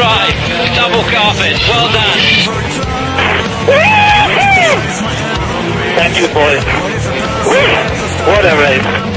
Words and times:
Drive, 0.00 0.32
double 0.74 1.04
carpet, 1.12 1.60
well 1.68 1.92
done. 1.92 2.20
Thank 5.94 6.16
you, 6.16 6.26
boys. 6.32 6.64
What 8.26 8.46
a. 8.46 9.09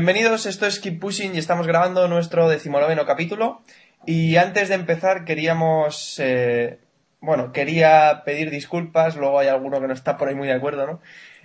Bienvenidos, 0.00 0.46
esto 0.46 0.64
es 0.64 0.80
Keep 0.80 0.98
Pushing 0.98 1.34
y 1.34 1.38
estamos 1.38 1.66
grabando 1.66 2.08
nuestro 2.08 2.48
decimonoveno 2.48 3.04
capítulo. 3.04 3.60
Y 4.06 4.36
antes 4.36 4.70
de 4.70 4.74
empezar 4.74 5.26
queríamos, 5.26 6.18
eh, 6.20 6.78
bueno, 7.20 7.52
quería 7.52 8.22
pedir 8.24 8.48
disculpas, 8.48 9.16
luego 9.16 9.38
hay 9.38 9.48
alguno 9.48 9.78
que 9.78 9.88
no 9.88 9.92
está 9.92 10.16
por 10.16 10.28
ahí 10.28 10.34
muy 10.34 10.48
de 10.48 10.54
acuerdo, 10.54 10.86
¿no? 10.86 11.00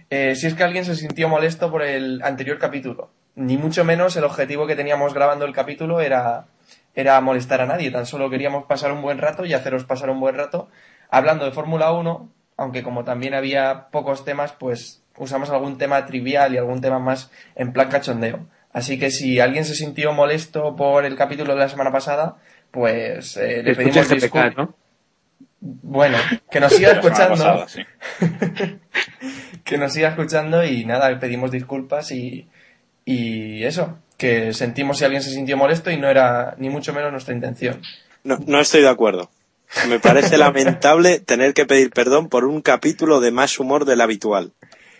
Eh, 0.10 0.36
si 0.36 0.48
es 0.48 0.54
que 0.54 0.64
alguien 0.64 0.86
se 0.86 0.96
sintió 0.96 1.28
molesto 1.28 1.70
por 1.70 1.84
el 1.84 2.22
anterior 2.24 2.58
capítulo. 2.58 3.10
Ni 3.36 3.58
mucho 3.58 3.84
menos 3.84 4.16
el 4.16 4.24
objetivo 4.24 4.68
que 4.68 4.78
teníamos 4.78 5.14
grabando 5.14 5.44
el 5.44 5.52
capítulo 5.52 6.00
era, 6.00 6.46
era 6.96 7.20
molestar 7.20 7.60
a 7.60 7.66
nadie, 7.66 7.92
tan 7.92 8.06
solo 8.06 8.30
queríamos 8.30 8.64
pasar 8.68 8.94
un 8.94 9.02
buen 9.02 9.18
rato 9.18 9.44
y 9.44 9.54
haceros 9.54 9.84
pasar 9.84 10.10
un 10.10 10.22
buen 10.22 10.36
rato 10.36 10.70
hablando 11.10 11.44
de 11.44 11.52
Fórmula 11.52 11.92
1, 11.92 12.30
aunque 12.56 12.84
como 12.84 13.04
también 13.04 13.34
había 13.34 13.90
pocos 13.92 14.24
temas, 14.24 14.54
pues 14.54 15.05
usamos 15.18 15.50
algún 15.50 15.78
tema 15.78 16.06
trivial 16.06 16.54
y 16.54 16.58
algún 16.58 16.82
tema 16.82 17.00
más 17.00 17.32
en 17.56 17.74
plan 17.74 17.90
cachondeo. 17.90 18.48
Así 18.72 19.00
que 19.00 19.10
si 19.10 19.40
alguien 19.40 19.64
se 19.64 19.76
sintió 19.76 20.12
molesto 20.12 20.76
por 20.76 21.06
el 21.06 21.16
capítulo 21.16 21.54
de 21.54 21.60
la 21.60 21.70
semana 21.70 21.92
pasada, 21.92 22.36
pues 22.72 23.38
eh, 23.38 23.64
le 23.64 23.74
pedimos 23.74 24.08
GPK, 24.08 24.14
disculpas. 24.22 24.58
¿no? 24.58 24.76
Bueno, 25.62 26.18
que 26.52 26.60
nos 26.60 26.74
siga 26.74 26.92
escuchando. 27.00 27.30
pasada, 27.30 27.68
sí. 27.70 27.82
que 29.64 29.78
nos 29.78 29.94
siga 29.94 30.10
escuchando 30.10 30.64
y 30.66 30.86
nada, 30.86 31.10
le 31.10 31.18
pedimos 31.18 31.52
disculpas 31.52 32.12
y, 32.12 32.50
y 33.06 33.64
eso, 33.64 33.98
que 34.18 34.54
sentimos 34.54 34.98
si 34.98 35.06
alguien 35.06 35.24
se 35.24 35.32
sintió 35.32 35.56
molesto 35.56 35.90
y 35.90 35.98
no 35.98 36.10
era 36.10 36.56
ni 36.58 36.70
mucho 36.70 36.94
menos 36.94 37.12
nuestra 37.12 37.34
intención. 37.34 37.82
No, 38.24 38.38
no 38.46 38.60
estoy 38.60 38.82
de 38.82 38.90
acuerdo. 38.90 39.30
Me 39.88 40.00
parece 40.00 40.38
lamentable 40.40 41.20
tener 41.20 41.54
que 41.54 41.66
pedir 41.66 41.92
perdón 41.92 42.30
por 42.30 42.46
un 42.46 42.62
capítulo 42.62 43.20
de 43.20 43.32
más 43.32 43.60
humor 43.60 43.86
del 43.86 44.02
habitual. 44.02 44.52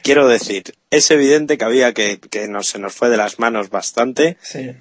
Quiero 0.06 0.28
decir, 0.28 0.76
es 0.92 1.10
evidente 1.10 1.58
que 1.58 1.66
había 1.66 1.94
que, 1.94 2.20
que 2.20 2.48
nos, 2.48 2.68
se 2.68 2.78
nos 2.80 2.94
fue 2.94 3.10
de 3.10 3.18
las 3.18 3.40
manos 3.40 3.70
bastante, 3.72 4.38
Sí. 4.44 4.72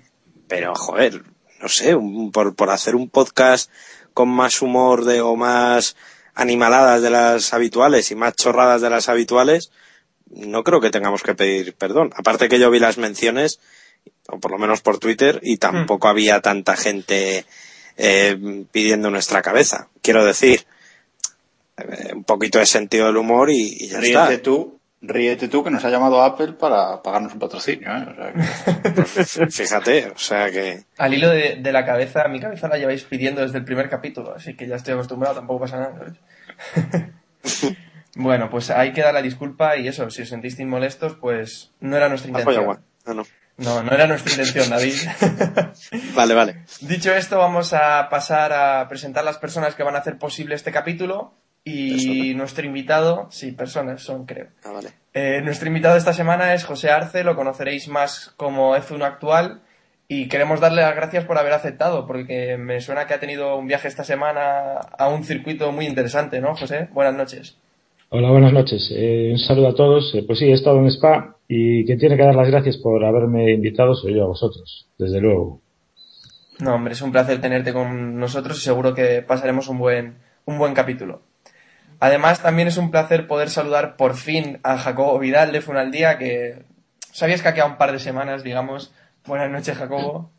pero 0.49 0.75
joder, 0.75 1.23
no 1.61 1.69
sé, 1.69 1.95
un- 1.95 2.31
por, 2.31 2.55
por 2.55 2.69
hacer 2.69 2.95
un 2.95 3.09
podcast 3.09 3.71
con 4.13 4.29
más 4.29 4.61
humor 4.61 5.07
de, 5.07 5.23
o 5.23 5.35
más 5.35 5.97
animaladas 6.35 7.01
de 7.01 7.09
las 7.09 7.55
habituales 7.55 8.11
y 8.11 8.15
más 8.17 8.35
chorradas 8.37 8.83
de 8.83 8.91
las 8.91 9.09
habituales, 9.09 9.71
no 10.31 10.63
creo 10.63 10.81
que 10.83 10.91
tengamos 10.91 11.23
que 11.23 11.35
pedir 11.35 11.75
perdón. 11.75 12.11
Aparte 12.17 12.49
que 12.49 12.59
yo 12.59 12.71
vi 12.71 12.79
las 12.79 12.99
menciones, 12.99 13.61
o 14.29 14.39
por 14.41 14.51
lo 14.51 14.59
menos 14.59 14.83
por 14.83 14.99
Twitter, 14.99 15.41
y 15.43 15.57
tampoco 15.57 16.09
había 16.09 16.41
tanta 16.43 16.77
gente 16.77 17.47
eh, 17.97 18.65
pidiendo 18.73 19.11
nuestra 19.11 19.41
cabeza. 19.43 19.89
Quiero 20.03 20.25
decir, 20.25 20.67
eh, 21.79 22.13
un 22.15 22.25
poquito 22.25 22.59
de 22.59 22.67
sentido 22.67 23.07
del 23.07 23.17
humor 23.17 23.51
y, 23.51 23.85
y 23.85 23.89
ya 23.89 24.01
Ríete 24.01 24.35
está. 24.35 24.43
tú, 24.43 24.74
ríete 25.07 25.49
tú 25.49 25.63
que 25.65 25.71
nos 25.71 25.85
ha 25.85 25.91
llamado 25.91 26.23
Apple 26.23 26.53
para 26.55 27.03
pagarnos 27.03 27.33
un 27.35 27.39
patrocinio, 27.39 27.89
¿eh? 27.91 28.07
O 28.09 28.15
sea 28.15 28.33
que- 28.33 28.91
Pues, 28.91 29.41
fíjate, 29.57 30.07
o 30.15 30.19
sea 30.19 30.51
que 30.51 30.85
Al 30.99 31.15
hilo 31.15 31.29
de, 31.31 31.57
de 31.61 31.73
la 31.73 31.85
cabeza, 31.85 32.27
mi 32.29 32.41
cabeza 32.41 32.69
la 32.69 32.79
lleváis 32.79 33.05
pidiendo 33.05 33.43
desde 33.43 33.59
el 33.59 33.65
primer 33.65 33.89
capítulo, 33.89 34.35
así 34.35 34.55
que 34.57 34.67
ya 34.67 34.77
estoy 34.77 34.95
acostumbrado, 34.95 35.35
tampoco 35.37 35.61
pasa 35.61 35.79
nada. 35.79 35.95
¿sabes? 36.75 37.05
bueno, 38.17 38.49
pues 38.51 38.71
hay 38.71 38.93
que 38.93 39.03
dar 39.03 39.15
la 39.15 39.23
disculpa 39.23 39.77
y 39.77 39.89
eso, 39.89 40.09
si 40.11 40.23
os 40.23 40.29
sentisteis 40.29 40.69
molestos, 40.69 41.17
pues 41.21 41.73
no 41.81 41.97
era 41.97 42.09
nuestra 42.09 42.31
intención. 42.31 42.81
Ah, 43.07 43.15
no. 43.15 43.25
No, 43.57 43.85
no 43.85 43.93
era 43.93 44.09
nuestra 44.09 44.33
intención, 44.33 44.69
David. 44.69 44.95
Vale, 46.17 46.35
vale. 46.35 46.65
Dicho 46.81 47.15
esto, 47.15 47.39
vamos 47.39 47.73
a 47.73 48.09
pasar 48.09 48.53
a 48.53 48.89
presentar 48.89 49.25
las 49.25 49.39
personas 49.39 49.77
que 49.77 49.85
van 49.85 49.95
a 49.95 49.99
hacer 49.99 50.19
posible 50.19 50.57
este 50.57 50.73
capítulo 50.73 51.35
y 51.65 52.35
nuestro 52.35 52.67
invitado, 52.67 53.27
sí, 53.31 53.53
personas 53.53 54.03
son, 54.03 54.27
creo. 54.27 54.49
Ah, 54.65 54.73
vale. 54.73 54.91
Eh, 55.15 55.41
nuestro 55.43 55.69
invitado 55.69 55.95
de 55.95 56.01
esta 56.01 56.13
semana 56.13 56.55
es 56.55 56.65
José 56.65 56.91
Arce, 56.91 57.25
lo 57.25 57.37
conoceréis 57.37 57.89
más 57.89 58.35
como 58.37 58.77
F1 58.77 59.05
actual 59.05 59.63
y 60.07 60.29
queremos 60.29 60.61
darle 60.61 60.83
las 60.83 60.95
gracias 60.95 61.25
por 61.25 61.39
haber 61.39 61.53
aceptado 61.53 62.07
porque 62.07 62.59
me 62.59 62.81
suena 62.81 63.07
que 63.07 63.15
ha 63.15 63.21
tenido 63.21 63.57
un 63.57 63.67
viaje 63.67 63.89
esta 63.89 64.05
semana 64.05 64.75
a 64.77 65.09
un 65.09 65.25
circuito 65.25 65.73
muy 65.73 65.87
interesante, 65.87 66.41
¿no, 66.41 66.55
José? 66.55 66.89
Buenas 66.93 67.15
noches. 67.15 67.57
Hola, 68.11 68.31
buenas 68.31 68.53
noches. 68.53 68.93
Eh, 68.95 69.31
un 69.33 69.39
saludo 69.39 69.69
a 69.69 69.75
todos. 69.75 70.15
Eh, 70.15 70.25
pues 70.27 70.39
sí, 70.39 70.47
he 70.47 70.53
estado 70.53 70.79
en 70.81 70.89
Spa 70.89 71.37
y 71.49 71.85
quien 71.87 71.99
tiene 71.99 72.17
que 72.17 72.25
dar 72.25 72.35
las 72.35 72.51
gracias 72.51 72.77
por 72.77 73.05
haberme 73.05 73.53
invitado 73.53 73.95
soy 73.95 74.15
yo 74.15 74.25
a 74.25 74.29
vosotros, 74.29 74.87
desde 74.99 75.21
luego. 75.21 75.61
No, 76.61 76.75
hombre, 76.75 76.93
es 76.93 77.03
un 77.03 77.11
placer 77.11 77.41
tenerte 77.41 77.73
con 77.73 78.19
nosotros 78.19 78.59
y 78.59 78.61
seguro 78.61 78.95
que 78.95 79.23
pasaremos 79.23 79.69
un 79.69 79.79
buen, 79.79 80.15
un 80.45 80.59
buen 80.59 80.75
capítulo. 80.75 81.23
Además, 82.05 82.41
también 82.43 82.69
es 82.69 82.77
un 82.77 82.91
placer 82.91 83.27
poder 83.27 83.49
saludar 83.49 83.97
por 83.97 84.15
fin 84.15 84.61
a 84.63 84.77
Jacobo 84.77 85.19
Vidal 85.19 85.53
de 85.53 85.63
Funal 85.63 85.91
Día, 85.91 86.19
que 86.19 86.63
sabías 87.13 87.41
que 87.41 87.49
ha 87.49 87.55
quedado 87.55 87.71
un 87.71 87.79
par 87.79 87.93
de 87.93 87.99
semanas, 87.99 88.43
digamos. 88.43 88.93
Buenas 89.25 89.51
noches, 89.51 89.75
Jacobo. 89.79 90.31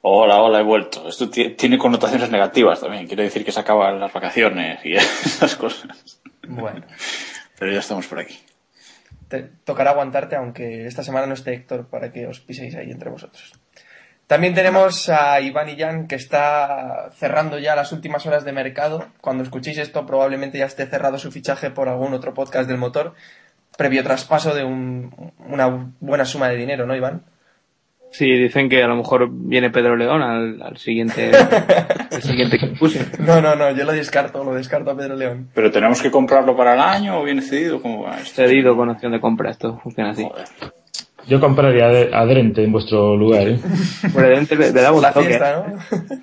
Hola, 0.00 0.42
hola, 0.42 0.58
he 0.58 0.64
vuelto. 0.64 1.08
Esto 1.08 1.30
ti- 1.30 1.50
tiene 1.50 1.78
connotaciones 1.78 2.30
negativas 2.30 2.80
también. 2.80 3.06
Quiere 3.06 3.22
decir 3.22 3.44
que 3.44 3.52
se 3.52 3.60
acaban 3.60 4.00
las 4.00 4.12
vacaciones 4.12 4.84
y 4.84 4.94
esas 4.96 5.54
cosas. 5.54 6.20
Bueno, 6.48 6.84
Pero 7.60 7.70
ya 7.72 7.78
estamos 7.78 8.08
por 8.08 8.18
aquí. 8.18 8.36
te 9.28 9.42
tocará 9.64 9.92
aguantarte, 9.92 10.34
aunque 10.34 10.88
esta 10.88 11.04
semana 11.04 11.26
no 11.28 11.34
esté 11.34 11.52
Héctor, 11.54 11.86
para 11.86 12.10
que 12.10 12.26
os 12.26 12.40
piséis 12.40 12.74
ahí 12.74 12.90
entre 12.90 13.08
vosotros. 13.10 13.52
También 14.26 14.54
tenemos 14.54 15.08
a 15.10 15.40
Iván 15.40 15.68
Illán, 15.68 16.06
que 16.06 16.14
está 16.14 17.10
cerrando 17.14 17.58
ya 17.58 17.76
las 17.76 17.92
últimas 17.92 18.24
horas 18.26 18.44
de 18.44 18.52
mercado. 18.52 19.06
Cuando 19.20 19.42
escuchéis 19.42 19.76
esto, 19.78 20.06
probablemente 20.06 20.56
ya 20.58 20.64
esté 20.64 20.86
cerrado 20.86 21.18
su 21.18 21.30
fichaje 21.30 21.70
por 21.70 21.88
algún 21.88 22.14
otro 22.14 22.32
podcast 22.32 22.66
del 22.68 22.78
motor, 22.78 23.14
previo 23.76 24.02
traspaso 24.02 24.54
de 24.54 24.64
un- 24.64 25.32
una 25.48 25.90
buena 26.00 26.24
suma 26.24 26.48
de 26.48 26.56
dinero, 26.56 26.86
¿no, 26.86 26.96
Iván? 26.96 27.24
Sí, 28.10 28.26
dicen 28.30 28.68
que 28.68 28.82
a 28.82 28.86
lo 28.88 28.96
mejor 28.96 29.28
viene 29.30 29.70
Pedro 29.70 29.96
León 29.96 30.20
al, 30.22 30.60
al 30.62 30.76
siguiente, 30.76 31.30
al 32.10 32.22
siguiente 32.22 32.58
que 32.58 32.66
puse. 32.68 33.06
No, 33.18 33.40
no, 33.40 33.54
no, 33.54 33.70
yo 33.72 33.84
lo 33.84 33.92
descarto, 33.92 34.44
lo 34.44 34.54
descarto 34.54 34.90
a 34.90 34.96
Pedro 34.96 35.16
León. 35.16 35.48
¿Pero 35.54 35.70
tenemos 35.70 36.00
que 36.02 36.10
comprarlo 36.10 36.54
para 36.56 36.74
el 36.74 36.80
año 36.80 37.18
o 37.20 37.24
viene 37.24 37.40
cedido? 37.42 37.80
¿Cómo 37.80 38.02
va 38.04 38.18
esto? 38.18 38.42
Cedido 38.42 38.76
con 38.76 38.90
opción 38.90 39.12
de 39.12 39.20
compra, 39.20 39.50
esto 39.50 39.78
funciona 39.82 40.10
así. 40.10 40.24
Joder. 40.24 40.44
Yo 41.26 41.40
compraría 41.40 41.86
a 41.86 42.26
Drente 42.26 42.64
en 42.64 42.72
vuestro 42.72 43.16
lugar, 43.16 43.48
¿eh? 43.48 43.58
Le, 44.14 44.72
le 44.72 44.82
La 44.82 44.92
un 44.92 45.02
toque. 45.02 45.26
fiesta, 45.26 45.64
¿no? 45.66 46.22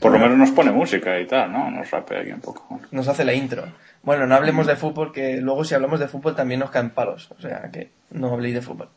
Por 0.00 0.12
lo 0.12 0.18
menos 0.18 0.36
nos 0.36 0.50
pone 0.50 0.72
música 0.72 1.18
y 1.20 1.26
tal, 1.26 1.52
¿no? 1.52 1.70
Nos 1.70 1.90
rapea 1.90 2.20
aquí 2.20 2.32
un 2.32 2.40
poco. 2.40 2.80
Nos 2.90 3.06
hace 3.08 3.24
la 3.24 3.32
intro. 3.32 3.64
Bueno, 4.02 4.26
no 4.26 4.34
hablemos 4.34 4.66
de 4.66 4.76
fútbol, 4.76 5.12
que 5.12 5.36
luego 5.40 5.64
si 5.64 5.74
hablamos 5.74 6.00
de 6.00 6.08
fútbol 6.08 6.34
también 6.34 6.60
nos 6.60 6.70
caen 6.70 6.90
palos. 6.90 7.30
O 7.38 7.40
sea, 7.40 7.70
que 7.72 7.90
no 8.10 8.32
habléis 8.32 8.54
de 8.54 8.60
fútbol. 8.60 8.88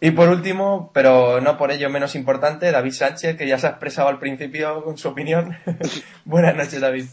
Y 0.00 0.10
por 0.12 0.28
último, 0.28 0.90
pero 0.92 1.40
no 1.40 1.56
por 1.56 1.72
ello 1.72 1.88
menos 1.90 2.14
importante, 2.14 2.70
David 2.70 2.92
Sánchez, 2.92 3.36
que 3.36 3.48
ya 3.48 3.58
se 3.58 3.66
ha 3.66 3.70
expresado 3.70 4.08
al 4.08 4.18
principio 4.18 4.84
con 4.84 4.98
su 4.98 5.08
opinión. 5.08 5.56
Buenas 6.24 6.54
noches, 6.54 6.80
David. 6.80 7.06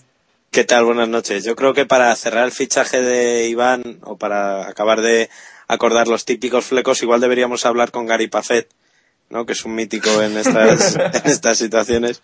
¿Qué 0.51 0.65
tal? 0.65 0.83
Buenas 0.83 1.07
noches. 1.07 1.45
Yo 1.45 1.55
creo 1.55 1.73
que 1.73 1.85
para 1.85 2.13
cerrar 2.17 2.43
el 2.43 2.51
fichaje 2.51 3.01
de 3.01 3.47
Iván 3.47 3.99
o 4.03 4.17
para 4.17 4.67
acabar 4.67 4.99
de 4.99 5.29
acordar 5.73 6.07
los 6.07 6.25
típicos 6.25 6.65
flecos, 6.65 7.01
igual 7.01 7.21
deberíamos 7.21 7.65
hablar 7.65 7.91
con 7.91 8.05
Gary 8.05 8.27
Pafet, 8.27 8.67
¿no? 9.29 9.45
Que 9.45 9.53
es 9.53 9.63
un 9.65 9.73
mítico 9.75 10.21
en 10.21 10.37
estas, 10.37 10.95
en 11.23 11.31
estas 11.31 11.57
situaciones. 11.57 12.21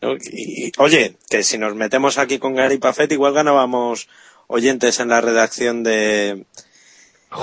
¿no? 0.00 0.14
Y, 0.16 0.72
oye, 0.78 1.16
que 1.28 1.42
si 1.42 1.58
nos 1.58 1.74
metemos 1.74 2.18
aquí 2.18 2.38
con 2.38 2.54
Gary 2.54 2.78
Pafet, 2.78 3.12
igual 3.12 3.34
ganábamos 3.34 4.08
oyentes 4.46 5.00
en 5.00 5.08
la 5.08 5.20
redacción 5.20 5.82
de... 5.82 6.44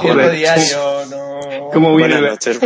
Cierto 0.01 0.29
diario, 0.31 1.05
no... 1.11 1.69
¿Cómo 1.71 1.95
viene? 1.95 2.15
Buenas 2.19 2.31
noches. 2.31 2.59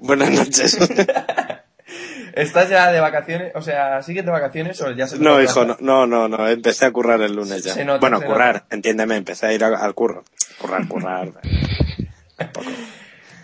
Buenas 0.00 0.30
noches. 0.30 0.78
¿Estás 2.34 2.70
ya 2.70 2.90
de 2.90 3.00
vacaciones? 3.00 3.52
O 3.54 3.60
sea, 3.60 4.00
¿sigues 4.02 4.24
de 4.24 4.30
vacaciones 4.30 4.80
o 4.80 4.90
ya 4.92 5.06
se 5.06 5.18
te 5.18 5.22
No, 5.22 5.42
hijo, 5.42 5.66
no, 5.66 5.76
no, 5.80 6.06
no, 6.06 6.28
no, 6.28 6.48
empecé 6.48 6.86
a 6.86 6.90
currar 6.90 7.20
el 7.20 7.34
lunes 7.34 7.62
ya. 7.62 7.74
Se 7.74 7.84
nota, 7.84 8.00
bueno, 8.00 8.20
se 8.20 8.24
currar, 8.26 8.54
nota. 8.54 8.66
entiéndeme, 8.74 9.16
empecé 9.16 9.46
a 9.48 9.52
ir 9.52 9.62
a- 9.64 9.76
al 9.84 9.92
curro. 9.94 10.24
Currar, 10.58 10.88
currar. 10.88 11.32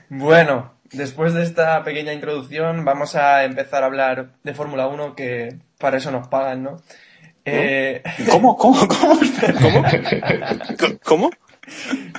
Bueno, 0.08 0.74
después 0.92 1.34
de 1.34 1.42
esta 1.42 1.82
pequeña 1.84 2.12
introducción, 2.12 2.84
vamos 2.84 3.14
a 3.14 3.44
empezar 3.44 3.82
a 3.82 3.86
hablar 3.86 4.30
de 4.42 4.54
Fórmula 4.54 4.86
1, 4.86 5.14
que 5.14 5.58
para 5.78 5.98
eso 5.98 6.10
nos 6.10 6.28
pagan, 6.28 6.62
¿no? 6.62 6.82
Eh, 7.44 8.02
¿Cómo? 8.30 8.56
¿Cómo? 8.56 8.78
¿Cómo? 8.88 9.20
¿Cómo? 10.78 10.98
¿Cómo? 11.04 11.30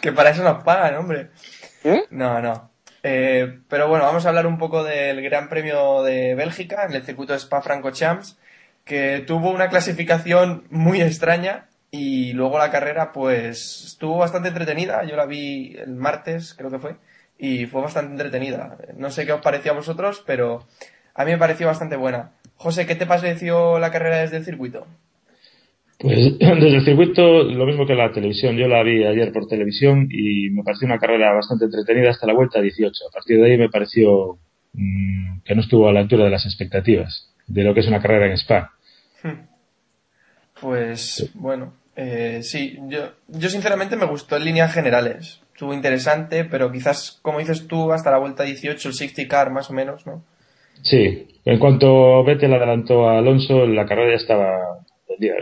que 0.01 0.11
para 0.11 0.31
eso 0.31 0.43
nos 0.43 0.63
pagan, 0.63 0.95
hombre. 0.95 1.29
¿Eh? 1.83 2.03
No, 2.09 2.41
no. 2.41 2.71
Eh, 3.03 3.59
pero 3.67 3.87
bueno, 3.87 4.05
vamos 4.05 4.25
a 4.25 4.29
hablar 4.29 4.47
un 4.47 4.57
poco 4.57 4.83
del 4.83 5.21
Gran 5.21 5.49
Premio 5.49 6.03
de 6.03 6.35
Bélgica 6.35 6.85
en 6.85 6.93
el 6.93 7.03
circuito 7.03 7.33
de 7.33 7.39
Spa-Francorchamps, 7.39 8.37
que 8.83 9.23
tuvo 9.25 9.51
una 9.51 9.69
clasificación 9.69 10.65
muy 10.69 11.01
extraña 11.01 11.68
y 11.91 12.33
luego 12.33 12.57
la 12.57 12.71
carrera 12.71 13.11
pues 13.11 13.85
estuvo 13.85 14.17
bastante 14.17 14.49
entretenida. 14.49 15.03
Yo 15.05 15.15
la 15.15 15.25
vi 15.25 15.75
el 15.77 15.95
martes, 15.95 16.53
creo 16.53 16.69
que 16.69 16.79
fue, 16.79 16.95
y 17.37 17.65
fue 17.65 17.81
bastante 17.81 18.11
entretenida. 18.11 18.77
No 18.97 19.09
sé 19.09 19.25
qué 19.25 19.33
os 19.33 19.41
pareció 19.41 19.71
a 19.71 19.75
vosotros, 19.75 20.23
pero 20.25 20.65
a 21.13 21.25
mí 21.25 21.31
me 21.31 21.37
pareció 21.37 21.67
bastante 21.67 21.95
buena. 21.95 22.31
José, 22.55 22.85
¿qué 22.85 22.95
te 22.95 23.05
pareció 23.05 23.79
la 23.79 23.91
carrera 23.91 24.19
desde 24.19 24.37
el 24.37 24.45
circuito? 24.45 24.85
Pues 25.97 26.37
desde 26.39 26.75
el 26.75 26.85
circuito, 26.85 27.43
lo 27.43 27.65
mismo 27.65 27.85
que 27.85 27.95
la 27.95 28.11
televisión. 28.11 28.55
Yo 28.57 28.67
la 28.67 28.83
vi 28.83 29.03
ayer 29.03 29.31
por 29.31 29.47
televisión 29.47 30.07
y 30.11 30.49
me 30.49 30.63
pareció 30.63 30.85
una 30.85 30.99
carrera 30.99 31.33
bastante 31.33 31.65
entretenida 31.65 32.11
hasta 32.11 32.27
la 32.27 32.33
vuelta 32.33 32.61
18. 32.61 32.91
A 33.09 33.11
partir 33.11 33.37
de 33.39 33.51
ahí 33.51 33.57
me 33.57 33.69
pareció 33.69 34.37
mm, 34.73 35.41
que 35.43 35.55
no 35.55 35.61
estuvo 35.61 35.89
a 35.89 35.93
la 35.93 36.01
altura 36.01 36.25
de 36.25 36.31
las 36.31 36.45
expectativas 36.45 37.33
de 37.47 37.63
lo 37.63 37.73
que 37.73 37.81
es 37.81 37.87
una 37.87 38.01
carrera 38.01 38.27
en 38.27 38.33
Spa. 38.33 38.73
Pues 40.61 41.31
bueno, 41.33 41.73
eh, 42.01 42.39
sí, 42.43 42.77
yo, 42.87 43.11
yo 43.27 43.49
sinceramente 43.49 43.97
me 43.97 44.05
gustó 44.05 44.37
en 44.37 44.45
líneas 44.45 44.73
generales. 44.73 45.41
Estuvo 45.53 45.73
interesante, 45.73 46.45
pero 46.45 46.71
quizás, 46.71 47.19
como 47.21 47.39
dices 47.39 47.67
tú, 47.67 47.91
hasta 47.91 48.11
la 48.11 48.17
vuelta 48.19 48.43
18, 48.43 48.87
el 48.87 48.93
60 48.93 49.27
car 49.27 49.51
más 49.51 49.69
o 49.69 49.73
menos, 49.73 50.07
¿no? 50.07 50.23
Sí, 50.81 51.27
en 51.43 51.59
cuanto 51.59 52.23
Vettel 52.23 52.53
adelantó 52.53 53.09
a 53.09 53.17
Alonso, 53.19 53.65
la 53.65 53.85
carrera 53.85 54.11
ya 54.11 54.21
estaba. 54.21 54.57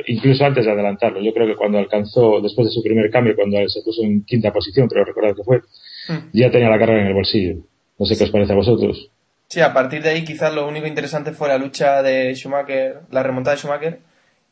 Incluso 0.07 0.43
antes 0.43 0.65
de 0.65 0.71
adelantarlo. 0.71 1.21
Yo 1.21 1.31
creo 1.35 1.45
que 1.45 1.55
cuando 1.55 1.77
alcanzó, 1.77 2.41
después 2.41 2.65
de 2.67 2.71
su 2.71 2.81
primer 2.81 3.11
cambio, 3.11 3.35
cuando 3.35 3.57
se 3.69 3.83
puso 3.83 4.01
en 4.03 4.23
quinta 4.23 4.51
posición, 4.51 4.87
creo 4.87 5.05
recordar 5.05 5.35
que 5.35 5.43
fue, 5.43 5.61
Hmm. 6.07 6.29
ya 6.33 6.49
tenía 6.49 6.69
la 6.69 6.79
carrera 6.79 7.01
en 7.01 7.07
el 7.07 7.13
bolsillo. 7.13 7.57
No 7.99 8.05
sé 8.07 8.17
qué 8.17 8.23
os 8.23 8.31
parece 8.31 8.53
a 8.53 8.55
vosotros. 8.55 9.11
Sí, 9.49 9.59
a 9.59 9.73
partir 9.73 10.01
de 10.01 10.09
ahí 10.09 10.23
quizás 10.23 10.51
lo 10.53 10.67
único 10.67 10.87
interesante 10.87 11.31
fue 11.33 11.47
la 11.49 11.57
lucha 11.59 12.01
de 12.01 12.33
Schumacher, 12.33 13.01
la 13.11 13.21
remontada 13.21 13.55
de 13.55 13.61
Schumacher 13.61 13.99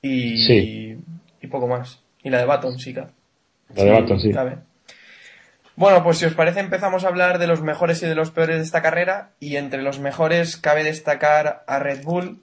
y, 0.02 0.38
Sí. 0.46 0.98
Y 1.46 1.48
poco 1.48 1.68
más. 1.68 2.02
Y 2.24 2.30
la 2.30 2.40
de 2.40 2.46
Baton, 2.46 2.78
sí, 2.80 2.94
claro. 2.94 3.12
La 3.76 3.84
de 3.84 3.92
Baton, 3.92 4.20
sí. 4.20 4.32
cabe. 4.32 4.58
Bueno, 5.76 6.04
pues 6.04 6.18
si 6.18 6.26
os 6.26 6.34
parece 6.34 6.60
empezamos 6.62 7.04
a 7.04 7.10
hablar 7.10 7.38
de 7.38 7.48
los 7.48 7.62
mejores 7.62 8.02
y 8.02 8.06
de 8.08 8.16
los 8.16 8.32
peores 8.32 8.58
de 8.58 8.64
esta 8.64 8.82
carrera 8.82 9.32
y 9.40 9.58
entre 9.58 9.82
los 9.82 10.00
mejores 10.00 10.56
cabe 10.58 10.84
destacar 10.84 11.64
a 11.68 11.80
Red 11.80 12.04
Bull 12.04 12.42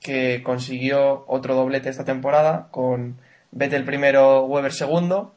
que 0.00 0.42
consiguió 0.42 1.24
otro 1.26 1.54
doblete 1.54 1.90
esta 1.90 2.06
temporada 2.06 2.68
con 2.70 3.18
Vettel 3.50 3.84
primero, 3.84 4.44
Weber 4.46 4.72
segundo 4.72 5.34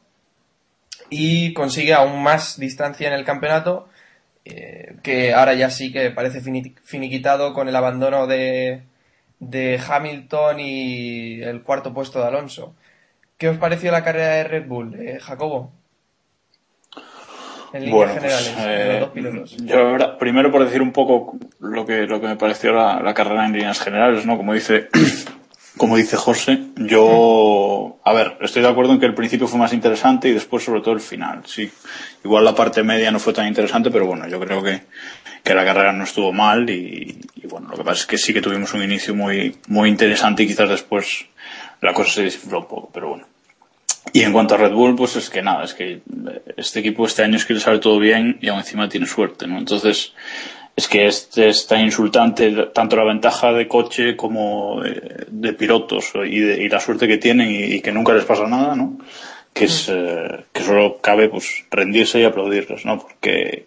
y 1.10 1.52
consigue 1.52 1.92
aún 1.92 2.22
más 2.22 2.58
distancia 2.58 3.08
en 3.08 3.12
el 3.14 3.26
campeonato 3.26 3.88
eh, 4.46 4.96
que 5.02 5.34
ahora 5.34 5.52
ya 5.52 5.68
sí 5.68 5.92
que 5.92 6.10
parece 6.10 6.40
fini- 6.42 6.74
finiquitado 6.82 7.52
con 7.52 7.68
el 7.68 7.76
abandono 7.76 8.26
de, 8.26 8.84
de 9.38 9.78
Hamilton 9.86 10.60
y 10.60 11.42
el 11.42 11.62
cuarto 11.62 11.92
puesto 11.92 12.20
de 12.20 12.28
Alonso. 12.28 12.74
¿Qué 13.44 13.50
os 13.50 13.58
pareció 13.58 13.92
la 13.92 14.02
carrera 14.02 14.36
de 14.36 14.44
Red 14.44 14.66
Bull, 14.66 14.94
eh, 14.94 15.18
Jacobo? 15.20 15.70
En 17.74 17.84
líneas 17.84 17.94
Bueno, 17.94 18.12
pues, 18.18 18.22
generales, 18.22 18.54
eh, 18.58 18.88
los 18.92 19.00
dos 19.00 19.10
pilotos. 19.10 19.56
yo 19.58 20.18
primero 20.18 20.50
por 20.50 20.64
decir 20.64 20.80
un 20.80 20.92
poco 20.92 21.36
lo 21.60 21.84
que, 21.84 22.06
lo 22.06 22.22
que 22.22 22.28
me 22.28 22.36
pareció 22.36 22.72
la, 22.72 23.02
la 23.02 23.12
carrera 23.12 23.44
en 23.44 23.52
líneas 23.52 23.80
generales, 23.80 24.24
¿no? 24.24 24.38
Como 24.38 24.54
dice, 24.54 24.88
como 25.76 25.98
dice 25.98 26.16
José, 26.16 26.58
yo, 26.76 27.98
a 28.02 28.14
ver, 28.14 28.38
estoy 28.40 28.62
de 28.62 28.68
acuerdo 28.68 28.94
en 28.94 29.00
que 29.00 29.04
el 29.04 29.14
principio 29.14 29.46
fue 29.46 29.58
más 29.58 29.74
interesante 29.74 30.30
y 30.30 30.32
después 30.32 30.64
sobre 30.64 30.80
todo 30.80 30.94
el 30.94 31.00
final, 31.00 31.42
sí. 31.44 31.70
Igual 32.24 32.46
la 32.46 32.54
parte 32.54 32.82
media 32.82 33.10
no 33.10 33.18
fue 33.18 33.34
tan 33.34 33.46
interesante, 33.46 33.90
pero 33.90 34.06
bueno, 34.06 34.26
yo 34.26 34.40
creo 34.40 34.62
que, 34.62 34.84
que 35.42 35.52
la 35.54 35.66
carrera 35.66 35.92
no 35.92 36.04
estuvo 36.04 36.32
mal 36.32 36.70
y, 36.70 37.20
y 37.34 37.46
bueno, 37.46 37.68
lo 37.68 37.76
que 37.76 37.84
pasa 37.84 38.00
es 38.00 38.06
que 38.06 38.16
sí 38.16 38.32
que 38.32 38.40
tuvimos 38.40 38.72
un 38.72 38.82
inicio 38.82 39.14
muy, 39.14 39.58
muy 39.68 39.90
interesante 39.90 40.44
y 40.44 40.46
quizás 40.46 40.70
después 40.70 41.26
la 41.82 41.92
cosa 41.92 42.10
se 42.10 42.22
desinfló 42.22 42.60
un 42.60 42.68
poco, 42.68 42.88
pero 42.90 43.10
bueno. 43.10 43.26
Y 44.12 44.22
en 44.22 44.32
cuanto 44.32 44.54
a 44.54 44.58
Red 44.58 44.72
Bull, 44.72 44.94
pues 44.96 45.16
es 45.16 45.30
que 45.30 45.42
nada, 45.42 45.64
es 45.64 45.74
que 45.74 46.02
este 46.56 46.80
equipo 46.80 47.06
este 47.06 47.22
año 47.22 47.36
es 47.36 47.44
que 47.46 47.54
le 47.54 47.60
sale 47.60 47.78
todo 47.78 47.98
bien 47.98 48.38
y 48.40 48.48
aún 48.48 48.58
encima 48.60 48.88
tiene 48.88 49.06
suerte, 49.06 49.46
¿no? 49.46 49.58
Entonces, 49.58 50.12
es 50.76 50.88
que 50.88 51.06
este 51.06 51.48
es 51.48 51.66
tan 51.66 51.80
insultante 51.80 52.52
tanto 52.74 52.96
la 52.96 53.04
ventaja 53.04 53.52
de 53.52 53.66
coche 53.66 54.14
como 54.16 54.82
de, 54.82 55.26
de 55.28 55.52
pilotos 55.54 56.12
y, 56.26 56.38
de- 56.40 56.62
y 56.62 56.68
la 56.68 56.80
suerte 56.80 57.08
que 57.08 57.16
tienen 57.18 57.50
y, 57.50 57.64
y 57.76 57.80
que 57.80 57.92
nunca 57.92 58.12
les 58.12 58.24
pasa 58.24 58.46
nada, 58.46 58.76
¿no? 58.76 58.98
Que 59.52 59.64
es, 59.66 59.88
eh, 59.88 60.44
que 60.52 60.62
solo 60.62 60.98
cabe 61.00 61.28
pues 61.28 61.64
rendirse 61.70 62.20
y 62.20 62.24
aplaudirles, 62.24 62.84
¿no? 62.84 62.98
Porque, 62.98 63.66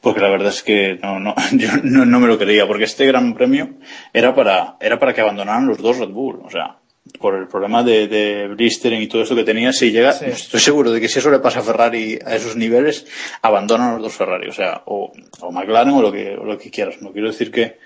porque 0.00 0.20
la 0.20 0.28
verdad 0.30 0.48
es 0.50 0.62
que 0.62 0.98
no, 1.02 1.18
no, 1.18 1.34
yo 1.52 1.70
no, 1.82 2.04
no 2.04 2.20
me 2.20 2.28
lo 2.28 2.38
creía, 2.38 2.66
porque 2.66 2.84
este 2.84 3.06
gran 3.06 3.34
premio 3.34 3.70
era 4.12 4.34
para, 4.34 4.76
era 4.80 4.98
para 4.98 5.14
que 5.14 5.20
abandonaran 5.22 5.66
los 5.66 5.78
dos 5.78 5.98
Red 5.98 6.10
Bull, 6.10 6.40
o 6.44 6.50
sea, 6.50 6.76
por 7.18 7.34
el 7.34 7.46
problema 7.48 7.82
de, 7.82 8.06
de 8.08 8.48
blistering 8.48 9.02
y 9.02 9.06
todo 9.08 9.22
esto 9.22 9.34
que 9.36 9.44
tenía, 9.44 9.72
si 9.72 9.90
llega, 9.90 10.12
Sí. 10.12 10.26
estoy 10.26 10.60
seguro 10.60 10.90
de 10.92 11.00
que 11.00 11.08
si 11.08 11.18
eso 11.18 11.30
le 11.30 11.38
pasa 11.38 11.60
a 11.60 11.62
Ferrari 11.62 12.18
a 12.24 12.34
esos 12.36 12.56
niveles, 12.56 13.06
abandonan 13.42 13.94
los 13.94 14.02
dos 14.02 14.14
Ferrari, 14.14 14.48
o 14.48 14.52
sea, 14.52 14.82
o, 14.86 15.12
o 15.40 15.52
McLaren 15.52 15.94
o 15.94 16.02
lo 16.02 16.12
que, 16.12 16.36
o 16.36 16.44
lo 16.44 16.58
que 16.58 16.70
quieras. 16.70 17.00
No 17.02 17.12
quiero 17.12 17.28
decir 17.28 17.50
que, 17.50 17.78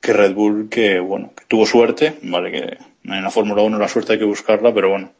que 0.00 0.12
Red 0.12 0.34
Bull, 0.34 0.68
que 0.68 1.00
bueno, 1.00 1.32
que 1.36 1.44
tuvo 1.48 1.66
suerte, 1.66 2.14
vale, 2.22 2.50
que 2.52 2.78
en 3.04 3.22
la 3.22 3.30
Fórmula 3.30 3.62
1 3.62 3.78
la 3.78 3.88
suerte 3.88 4.12
hay 4.14 4.18
que 4.18 4.24
buscarla, 4.24 4.72
pero 4.74 4.90
bueno, 4.90 5.12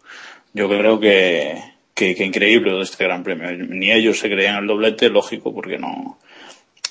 yo 0.52 0.68
creo 0.68 1.00
que, 1.00 1.56
que, 1.94 2.14
que 2.14 2.24
increíble 2.24 2.70
todo 2.70 2.82
este 2.82 3.04
gran 3.04 3.22
premio. 3.22 3.50
Ni 3.50 3.90
ellos 3.92 4.18
se 4.18 4.28
creían 4.28 4.56
el 4.56 4.66
doblete, 4.66 5.08
lógico, 5.08 5.52
porque 5.54 5.78
no, 5.78 6.18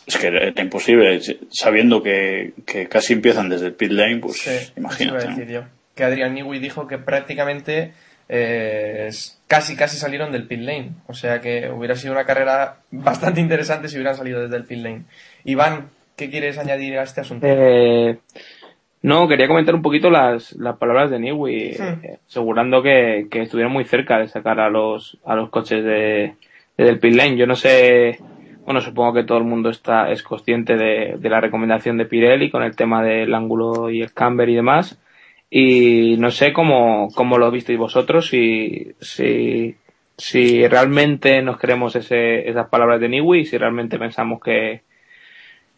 es 0.06 0.18
que 0.18 0.28
era 0.28 0.62
imposible, 0.62 1.20
sabiendo 1.52 2.02
que, 2.02 2.54
que 2.66 2.88
casi 2.88 3.14
empiezan 3.14 3.50
desde 3.50 3.68
el 3.68 3.74
pit 3.74 3.92
lane, 3.92 4.18
pues 4.18 4.38
Sí, 4.38 4.50
eso 4.50 4.72
imagínate. 4.78 5.64
Que 5.98 6.06
Adrian 6.06 6.34
Newey 6.34 6.60
dijo 6.60 6.88
que 6.88 7.00
prácticamente 7.00 7.92
eh, 8.30 9.10
casi 9.48 9.76
casi 9.76 9.98
salieron 9.98 10.32
del 10.32 10.48
pit 10.48 10.60
lane. 10.60 10.92
O 11.08 11.14
sea 11.14 11.42
que 11.42 11.70
hubiera 11.70 11.96
sido 11.96 12.14
una 12.14 12.26
carrera 12.26 12.78
bastante 12.92 13.42
interesante 13.42 13.90
si 13.90 13.96
hubieran 13.96 14.16
salido 14.16 14.42
desde 14.42 14.58
el 14.58 14.66
pit 14.66 14.80
lane. 14.80 15.04
Iván, 15.44 15.90
¿qué 16.16 16.30
quieres 16.30 16.58
añadir 16.58 16.98
a 16.98 17.04
este 17.04 17.22
asunto? 17.22 17.48
Eh, 17.50 18.20
no, 19.02 19.28
quería 19.28 19.48
comentar 19.48 19.76
un 19.76 19.82
poquito 19.82 20.10
las, 20.10 20.54
las 20.54 20.78
palabras 20.78 21.10
de 21.10 21.20
Newey, 21.20 21.76
eh, 21.80 22.20
asegurando 22.28 22.82
que, 22.82 23.28
que 23.30 23.44
estuvieron 23.44 23.72
muy 23.72 23.86
cerca 23.86 24.18
de 24.18 24.28
sacar 24.28 24.60
a 24.60 24.70
los, 24.70 25.18
a 25.26 25.36
los 25.36 25.50
coches 25.50 25.84
de, 25.84 26.36
de 26.78 26.84
del 26.84 27.00
pit 27.00 27.16
lane. 27.16 27.38
Yo 27.38 27.46
no 27.46 27.56
sé, 27.56 28.20
bueno, 28.66 28.82
supongo 28.82 29.14
que 29.14 29.24
todo 29.24 29.38
el 29.38 29.44
mundo 29.46 29.70
está, 29.70 30.12
es 30.12 30.24
consciente 30.24 30.76
de, 30.76 31.16
de 31.18 31.30
la 31.30 31.40
recomendación 31.40 31.98
de 31.98 32.06
Pirelli 32.06 32.50
con 32.50 32.64
el 32.64 32.76
tema 32.76 33.04
del 33.04 33.34
ángulo 33.34 33.90
y 33.90 34.02
el 34.02 34.14
camber 34.14 34.50
y 34.50 34.56
demás. 34.56 35.00
Y 35.50 36.18
no 36.18 36.30
sé 36.32 36.52
cómo, 36.52 37.10
cómo 37.16 37.38
lo 37.38 37.50
visteis 37.52 37.80
vosotros, 37.80 38.28
si, 38.28 38.94
si, 39.00 39.76
si 40.18 40.68
realmente 40.68 41.42
nos 41.42 41.58
creemos 41.58 41.96
ese, 41.96 42.50
esas 42.50 42.68
palabras 42.68 43.00
de 43.00 43.10
Newey, 43.10 43.46
si 43.46 43.58
realmente 43.58 43.98
pensamos 43.98 44.42
que, 44.42 44.82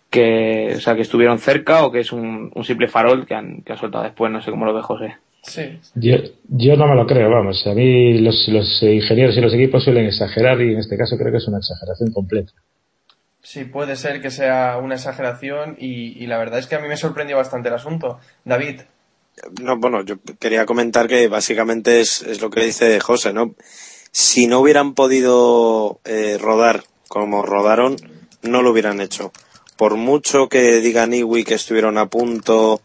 que, 0.09 0.73
o 0.75 0.79
sea, 0.79 0.95
que 0.95 1.01
estuvieron 1.01 1.38
cerca 1.38 1.85
o 1.85 1.91
que 1.91 1.99
es 1.99 2.11
un, 2.11 2.51
un 2.53 2.63
simple 2.63 2.88
farol 2.88 3.27
que 3.27 3.35
han, 3.35 3.61
que 3.61 3.73
han 3.73 3.77
soltado 3.77 4.05
después, 4.05 4.31
no 4.31 4.41
sé 4.41 4.49
cómo 4.49 4.65
lo 4.65 4.73
ve 4.73 4.81
José. 4.81 5.17
Sí. 5.43 5.79
Yo, 5.95 6.17
yo 6.49 6.75
no 6.75 6.88
me 6.88 6.95
lo 6.95 7.05
creo, 7.05 7.29
vamos. 7.29 7.65
A 7.67 7.73
mí 7.73 8.17
los, 8.17 8.47
los 8.49 8.83
ingenieros 8.83 9.38
y 9.38 9.41
los 9.41 9.53
equipos 9.53 9.83
suelen 9.83 10.05
exagerar 10.05 10.59
y 10.61 10.73
en 10.73 10.79
este 10.79 10.97
caso 10.97 11.17
creo 11.17 11.31
que 11.31 11.38
es 11.38 11.47
una 11.47 11.59
exageración 11.59 12.11
completa. 12.11 12.51
Sí, 13.41 13.65
puede 13.65 13.95
ser 13.95 14.21
que 14.21 14.31
sea 14.31 14.77
una 14.77 14.95
exageración 14.95 15.77
y, 15.79 16.21
y 16.21 16.27
la 16.27 16.38
verdad 16.38 16.59
es 16.59 16.67
que 16.67 16.75
a 16.75 16.79
mí 16.79 16.88
me 16.88 16.97
sorprendió 16.97 17.38
bastante 17.38 17.69
el 17.69 17.75
asunto. 17.75 18.19
David, 18.43 18.81
No, 19.62 19.77
bueno, 19.77 20.03
yo 20.03 20.17
quería 20.39 20.65
comentar 20.65 21.08
que 21.08 21.27
básicamente 21.27 22.01
es, 22.01 22.22
es 22.22 22.41
lo 22.41 22.50
que 22.50 22.65
dice 22.65 23.00
José, 23.00 23.34
¿no? 23.34 23.55
Si 24.12 24.48
no 24.48 24.60
hubieran 24.60 24.96
podido 24.96 26.00
eh, 26.05 26.38
rodar 26.39 26.84
como 27.08 27.43
rodaron, 27.43 27.96
no 28.41 28.62
lo 28.62 28.72
hubieran 28.72 29.01
hecho. 29.01 29.31
Por 29.77 29.96
mucho 29.96 30.50
que 30.50 30.81
digan 30.81 31.13
Iwi 31.13 31.43
que 31.43 31.53
estuvieron 31.55 31.98
a 31.98 32.10
punto 32.10 32.81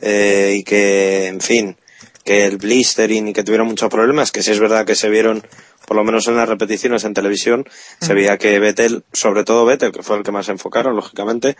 eh, 0.00 0.54
y 0.58 0.64
que, 0.64 1.26
en 1.26 1.40
fin, 1.40 1.76
que 2.24 2.46
el 2.46 2.58
blistering 2.58 3.28
y 3.28 3.32
que 3.32 3.42
tuvieron 3.42 3.66
muchos 3.66 3.90
problemas, 3.90 4.32
que 4.32 4.42
sí 4.42 4.50
es 4.50 4.60
verdad 4.60 4.86
que 4.86 4.94
se 4.94 5.10
vieron, 5.10 5.46
por 5.86 5.96
lo 5.96 6.04
menos 6.04 6.28
en 6.28 6.36
las 6.36 6.48
repeticiones 6.48 7.04
en 7.04 7.14
televisión, 7.14 7.64
se 8.00 8.14
veía 8.14 8.38
que 8.38 8.58
Vettel, 8.58 9.04
sobre 9.12 9.44
todo 9.44 9.64
Vettel, 9.64 9.92
que 9.92 10.02
fue 10.02 10.16
el 10.16 10.22
que 10.22 10.32
más 10.32 10.46
se 10.46 10.52
enfocaron, 10.52 10.96
lógicamente, 10.96 11.56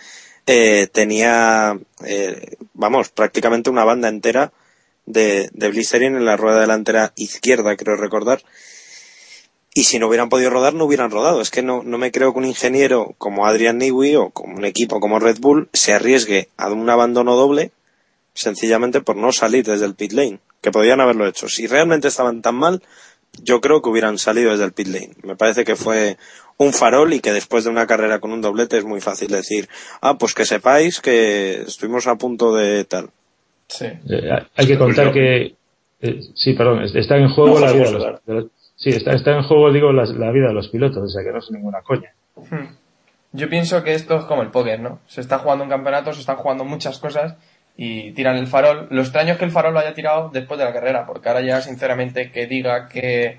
eh, 0.46 0.86
tenía, 0.86 1.78
eh, 2.04 2.56
vamos, 2.74 3.10
prácticamente 3.10 3.70
una 3.70 3.84
banda 3.84 4.08
entera 4.08 4.52
de, 5.06 5.50
de 5.52 6.06
en 6.06 6.24
la 6.24 6.36
rueda 6.36 6.60
delantera 6.60 7.12
izquierda, 7.16 7.76
creo 7.76 7.96
recordar. 7.96 8.42
Y 9.72 9.84
si 9.84 9.98
no 9.98 10.08
hubieran 10.08 10.28
podido 10.28 10.50
rodar, 10.50 10.74
no 10.74 10.84
hubieran 10.84 11.10
rodado. 11.10 11.40
Es 11.40 11.50
que 11.50 11.62
no, 11.62 11.82
no 11.84 11.96
me 11.96 12.10
creo 12.10 12.32
que 12.32 12.38
un 12.38 12.44
ingeniero 12.44 13.14
como 13.18 13.46
Adrian 13.46 13.78
Newey 13.78 14.16
o 14.16 14.30
como 14.30 14.56
un 14.56 14.64
equipo 14.64 14.98
como 14.98 15.20
Red 15.20 15.38
Bull 15.38 15.68
se 15.72 15.92
arriesgue 15.92 16.48
a 16.56 16.70
un 16.70 16.90
abandono 16.90 17.36
doble 17.36 17.70
sencillamente 18.34 19.00
por 19.00 19.16
no 19.16 19.32
salir 19.32 19.64
desde 19.64 19.86
el 19.86 19.94
pit 19.94 20.12
lane, 20.12 20.40
que 20.60 20.70
podían 20.70 21.00
haberlo 21.00 21.26
hecho. 21.26 21.48
Si 21.48 21.66
realmente 21.66 22.08
estaban 22.08 22.42
tan 22.42 22.56
mal, 22.56 22.82
yo 23.42 23.60
creo 23.60 23.80
que 23.82 23.88
hubieran 23.88 24.18
salido 24.18 24.50
desde 24.50 24.64
el 24.64 24.72
pit 24.72 24.88
lane. 24.88 25.10
Me 25.22 25.36
parece 25.36 25.64
que 25.64 25.76
fue 25.76 26.16
un 26.58 26.72
farol 26.72 27.12
y 27.14 27.20
que 27.20 27.32
después 27.32 27.64
de 27.64 27.70
una 27.70 27.86
carrera 27.86 28.18
con 28.18 28.32
un 28.32 28.40
doblete 28.42 28.78
es 28.78 28.84
muy 28.84 29.00
fácil 29.00 29.28
decir, 29.28 29.68
ah, 30.02 30.18
pues 30.18 30.34
que 30.34 30.44
sepáis 30.44 31.00
que 31.00 31.62
estuvimos 31.62 32.06
a 32.06 32.16
punto 32.16 32.54
de 32.54 32.84
tal. 32.84 33.10
sí. 33.68 33.86
Eh, 33.86 34.30
hay 34.56 34.66
que 34.66 34.76
contar 34.78 35.12
que 35.12 35.54
eh, 36.02 36.20
sí, 36.34 36.54
perdón, 36.54 36.82
es- 36.82 36.94
está 36.94 37.16
en 37.16 37.28
juego 37.30 37.58
No, 37.60 37.66
la 37.66 37.72
vida 37.72 37.84
de 37.84 37.92
los, 37.92 38.24
de 38.26 38.34
los- 38.34 38.46
sí, 38.76 38.90
está, 38.90 39.12
está 39.14 39.32
en 39.36 39.42
juego 39.42 39.72
digo 39.72 39.92
la, 39.92 40.04
la 40.04 40.30
vida 40.32 40.48
de 40.48 40.54
los 40.54 40.68
pilotos, 40.68 40.98
o 41.02 41.08
sea 41.08 41.22
que 41.22 41.30
no 41.30 41.38
es 41.38 41.50
ninguna 41.50 41.80
coña. 41.82 42.12
Hmm. 42.36 42.74
Yo 43.32 43.48
pienso 43.48 43.82
que 43.84 43.94
esto 43.94 44.16
es 44.16 44.24
como 44.24 44.42
el 44.42 44.50
póker, 44.50 44.80
¿no? 44.80 44.98
Se 45.06 45.20
está 45.20 45.38
jugando 45.38 45.62
un 45.64 45.70
campeonato, 45.70 46.12
se 46.12 46.20
están 46.20 46.36
jugando 46.36 46.64
muchas 46.64 46.98
cosas 46.98 47.36
y 47.82 48.12
tiran 48.12 48.36
el 48.36 48.46
farol. 48.46 48.88
Lo 48.90 49.00
extraño 49.00 49.32
es 49.32 49.38
que 49.38 49.46
el 49.46 49.50
farol 49.50 49.72
lo 49.72 49.80
haya 49.80 49.94
tirado 49.94 50.28
después 50.30 50.58
de 50.58 50.66
la 50.66 50.72
carrera, 50.74 51.06
porque 51.06 51.30
ahora 51.30 51.40
ya, 51.40 51.62
sinceramente, 51.62 52.30
que 52.30 52.46
diga 52.46 52.90
que, 52.90 53.38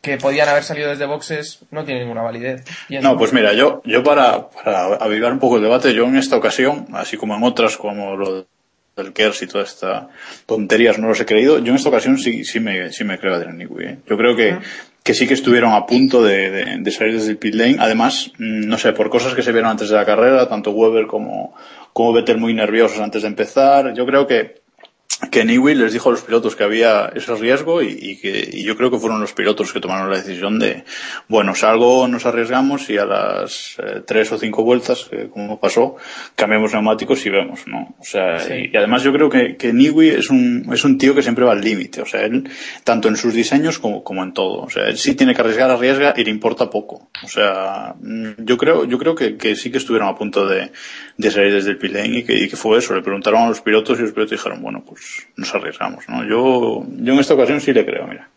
que 0.00 0.18
podían 0.18 0.48
haber 0.48 0.62
salido 0.62 0.88
desde 0.88 1.04
boxes 1.04 1.64
no 1.72 1.84
tiene 1.84 2.02
ninguna 2.02 2.22
validez. 2.22 2.64
No, 3.02 3.18
pues 3.18 3.32
mira, 3.32 3.54
yo, 3.54 3.82
yo 3.84 4.04
para, 4.04 4.50
para 4.50 4.84
avivar 4.84 5.32
un 5.32 5.40
poco 5.40 5.56
el 5.56 5.64
debate, 5.64 5.94
yo 5.94 6.04
en 6.04 6.16
esta 6.16 6.36
ocasión, 6.36 6.86
así 6.92 7.16
como 7.16 7.34
en 7.34 7.42
otras, 7.42 7.76
como 7.76 8.14
lo 8.14 8.46
del 8.94 9.12
Kers 9.12 9.42
y 9.42 9.48
toda 9.48 9.64
esta 9.64 10.10
tonterías, 10.46 11.00
no 11.00 11.08
los 11.08 11.18
he 11.18 11.26
creído, 11.26 11.58
yo 11.58 11.70
en 11.70 11.76
esta 11.76 11.88
ocasión 11.88 12.18
sí, 12.18 12.44
sí 12.44 12.60
me, 12.60 12.92
sí 12.92 13.02
me 13.02 13.18
creo 13.18 13.34
a 13.34 13.38
Adrian 13.38 13.58
Newey, 13.58 13.86
¿eh? 13.88 13.98
Yo 14.06 14.16
creo 14.16 14.36
que, 14.36 14.58
que 15.02 15.14
sí 15.14 15.26
que 15.26 15.34
estuvieron 15.34 15.72
a 15.72 15.86
punto 15.86 16.22
de, 16.22 16.80
salir 16.90 17.14
desde 17.14 17.30
el 17.30 17.38
pit 17.38 17.54
lane. 17.54 17.76
Además, 17.80 18.32
mm, 18.38 18.68
no 18.68 18.78
sé, 18.78 18.92
por 18.92 19.10
cosas 19.10 19.34
que 19.34 19.42
se 19.42 19.52
vieron 19.52 19.70
antes 19.70 19.88
de 19.88 19.96
la 19.96 20.04
carrera, 20.04 20.48
tanto 20.48 20.70
Weber 20.70 21.06
como, 21.06 21.54
como 21.92 22.12
Vettel 22.12 22.38
muy 22.38 22.54
nerviosos 22.54 23.00
antes 23.00 23.22
de 23.22 23.28
empezar, 23.28 23.94
yo 23.94 24.06
creo 24.06 24.26
que, 24.26 24.61
que 25.30 25.44
Newey 25.44 25.74
les 25.74 25.92
dijo 25.92 26.08
a 26.08 26.12
los 26.12 26.22
pilotos 26.22 26.56
que 26.56 26.64
había 26.64 27.12
ese 27.14 27.34
riesgo 27.36 27.80
y, 27.82 27.96
y 28.00 28.16
que 28.16 28.48
y 28.52 28.64
yo 28.64 28.76
creo 28.76 28.90
que 28.90 28.98
fueron 28.98 29.20
los 29.20 29.32
pilotos 29.32 29.72
que 29.72 29.80
tomaron 29.80 30.10
la 30.10 30.16
decisión 30.16 30.58
de, 30.58 30.84
bueno, 31.28 31.54
salgo, 31.54 32.08
nos 32.08 32.26
arriesgamos 32.26 32.90
y 32.90 32.98
a 32.98 33.04
las 33.04 33.76
eh, 33.78 34.02
tres 34.06 34.32
o 34.32 34.38
cinco 34.38 34.64
vueltas, 34.64 35.08
eh, 35.12 35.28
como 35.32 35.60
pasó, 35.60 35.96
cambiamos 36.34 36.72
neumáticos 36.72 37.24
y 37.26 37.30
vemos, 37.30 37.66
¿no? 37.66 37.94
O 38.00 38.04
sea, 38.04 38.38
Sí. 38.40 38.54
y, 38.54 38.74
y 38.74 38.76
además 38.76 39.02
yo 39.02 39.12
creo 39.12 39.28
que, 39.30 39.56
que 39.56 39.72
Newey 39.72 40.08
es 40.10 40.30
un, 40.30 40.68
es 40.72 40.84
un 40.84 40.98
tío 40.98 41.14
que 41.14 41.22
siempre 41.22 41.44
va 41.44 41.52
al 41.52 41.60
límite, 41.60 42.02
o 42.02 42.06
sea, 42.06 42.22
él, 42.24 42.48
tanto 42.82 43.08
en 43.08 43.16
sus 43.16 43.32
diseños 43.34 43.78
como, 43.78 44.02
como 44.02 44.22
en 44.22 44.32
todo, 44.32 44.62
o 44.62 44.70
sea, 44.70 44.86
él 44.88 44.96
sí 44.98 45.14
tiene 45.14 45.34
que 45.34 45.40
arriesgar, 45.42 45.70
arriesga 45.70 46.14
y 46.16 46.24
le 46.24 46.30
importa 46.30 46.68
poco, 46.68 47.10
o 47.22 47.28
sea, 47.28 47.94
mm, 48.00 48.44
yo 48.44 48.56
creo, 48.56 48.84
yo 48.86 48.98
creo 48.98 49.14
que, 49.14 49.36
que 49.36 49.54
sí 49.56 49.70
que 49.70 49.78
estuvieron 49.78 50.08
a 50.08 50.14
punto 50.16 50.46
de, 50.46 50.72
de 51.16 51.30
salir 51.30 51.52
desde 51.52 51.70
el 51.70 51.78
pit 51.78 51.92
lane 51.92 52.18
y 52.18 52.24
que, 52.24 52.34
y 52.34 52.48
que 52.48 52.56
fue 52.56 52.78
eso, 52.78 52.94
le 52.94 53.02
preguntaron 53.02 53.42
a 53.42 53.48
los 53.48 53.60
pilotos 53.60 53.98
y 53.98 54.02
los 54.02 54.12
pilotos 54.12 54.32
dijeron, 54.32 54.62
bueno, 54.62 54.82
pues 54.86 55.28
nos 55.36 55.54
arriesgamos, 55.54 56.08
¿no? 56.08 56.24
Yo, 56.24 56.84
yo 56.88 57.12
en 57.12 57.18
esta 57.18 57.34
ocasión 57.34 57.60
sí 57.60 57.72
le 57.72 57.84
creo, 57.84 58.06
mira. 58.06 58.28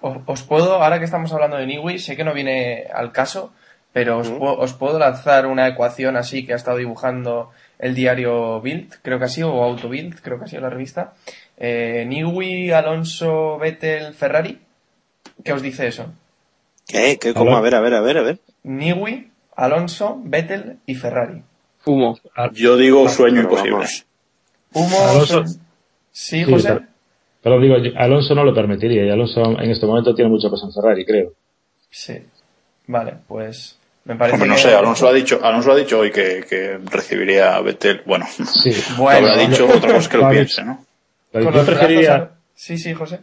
Os, 0.00 0.18
os 0.26 0.42
puedo, 0.42 0.82
ahora 0.82 0.98
que 0.98 1.04
estamos 1.04 1.32
hablando 1.32 1.56
de 1.56 1.66
Niwi, 1.66 1.98
sé 1.98 2.16
que 2.16 2.24
no 2.24 2.34
viene 2.34 2.86
al 2.92 3.12
caso, 3.12 3.52
pero 3.92 4.18
os, 4.18 4.28
puedo, 4.28 4.58
os 4.58 4.72
puedo 4.74 4.98
lanzar 4.98 5.46
una 5.46 5.66
ecuación 5.66 6.16
así 6.16 6.46
que 6.46 6.52
ha 6.52 6.56
estado 6.56 6.78
dibujando 6.78 7.50
el 7.78 7.94
diario 7.94 8.60
Bild, 8.60 8.94
creo 9.02 9.18
que 9.18 9.24
ha 9.24 9.28
sido, 9.28 9.52
o 9.52 9.64
Auto 9.64 9.88
Bild, 9.88 10.20
creo 10.20 10.38
que 10.38 10.44
ha 10.44 10.48
sido 10.48 10.62
la 10.62 10.70
revista. 10.70 11.14
Eh, 11.56 12.04
Niwi, 12.06 12.70
Alonso, 12.70 13.58
Vettel, 13.58 14.14
Ferrari. 14.14 14.60
¿Qué 15.44 15.52
os 15.52 15.62
dice 15.62 15.86
eso? 15.86 16.12
¿Qué? 16.86 17.18
¿Qué? 17.18 17.34
¿Cómo? 17.34 17.56
A 17.56 17.60
ver, 17.60 17.74
a 17.74 17.80
ver, 17.80 17.94
a 17.94 18.00
ver, 18.00 18.18
a 18.18 18.22
ver. 18.22 18.38
Niwi, 18.62 19.30
Alonso, 19.56 20.20
Vettel 20.22 20.78
y 20.86 20.94
Ferrari. 20.94 21.42
Humo. 21.86 22.18
Yo 22.52 22.76
digo 22.76 23.08
sueño 23.08 23.40
imposible. 23.42 23.86
Humo. 24.72 24.96
Alonso- 25.08 25.44
Sí, 26.12 26.44
Sí, 26.44 26.44
José. 26.44 26.68
pero, 26.68 26.86
pero 27.42 27.60
digo, 27.60 27.76
Alonso 27.96 28.34
no 28.34 28.44
lo 28.44 28.52
permitiría 28.54 29.06
y 29.06 29.10
Alonso 29.10 29.42
en 29.60 29.70
este 29.70 29.86
momento 29.86 30.14
tiene 30.14 30.28
mucho 30.30 30.50
peso 30.50 30.66
en 30.66 30.72
Ferrari, 30.72 31.04
creo. 31.04 31.32
Sí. 31.88 32.18
Vale, 32.88 33.14
pues 33.28 33.78
me 34.04 34.16
parece 34.16 34.34
Hombre, 34.34 34.48
no 34.48 34.54
que- 34.56 34.60
sé, 34.62 34.74
Alonso 34.74 35.06
ha 35.08 35.12
dicho, 35.12 35.40
Alonso 35.42 35.70
ha 35.72 35.76
dicho 35.76 36.00
hoy 36.00 36.10
que, 36.10 36.44
que 36.48 36.78
recibiría 36.90 37.54
a 37.56 37.60
Vettel, 37.62 38.02
bueno, 38.06 38.26
Sí. 38.62 38.72
Bueno, 38.98 39.20
lo 39.28 39.32
habrá 39.32 39.48
dicho, 39.48 39.66
otra 39.68 39.92
cosa 39.94 40.10
que 40.10 40.16
lo 40.18 40.28
piense, 40.30 40.64
¿no? 40.64 40.84
Yo 41.32 41.50
preferiría, 41.64 42.14
a- 42.16 42.30
Sí, 42.54 42.76
sí, 42.76 42.92
José. 42.92 43.20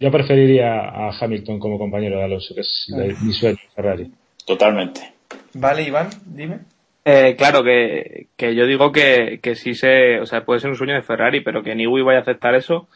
yo 0.00 0.10
preferiría 0.10 0.72
a 0.88 1.10
Hamilton 1.20 1.58
como 1.60 1.78
compañero 1.78 2.16
de 2.18 2.24
Alonso, 2.24 2.54
que 2.54 2.62
es 2.62 2.86
mi 3.22 3.32
sueño 3.32 3.58
en 3.62 3.70
Ferrari. 3.74 4.12
Totalmente. 4.46 5.12
Vale, 5.54 5.82
Iván, 5.82 6.08
dime. 6.26 6.60
Eh, 7.04 7.34
claro 7.36 7.64
que, 7.64 8.28
que 8.36 8.54
yo 8.54 8.66
digo 8.66 8.92
que, 8.92 9.40
que 9.42 9.56
sí 9.56 9.74
se, 9.74 10.20
o 10.20 10.26
sea, 10.26 10.44
puede 10.44 10.60
ser 10.60 10.70
un 10.70 10.76
sueño 10.76 10.94
de 10.94 11.02
Ferrari, 11.02 11.40
pero 11.40 11.62
que 11.62 11.74
Niwi 11.74 12.02
vaya 12.02 12.20
a 12.20 12.22
aceptar 12.22 12.54
eso. 12.54 12.88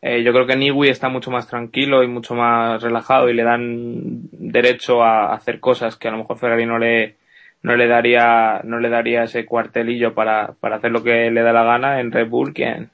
Eh, 0.00 0.24
yo 0.24 0.32
creo 0.32 0.46
que 0.46 0.56
Niwi 0.56 0.88
está 0.88 1.08
mucho 1.08 1.30
más 1.30 1.46
tranquilo 1.48 2.02
y 2.02 2.08
mucho 2.08 2.34
más 2.34 2.82
relajado 2.82 3.28
y 3.28 3.34
le 3.34 3.44
dan 3.44 4.28
derecho 4.32 5.02
a 5.04 5.32
hacer 5.32 5.60
cosas 5.60 5.96
que 5.96 6.08
a 6.08 6.10
lo 6.10 6.18
mejor 6.18 6.38
Ferrari 6.38 6.66
no 6.66 6.78
le, 6.78 7.16
no 7.62 7.76
le 7.76 7.86
daría, 7.86 8.60
no 8.64 8.80
le 8.80 8.88
daría 8.88 9.24
ese 9.24 9.46
cuartelillo 9.46 10.14
para, 10.14 10.54
para 10.60 10.76
hacer 10.76 10.90
lo 10.90 11.04
que 11.04 11.30
le 11.30 11.42
da 11.42 11.52
la 11.52 11.62
gana 11.62 12.00
en 12.00 12.10
Red 12.10 12.28
Bull 12.28 12.52
que 12.52 12.88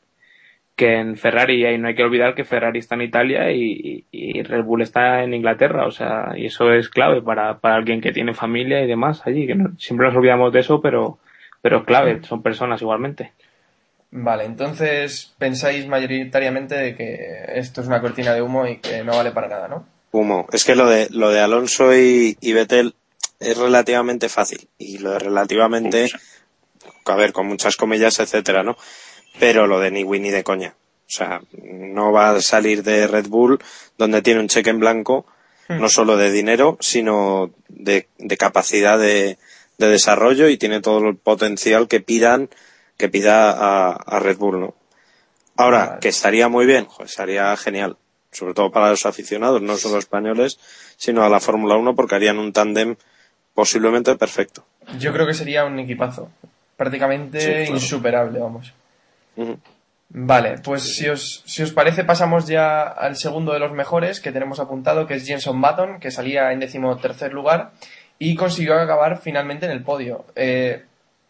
que 0.79 0.95
en 0.95 1.17
Ferrari. 1.19 1.67
Y 1.67 1.77
no 1.77 1.89
hay 1.89 1.95
que 1.95 2.05
olvidar 2.05 2.35
que 2.35 2.45
Ferrari 2.45 2.79
está 2.79 2.95
en 2.95 3.03
Italia 3.03 3.53
y, 3.53 4.07
y 4.11 4.43
Red 4.43 4.65
Bull 4.65 4.81
está 4.81 5.23
en 5.25 5.35
Inglaterra. 5.35 5.87
O 5.87 5.91
sea, 5.91 6.33
y 6.37 6.47
eso 6.47 6.73
es 6.73 6.89
clave 6.89 7.21
para, 7.21 7.59
para 7.59 7.75
alguien 7.75 8.01
que 8.01 8.13
tiene 8.13 8.33
familia 8.33 8.81
y 8.83 8.87
demás 8.87 9.21
allí. 9.27 9.47
Que 9.47 9.55
no- 9.57 9.79
siempre 9.79 10.07
nos 10.07 10.17
olvidamos 10.17 10.53
de 10.53 10.61
eso, 10.61 10.81
pero, 10.81 11.19
pero 11.61 11.79
es 11.81 11.85
clave. 11.85 12.21
Son 12.23 12.43
personas 12.43 12.81
igualmente. 12.81 13.33
Vale, 14.11 14.45
entonces 14.45 15.35
pensáis 15.39 15.87
mayoritariamente 15.87 16.75
de 16.75 16.95
que 16.97 17.19
esto 17.57 17.83
es 17.83 17.89
una 17.89 18.01
cortina 18.01 18.33
de 18.33 18.41
humo 18.41 18.67
y 18.67 18.79
que 18.79 19.05
no 19.05 19.15
vale 19.15 19.33
para 19.33 19.49
nada, 19.49 19.69
¿no? 19.69 19.87
Humo. 20.13 20.47
Es 20.51 20.65
que 20.65 20.75
lo 20.75 20.89
de, 20.89 21.09
lo 21.11 21.29
de 21.31 21.41
Alonso 21.41 21.95
y, 21.95 22.35
y 22.41 22.53
Vettel 22.55 22.95
es 23.39 23.59
relativamente 23.59 24.31
fácil. 24.31 24.69
Y 24.79 24.97
lo 24.99 25.11
de 25.11 25.19
relativamente, 25.19 26.07
a 27.05 27.15
ver, 27.17 27.33
con 27.35 27.47
muchas 27.49 27.77
comillas, 27.77 28.19
etcétera, 28.19 28.63
¿no? 28.63 28.77
Pero 29.39 29.67
lo 29.67 29.81
de 29.81 29.91
ni 29.91 30.05
win 30.05 30.23
ni 30.23 30.31
de 30.31 30.45
coña. 30.45 30.75
O 31.07 31.11
sea, 31.11 31.41
no 31.63 32.13
va 32.13 32.31
a 32.31 32.41
salir 32.43 32.83
de 32.83 33.07
Red 33.07 33.29
Bull 33.29 33.59
donde 33.97 34.21
tiene 34.23 34.41
un 34.41 34.49
cheque 34.49 34.71
en 34.71 34.79
blanco, 34.81 35.27
no 35.69 35.89
solo 35.89 36.17
de 36.17 36.31
dinero, 36.31 36.77
sino 36.81 37.51
de, 37.69 38.09
de 38.19 38.37
capacidad 38.37 38.99
de, 38.99 39.39
de 39.79 39.89
desarrollo 39.89 40.49
y 40.49 40.57
tiene 40.59 40.81
todo 40.81 41.07
el 41.09 41.17
potencial 41.17 41.89
que 41.89 42.01
pidan, 42.01 42.49
que 42.97 43.09
pida 43.09 43.51
a, 43.53 43.93
a 43.93 44.19
Red 44.21 44.39
Bull, 44.39 44.61
¿no? 44.61 44.75
Ahora, 45.57 45.87
Vale. 45.87 46.01
que 46.01 46.09
estaría 46.09 46.49
muy 46.49 46.67
bien, 46.67 46.89
estaría 47.05 47.57
genial. 47.57 47.97
Sobre 48.31 48.53
todo 48.55 48.71
para 48.71 48.91
los 48.91 49.07
aficionados, 49.07 49.63
no 49.63 49.77
solo 49.77 49.99
españoles, 49.99 50.59
sino 50.97 51.25
a 51.25 51.29
la 51.31 51.41
Fórmula 51.41 51.77
1 51.77 51.95
porque 51.95 52.15
harían 52.15 52.39
un 52.39 52.53
tándem 52.53 52.97
posiblemente 53.55 54.15
perfecto. 54.17 54.65
Yo 54.99 55.13
creo 55.13 55.27
que 55.27 55.35
sería 55.35 55.65
un 55.65 55.79
equipazo. 55.79 56.31
Prácticamente 56.77 57.41
Sí, 57.41 57.47
claro. 57.67 57.75
insuperable, 57.75 58.39
vamos. 58.39 58.73
Vale, 60.11 60.55
pues 60.65 60.95
si 60.97 61.07
os, 61.09 61.43
si 61.45 61.63
os 61.63 61.73
parece 61.73 62.03
pasamos 62.03 62.47
ya 62.47 62.83
al 62.83 63.17
segundo 63.17 63.53
de 63.53 63.59
los 63.59 63.73
mejores 63.73 64.21
que 64.21 64.33
tenemos 64.33 64.59
apuntado, 64.59 65.07
que 65.07 65.15
es 65.15 65.27
Jenson 65.27 65.61
Button, 65.61 66.01
que 66.01 66.11
salía 66.11 66.51
en 66.53 66.61
decimotercer 66.61 67.33
lugar 67.35 67.73
y 68.19 68.35
consiguió 68.35 68.75
acabar 68.81 69.19
finalmente 69.19 69.67
en 69.67 69.73
el 69.73 69.83
podio. 69.83 70.25
Eh, 70.35 70.83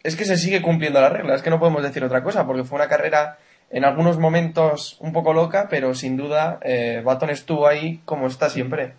es 0.05 0.15
que 0.15 0.25
se 0.25 0.37
sigue 0.37 0.63
cumpliendo 0.63 1.01
la 1.01 1.09
regla, 1.09 1.35
es 1.35 1.43
que 1.43 1.51
no 1.51 1.59
podemos 1.59 1.83
decir 1.83 2.05
otra 2.05 2.23
cosa, 2.23 2.47
porque 2.47 2.63
fue 2.63 2.77
una 2.77 2.89
carrera 2.89 3.39
en 3.71 3.85
algunos 3.85 4.17
momentos 4.19 4.97
un 5.01 5.13
poco 5.13 5.33
loca, 5.33 5.67
pero 5.69 5.93
sin 5.95 6.17
duda 6.17 6.61
eh, 6.63 7.03
Baton 7.05 7.31
estuvo 7.31 7.67
ahí 7.67 8.01
como 8.05 8.29
está 8.29 8.49
siempre. 8.49 8.93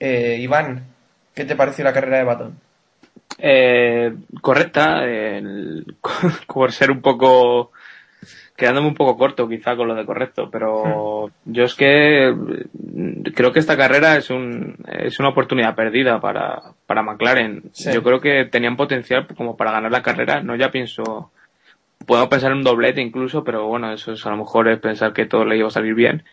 Eh, 0.00 0.38
Iván, 0.40 0.84
¿qué 1.32 1.44
te 1.44 1.54
pareció 1.54 1.84
la 1.84 1.92
carrera 1.92 2.18
de 2.18 2.24
Baton? 2.24 2.58
Eh, 3.38 4.14
correcta, 4.42 5.04
el- 5.04 5.94
por 6.48 6.72
ser 6.72 6.90
un 6.90 7.00
poco 7.00 7.70
quedándome 8.56 8.88
un 8.88 8.94
poco 8.94 9.16
corto 9.16 9.48
quizá 9.48 9.76
con 9.76 9.88
lo 9.88 9.94
de 9.94 10.06
correcto, 10.06 10.48
pero 10.50 11.30
yo 11.44 11.64
es 11.64 11.74
que 11.74 12.32
mm, 12.32 13.22
creo 13.34 13.52
que 13.52 13.58
esta 13.58 13.76
carrera 13.76 14.16
es 14.16 14.30
un 14.30 14.76
es 14.86 15.20
una 15.20 15.28
oportunidad 15.28 15.74
perdida 15.74 16.20
para, 16.20 16.60
para 16.86 17.02
McLaren. 17.02 17.64
Sí. 17.72 17.92
Yo 17.92 18.02
creo 18.02 18.20
que 18.20 18.46
tenían 18.46 18.76
potencial 18.76 19.26
como 19.36 19.56
para 19.56 19.72
ganar 19.72 19.92
la 19.92 20.02
carrera, 20.02 20.42
no 20.42 20.56
ya 20.56 20.70
pienso 20.70 21.30
puedo 22.06 22.28
pensar 22.28 22.52
en 22.52 22.58
un 22.58 22.64
doblete 22.64 23.00
incluso, 23.00 23.44
pero 23.44 23.66
bueno, 23.66 23.92
eso 23.92 24.12
es 24.12 24.24
a 24.26 24.30
lo 24.30 24.36
mejor 24.36 24.68
es 24.68 24.78
pensar 24.78 25.12
que 25.12 25.26
todo 25.26 25.44
le 25.44 25.58
iba 25.58 25.68
a 25.68 25.70
salir 25.70 25.94
bien. 25.94 26.24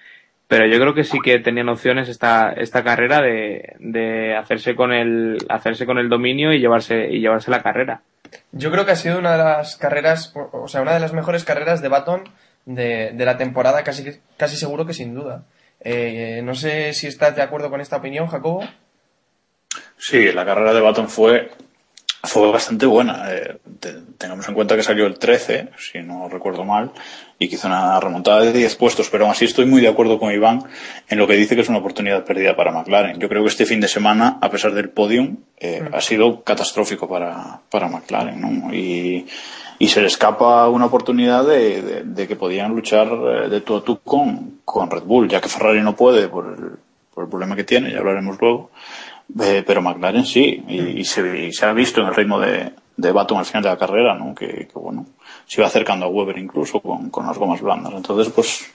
Pero 0.48 0.68
yo 0.68 0.80
creo 0.80 0.94
que 0.94 1.04
sí 1.04 1.20
que 1.24 1.40
tenían 1.40 1.70
opciones 1.70 2.10
esta, 2.10 2.52
esta 2.52 2.84
carrera 2.84 3.22
de, 3.22 3.76
de 3.80 4.36
hacerse 4.36 4.76
con 4.76 4.92
el, 4.92 5.38
hacerse 5.50 5.86
con 5.86 5.98
el 5.98 6.10
dominio 6.10 6.54
y 6.54 6.60
llevarse, 6.60 7.10
y 7.10 7.22
llevarse 7.22 7.50
la 7.50 7.64
carrera. 7.64 8.02
Yo 8.52 8.72
creo 8.72 8.86
que 8.86 8.92
ha 8.92 8.96
sido 8.96 9.20
una 9.20 9.34
de 9.34 9.44
las 9.44 9.76
carreras, 9.78 10.34
o 10.36 10.68
sea, 10.68 10.82
una 10.82 10.94
de 10.94 11.00
las 11.00 11.14
mejores 11.14 11.44
carreras 11.44 11.82
de 11.82 11.88
Baton 11.88 12.24
de, 12.66 13.14
la 13.18 13.38
temporada, 13.38 13.84
casi, 13.84 14.20
casi 14.38 14.56
seguro 14.56 14.86
que 14.86 14.94
sin 14.94 15.14
duda. 15.14 15.44
Eh, 15.80 16.42
no 16.44 16.56
sé 16.56 16.94
si 16.94 17.08
estás 17.08 17.36
de 17.36 17.42
acuerdo 17.42 17.70
con 17.70 17.82
esta 17.82 17.98
opinión, 17.98 18.28
Jacobo. 18.28 18.64
Sí, 19.98 20.32
la 20.32 20.46
carrera 20.46 20.74
de 20.74 20.82
Baton 20.82 21.10
fue, 21.10 21.52
fue 22.24 22.50
bastante 22.52 22.86
buena. 22.86 23.26
Eh, 23.32 23.58
te- 23.80 23.96
tengamos 24.18 24.48
en 24.48 24.54
cuenta 24.56 24.76
que 24.78 24.84
salió 24.84 25.06
el 25.06 25.20
13, 25.20 25.70
si 25.78 26.00
no 26.00 26.30
recuerdo 26.30 26.64
mal, 26.64 26.92
y 27.38 27.50
que 27.50 27.56
hizo 27.56 27.68
una 27.68 28.00
remontada 28.00 28.42
de 28.42 28.54
10 28.54 28.76
puestos, 28.78 29.10
pero 29.10 29.26
aún 29.26 29.32
así 29.34 29.44
estoy 29.46 29.66
muy 29.66 29.82
de 29.82 29.90
acuerdo 29.90 30.18
con 30.20 30.32
Iván 30.32 30.64
en 31.10 31.18
lo 31.18 31.28
que 31.28 31.34
dice 31.34 31.56
que 31.56 31.62
es 31.62 31.70
una 31.70 31.80
oportunidad 31.80 32.24
perdida 32.24 32.56
para 32.56 32.72
McLaren. 32.72 33.20
Yo 33.20 33.28
creo 33.28 33.42
que 33.44 33.50
este 33.50 33.66
fin 33.66 33.82
de 33.82 33.90
semana, 33.90 34.38
a 34.42 34.50
pesar 34.50 34.74
del 34.74 34.90
podium, 34.90 35.38
eh, 35.60 35.84
ha 35.92 36.00
sido 36.02 36.44
catastrófico 36.44 37.10
para, 37.10 37.60
para 37.70 37.90
McLaren, 37.90 38.40
¿no? 38.40 38.74
Y, 38.74 39.26
y 39.80 39.88
se 39.90 40.00
le 40.00 40.08
escapa 40.08 40.70
una 40.70 40.86
oportunidad 40.86 41.46
de, 41.46 41.82
de- 41.82 42.04
de 42.04 42.28
que 42.28 42.38
podían 42.38 42.72
luchar 42.74 43.08
eh, 43.12 43.50
de 43.50 43.60
tú 43.60 43.76
a 43.76 43.84
tú 43.84 44.00
con, 44.00 44.60
con 44.64 44.90
Red 44.90 45.04
Bull, 45.04 45.28
ya 45.28 45.42
que 45.42 45.50
Ferrari 45.50 45.82
no 45.82 45.94
puede 45.98 46.30
por 46.30 46.46
el, 46.46 46.78
por 47.14 47.26
el 47.26 47.30
problema 47.30 47.58
que 47.58 47.66
tiene, 47.66 47.92
ya 47.92 47.98
hablaremos 48.00 48.38
luego. 48.40 48.72
Eh, 49.40 49.64
pero 49.66 49.82
McLaren 49.82 50.26
sí, 50.26 50.64
y, 50.68 51.00
y 51.00 51.06
se, 51.06 51.46
y 51.48 51.54
se 51.54 51.66
ha 51.66 51.74
visto 51.74 52.02
en 52.02 52.08
el 52.08 52.16
ritmo 52.16 52.40
de, 52.40 52.74
de 52.98 53.12
Baton 53.12 53.40
al 53.40 53.46
final 53.46 53.64
de 53.64 53.70
la 53.70 53.78
carrera, 53.78 54.16
¿no? 54.16 54.36
Que, 54.36 54.68
que, 54.68 54.74
bueno, 54.80 55.06
se 55.46 55.62
iba 55.62 55.68
acercando 55.68 56.06
a 56.06 56.10
Weber 56.10 56.38
incluso 56.38 56.80
con, 56.80 57.10
con 57.10 57.26
las 57.26 57.38
gomas 57.38 57.62
blandas. 57.62 57.94
Entonces, 57.94 58.32
pues, 58.34 58.66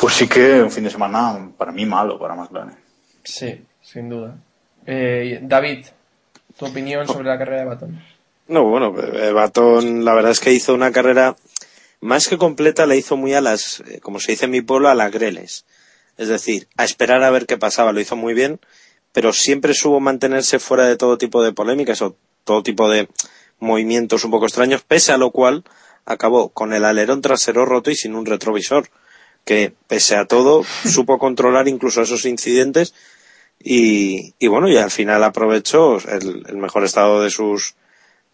pues 0.00 0.14
sí 0.14 0.28
que 0.28 0.62
un 0.62 0.70
fin 0.70 0.84
de 0.84 0.90
semana 0.90 1.50
para 1.56 1.72
mí 1.72 1.86
malo 1.86 2.18
para 2.18 2.34
McLaren. 2.34 2.76
Sí, 3.22 3.62
sin 3.82 4.08
duda. 4.08 4.36
Eh, 4.86 5.40
David, 5.42 5.86
tu 6.58 6.66
opinión 6.66 7.06
sobre 7.06 7.28
la 7.28 7.38
carrera 7.38 7.60
de 7.60 7.66
Baton. 7.66 8.02
No, 8.48 8.64
bueno, 8.64 8.94
eh, 9.00 9.32
Baton 9.32 10.04
la 10.04 10.14
verdad 10.14 10.30
es 10.32 10.40
que 10.40 10.52
hizo 10.52 10.74
una 10.74 10.92
carrera 10.92 11.36
más 12.00 12.28
que 12.28 12.38
completa, 12.38 12.86
la 12.86 12.94
hizo 12.94 13.16
muy 13.16 13.34
a 13.34 13.40
las, 13.40 13.80
eh, 13.80 14.00
como 14.00 14.20
se 14.20 14.32
dice 14.32 14.44
en 14.44 14.52
mi 14.52 14.60
pueblo, 14.60 14.88
a 14.88 14.94
las 14.94 15.10
greles. 15.10 15.64
Es 16.16 16.28
decir, 16.28 16.68
a 16.76 16.84
esperar 16.84 17.22
a 17.24 17.30
ver 17.30 17.46
qué 17.46 17.58
pasaba. 17.58 17.92
Lo 17.92 18.00
hizo 18.00 18.16
muy 18.16 18.32
bien, 18.34 18.60
pero 19.16 19.32
siempre 19.32 19.72
supo 19.72 19.98
mantenerse 19.98 20.58
fuera 20.58 20.84
de 20.84 20.98
todo 20.98 21.16
tipo 21.16 21.42
de 21.42 21.54
polémicas 21.54 22.02
o 22.02 22.18
todo 22.44 22.62
tipo 22.62 22.90
de 22.90 23.08
movimientos 23.58 24.24
un 24.24 24.30
poco 24.30 24.44
extraños, 24.44 24.82
pese 24.82 25.10
a 25.12 25.16
lo 25.16 25.30
cual 25.30 25.64
acabó 26.04 26.50
con 26.50 26.74
el 26.74 26.84
alerón 26.84 27.22
trasero 27.22 27.64
roto 27.64 27.90
y 27.90 27.96
sin 27.96 28.14
un 28.14 28.26
retrovisor, 28.26 28.90
que 29.46 29.72
pese 29.88 30.16
a 30.16 30.26
todo 30.26 30.64
supo 30.84 31.18
controlar 31.18 31.66
incluso 31.66 32.02
esos 32.02 32.26
incidentes 32.26 32.92
y, 33.58 34.34
y 34.38 34.48
bueno, 34.48 34.68
y 34.68 34.76
al 34.76 34.90
final 34.90 35.24
aprovechó 35.24 35.96
el, 35.96 36.44
el 36.46 36.58
mejor 36.58 36.84
estado 36.84 37.22
de 37.22 37.30
sus, 37.30 37.74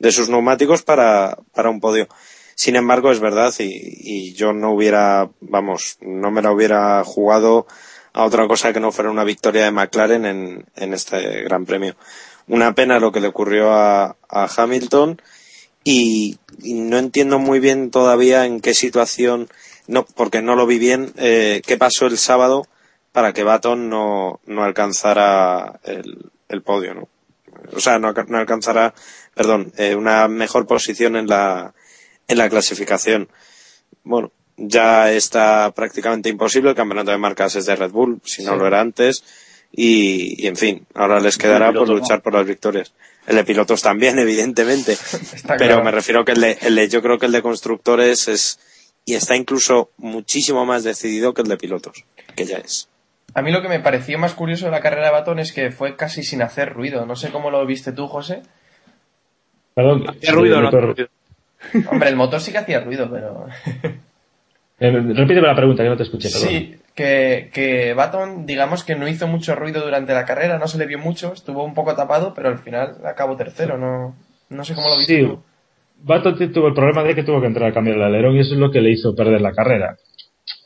de 0.00 0.10
sus 0.10 0.30
neumáticos 0.30 0.82
para, 0.82 1.38
para 1.54 1.70
un 1.70 1.78
podio. 1.78 2.08
Sin 2.56 2.74
embargo, 2.74 3.12
es 3.12 3.20
verdad, 3.20 3.54
y, 3.60 3.66
y 3.68 4.32
yo 4.32 4.52
no 4.52 4.72
hubiera, 4.72 5.30
vamos, 5.40 5.98
no 6.00 6.32
me 6.32 6.42
la 6.42 6.50
hubiera 6.50 7.04
jugado 7.04 7.68
a 8.12 8.24
otra 8.24 8.46
cosa 8.46 8.72
que 8.72 8.80
no 8.80 8.92
fuera 8.92 9.10
una 9.10 9.24
victoria 9.24 9.64
de 9.64 9.70
McLaren 9.70 10.26
en, 10.26 10.66
en 10.76 10.94
este 10.94 11.42
Gran 11.44 11.64
Premio. 11.64 11.96
Una 12.48 12.74
pena 12.74 12.98
lo 12.98 13.12
que 13.12 13.20
le 13.20 13.28
ocurrió 13.28 13.72
a, 13.72 14.16
Hamilton 14.28 15.20
y, 15.84 16.38
no 16.62 16.98
entiendo 16.98 17.38
muy 17.38 17.60
bien 17.60 17.90
todavía 17.90 18.46
en 18.46 18.60
qué 18.60 18.74
situación, 18.74 19.48
no, 19.86 20.04
porque 20.04 20.42
no 20.42 20.54
lo 20.54 20.66
vi 20.66 20.78
bien, 20.78 21.12
eh, 21.16 21.62
qué 21.66 21.76
pasó 21.76 22.06
el 22.06 22.18
sábado 22.18 22.66
para 23.12 23.32
que 23.32 23.42
Baton 23.42 23.88
no, 23.88 24.40
no 24.46 24.64
alcanzara 24.64 25.80
el, 25.84 26.62
podio, 26.62 26.94
¿no? 26.94 27.08
O 27.74 27.80
sea, 27.80 27.98
no, 27.98 28.12
no 28.12 28.38
alcanzara, 28.38 28.94
perdón, 29.34 29.72
eh, 29.76 29.94
una 29.94 30.28
mejor 30.28 30.66
posición 30.66 31.16
en 31.16 31.26
la, 31.26 31.74
en 32.28 32.38
la 32.38 32.48
clasificación. 32.48 33.28
Bueno, 34.04 34.32
ya 34.56 35.10
está 35.12 35.70
prácticamente 35.72 36.28
imposible. 36.28 36.70
El 36.70 36.76
campeonato 36.76 37.10
de 37.10 37.18
marcas 37.18 37.56
es 37.56 37.66
de 37.66 37.76
Red 37.76 37.90
Bull, 37.90 38.20
si 38.24 38.44
no 38.44 38.52
Sí. 38.52 38.58
lo 38.58 38.66
era 38.66 38.80
antes. 38.80 39.24
Y, 39.74 40.44
y, 40.44 40.46
en 40.48 40.56
fin, 40.56 40.86
ahora 40.94 41.18
les 41.20 41.38
quedará 41.38 41.72
por 41.72 41.88
luchar 41.88 42.20
por 42.20 42.34
las 42.34 42.46
victorias. 42.46 42.92
El 43.26 43.36
de 43.36 43.44
pilotos 43.44 43.80
también, 43.82 44.18
evidentemente. 44.18 44.96
Pero 45.46 45.56
claro. 45.56 45.84
me 45.84 45.90
refiero 45.90 46.24
que 46.24 46.32
el 46.32 46.40
de, 46.40 46.58
el 46.60 46.74
de- 46.76 46.88
yo 46.88 47.00
creo 47.02 47.18
que 47.18 47.26
el 47.26 47.32
de 47.32 47.40
constructores 47.42 48.28
es, 48.28 48.58
y 49.06 49.14
está 49.14 49.34
incluso 49.36 49.90
muchísimo 49.96 50.66
más 50.66 50.84
decidido 50.84 51.32
que 51.32 51.42
el 51.42 51.48
de 51.48 51.56
pilotos, 51.56 52.04
que 52.36 52.44
ya 52.44 52.58
es. 52.58 52.88
A 53.34 53.40
mí 53.40 53.50
lo 53.50 53.62
que 53.62 53.68
me 53.68 53.80
pareció 53.80 54.18
más 54.18 54.34
curioso 54.34 54.66
de 54.66 54.72
la 54.72 54.80
carrera 54.80 55.06
de 55.06 55.12
Baton 55.12 55.38
es 55.38 55.52
que 55.52 55.70
fue 55.70 55.96
casi 55.96 56.22
sin 56.22 56.42
hacer 56.42 56.74
ruido. 56.74 57.06
No 57.06 57.16
sé 57.16 57.30
cómo 57.30 57.50
lo 57.50 57.64
viste 57.64 57.92
tú, 57.92 58.06
José. 58.08 58.42
Perdón. 59.74 60.04
¿Hacía 60.10 60.32
ruido 60.32 60.60
no? 60.60 60.68
Hombre, 61.90 62.08
el 62.10 62.16
motor 62.16 62.40
sí 62.42 62.52
que 62.52 62.58
hacía 62.58 62.80
ruido, 62.80 63.08
pero... 63.10 63.46
eh, 64.82 65.14
repíteme 65.14 65.46
la 65.46 65.56
pregunta, 65.56 65.82
que 65.82 65.88
no 65.88 65.96
te 65.96 66.02
escuché. 66.02 66.28
perdón. 66.30 66.48
Sí, 66.48 66.76
que, 66.94 67.50
que 67.52 67.94
Baton, 67.94 68.46
digamos 68.46 68.84
que 68.84 68.94
no 68.96 69.08
hizo 69.08 69.26
mucho 69.26 69.54
ruido 69.54 69.82
durante 69.82 70.12
la 70.12 70.24
carrera, 70.24 70.58
no 70.58 70.66
se 70.68 70.78
le 70.78 70.86
vio 70.86 70.98
mucho, 70.98 71.32
estuvo 71.32 71.64
un 71.64 71.74
poco 71.74 71.94
tapado, 71.94 72.34
pero 72.34 72.48
al 72.48 72.58
final 72.58 72.96
acabó 73.04 73.36
tercero, 73.36 73.78
no, 73.78 74.14
no 74.50 74.64
sé 74.64 74.74
cómo 74.74 74.88
lo 74.88 74.96
viste 74.98 75.20
Sí, 75.20 75.26
tú. 75.26 75.42
Baton 76.04 76.52
tuvo 76.52 76.68
el 76.68 76.74
problema 76.74 77.04
de 77.04 77.14
que 77.14 77.22
tuvo 77.22 77.40
que 77.40 77.46
entrar 77.46 77.70
a 77.70 77.74
cambiar 77.74 77.96
el 77.96 78.02
alerón 78.02 78.34
y 78.36 78.40
eso 78.40 78.54
es 78.54 78.60
lo 78.60 78.70
que 78.70 78.80
le 78.80 78.90
hizo 78.90 79.14
perder 79.14 79.40
la 79.40 79.52
carrera. 79.52 79.96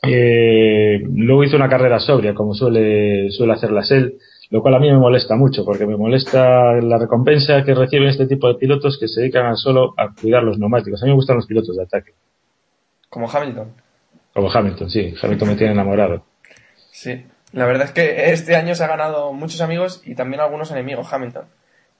Eh, 0.01 0.99
luego 1.13 1.43
hizo 1.43 1.55
una 1.55 1.69
carrera 1.69 1.99
sobria, 1.99 2.33
como 2.33 2.53
suele, 2.53 3.29
suele 3.31 3.53
hacerlas 3.53 3.91
él, 3.91 4.17
lo 4.49 4.61
cual 4.61 4.75
a 4.75 4.79
mí 4.79 4.89
me 4.89 4.97
molesta 4.97 5.35
mucho, 5.35 5.63
porque 5.63 5.85
me 5.85 5.97
molesta 5.97 6.73
la 6.81 6.97
recompensa 6.97 7.63
que 7.63 7.75
reciben 7.75 8.07
este 8.07 8.25
tipo 8.27 8.47
de 8.47 8.55
pilotos 8.55 8.97
que 8.99 9.07
se 9.07 9.21
dedican 9.21 9.55
solo 9.57 9.93
a 9.97 10.13
cuidar 10.19 10.43
los 10.43 10.57
neumáticos. 10.57 11.01
A 11.03 11.05
mí 11.05 11.11
me 11.11 11.15
gustan 11.15 11.35
los 11.35 11.45
pilotos 11.45 11.75
de 11.75 11.83
ataque, 11.83 12.13
Como 13.09 13.29
Hamilton. 13.29 13.67
Como 14.37 14.51
Hamilton, 14.51 14.87
sí. 14.87 15.15
Hamilton 15.19 15.47
me 15.47 15.55
tiene 15.55 15.73
enamorado. 15.73 16.23
Sí, 16.91 17.25
la 17.53 17.65
verdad 17.65 17.87
es 17.87 17.91
que 17.91 18.31
este 18.31 18.55
año 18.55 18.75
se 18.75 18.83
ha 18.83 18.87
ganado 18.87 19.33
muchos 19.33 19.61
amigos 19.61 20.03
y 20.05 20.13
también 20.13 20.41
algunos 20.41 20.69
enemigos 20.69 21.11
Hamilton 21.11 21.45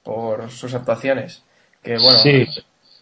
por 0.04 0.48
sus 0.48 0.72
actuaciones. 0.72 1.42
Que 1.82 1.98
bueno, 1.98 2.16
Sí, 2.18 2.46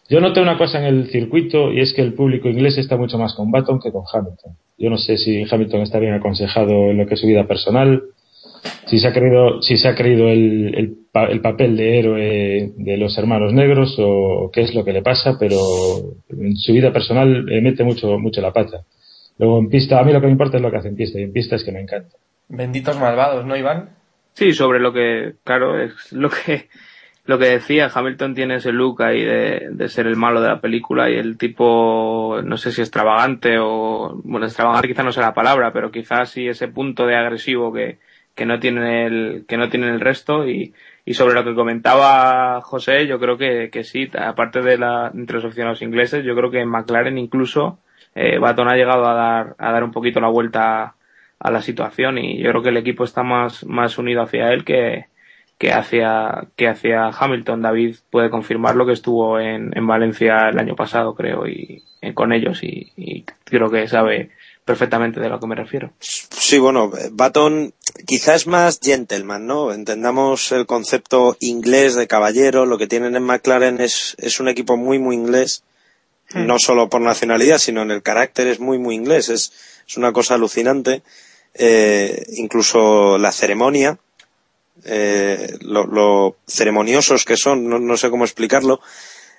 yo 0.09 0.21
noté 0.21 0.41
una 0.41 0.57
cosa 0.57 0.79
en 0.79 0.85
el 0.85 1.11
circuito 1.11 1.71
y 1.71 1.83
es 1.83 1.93
que 1.93 2.01
el 2.01 2.15
público 2.15 2.49
inglés 2.49 2.79
está 2.79 2.97
mucho 2.97 3.19
más 3.19 3.35
con 3.35 3.51
Baton 3.51 3.79
que 3.79 3.93
con 3.93 4.05
Hamilton. 4.11 4.57
Yo 4.79 4.89
no 4.89 4.97
sé 4.97 5.19
si 5.19 5.45
Hamilton 5.51 5.83
está 5.83 5.99
bien 5.99 6.15
aconsejado 6.15 6.91
en 6.91 6.97
lo 6.97 7.07
que 7.07 7.13
es 7.13 7.21
su 7.21 7.27
vida 7.27 7.47
personal, 7.47 8.05
si 8.87 8.99
se 8.99 9.09
ha 9.09 9.13
creído, 9.13 9.61
si 9.61 9.77
se 9.77 9.87
ha 9.87 9.95
creído 9.95 10.29
el, 10.31 10.75
el, 10.75 10.97
el 11.29 11.41
papel 11.43 11.77
de 11.77 11.99
héroe 11.99 12.73
de 12.75 12.97
los 12.97 13.19
hermanos 13.19 13.53
negros 13.53 13.97
o 13.99 14.51
qué 14.51 14.63
es 14.63 14.75
lo 14.75 14.83
que 14.83 14.95
le 14.95 15.03
pasa, 15.03 15.37
pero 15.39 15.59
en 16.31 16.57
su 16.57 16.73
vida 16.73 16.91
personal 16.91 17.45
mete 17.45 17.85
mucho, 17.85 18.19
mucho 18.19 18.41
la 18.41 18.55
pata. 18.55 18.87
Luego 19.39 19.59
en 19.59 19.69
pista, 19.69 20.01
a 20.01 20.05
mí 20.05 20.13
lo 20.13 20.21
que 20.21 20.27
me 20.27 20.33
importa 20.33 20.57
es 20.57 20.63
lo 20.63 20.71
que 20.71 20.79
hace 20.79 20.89
en 20.89 20.97
pista 20.97 21.19
y 21.19 21.25
en 21.25 21.33
pista 21.33 21.57
es 21.57 21.65
que 21.65 21.73
me 21.73 21.81
encanta. 21.81 22.17
benditos 22.49 22.99
malvados, 22.99 23.45
¿no, 23.45 23.57
Iván? 23.57 23.91
Sí, 24.33 24.53
sobre 24.53 24.81
lo 24.81 24.93
que, 24.93 25.35
claro, 25.45 25.81
es 25.81 26.13
lo 26.13 26.29
que, 26.29 26.69
lo 27.25 27.39
que 27.39 27.47
decía, 27.47 27.91
Hamilton 27.93 28.35
tiene 28.35 28.57
ese 28.57 28.73
look 28.73 29.03
ahí 29.03 29.25
de, 29.25 29.69
de 29.71 29.89
ser 29.89 30.07
el 30.07 30.17
malo 30.17 30.41
de 30.41 30.49
la 30.49 30.61
película 30.61 31.11
y 31.11 31.15
el 31.17 31.39
tipo, 31.39 32.41
no 32.45 32.57
sé 32.57 32.71
si 32.71 32.83
extravagante 32.83 33.57
o, 33.59 34.21
bueno, 34.25 34.47
extravagante 34.47 34.89
quizá 34.89 35.03
no 35.03 35.13
sea 35.13 35.25
la 35.25 35.35
palabra, 35.35 35.73
pero 35.73 35.91
quizás 35.91 36.31
sí 36.31 36.47
ese 36.47 36.69
punto 36.69 37.07
de 37.07 37.17
agresivo 37.17 37.73
que, 37.73 37.99
que 38.35 38.47
no 38.47 38.59
tiene 38.59 39.07
el, 39.07 39.45
que 39.49 39.57
no 39.57 39.69
tiene 39.71 39.89
el 39.89 40.01
resto 40.01 40.47
y, 40.47 40.75
y 41.05 41.15
sobre 41.15 41.35
lo 41.35 41.43
que 41.45 41.55
comentaba 41.55 42.61
José, 42.61 43.07
yo 43.07 43.19
creo 43.19 43.39
que, 43.39 43.71
que 43.71 43.85
sí, 43.85 44.09
aparte 44.19 44.61
de 44.61 44.77
la, 44.77 45.11
entre 45.15 45.37
los 45.37 45.47
aficionados 45.47 45.83
ingleses, 45.83 46.25
yo 46.25 46.35
creo 46.37 46.51
que 46.51 46.61
en 46.61 46.69
McLaren 46.69 47.17
incluso, 47.17 47.79
eh, 48.17 48.39
Baton 48.39 48.69
ha 48.69 48.77
llegado 48.77 49.07
a 49.07 49.15
dar, 49.15 49.55
a 49.59 49.73
dar 49.73 49.85
un 49.85 49.93
poquito 49.93 50.21
la 50.21 50.29
vuelta 50.29 50.95
a 51.39 51.51
la 51.51 51.61
situación 51.61 52.17
y 52.17 52.43
yo 52.43 52.49
creo 52.51 52.63
que 52.63 52.71
el 52.71 52.79
equipo 52.79 53.05
está 53.05 53.23
más, 53.23 53.63
más 53.65 53.99
unido 53.99 54.23
hacia 54.23 54.53
él 54.55 54.65
que, 54.65 55.05
que 55.59 55.71
hacia, 55.71 56.49
que 56.57 56.67
hacia 56.67 57.09
Hamilton. 57.09 57.61
David 57.61 57.97
puede 58.11 58.31
confirmar 58.31 58.75
lo 58.75 58.87
que 58.87 58.95
estuvo 58.95 59.39
en, 59.39 59.71
en 59.77 59.87
Valencia 59.87 60.49
el 60.49 60.59
año 60.59 60.75
pasado, 60.75 61.15
creo, 61.15 61.47
y, 61.47 61.83
y 62.01 62.15
con 62.15 62.33
ellos, 62.33 62.63
y, 62.63 63.25
creo 63.45 63.69
que 63.69 63.87
sabe 63.87 64.31
perfectamente 64.65 65.21
de 65.21 65.29
lo 65.29 65.39
que 65.39 65.47
me 65.47 65.55
refiero. 65.55 65.93
Sí, 66.01 66.59
bueno, 66.59 66.91
Baton 67.13 67.75
quizás 68.07 68.47
más 68.47 68.81
gentleman, 68.83 69.47
¿no? 69.47 69.73
Entendamos 69.73 70.53
el 70.53 70.65
concepto 70.65 71.37
inglés 71.39 71.95
de 71.97 72.07
caballero. 72.07 72.65
Lo 72.65 72.79
que 72.79 72.87
tienen 72.87 73.15
en 73.15 73.25
McLaren 73.25 73.81
es, 73.81 74.17
es 74.19 74.41
un 74.41 74.49
equipo 74.49 74.79
muy, 74.79 74.99
muy 74.99 75.17
inglés. 75.17 75.63
No 76.35 76.59
solo 76.59 76.89
por 76.89 77.01
nacionalidad, 77.01 77.59
sino 77.59 77.83
en 77.83 77.91
el 77.91 78.03
carácter 78.03 78.49
es 78.49 78.59
muy, 78.59 78.79
muy 78.79 78.95
inglés. 78.95 79.29
Es, 79.29 79.53
es 79.87 79.97
una 79.97 80.13
cosa 80.13 80.35
alucinante. 80.35 81.03
Eh, 81.55 82.27
incluso 82.35 83.17
la 83.17 83.33
ceremonia, 83.33 83.99
eh, 84.85 85.57
lo, 85.61 85.87
lo 85.87 86.37
ceremoniosos 86.47 87.25
que 87.25 87.37
son, 87.37 87.69
no, 87.69 87.79
no 87.79 87.97
sé 87.97 88.11
cómo 88.11 88.25
explicarlo. 88.25 88.81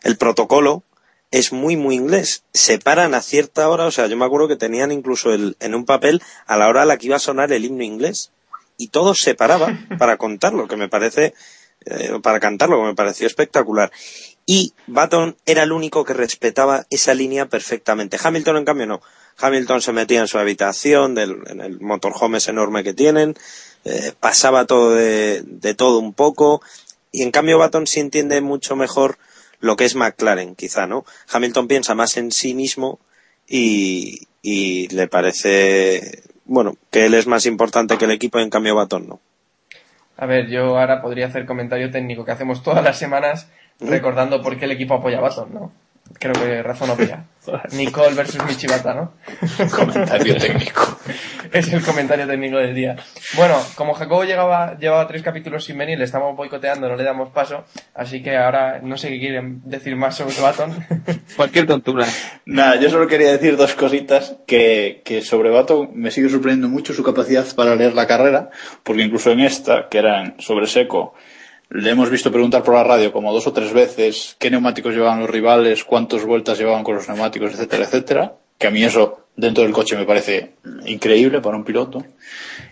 El 0.03 0.17
protocolo, 0.17 0.83
es 1.31 1.51
muy, 1.51 1.75
muy 1.75 1.95
inglés. 1.95 2.43
Se 2.53 2.79
paran 2.79 3.13
a 3.13 3.21
cierta 3.21 3.69
hora, 3.69 3.85
o 3.85 3.91
sea, 3.91 4.07
yo 4.07 4.17
me 4.17 4.25
acuerdo 4.25 4.47
que 4.47 4.55
tenían 4.55 4.91
incluso 4.91 5.33
el, 5.33 5.57
en 5.59 5.75
un 5.75 5.85
papel 5.85 6.21
a 6.45 6.57
la 6.57 6.67
hora 6.67 6.83
a 6.83 6.85
la 6.85 6.97
que 6.97 7.07
iba 7.07 7.17
a 7.17 7.19
sonar 7.19 7.51
el 7.51 7.65
himno 7.65 7.83
inglés. 7.83 8.31
Y 8.77 8.89
todos 8.89 9.19
se 9.19 9.35
paraban 9.35 9.87
para 9.99 10.17
contarlo, 10.17 10.67
que 10.67 10.77
me 10.77 10.89
parece, 10.89 11.33
eh, 11.89 12.19
para 12.21 12.39
cantarlo, 12.39 12.83
me 12.83 12.95
pareció 12.95 13.27
espectacular. 13.27 13.91
Y 14.45 14.73
Baton 14.87 15.35
era 15.45 15.63
el 15.63 15.71
único 15.71 16.05
que 16.05 16.13
respetaba 16.13 16.85
esa 16.89 17.13
línea 17.13 17.47
perfectamente. 17.47 18.17
Hamilton, 18.21 18.57
en 18.57 18.65
cambio, 18.65 18.85
no. 18.87 19.01
Hamilton 19.39 19.81
se 19.81 19.93
metía 19.93 20.21
en 20.21 20.27
su 20.27 20.39
habitación, 20.39 21.15
del, 21.15 21.37
en 21.47 21.61
el 21.61 21.79
motorhome 21.79 22.39
ese 22.39 22.51
enorme 22.51 22.83
que 22.83 22.93
tienen, 22.93 23.35
eh, 23.85 24.13
pasaba 24.19 24.65
todo 24.65 24.95
de, 24.95 25.43
de 25.45 25.73
todo 25.75 25.99
un 25.99 26.13
poco. 26.13 26.61
Y 27.11 27.23
en 27.23 27.31
cambio, 27.31 27.59
Baton 27.59 27.87
sí 27.87 27.99
entiende 27.99 28.41
mucho 28.41 28.75
mejor 28.75 29.17
lo 29.59 29.75
que 29.75 29.85
es 29.85 29.95
McLaren, 29.95 30.55
quizá, 30.55 30.87
¿no? 30.87 31.05
Hamilton 31.31 31.67
piensa 31.67 31.95
más 31.95 32.17
en 32.17 32.31
sí 32.31 32.53
mismo 32.53 32.99
y, 33.47 34.27
le 34.43 35.07
parece, 35.07 36.23
bueno, 36.45 36.77
que 36.91 37.05
él 37.05 37.13
es 37.13 37.27
más 37.27 37.45
importante 37.45 37.97
que 37.97 38.05
el 38.05 38.11
equipo 38.11 38.39
en 38.39 38.49
cambio 38.49 38.75
Baton 38.75 39.07
no. 39.07 39.19
A 40.17 40.25
ver, 40.25 40.47
yo 40.47 40.77
ahora 40.77 41.01
podría 41.01 41.27
hacer 41.27 41.45
comentario 41.45 41.91
técnico 41.91 42.25
que 42.25 42.31
hacemos 42.31 42.63
todas 42.63 42.83
las 42.83 42.97
semanas 42.97 43.51
recordando 43.79 44.41
por 44.41 44.57
qué 44.57 44.65
el 44.65 44.71
equipo 44.71 44.95
apoya 44.95 45.19
a 45.19 45.21
Baton, 45.21 45.53
¿no? 45.53 45.71
Creo 46.19 46.33
que 46.33 46.63
razón 46.63 46.89
obvia. 46.89 47.25
Nicole 47.73 48.15
versus 48.15 48.43
Michibata, 48.45 48.93
¿no? 48.93 49.13
Comentario 49.75 50.35
técnico. 50.37 50.99
es 51.51 51.71
el 51.71 51.81
comentario 51.81 52.27
técnico 52.27 52.57
del 52.57 52.75
día. 52.75 52.95
Bueno, 53.35 53.55
como 53.75 53.93
Jacobo 53.93 54.23
llegaba, 54.23 54.77
llevaba 54.77 55.07
tres 55.07 55.21
capítulos 55.21 55.63
sin 55.63 55.77
venir, 55.77 55.97
le 55.97 56.05
estamos 56.05 56.35
boicoteando, 56.35 56.89
no 56.89 56.95
le 56.95 57.03
damos 57.03 57.29
paso, 57.29 57.63
así 57.93 58.21
que 58.21 58.35
ahora 58.35 58.79
no 58.81 58.97
sé 58.97 59.09
qué 59.09 59.19
quieren 59.19 59.61
decir 59.63 59.95
más 59.95 60.15
sobre 60.15 60.39
Baton. 60.39 60.85
Cualquier 61.35 61.67
tontura. 61.67 62.05
Nada, 62.45 62.75
yo 62.79 62.89
solo 62.89 63.07
quería 63.07 63.31
decir 63.31 63.57
dos 63.57 63.75
cositas 63.75 64.35
que, 64.45 65.01
que 65.05 65.21
sobre 65.21 65.49
Baton 65.49 65.91
me 65.93 66.11
sigue 66.11 66.29
sorprendiendo 66.29 66.69
mucho 66.69 66.93
su 66.93 67.03
capacidad 67.03 67.45
para 67.55 67.75
leer 67.75 67.93
la 67.93 68.07
carrera, 68.07 68.49
porque 68.83 69.03
incluso 69.03 69.31
en 69.31 69.41
esta, 69.41 69.87
que 69.89 69.99
era 69.99 70.21
en 70.21 70.41
sobre 70.41 70.67
seco, 70.67 71.13
le 71.69 71.89
hemos 71.89 72.09
visto 72.09 72.31
preguntar 72.31 72.63
por 72.63 72.75
la 72.75 72.83
radio 72.83 73.11
como 73.11 73.33
dos 73.33 73.47
o 73.47 73.53
tres 73.53 73.73
veces 73.73 74.35
qué 74.39 74.49
neumáticos 74.49 74.93
llevaban 74.93 75.19
los 75.19 75.29
rivales, 75.29 75.83
cuántas 75.83 76.23
vueltas 76.23 76.57
llevaban 76.57 76.83
con 76.83 76.95
los 76.95 77.07
neumáticos, 77.07 77.53
etcétera, 77.53 77.83
etcétera. 77.83 78.33
Que 78.57 78.67
a 78.67 78.71
mí 78.71 78.83
eso 78.83 79.27
dentro 79.35 79.63
del 79.63 79.73
coche 79.73 79.95
me 79.95 80.05
parece 80.05 80.53
increíble 80.85 81.41
para 81.41 81.57
un 81.57 81.63
piloto. 81.63 82.03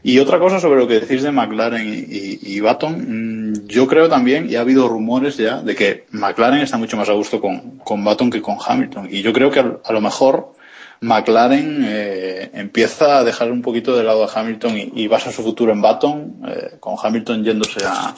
Y 0.02 0.18
otra 0.20 0.40
cosa 0.40 0.60
sobre 0.60 0.80
lo 0.80 0.88
que 0.88 1.00
decís 1.00 1.24
de 1.24 1.32
McLaren 1.32 1.88
y, 1.88 2.40
y, 2.42 2.60
Baton, 2.60 3.52
mm, 3.52 3.68
yo 3.68 3.86
creo 3.86 4.10
también, 4.10 4.50
y 4.50 4.56
ha 4.56 4.62
habido 4.62 4.88
rumores 4.88 5.38
ya, 5.38 5.62
de 5.62 5.76
que 5.76 6.06
McLaren 6.12 6.62
está 6.62 6.78
mucho 6.78 6.98
más 6.98 7.10
a 7.10 7.14
gusto 7.14 7.40
con, 7.40 7.78
con 7.80 8.04
Baton 8.04 8.32
que 8.32 8.42
con 8.42 8.58
Hamilton. 8.66 9.10
Y 9.12 9.22
yo 9.22 9.32
creo 9.32 9.52
que 9.52 9.60
a, 9.60 9.94
lo 9.94 10.02
mejor 10.02 10.54
McLaren 11.02 11.84
eh, 11.86 12.50
empieza 12.54 13.20
a 13.20 13.24
dejar 13.24 13.52
un 13.52 13.62
poquito 13.62 13.96
de 13.96 14.04
lado 14.04 14.24
a 14.24 14.32
Hamilton 14.34 14.78
y, 14.78 14.92
y 14.96 15.08
basa 15.08 15.32
su 15.32 15.44
futuro 15.44 15.72
en 15.72 15.82
Baton, 15.82 16.38
eh, 16.48 16.78
con 16.80 16.96
Hamilton 17.02 17.44
yéndose 17.44 17.86
a 17.86 18.16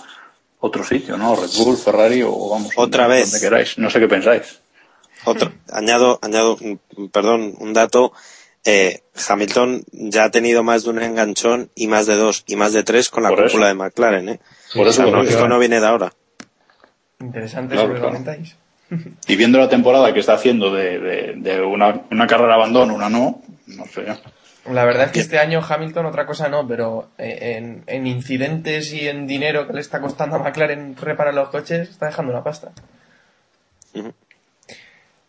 otro 0.68 0.84
sitio, 0.84 1.18
¿no? 1.18 1.36
Red 1.36 1.50
Bull, 1.58 1.78
Ferrari 1.78 2.22
o 2.24 2.50
vamos. 2.50 2.72
Otra 2.76 3.04
donde, 3.04 3.20
vez. 3.20 3.32
Donde 3.32 3.46
queráis. 3.46 3.78
No 3.78 3.90
sé 3.90 4.00
qué 4.00 4.08
pensáis. 4.08 4.60
Otro, 5.26 5.52
añado, 5.72 6.20
añado, 6.22 6.58
mm, 6.60 7.08
perdón, 7.08 7.56
un 7.60 7.74
dato. 7.74 8.14
Eh, 8.66 9.02
Hamilton 9.30 9.84
ya 9.92 10.26
ha 10.26 10.32
tenido 10.32 10.62
más 10.62 10.84
de 10.84 10.90
un 10.90 11.02
enganchón 11.02 11.70
y 11.74 11.88
más 11.88 12.06
de 12.06 12.16
dos 12.16 12.44
y 12.48 12.56
más 12.58 12.74
de 12.74 12.84
tres 12.84 13.10
con 13.10 13.24
la 13.24 13.30
Por 13.30 13.46
cúpula 13.46 13.68
eso. 13.68 13.70
de 13.70 13.74
McLaren, 13.76 14.30
¿eh? 14.30 14.40
Por 14.74 14.88
O 14.88 14.92
sea, 14.92 15.06
eso, 15.06 15.16
no, 15.16 15.24
esto 15.24 15.48
no 15.48 15.58
viene 15.58 15.80
de 15.80 15.88
ahora. 15.88 16.12
Interesante 17.20 17.76
Claro, 17.76 17.96
si 17.96 18.02
comentáis. 18.02 18.56
Y 19.28 19.36
viendo 19.36 19.58
la 19.58 19.70
temporada 19.70 20.14
que 20.14 20.20
está 20.20 20.34
haciendo 20.34 20.72
de, 20.72 21.00
de, 21.00 21.34
de 21.38 21.62
una, 21.62 22.02
una 22.12 22.28
carrera 22.28 22.56
abandono, 22.56 22.94
una 22.96 23.10
no, 23.10 23.42
no 23.68 23.86
sé. 23.86 24.06
La 24.72 24.84
verdad 24.84 25.06
es 25.06 25.12
que 25.12 25.20
este 25.22 25.40
año 25.40 25.62
Hamilton 25.68 26.08
otra 26.08 26.26
cosa 26.26 26.50
no, 26.50 26.68
pero 26.68 27.10
eh, 27.18 27.56
en, 27.58 27.84
en 27.88 28.06
incidentes 28.06 28.92
y 28.92 29.08
en 29.08 29.26
dinero 29.26 29.66
que 29.66 29.74
le 29.74 29.80
está 29.80 30.02
costando 30.02 30.36
a 30.36 30.40
McLaren 30.40 30.96
reparar 30.98 31.34
los 31.34 31.50
coches, 31.50 31.90
está 31.90 32.08
dejando 32.08 32.34
una 32.34 32.44
pasta. 32.44 32.72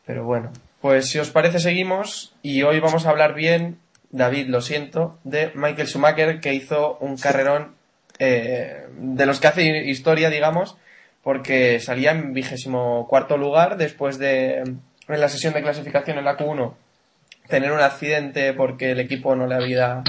Pero 0.05 0.25
bueno, 0.25 0.53
pues 0.81 1.09
si 1.09 1.19
os 1.19 1.31
parece 1.31 1.61
seguimos 1.61 2.35
y 2.43 2.63
hoy 2.63 2.81
vamos 2.81 3.07
a 3.07 3.11
hablar 3.11 3.35
bien, 3.35 3.79
David, 4.11 4.49
lo 4.49 4.61
siento, 4.61 5.19
de 5.23 5.53
Michael 5.55 5.87
Schumacher 5.87 6.41
que 6.41 6.55
hizo 6.55 6.97
un 7.01 7.17
carrerón 7.17 7.77
eh, 8.19 8.87
de 8.97 9.27
los 9.27 9.39
que 9.39 9.47
hace 9.47 9.89
historia, 9.89 10.31
digamos, 10.31 10.77
porque 11.23 11.79
salía 11.79 12.11
en 12.11 12.33
vigésimo 12.33 13.07
cuarto 13.09 13.37
lugar 13.37 13.77
después 13.77 14.19
de 14.19 14.59
en 14.59 15.21
la 15.21 15.29
sesión 15.29 15.55
de 15.55 15.63
clasificación 15.63 16.19
en 16.19 16.25
la 16.25 16.37
Q1 16.37 16.75
tener 17.49 17.73
un 17.73 17.81
accidente 17.81 18.53
porque 18.53 18.93
el 18.93 19.01
equipo 19.01 19.35
no 19.35 19.47
le 19.47 19.55
había 19.55 20.03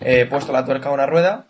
eh, 0.00 0.26
puesto 0.26 0.52
la 0.52 0.64
tuerca 0.64 0.88
a 0.88 0.92
una 0.92 1.06
rueda. 1.06 1.46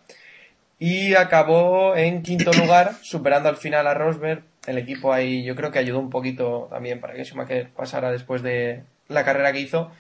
Y 0.79 1.15
acabó 1.15 1.97
en 1.97 2.23
quinto 2.23 2.53
lugar 2.61 2.95
superando 3.03 3.49
al 3.49 3.57
final 3.57 3.87
a 3.87 3.95
Rosberg. 3.95 4.43
El 4.67 4.79
equipo 4.79 5.13
ahí 5.13 5.45
yo 5.45 5.55
creo 5.55 5.71
que 5.71 5.79
ayudó 5.79 6.01
un 6.01 6.11
poquito 6.11 6.69
también 6.71 7.01
para 7.01 7.15
que 7.15 7.25
Schumacher 7.25 7.71
pasara 7.71 8.11
después 8.11 8.43
de 8.43 8.83
la 9.09 9.25
carrera 9.25 9.53
que 9.53 9.61
hizo. 9.61 9.91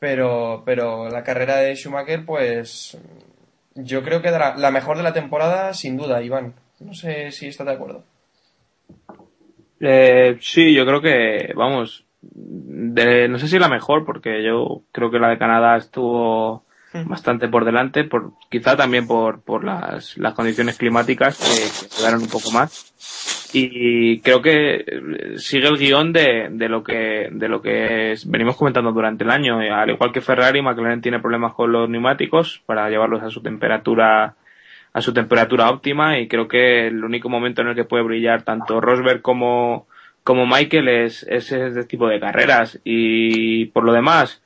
Pero 0.00 0.62
pero 0.66 1.08
la 1.08 1.22
carrera 1.22 1.56
de 1.56 1.74
Schumacher 1.74 2.24
pues 2.24 2.98
yo 3.74 4.02
creo 4.02 4.20
que 4.20 4.28
era 4.28 4.56
la 4.56 4.70
mejor 4.70 4.96
de 4.96 5.04
la 5.04 5.12
temporada 5.12 5.72
sin 5.72 5.96
duda 5.96 6.22
Iván. 6.22 6.54
No 6.80 6.94
sé 6.94 7.30
si 7.30 7.46
estás 7.46 7.66
de 7.66 7.72
acuerdo. 7.72 8.04
Eh, 9.80 10.36
sí, 10.40 10.74
yo 10.74 10.84
creo 10.84 11.00
que, 11.00 11.52
vamos, 11.54 12.04
de, 12.20 13.28
no 13.28 13.38
sé 13.38 13.48
si 13.48 13.58
la 13.58 13.68
mejor, 13.68 14.04
porque 14.04 14.42
yo 14.42 14.82
creo 14.92 15.10
que 15.10 15.18
la 15.18 15.28
de 15.28 15.38
Canadá 15.38 15.76
estuvo 15.76 16.64
bastante 17.06 17.48
por 17.48 17.64
delante, 17.64 18.04
por, 18.04 18.32
quizá 18.50 18.76
también 18.76 19.06
por, 19.06 19.42
por 19.42 19.62
las, 19.64 20.16
las 20.18 20.34
condiciones 20.34 20.78
climáticas 20.78 21.38
que, 21.38 21.86
que 21.88 21.94
ayudaron 21.96 22.22
un 22.22 22.28
poco 22.28 22.50
más. 22.50 22.94
Y 23.52 24.20
creo 24.20 24.42
que 24.42 24.74
eh, 24.86 25.38
sigue 25.38 25.68
el 25.68 25.78
guion 25.78 26.12
de, 26.12 26.48
de 26.50 26.68
lo 26.68 26.82
que, 26.82 27.28
de 27.30 27.48
lo 27.48 27.62
que 27.62 28.12
es- 28.12 28.28
venimos 28.28 28.56
comentando 28.56 28.92
durante 28.92 29.24
el 29.24 29.30
año. 29.30 29.62
Eh, 29.62 29.70
Al 29.70 29.90
igual 29.90 30.12
que 30.12 30.20
Ferrari, 30.20 30.60
McLaren 30.60 31.00
tiene 31.00 31.20
problemas 31.20 31.54
con 31.54 31.72
los 31.72 31.88
neumáticos 31.88 32.62
para 32.66 32.88
llevarlos 32.90 33.22
a 33.22 33.30
su 33.30 33.40
temperatura 33.42 34.34
a 34.94 35.02
su 35.02 35.12
temperatura 35.12 35.70
óptima 35.70 36.18
y 36.18 36.26
creo 36.28 36.48
que 36.48 36.86
el 36.88 37.04
único 37.04 37.28
momento 37.28 37.60
en 37.60 37.68
el 37.68 37.74
que 37.74 37.84
puede 37.84 38.02
brillar 38.02 38.42
tanto 38.42 38.80
Rosberg 38.80 39.20
como, 39.20 39.86
como 40.24 40.46
Michael 40.46 40.88
es, 40.88 41.22
es 41.24 41.50
ese 41.52 41.84
tipo 41.84 42.08
de 42.08 42.20
carreras 42.20 42.78
y 42.84 43.66
por 43.66 43.84
lo 43.84 43.92
demás 43.92 44.42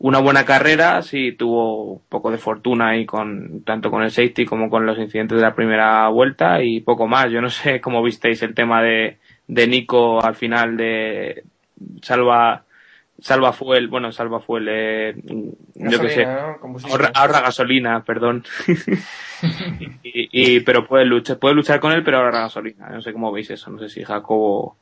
una 0.00 0.20
buena 0.20 0.44
carrera 0.44 1.02
sí 1.02 1.32
tuvo 1.32 1.84
un 1.94 2.02
poco 2.08 2.30
de 2.30 2.38
fortuna 2.38 2.90
ahí 2.90 3.04
con 3.06 3.62
tanto 3.64 3.90
con 3.90 4.02
el 4.02 4.10
safety 4.12 4.44
como 4.44 4.70
con 4.70 4.86
los 4.86 4.98
incidentes 4.98 5.36
de 5.38 5.42
la 5.42 5.54
primera 5.54 6.08
vuelta 6.08 6.62
y 6.62 6.80
poco 6.80 7.06
más 7.08 7.30
yo 7.30 7.40
no 7.40 7.50
sé 7.50 7.80
cómo 7.80 8.02
visteis 8.02 8.42
el 8.42 8.54
tema 8.54 8.82
de, 8.82 9.18
de 9.48 9.66
Nico 9.66 10.22
al 10.24 10.36
final 10.36 10.76
de 10.76 11.42
salva 12.02 12.64
salva 13.20 13.52
fuel 13.52 13.88
bueno 13.88 14.12
salva 14.12 14.38
fuel 14.40 14.68
eh, 14.70 15.14
yo 15.74 15.98
qué 16.00 16.08
sé 16.10 16.26
¿no? 16.26 16.58
Ahorra 17.14 17.40
gasolina, 17.40 18.04
perdón. 18.04 18.44
y, 20.02 20.28
y- 20.56 20.60
pero 20.60 20.86
puede 20.86 21.04
luchar, 21.04 21.38
puede 21.38 21.54
luchar 21.54 21.80
con 21.80 21.92
él, 21.92 22.02
pero 22.04 22.18
ahorra 22.18 22.42
gasolina. 22.42 22.88
No 22.90 23.00
sé 23.02 23.12
cómo 23.12 23.32
veis 23.32 23.50
eso. 23.50 23.70
No 23.70 23.78
sé 23.78 23.88
si 23.88 24.04
Jacobo, 24.04 24.76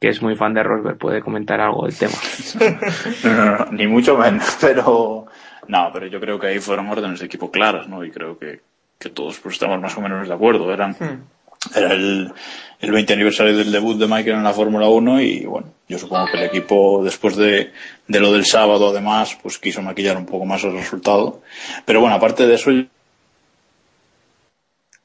que 0.00 0.08
es 0.08 0.22
muy 0.22 0.34
fan 0.34 0.54
de 0.54 0.62
Rosberg, 0.62 0.96
puede 0.98 1.20
comentar 1.20 1.60
algo 1.60 1.84
del 1.86 1.96
tema. 1.96 2.14
No, 3.24 3.34
no, 3.34 3.58
no, 3.58 3.64
ni 3.72 3.86
mucho 3.86 4.16
menos, 4.16 4.56
pero 4.60 5.26
no, 5.68 5.90
pero 5.92 6.06
yo 6.06 6.20
creo 6.20 6.38
que 6.38 6.48
ahí 6.48 6.58
fueron 6.58 6.88
órdenes 6.88 7.20
de 7.20 7.26
equipo 7.26 7.50
claras, 7.50 7.86
¿no? 7.86 8.04
Y 8.04 8.10
creo 8.10 8.38
que, 8.38 8.60
que 8.98 9.10
todos 9.10 9.38
pues 9.40 9.54
estamos 9.54 9.80
más 9.80 9.96
o 9.96 10.00
menos 10.00 10.26
de 10.26 10.34
acuerdo. 10.34 10.72
Eran, 10.72 10.96
Hmm. 10.98 11.76
era 11.76 11.92
el, 11.92 12.32
el 12.80 12.90
20 12.90 13.12
aniversario 13.12 13.54
del 13.56 13.70
debut 13.70 13.98
de 13.98 14.06
Michael 14.06 14.36
en 14.36 14.44
la 14.44 14.54
Fórmula 14.54 14.88
1 14.88 15.20
y 15.20 15.44
bueno, 15.44 15.68
yo 15.86 15.98
supongo 15.98 16.26
que 16.32 16.38
el 16.38 16.44
equipo 16.44 17.04
después 17.04 17.36
de, 17.36 17.72
de 18.08 18.20
lo 18.20 18.32
del 18.32 18.46
sábado 18.46 18.88
además, 18.88 19.36
pues 19.42 19.58
quiso 19.58 19.82
maquillar 19.82 20.16
un 20.16 20.24
poco 20.24 20.46
más 20.46 20.64
el 20.64 20.72
resultado. 20.72 21.42
Pero 21.84 22.00
bueno, 22.00 22.16
aparte 22.16 22.46
de 22.46 22.54
eso, 22.54 22.70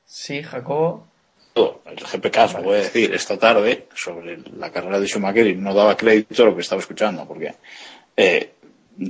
sí 0.06 0.42
Jacobo. 0.42 1.06
El 1.56 1.96
GPK, 1.96 2.54
lo 2.58 2.63
voy 2.63 2.76
a 2.76 2.80
decir, 2.80 3.13
esta 3.13 3.38
tarde 3.38 3.88
sobre 3.96 4.39
la 4.58 4.72
carrera 4.72 5.00
de 5.00 5.08
Schumacher 5.08 5.48
y 5.48 5.56
no 5.56 5.74
daba 5.74 5.96
crédito 5.96 6.44
a 6.44 6.48
lo 6.48 6.56
que 6.56 6.62
estaba 6.62 6.82
escuchando, 6.82 7.26
porque 7.26 7.56
eh, 8.18 8.52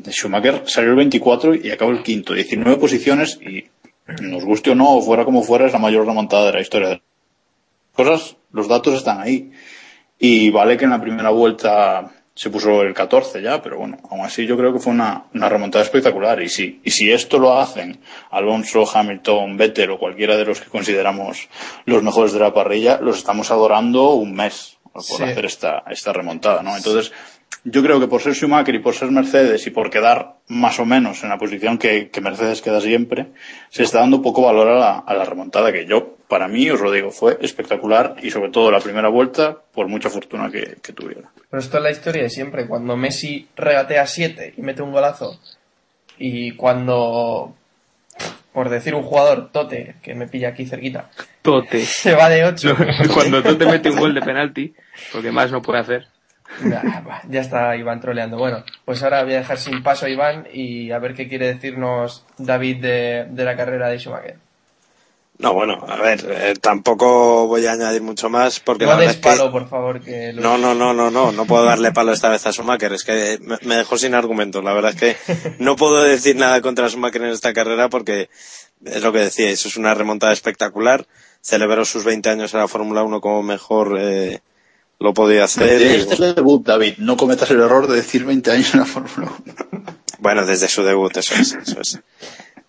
Schumacher 0.09 0.63
salió 0.67 0.91
el 0.91 0.97
24 0.97 1.55
y 1.55 1.71
acabó 1.71 1.91
el 1.91 2.03
quinto, 2.03 2.33
19 2.33 2.77
posiciones 2.77 3.39
y 3.41 3.65
nos 4.21 4.45
guste 4.45 4.69
o 4.69 4.75
no, 4.75 5.01
fuera 5.01 5.25
como 5.25 5.41
fuera, 5.41 5.65
es 5.65 5.73
la 5.73 5.79
mayor 5.79 6.05
remontada 6.05 6.45
de 6.47 6.53
la 6.53 6.61
historia. 6.61 6.89
de 6.89 7.01
Cosas, 7.93 8.37
los 8.51 8.67
datos 8.67 8.93
están 8.93 9.21
ahí. 9.21 9.51
Y 10.19 10.51
vale 10.51 10.77
que 10.77 10.85
en 10.85 10.91
la 10.91 11.01
primera 11.01 11.31
vuelta 11.31 12.11
se 12.35 12.49
puso 12.49 12.81
el 12.81 12.93
14 12.93 13.41
ya, 13.41 13.61
pero 13.61 13.77
bueno, 13.77 13.97
aún 14.11 14.21
así 14.21 14.45
yo 14.45 14.57
creo 14.57 14.73
que 14.73 14.79
fue 14.79 14.91
una, 14.91 15.23
una 15.33 15.47
remontada 15.49 15.83
espectacular. 15.85 16.41
Y 16.41 16.49
si, 16.49 16.81
y 16.83 16.91
si 16.91 17.09
esto 17.11 17.39
lo 17.39 17.57
hacen 17.57 17.97
Alonso, 18.29 18.83
Hamilton, 18.93 19.55
Vettel 19.57 19.91
o 19.91 19.97
cualquiera 19.97 20.35
de 20.35 20.43
los 20.45 20.59
que 20.59 20.69
consideramos 20.69 21.47
los 21.85 22.03
mejores 22.03 22.33
de 22.33 22.39
la 22.41 22.53
parrilla, 22.53 22.99
los 23.01 23.17
estamos 23.17 23.51
adorando 23.51 24.09
un 24.09 24.33
mes 24.35 24.77
por 24.91 25.01
Sí. 25.03 25.23
hacer 25.23 25.45
esta, 25.45 25.83
esta 25.89 26.13
remontada, 26.13 26.61
¿no? 26.61 26.75
Entonces, 26.75 27.11
yo 27.65 27.81
creo 27.81 27.99
que 27.99 28.07
por 28.07 28.21
ser 28.21 28.33
Schumacher 28.33 28.75
y 28.75 28.79
por 28.79 28.93
ser 28.93 29.11
Mercedes 29.11 29.65
y 29.67 29.71
por 29.71 29.89
quedar 29.89 30.35
más 30.47 30.79
o 30.79 30.85
menos 30.85 31.23
en 31.23 31.29
la 31.29 31.37
posición 31.37 31.77
que, 31.77 32.09
que 32.09 32.21
Mercedes 32.21 32.61
queda 32.61 32.79
siempre, 32.79 33.27
se 33.69 33.83
está 33.83 33.99
dando 33.99 34.21
poco 34.21 34.41
valor 34.43 34.67
a 34.69 34.75
la, 34.79 34.97
a 34.99 35.13
la 35.13 35.25
remontada 35.25 35.71
que 35.73 35.85
yo, 35.85 36.14
para 36.27 36.47
mí, 36.47 36.69
os 36.69 36.81
lo 36.81 36.91
digo, 36.91 37.11
fue 37.11 37.37
espectacular 37.41 38.15
y 38.21 38.31
sobre 38.31 38.49
todo 38.49 38.71
la 38.71 38.79
primera 38.79 39.09
vuelta, 39.09 39.57
por 39.73 39.87
mucha 39.87 40.09
fortuna 40.09 40.49
que, 40.49 40.77
que 40.81 40.93
tuviera. 40.93 41.29
Pero 41.49 41.61
esto 41.61 41.77
es 41.77 41.83
la 41.83 41.91
historia 41.91 42.23
de 42.23 42.29
siempre. 42.29 42.67
Cuando 42.67 42.97
Messi 42.97 43.47
regatea 43.55 44.05
7 44.05 44.55
y 44.57 44.61
mete 44.61 44.81
un 44.81 44.91
golazo, 44.91 45.39
y 46.17 46.51
cuando, 46.51 47.55
por 48.53 48.69
decir 48.69 48.95
un 48.95 49.03
jugador, 49.03 49.51
Tote, 49.51 49.95
que 50.01 50.15
me 50.15 50.27
pilla 50.27 50.49
aquí 50.49 50.65
cerquita, 50.65 51.09
Tote. 51.41 51.79
se 51.85 52.15
va 52.15 52.29
de 52.29 52.45
8. 52.45 52.75
Cuando 53.13 53.43
tú 53.43 53.55
te 53.55 53.65
metes 53.65 53.93
un 53.93 53.99
gol 53.99 54.15
de 54.15 54.21
penalti, 54.21 54.73
porque 55.11 55.31
más 55.31 55.51
no 55.51 55.61
puede 55.61 55.79
hacer. 55.79 56.07
ya 57.29 57.41
está 57.41 57.75
Iván 57.75 57.99
troleando. 57.99 58.37
Bueno, 58.37 58.63
pues 58.83 59.03
ahora 59.03 59.23
voy 59.23 59.33
a 59.33 59.39
dejar 59.39 59.57
sin 59.57 59.83
paso 59.83 60.05
a 60.05 60.09
Iván 60.09 60.47
y 60.51 60.91
a 60.91 60.99
ver 60.99 61.13
qué 61.13 61.27
quiere 61.27 61.47
decirnos 61.47 62.25
David 62.37 62.81
de, 62.81 63.27
de 63.29 63.43
la 63.43 63.55
carrera 63.55 63.89
de 63.89 63.99
Schumacher. 63.99 64.44
No, 65.37 65.53
bueno, 65.53 65.83
a 65.87 65.97
ver, 65.97 66.25
eh, 66.29 66.53
tampoco 66.61 67.45
voy 67.47 67.65
a 67.65 67.73
añadir 67.73 68.01
mucho 68.01 68.29
más 68.29 68.61
porque 68.61 68.85
No 68.85 68.95
des 68.95 69.09
es 69.11 69.15
que... 69.17 69.21
palo, 69.21 69.51
por 69.51 69.67
favor, 69.67 69.99
que 70.01 70.31
No, 70.33 70.57
no, 70.57 70.73
no, 70.73 70.93
no, 70.93 71.11
no, 71.11 71.31
no 71.33 71.45
puedo 71.45 71.65
darle 71.65 71.91
palo 71.91 72.13
esta 72.13 72.29
vez 72.29 72.45
a 72.45 72.53
Schumacher, 72.53 72.93
es 72.93 73.03
que 73.03 73.37
me, 73.41 73.57
me 73.63 73.75
dejó 73.75 73.97
sin 73.97 74.15
argumentos. 74.15 74.63
La 74.63 74.73
verdad 74.73 74.93
es 74.95 74.97
que 74.97 75.53
no 75.59 75.75
puedo 75.75 76.01
decir 76.03 76.37
nada 76.37 76.61
contra 76.61 76.87
Schumacher 76.87 77.21
en 77.23 77.31
esta 77.31 77.51
carrera 77.53 77.89
porque 77.89 78.29
es 78.85 79.01
lo 79.03 79.11
que 79.11 79.19
decíais, 79.19 79.65
es 79.65 79.75
una 79.77 79.93
remontada 79.93 80.31
espectacular. 80.31 81.05
Celebró 81.41 81.83
sus 81.85 82.05
20 82.05 82.29
años 82.29 82.53
en 82.53 82.61
la 82.61 82.67
Fórmula 82.69 83.03
1 83.03 83.19
como 83.21 83.43
mejor 83.43 83.97
eh, 83.99 84.39
lo 84.99 85.13
podía 85.13 85.43
hacer. 85.43 85.81
y- 85.81 85.85
Este 85.95 86.13
es 86.13 86.19
el 86.21 86.35
debut, 86.35 86.65
David. 86.65 86.93
No 86.99 87.17
cometas 87.17 87.51
el 87.51 87.59
error 87.59 87.87
de 87.87 87.97
decir 87.97 88.23
20 88.23 88.51
años 88.51 88.73
en 88.73 88.79
la 88.79 88.85
Fórmula 88.85 89.33
1. 89.71 89.83
Bueno, 90.19 90.45
desde 90.45 90.69
su 90.69 90.81
debut, 90.81 91.15
eso 91.17 91.35
es, 91.35 91.53
eso 91.61 91.81
es. 91.81 91.99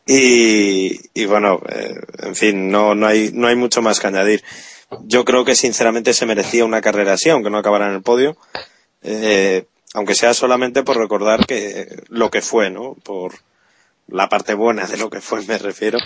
Y, 0.07 1.25
bueno, 1.27 1.61
eh, 1.69 1.95
en 2.21 2.37
fin, 2.37 2.71
no, 2.71 2.95
no 2.95 3.07
hay, 3.07 3.31
no 3.33 3.49
hay 3.49 3.57
mucho 3.57 3.83
más 3.83 3.99
que 3.99 4.07
añadir. 4.07 4.45
Yo 5.03 5.25
creo 5.25 5.45
que 5.45 5.57
sinceramente 5.57 6.15
se 6.15 6.27
merecía 6.27 6.65
una 6.65 6.81
carrera 6.81 7.15
así, 7.15 7.29
aunque 7.29 7.51
no 7.51 7.59
acabara 7.59 7.89
en 7.89 7.95
el 7.95 8.03
podio. 8.03 8.37
Eh, 9.03 9.67
aunque 9.95 10.15
sea 10.15 10.33
solamente 10.35 10.83
por 10.83 10.97
recordar 10.97 11.47
que 11.47 12.05
lo 12.09 12.31
que 12.31 12.43
fue, 12.43 12.71
¿no? 12.71 12.95
Por 13.03 13.35
la 14.09 14.29
parte 14.29 14.55
buena 14.55 14.87
de 14.87 14.97
lo 14.97 15.11
que 15.11 15.21
fue, 15.21 15.45
me 15.47 15.59
refiero. 15.59 15.99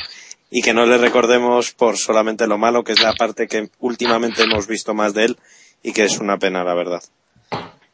Y 0.51 0.63
que 0.63 0.73
no 0.73 0.87
le 0.87 0.97
recordemos 0.97 1.73
por 1.73 1.99
solamente 1.99 2.47
lo 2.47 2.57
malo, 2.57 2.85
que 2.85 2.93
es 2.93 3.03
la 3.03 3.13
parte 3.13 3.47
que 3.47 3.71
últimamente 3.79 4.43
hemos 4.43 4.67
visto 4.67 4.95
más 4.95 5.13
de 5.13 5.27
él 5.27 5.39
y 5.83 5.93
que 5.93 6.05
es 6.05 6.19
una 6.19 6.39
pena, 6.39 6.65
la 6.65 6.75
verdad. 6.75 7.03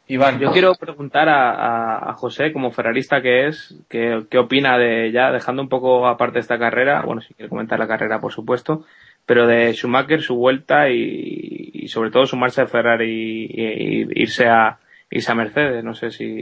Iván, 0.09 0.39
Yo 0.39 0.53
quiero 0.53 0.75
preguntar 0.77 1.29
a, 1.29 1.51
a- 1.51 2.11
a 2.11 2.13
José, 2.15 2.53
como 2.53 2.71
ferrarista 2.71 3.21
que 3.23 3.49
es, 3.49 3.75
qué, 3.89 4.25
qué 4.31 4.39
opina 4.39 4.79
de 4.79 5.11
ya, 5.11 5.33
dejando 5.33 5.63
un 5.63 5.69
poco 5.69 6.07
aparte 6.07 6.39
esta 6.39 6.59
carrera, 6.59 7.03
bueno, 7.03 7.21
si 7.23 7.35
quiere 7.35 7.49
comentar 7.49 7.79
la 7.79 7.89
carrera, 7.89 8.21
por 8.21 8.33
supuesto, 8.33 8.85
pero 9.25 9.49
de 9.49 9.73
Schumacher, 9.75 10.23
su 10.23 10.37
vuelta 10.37 10.89
y, 10.91 11.71
y 11.75 11.89
sobre 11.89 12.11
todo 12.13 12.25
su 12.27 12.37
marcha 12.37 12.63
de 12.63 12.69
Ferrari 12.69 13.49
y, 13.51 13.61
y 13.63 14.23
irse 14.23 14.47
a 14.47 14.79
irse 15.11 15.33
a 15.33 15.35
Mercedes. 15.35 15.83
No 15.83 15.95
sé 15.95 16.13
si, 16.13 16.41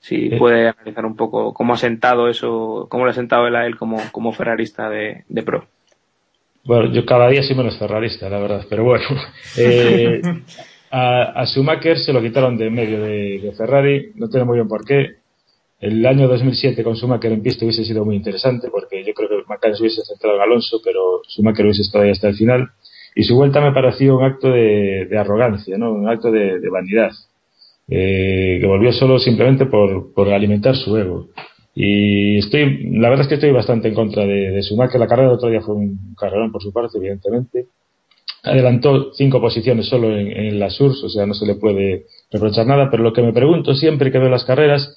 si 0.00 0.30
Sí. 0.30 0.36
puede 0.36 0.68
analizar 0.68 1.06
un 1.06 1.14
poco 1.14 1.54
cómo 1.54 1.74
ha 1.74 1.76
sentado 1.76 2.28
eso, 2.28 2.88
cómo 2.90 3.04
le 3.04 3.12
ha 3.12 3.14
sentado 3.14 3.46
él 3.46 3.54
a 3.54 3.64
él 3.66 3.76
como, 3.76 3.98
como 4.10 4.32
ferrarista 4.32 4.90
de, 4.90 5.22
de 5.28 5.42
pro. 5.44 5.66
Bueno, 6.64 6.92
yo 6.92 7.06
cada 7.06 7.28
día 7.28 7.42
soy 7.44 7.54
menos 7.56 7.78
ferrarista, 7.78 8.28
la 8.28 8.40
verdad, 8.40 8.66
pero 8.68 8.82
bueno. 8.82 9.04
Eh, 9.56 10.20
a, 10.90 11.40
a 11.40 11.46
Schumacher 11.46 11.98
se 11.98 12.12
lo 12.12 12.20
quitaron 12.20 12.56
de 12.56 12.70
medio 12.70 13.00
de, 13.02 13.40
de 13.40 13.52
Ferrari, 13.52 14.12
no 14.14 14.28
tengo 14.28 14.46
muy 14.46 14.56
bien 14.56 14.68
por 14.68 14.84
qué. 14.84 15.18
El 15.80 16.04
año 16.06 16.26
2007 16.26 16.82
con 16.82 16.96
Schumacher 16.96 17.32
en 17.32 17.42
pista 17.42 17.64
hubiese 17.64 17.84
sido 17.84 18.04
muy 18.04 18.16
interesante 18.16 18.68
porque 18.70 19.04
yo 19.04 19.14
creo 19.14 19.28
que 19.28 19.36
McLaren 19.48 19.76
se 19.76 19.82
hubiese 19.82 20.02
centrado 20.04 20.36
en 20.36 20.42
Alonso, 20.42 20.80
pero 20.84 21.22
Schumacher 21.28 21.66
hubiese 21.66 21.82
estado 21.82 22.04
ahí 22.04 22.10
hasta 22.10 22.28
el 22.28 22.34
final. 22.34 22.70
Y 23.14 23.22
su 23.22 23.36
vuelta 23.36 23.60
me 23.60 23.72
pareció 23.72 24.16
un 24.16 24.24
acto 24.24 24.48
de, 24.50 25.06
de 25.06 25.18
arrogancia, 25.18 25.78
¿no? 25.78 25.92
un 25.92 26.08
acto 26.08 26.30
de, 26.30 26.58
de 26.58 26.68
vanidad, 26.68 27.10
eh, 27.88 28.58
que 28.60 28.66
volvió 28.66 28.92
solo 28.92 29.18
simplemente 29.18 29.66
por, 29.66 30.12
por 30.12 30.28
alimentar 30.28 30.74
su 30.74 30.96
ego. 30.96 31.28
Y 31.74 32.38
estoy, 32.38 32.90
la 32.98 33.08
verdad 33.08 33.22
es 33.22 33.28
que 33.28 33.34
estoy 33.34 33.52
bastante 33.52 33.86
en 33.86 33.94
contra 33.94 34.26
de, 34.26 34.50
de 34.50 34.62
Schumacher. 34.62 34.98
La 34.98 35.06
carrera 35.06 35.28
del 35.28 35.36
otro 35.36 35.48
día 35.48 35.60
fue 35.60 35.76
un 35.76 36.14
carrerón 36.16 36.50
por 36.50 36.60
su 36.60 36.72
parte, 36.72 36.98
evidentemente. 36.98 37.66
Adelantó 38.42 39.12
cinco 39.14 39.40
posiciones 39.40 39.88
solo 39.88 40.16
en, 40.16 40.30
en 40.30 40.58
la 40.58 40.70
SURS, 40.70 41.04
o 41.04 41.08
sea, 41.08 41.26
no 41.26 41.34
se 41.34 41.46
le 41.46 41.56
puede 41.56 42.06
reprochar 42.30 42.66
nada, 42.66 42.88
pero 42.90 43.02
lo 43.02 43.12
que 43.12 43.22
me 43.22 43.32
pregunto 43.32 43.74
siempre 43.74 44.12
que 44.12 44.18
veo 44.18 44.28
las 44.28 44.44
carreras, 44.44 44.96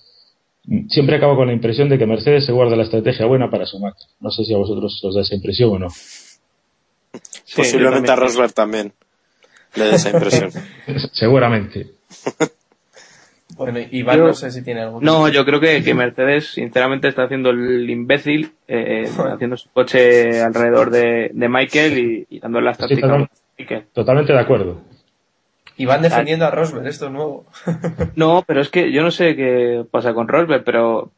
mm, 0.66 0.88
siempre 0.90 1.18
acabo 1.18 1.36
con 1.36 1.48
la 1.48 1.54
impresión 1.54 1.90
de 1.90 1.98
que 1.98 2.06
Mercedes 2.06 2.46
se 2.46 2.52
guarda 2.52 2.76
la 2.76 2.84
estrategia 2.84 3.26
buena 3.26 3.50
para 3.50 3.66
Schumacher. 3.66 4.08
No 4.20 4.30
sé 4.30 4.46
si 4.46 4.54
a 4.54 4.58
vosotros 4.58 5.04
os 5.04 5.16
da 5.16 5.22
esa 5.22 5.36
impresión 5.36 5.72
o 5.72 5.80
no. 5.80 5.90
Sí, 5.90 7.58
Posiblemente 7.58 8.12
a 8.12 8.16
también. 8.16 8.28
Rosberg 8.28 8.54
también 8.54 8.94
le 9.76 9.86
da 9.86 9.96
esa 9.96 10.10
impresión. 10.12 10.52
Seguramente. 11.12 11.88
bueno, 13.58 13.80
Iván 13.92 14.18
Yo- 14.18 14.28
no 14.28 14.34
sé 14.34 14.52
si 14.52 14.64
tiene 14.64 14.82
algo 14.82 15.00
No, 15.02 15.28
yo 15.30 15.46
creo 15.46 15.60
que, 15.60 15.84
que 15.84 15.94
Mercedes 15.94 16.48
sinceramente 16.54 17.08
está 17.08 17.24
haciendo 17.24 17.50
el 17.52 17.90
imbécil, 17.90 18.52
eh, 18.68 19.08
haciendo 19.34 19.58
su 19.58 19.70
coche 19.72 20.42
alrededor 20.42 20.90
de, 20.92 21.32
de 21.34 21.50
Michael 21.50 21.98
y, 21.98 22.28
y 22.30 22.40
dándole 22.40 22.66
las 22.66 22.78
Sí, 22.78 22.82
tácticas 22.82 23.10
total- 23.10 23.24
a 23.24 23.30
Michael. 23.60 23.84
Totalmente 23.94 24.34
de 24.34 24.40
acuerdo. 24.40 24.82
Iván 25.78 26.02
defendiendo 26.04 26.46
a 26.46 26.52
Rosberg, 26.52 26.86
esto 26.88 27.06
es 27.08 27.12
nuevo. 27.12 27.46
No, 28.16 28.44
pero 28.46 28.62
es 28.62 28.70
que 28.70 28.92
yo 28.92 29.02
no 29.02 29.10
sé 29.12 29.36
qué 29.36 29.84
pasa 29.90 30.14
con 30.14 30.28
Rosberg, 30.28 30.64
pero, 30.64 31.12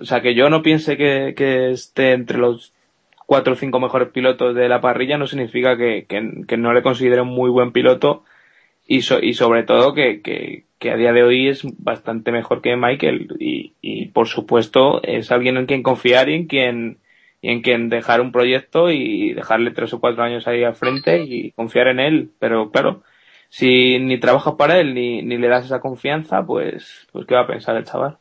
o 0.00 0.04
sea, 0.04 0.20
que 0.22 0.34
yo 0.34 0.50
no 0.50 0.62
piense 0.62 0.96
que, 0.96 1.34
que 1.36 1.70
esté 1.72 2.12
entre 2.12 2.38
los 2.38 2.72
cuatro 3.26 3.52
o 3.52 3.56
cinco 3.56 3.78
mejores 3.78 4.08
pilotos 4.08 4.54
de 4.56 4.68
la 4.68 4.80
parrilla 4.80 5.18
no 5.18 5.26
significa 5.26 5.76
que, 5.76 6.06
que, 6.08 6.44
que 6.48 6.56
no 6.56 6.72
le 6.72 6.82
considere 6.82 7.20
un 7.20 7.28
muy 7.28 7.50
buen 7.50 7.72
piloto 7.72 8.24
y, 8.88 9.02
so- 9.02 9.22
y 9.22 9.34
sobre 9.34 9.62
todo 9.64 9.94
que, 9.94 10.22
que, 10.22 10.64
que 10.80 10.90
a 10.90 10.96
día 10.96 11.12
de 11.12 11.22
hoy 11.22 11.48
es 11.48 11.62
bastante 11.78 12.32
mejor 12.32 12.62
que 12.62 12.76
Michael 12.76 13.36
y, 13.38 13.74
y 13.82 14.06
por 14.08 14.26
supuesto 14.28 15.02
es 15.04 15.30
alguien 15.30 15.56
en 15.58 15.66
quien 15.66 15.82
confiar 15.84 16.28
y 16.30 16.34
en 16.34 16.46
quien 16.48 16.98
y 17.40 17.50
en 17.50 17.62
quien 17.62 17.88
dejar 17.88 18.20
un 18.20 18.32
proyecto 18.32 18.90
y 18.90 19.32
dejarle 19.34 19.70
tres 19.72 19.94
o 19.94 20.00
cuatro 20.00 20.24
años 20.24 20.48
ahí 20.48 20.64
al 20.64 20.74
frente 20.74 21.22
y 21.22 21.52
confiar 21.52 21.86
en 21.88 22.00
él. 22.00 22.32
Pero 22.40 22.70
claro 22.72 23.02
si 23.50 23.98
ni 24.00 24.18
trabajas 24.18 24.54
para 24.58 24.78
él 24.80 24.94
ni, 24.94 25.22
ni 25.22 25.38
le 25.38 25.48
das 25.48 25.66
esa 25.66 25.80
confianza 25.80 26.44
pues 26.46 27.06
pues 27.12 27.26
qué 27.26 27.34
va 27.34 27.42
a 27.42 27.46
pensar 27.46 27.76
el 27.76 27.84
chaval 27.84 28.18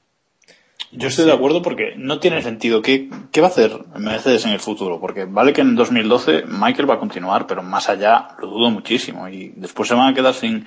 Yo 0.92 1.10
estoy 1.10 1.26
de 1.26 1.34
acuerdo 1.34 1.62
porque 1.62 1.96
no 1.98 2.20
tiene 2.20 2.42
sentido. 2.42 2.82
¿Qué, 2.82 3.10
¿Qué 3.32 3.42
va 3.42 3.48
a 3.48 3.50
hacer 3.50 3.74
Mercedes 3.98 4.46
en 4.46 4.52
el 4.52 4.60
futuro? 4.60 5.00
Porque 5.02 5.26
vale 5.26 5.52
que 5.52 5.62
en 5.62 5.76
2012 5.76 6.46
Michael 6.48 6.90
va 6.90 6.96
a 6.96 7.00
continuar, 7.00 7.46
pero 7.46 7.62
más 7.62 7.90
allá 7.90 8.30
lo 8.40 8.48
dudo 8.48 8.72
muchísimo. 8.72 9.28
Y 9.28 9.54
después 9.58 9.90
se 9.90 9.96
van 9.96 10.08
a 10.08 10.14
quedar 10.14 10.34
sin, 10.34 10.66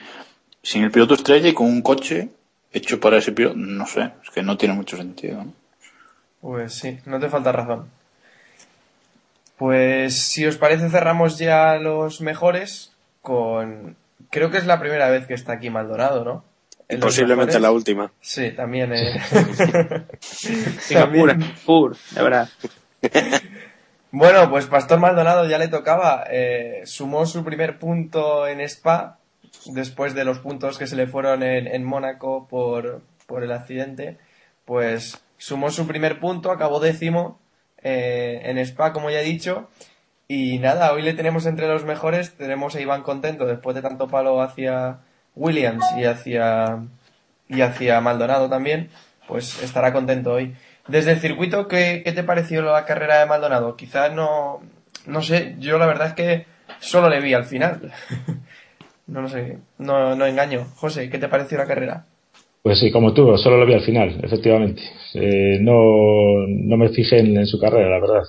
sin 0.62 0.82
el 0.84 0.90
piloto 0.90 1.14
estrella 1.14 1.48
y 1.48 1.54
con 1.54 1.66
un 1.66 1.80
coche 1.80 2.28
hecho 2.72 3.00
para 3.00 3.16
ese 3.16 3.32
piloto. 3.32 3.56
No 3.56 3.86
sé, 3.86 4.12
es 4.22 4.30
que 4.30 4.42
no 4.42 4.58
tiene 4.58 4.74
mucho 4.74 4.96
sentido. 4.98 5.42
¿no? 5.42 5.54
Pues 6.42 6.74
sí, 6.74 6.98
no 7.06 7.18
te 7.18 7.30
falta 7.30 7.52
razón. 7.52 7.88
Pues 9.56 10.20
si 10.20 10.46
os 10.46 10.56
parece 10.56 10.88
cerramos 10.90 11.38
ya 11.38 11.76
los 11.76 12.20
mejores 12.20 12.92
con... 13.22 13.96
Creo 14.30 14.50
que 14.50 14.58
es 14.58 14.66
la 14.66 14.80
primera 14.80 15.10
vez 15.10 15.26
que 15.26 15.34
está 15.34 15.54
aquí 15.54 15.70
Maldonado, 15.70 16.24
¿no? 16.24 16.44
Y 16.90 16.96
posiblemente 16.96 17.58
mejores. 17.58 17.62
la 17.62 17.70
última. 17.72 18.12
Sí, 18.20 18.50
también. 18.52 18.92
Eh... 18.92 19.20
De 22.14 22.22
verdad. 22.22 22.48
Bueno, 24.12 24.50
pues 24.50 24.66
Pastor 24.66 24.98
Maldonado 24.98 25.46
ya 25.48 25.56
le 25.56 25.68
tocaba. 25.68 26.24
eh, 26.28 26.82
sumó 26.84 27.26
su 27.26 27.44
primer 27.44 27.78
punto 27.78 28.48
en 28.48 28.60
Spa 28.60 29.18
después 29.66 30.14
de 30.14 30.24
los 30.24 30.40
puntos 30.40 30.78
que 30.78 30.88
se 30.88 30.96
le 30.96 31.06
fueron 31.06 31.44
en, 31.44 31.68
en 31.68 31.84
Mónaco 31.84 32.48
por, 32.48 33.02
por 33.26 33.44
el 33.44 33.52
accidente. 33.52 34.18
Pues 34.64 35.22
sumó 35.38 35.70
su 35.70 35.86
primer 35.86 36.18
punto, 36.18 36.50
acabó 36.50 36.80
décimo 36.80 37.38
eh, 37.82 38.40
en 38.44 38.58
Spa, 38.58 38.92
como 38.92 39.10
ya 39.10 39.20
he 39.20 39.24
dicho. 39.24 39.68
Y 40.26 40.58
nada, 40.58 40.92
hoy 40.92 41.02
le 41.02 41.14
tenemos 41.14 41.46
entre 41.46 41.66
los 41.68 41.84
mejores, 41.84 42.36
tenemos 42.36 42.74
a 42.74 42.80
Iván 42.80 43.02
contento 43.02 43.46
después 43.46 43.74
de 43.76 43.82
tanto 43.82 44.08
palo 44.08 44.40
hacia 44.42 45.00
Williams 45.40 45.84
y 45.98 46.04
hacia, 46.04 46.78
y 47.48 47.62
hacia 47.62 48.00
Maldonado 48.00 48.48
también, 48.48 48.90
pues 49.26 49.60
estará 49.62 49.92
contento 49.92 50.32
hoy. 50.32 50.54
Desde 50.86 51.12
el 51.12 51.20
circuito, 51.20 51.66
¿qué, 51.66 52.02
qué 52.04 52.12
te 52.12 52.22
pareció 52.22 52.62
la 52.62 52.84
carrera 52.84 53.20
de 53.20 53.26
Maldonado? 53.26 53.74
Quizás 53.74 54.12
no, 54.12 54.60
no 55.06 55.22
sé, 55.22 55.56
yo 55.58 55.78
la 55.78 55.86
verdad 55.86 56.08
es 56.08 56.14
que 56.14 56.46
solo 56.78 57.08
le 57.08 57.20
vi 57.20 57.32
al 57.32 57.44
final. 57.44 57.90
no, 59.06 59.22
no 59.22 59.28
sé, 59.28 59.58
no, 59.78 60.14
no 60.14 60.26
engaño. 60.26 60.66
José, 60.76 61.08
¿qué 61.08 61.18
te 61.18 61.28
pareció 61.28 61.56
la 61.56 61.66
carrera? 61.66 62.04
Pues 62.62 62.78
sí, 62.78 62.92
como 62.92 63.14
tú, 63.14 63.38
solo 63.38 63.56
lo 63.56 63.66
vi 63.66 63.72
al 63.72 63.84
final, 63.84 64.20
efectivamente. 64.22 64.82
Eh, 65.14 65.58
no, 65.60 66.46
no 66.46 66.76
me 66.76 66.90
fijé 66.90 67.20
en, 67.20 67.36
en 67.38 67.46
su 67.46 67.58
carrera, 67.58 67.88
la 67.88 68.00
verdad. 68.00 68.24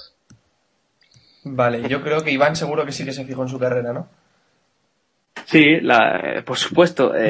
Vale, 1.43 1.89
yo 1.89 2.02
creo 2.02 2.24
que 2.24 2.32
Iván 2.32 2.56
seguro 2.56 2.86
que 2.86 2.93
sí 2.93 3.04
que 3.04 3.12
se 3.12 3.26
fijó 3.26 3.41
en 3.41 3.50
su 3.50 3.60
carrera, 3.60 3.91
¿no? 3.91 4.08
Sí, 5.51 5.81
la, 5.81 6.21
eh, 6.23 6.41
por 6.43 6.57
supuesto. 6.57 7.13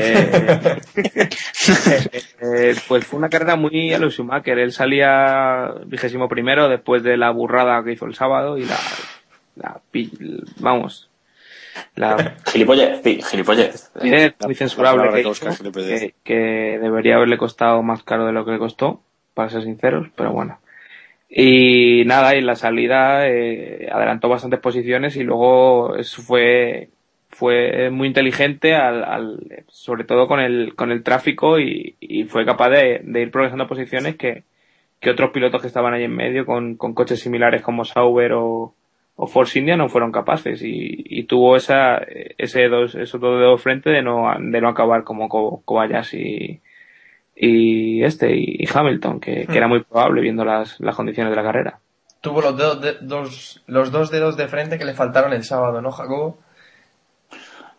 Eh, 1.94 2.10
eh, 2.42 2.76
pues 2.88 3.06
fue 3.06 3.18
una 3.18 3.30
carrera 3.30 3.56
muy 3.56 3.94
a 3.94 4.00
lo 4.00 4.10
Schumacher. 4.10 4.60
Él 4.60 4.72
salía 4.72 5.74
vigésimo 5.86 6.28
primero 6.28 6.70
después 6.70 7.04
de 7.04 7.18
la 7.18 7.32
burrada 7.32 7.84
que 7.84 7.94
hizo 7.94 8.06
el 8.06 8.16
sábado 8.16 8.58
y 8.58 8.66
la, 8.66 8.78
la 9.56 9.82
vamos, 10.58 11.10
la 11.96 12.36
Gilipollez, 12.52 13.02
sí, 13.04 13.22
gilipollez. 13.22 13.92
es 14.02 14.34
muy 14.46 14.56
censurable 14.56 15.10
que, 15.10 15.22
que 15.22 15.28
busca 15.28 15.50
hizo, 15.50 15.58
gilipollez. 15.58 16.02
que, 16.02 16.14
que 16.24 16.80
debería 16.80 17.16
haberle 17.16 17.38
costado 17.38 17.82
más 17.84 18.04
caro 18.04 18.26
de 18.26 18.34
lo 18.34 18.46
que 18.46 18.52
le 18.52 18.60
costó, 18.60 19.02
para 19.34 19.50
ser 19.50 19.64
sinceros, 19.64 20.08
pero 20.16 20.32
bueno. 20.32 20.60
Y 21.30 22.04
nada, 22.06 22.36
y 22.36 22.42
la 22.42 22.56
salida 22.56 23.28
eh, 23.28 23.88
adelantó 23.92 24.28
bastantes 24.30 24.60
posiciones 24.60 25.16
y 25.16 25.24
luego 25.24 25.96
eso 25.96 26.22
fue 26.22 26.90
fue 27.32 27.90
muy 27.90 28.08
inteligente 28.08 28.76
al, 28.76 29.04
al- 29.04 29.64
sobre 29.68 30.04
todo 30.04 30.28
con 30.28 30.40
el 30.40 30.76
con 30.76 30.92
el 30.92 31.04
tráfico 31.04 31.60
y, 31.60 31.96
y 32.00 32.26
fue 32.26 32.46
capaz 32.46 32.70
de, 32.70 33.02
de 33.04 33.22
ir 33.22 33.32
progresando 33.32 33.68
posiciones 33.68 34.16
que, 34.18 34.44
que 35.00 35.10
otros 35.10 35.32
pilotos 35.32 35.62
que 35.62 35.68
estaban 35.68 35.94
ahí 35.94 36.04
en 36.04 36.16
medio 36.16 36.46
con, 36.46 36.76
con 36.76 36.94
coches 36.94 37.20
similares 37.20 37.62
como 37.62 37.86
Sauber 37.86 38.34
o, 38.34 38.74
o 39.16 39.28
Force 39.28 39.58
India 39.60 39.76
no 39.78 39.90
fueron 39.90 40.12
capaces. 40.12 40.62
Y, 40.62 41.04
y 41.06 41.24
tuvo 41.24 41.56
esa 41.56 41.98
ese 42.38 42.68
dos 42.68 42.96
esos 42.96 43.20
dos 43.20 43.40
dedos 43.40 43.62
frente 43.62 43.90
de 43.90 44.02
no 44.04 44.32
de 44.40 44.62
no 44.62 44.70
acabar 44.70 45.04
como 45.04 45.28
Ko- 45.30 45.62
Kobayashi 45.66 46.60
y 47.36 48.04
este 48.04 48.36
y 48.36 48.66
Hamilton 48.72 49.20
que, 49.20 49.46
que 49.48 49.58
era 49.58 49.68
muy 49.68 49.82
probable 49.84 50.22
viendo 50.22 50.46
las, 50.46 50.80
las 50.80 50.96
condiciones 50.96 51.32
de 51.32 51.36
la 51.38 51.44
carrera. 51.44 51.80
Tuvo 52.22 52.42
los, 52.42 52.56
dedos 52.56 52.82
de- 52.82 52.98
dos, 53.02 53.64
los 53.66 53.92
dos 53.92 54.12
dedos 54.12 54.38
de 54.38 54.48
frente 54.48 54.78
que 54.78 54.86
le 54.86 54.94
faltaron 54.94 55.34
el 55.34 55.44
sábado, 55.44 55.82
¿no, 55.82 55.90
Jacobo? 55.92 56.38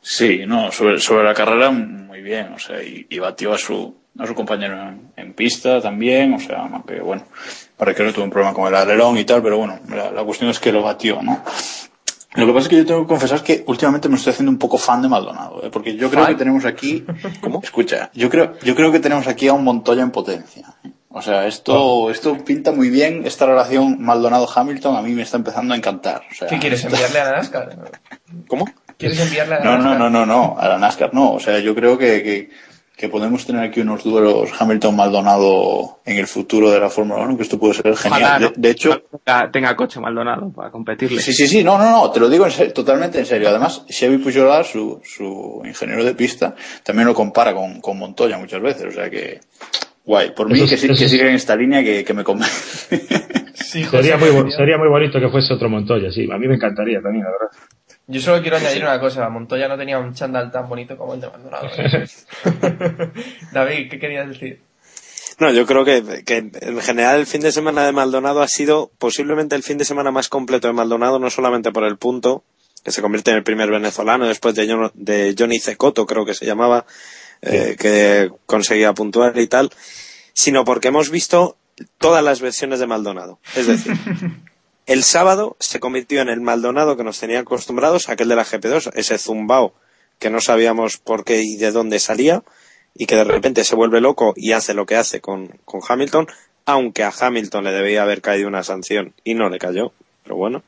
Sí, 0.02 0.42
no, 0.46 0.72
sobre, 0.72 0.98
sobre 0.98 1.24
la 1.24 1.32
carrera 1.32 1.70
muy 1.70 2.20
bien, 2.22 2.52
o 2.52 2.58
sea, 2.58 2.82
y, 2.82 3.06
y 3.08 3.18
batió 3.20 3.52
a 3.52 3.58
su, 3.58 3.94
a 4.18 4.26
su 4.26 4.34
compañero 4.34 4.74
en, 4.74 5.12
en 5.16 5.32
pista 5.32 5.80
también, 5.80 6.34
o 6.34 6.40
sea, 6.40 6.68
aunque 6.70 7.00
bueno, 7.00 7.24
para 7.76 7.94
que 7.94 8.02
no 8.02 8.12
tuvo 8.12 8.24
un 8.24 8.30
problema 8.30 8.52
con 8.52 8.66
el 8.66 8.74
alerón 8.74 9.16
y 9.16 9.24
tal, 9.24 9.42
pero 9.42 9.58
bueno, 9.58 9.78
la, 9.88 10.10
la 10.10 10.24
cuestión 10.24 10.50
es 10.50 10.58
que 10.58 10.72
lo 10.72 10.82
batió, 10.82 11.22
¿no? 11.22 11.42
Lo 12.34 12.46
que 12.46 12.52
pasa 12.52 12.62
es 12.64 12.68
que 12.68 12.76
yo 12.78 12.86
tengo 12.86 13.02
que 13.02 13.08
confesar 13.08 13.42
que 13.42 13.62
últimamente 13.66 14.08
me 14.08 14.16
estoy 14.16 14.32
haciendo 14.32 14.50
un 14.50 14.58
poco 14.58 14.78
fan 14.78 15.02
de 15.02 15.08
Maldonado, 15.08 15.62
¿eh? 15.64 15.70
porque 15.70 15.94
yo 15.96 16.08
creo 16.10 16.24
¿Fan? 16.24 16.32
que 16.32 16.38
tenemos 16.38 16.64
aquí, 16.64 17.04
¿cómo? 17.40 17.60
Escucha, 17.62 18.10
yo 18.14 18.30
creo, 18.30 18.54
yo 18.62 18.74
creo 18.74 18.90
que 18.90 19.00
tenemos 19.00 19.26
aquí 19.28 19.48
a 19.48 19.52
un 19.52 19.64
Montoya 19.64 20.02
en 20.02 20.10
potencia. 20.10 20.74
O 21.14 21.20
sea, 21.20 21.46
esto, 21.46 22.10
esto 22.10 22.42
pinta 22.42 22.72
muy 22.72 22.88
bien, 22.88 23.26
esta 23.26 23.44
relación 23.44 24.00
Maldonado-Hamilton 24.00 24.96
a 24.96 25.02
mí 25.02 25.12
me 25.12 25.22
está 25.22 25.36
empezando 25.36 25.74
a 25.74 25.76
encantar. 25.76 26.22
O 26.30 26.34
sea, 26.34 26.48
¿Qué 26.48 26.58
quieres 26.58 26.82
enviarle 26.84 27.20
a 27.20 27.32
NASCAR? 27.32 27.76
¿Cómo? 28.48 28.66
¿Quieres 29.08 29.20
enviarle 29.20 29.54
a 29.54 29.58
la 29.58 29.64
No, 29.64 29.76
NASCAR? 29.78 29.98
no, 29.98 30.10
no, 30.10 30.26
no, 30.26 30.26
no, 30.26 30.56
a 30.58 30.68
la 30.68 30.78
NASCAR 30.78 31.12
no. 31.14 31.32
O 31.34 31.40
sea, 31.40 31.58
yo 31.60 31.74
creo 31.74 31.96
que, 31.98 32.22
que, 32.22 32.50
que 32.96 33.08
podemos 33.08 33.44
tener 33.46 33.62
aquí 33.62 33.80
unos 33.80 34.04
duelos 34.04 34.50
Hamilton-Maldonado 34.58 35.98
en 36.04 36.18
el 36.18 36.26
futuro 36.26 36.70
de 36.70 36.80
la 36.80 36.88
Fórmula 36.90 37.22
1, 37.24 37.36
que 37.36 37.42
esto 37.42 37.58
puede 37.58 37.74
ser 37.74 37.96
genial. 37.96 38.22
Ojalá, 38.22 38.38
de, 38.38 38.52
de 38.56 38.70
hecho, 38.70 39.02
tenga, 39.24 39.50
tenga 39.50 39.76
coche 39.76 40.00
Maldonado 40.00 40.50
para 40.52 40.70
competirle 40.70 41.20
sí, 41.20 41.32
sí, 41.32 41.46
sí, 41.48 41.64
no, 41.64 41.78
no, 41.78 41.90
no, 41.90 42.10
te 42.10 42.20
lo 42.20 42.28
digo 42.28 42.44
en 42.44 42.50
serio, 42.52 42.72
totalmente 42.72 43.18
en 43.18 43.26
serio. 43.26 43.48
Además, 43.48 43.84
Chevy 43.88 44.18
Pujolar, 44.18 44.64
su, 44.64 45.00
su 45.04 45.62
ingeniero 45.64 46.04
de 46.04 46.14
pista, 46.14 46.54
también 46.84 47.08
lo 47.08 47.14
compara 47.14 47.54
con, 47.54 47.80
con 47.80 47.98
Montoya 47.98 48.38
muchas 48.38 48.60
veces. 48.62 48.84
O 48.86 48.92
sea 48.92 49.08
que, 49.10 49.40
guay. 50.04 50.30
Por 50.32 50.48
mí, 50.50 50.66
que, 50.68 50.76
sí- 50.76 50.88
que 50.88 51.08
sigan 51.08 51.28
en 51.28 51.34
esta 51.34 51.56
línea 51.56 51.82
que, 51.82 52.04
que 52.04 52.14
me 52.14 52.24
convence. 52.24 53.00
Sí, 53.54 53.84
Sería 53.84 54.16
muy, 54.18 54.28
sería 54.52 54.76
muy 54.76 54.88
bonito 54.88 55.18
que 55.18 55.28
fuese 55.30 55.54
otro 55.54 55.68
Montoya, 55.70 56.10
sí. 56.10 56.28
A 56.30 56.36
mí 56.36 56.46
me 56.46 56.56
encantaría 56.56 57.00
también, 57.00 57.24
la 57.24 57.30
verdad. 57.30 57.56
Yo 58.12 58.20
solo 58.20 58.42
quiero 58.42 58.58
añadir 58.58 58.82
una 58.82 59.00
cosa. 59.00 59.26
Montoya 59.30 59.68
no 59.68 59.78
tenía 59.78 59.98
un 59.98 60.12
chándal 60.12 60.50
tan 60.52 60.68
bonito 60.68 60.98
como 60.98 61.14
el 61.14 61.20
de 61.22 61.30
Maldonado. 61.30 61.66
¿eh? 61.78 62.06
David, 63.52 63.90
¿qué 63.90 63.98
querías 63.98 64.28
decir? 64.28 64.60
No, 65.38 65.50
yo 65.50 65.64
creo 65.64 65.82
que, 65.86 66.22
que 66.22 66.36
en 66.36 66.80
general 66.82 67.20
el 67.20 67.26
fin 67.26 67.40
de 67.40 67.52
semana 67.52 67.86
de 67.86 67.92
Maldonado 67.92 68.42
ha 68.42 68.48
sido 68.48 68.90
posiblemente 68.98 69.56
el 69.56 69.62
fin 69.62 69.78
de 69.78 69.86
semana 69.86 70.10
más 70.10 70.28
completo 70.28 70.68
de 70.68 70.74
Maldonado, 70.74 71.18
no 71.18 71.30
solamente 71.30 71.72
por 71.72 71.84
el 71.84 71.96
punto, 71.96 72.44
que 72.84 72.92
se 72.92 73.00
convierte 73.00 73.30
en 73.30 73.38
el 73.38 73.44
primer 73.44 73.70
venezolano 73.70 74.28
después 74.28 74.54
de, 74.54 74.90
de 74.92 75.34
Johnny 75.38 75.58
Cecoto, 75.58 76.04
creo 76.04 76.26
que 76.26 76.34
se 76.34 76.44
llamaba, 76.44 76.84
eh, 77.40 77.76
que 77.78 78.30
conseguía 78.44 78.92
puntuar 78.92 79.38
y 79.38 79.46
tal, 79.46 79.70
sino 80.34 80.66
porque 80.66 80.88
hemos 80.88 81.08
visto 81.08 81.56
todas 81.96 82.22
las 82.22 82.42
versiones 82.42 82.78
de 82.78 82.86
Maldonado. 82.86 83.38
Es 83.56 83.68
decir, 83.68 83.94
el 84.86 85.04
sábado 85.04 85.56
se 85.60 85.80
convirtió 85.80 86.20
en 86.22 86.28
el 86.28 86.40
Maldonado 86.40 86.96
que 86.96 87.04
nos 87.04 87.18
tenía 87.20 87.40
acostumbrados, 87.40 88.08
aquel 88.08 88.28
de 88.28 88.36
la 88.36 88.44
GP2, 88.44 88.92
ese 88.94 89.18
zumbao 89.18 89.74
que 90.18 90.30
no 90.30 90.40
sabíamos 90.40 90.98
por 90.98 91.24
qué 91.24 91.42
y 91.42 91.56
de 91.56 91.72
dónde 91.72 91.98
salía, 91.98 92.42
y 92.94 93.06
que 93.06 93.16
de 93.16 93.24
repente 93.24 93.64
se 93.64 93.74
vuelve 93.74 94.00
loco 94.00 94.34
y 94.36 94.52
hace 94.52 94.74
lo 94.74 94.86
que 94.86 94.96
hace 94.96 95.20
con, 95.20 95.58
Hamilton, 95.88 96.28
aunque 96.64 97.02
a 97.02 97.12
Hamilton 97.18 97.64
le 97.64 97.72
debía 97.72 98.02
haber 98.02 98.20
caído 98.20 98.48
una 98.48 98.62
sanción 98.62 99.14
y 99.24 99.34
no 99.34 99.48
le 99.48 99.58
cayó, 99.58 99.92
pero 100.22 100.36
bueno. 100.36 100.62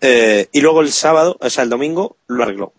Eh, 0.00 0.48
y 0.52 0.60
luego 0.60 0.82
el 0.82 0.92
sábado, 0.92 1.36
o 1.40 1.50
sea, 1.50 1.64
el 1.64 1.70
domingo, 1.70 2.16
lo 2.26 2.44
arregló. 2.44 2.72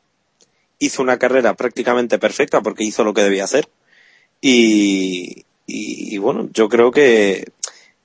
Hizo 0.80 1.02
una 1.02 1.18
carrera 1.18 1.56
prácticamente 1.56 2.20
perfecta 2.20 2.62
porque 2.62 2.84
hizo 2.84 3.04
lo 3.04 3.14
que 3.14 3.24
debía 3.24 3.44
hacer. 3.44 3.68
Y 4.40 5.46
bueno, 6.18 6.50
yo 6.54 6.70
creo 6.70 6.92
que 6.92 7.52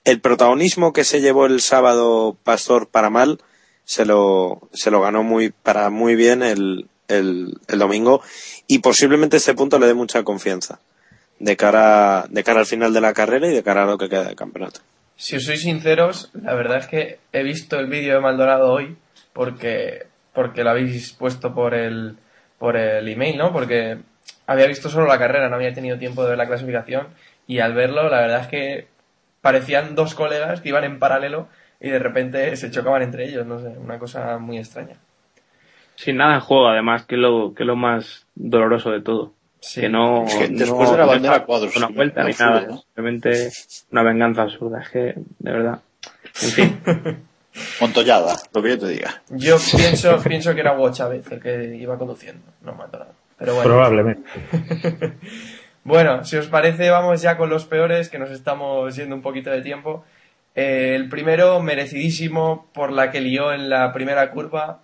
el 0.05 0.21
protagonismo 0.21 0.93
que 0.93 1.05
se 1.05 1.21
llevó 1.21 1.47
el 1.47 1.61
sábado 1.61 2.37
Pastor 2.43 2.89
para 2.89 3.11
mal 3.11 3.39
se 3.85 4.05
lo, 4.05 4.69
se 4.73 4.91
lo 4.91 5.01
ganó 5.01 5.23
muy, 5.23 5.51
para 5.51 5.91
muy 5.91 6.17
bien 6.17 6.43
el, 6.43 6.89
el, 7.09 7.55
el 7.69 7.79
domingo 7.79 8.23
y 8.67 8.81
posiblemente 8.81 9.37
este 9.37 9.55
punto 9.55 9.79
le 9.79 9.87
dé 9.87 9.95
mucha 9.95 10.23
confianza 10.23 10.81
de 11.39 11.57
cara, 11.57 12.27
de 12.29 12.45
cara 12.45 12.61
al 12.61 12.67
final 12.67 12.93
de 12.93 13.01
la 13.01 13.13
carrera 13.13 13.49
y 13.49 13.55
de 13.55 13.63
cara 13.63 13.83
a 13.83 13.87
lo 13.87 13.99
que 13.99 14.09
queda 14.09 14.29
de 14.29 14.37
campeonato. 14.37 14.81
Si 15.17 15.37
os 15.37 15.45
sois 15.45 15.63
sinceros, 15.63 16.31
la 16.35 16.55
verdad 16.55 16.79
es 16.79 16.87
que 16.87 17.19
he 17.33 17.43
visto 17.43 17.79
el 17.79 17.87
vídeo 17.87 18.15
de 18.15 18.21
Maldonado 18.21 18.73
hoy 18.73 18.97
porque, 19.33 20.07
porque 20.33 20.63
lo 20.63 20.71
habéis 20.71 21.13
puesto 21.13 21.53
por 21.53 21.75
el, 21.75 22.17
por 22.59 22.77
el 22.77 23.09
email, 23.09 23.37
¿no? 23.37 23.53
Porque 23.53 23.99
había 24.47 24.67
visto 24.67 24.89
solo 24.89 25.07
la 25.07 25.19
carrera, 25.19 25.49
no 25.49 25.57
había 25.57 25.75
tenido 25.75 25.99
tiempo 25.99 26.23
de 26.23 26.31
ver 26.31 26.39
la 26.39 26.47
clasificación 26.47 27.09
y 27.47 27.59
al 27.59 27.75
verlo, 27.75 28.09
la 28.09 28.21
verdad 28.21 28.43
es 28.43 28.47
que 28.47 28.87
parecían 29.43 29.95
dos 29.95 30.15
colegas 30.15 30.63
que 30.63 30.71
iban 30.71 30.85
en 30.85 30.99
paralelo 30.99 31.49
y 31.81 31.91
de 31.91 31.99
repente 31.99 32.57
se 32.57 32.71
chocaban 32.71 33.03
entre 33.03 33.29
ellos, 33.29 33.45
no 33.47 33.61
sé, 33.61 33.69
una 33.79 33.99
cosa 33.99 34.39
muy 34.39 34.57
extraña. 34.57 34.97
sin 35.97 36.17
nada 36.17 36.35
en 36.37 36.41
juego 36.41 36.69
además 36.69 37.05
que 37.05 37.17
es 37.17 37.21
lo 37.21 37.53
que 37.55 37.65
es 37.65 37.67
lo 37.67 37.77
más 37.77 38.27
doloroso 38.35 38.91
de 38.91 39.03
todo 39.03 39.33
Sí. 39.61 39.81
que 39.83 39.89
no 39.89 40.25
Es 40.25 40.35
que 40.35 40.49
no 40.49 40.59
después 40.59 40.91
de 40.91 40.97
la 40.99 41.07
bandera 41.07 41.45
cuadros, 41.45 41.77
una 41.77 41.87
vuelta 41.89 42.25
ni 42.25 42.33
nada 42.33 42.63
¿no? 42.63 42.79
simplemente 42.79 43.51
una 43.93 44.03
venganza 44.03 44.43
absurda 44.43 44.81
es 44.81 44.89
que 44.89 45.15
de 45.39 45.53
verdad 45.53 45.81
en 46.43 46.51
fin 46.51 46.81
Montoyada, 47.83 48.35
lo 48.55 48.63
que 48.63 48.71
yo 48.71 48.79
te 48.79 48.89
diga. 48.89 49.23
Yo 49.29 49.59
pienso, 49.77 50.19
pienso 50.23 50.55
que 50.55 50.61
era 50.61 50.73
Hugo 50.75 50.91
Chávez 50.91 51.31
el 51.31 51.39
que 51.39 51.77
iba 51.77 51.99
conduciendo, 51.99 52.43
no 52.63 52.73
Maldonado. 52.73 53.13
Pero 53.39 53.55
bueno. 53.55 53.69
Probablemente. 53.69 54.31
Bueno, 55.85 56.25
si 56.25 56.37
os 56.37 56.47
parece, 56.47 56.91
vamos 56.91 57.23
ya 57.23 57.37
con 57.37 57.51
los 57.51 57.65
peores, 57.65 58.09
que 58.09 58.19
nos 58.19 58.31
estamos 58.31 58.95
yendo 58.95 59.17
un 59.17 59.23
poquito 59.23 59.51
de 59.51 59.63
tiempo. 59.63 60.05
Eh, 60.55 60.95
el 60.95 61.09
primero, 61.09 61.61
merecidísimo 61.61 62.69
por 62.73 62.93
la 62.93 63.11
que 63.11 63.21
lió 63.21 63.53
en 63.53 63.69
la 63.69 63.93
primera 63.93 64.31
curva. 64.31 64.81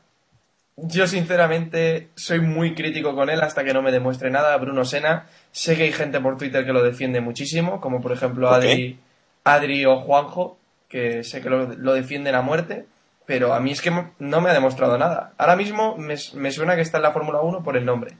Yo, 0.76 1.06
sinceramente, 1.06 2.08
soy 2.14 2.40
muy 2.40 2.74
crítico 2.74 3.14
con 3.14 3.30
él 3.30 3.40
hasta 3.42 3.64
que 3.64 3.72
no 3.72 3.82
me 3.82 3.92
demuestre 3.92 4.30
nada. 4.30 4.56
Bruno 4.56 4.84
Sena. 4.84 5.26
Sé 5.52 5.76
que 5.76 5.84
hay 5.84 5.92
gente 5.92 6.20
por 6.20 6.36
Twitter 6.36 6.64
que 6.64 6.72
lo 6.72 6.82
defiende 6.82 7.20
muchísimo, 7.20 7.80
como 7.80 8.00
por 8.00 8.12
ejemplo. 8.12 8.50
Adri, 8.50 8.98
Adri 9.44 9.84
o 9.86 10.00
Juanjo, 10.00 10.58
que 10.88 11.22
sé 11.22 11.40
que 11.42 11.50
lo, 11.50 11.66
lo 11.74 11.94
defienden 11.94 12.34
a 12.34 12.42
muerte. 12.42 12.86
Pero 13.26 13.54
a 13.54 13.60
mí 13.60 13.72
es 13.72 13.82
que 13.82 13.92
no 14.18 14.40
me 14.40 14.50
ha 14.50 14.54
demostrado 14.54 14.98
nada. 14.98 15.32
Ahora 15.36 15.54
mismo 15.54 15.96
me, 15.96 16.14
me 16.34 16.50
suena 16.50 16.76
que 16.76 16.82
está 16.82 16.96
en 16.96 17.02
la 17.02 17.12
Fórmula 17.12 17.40
1 17.40 17.62
por 17.62 17.76
el 17.76 17.84
nombre, 17.84 18.14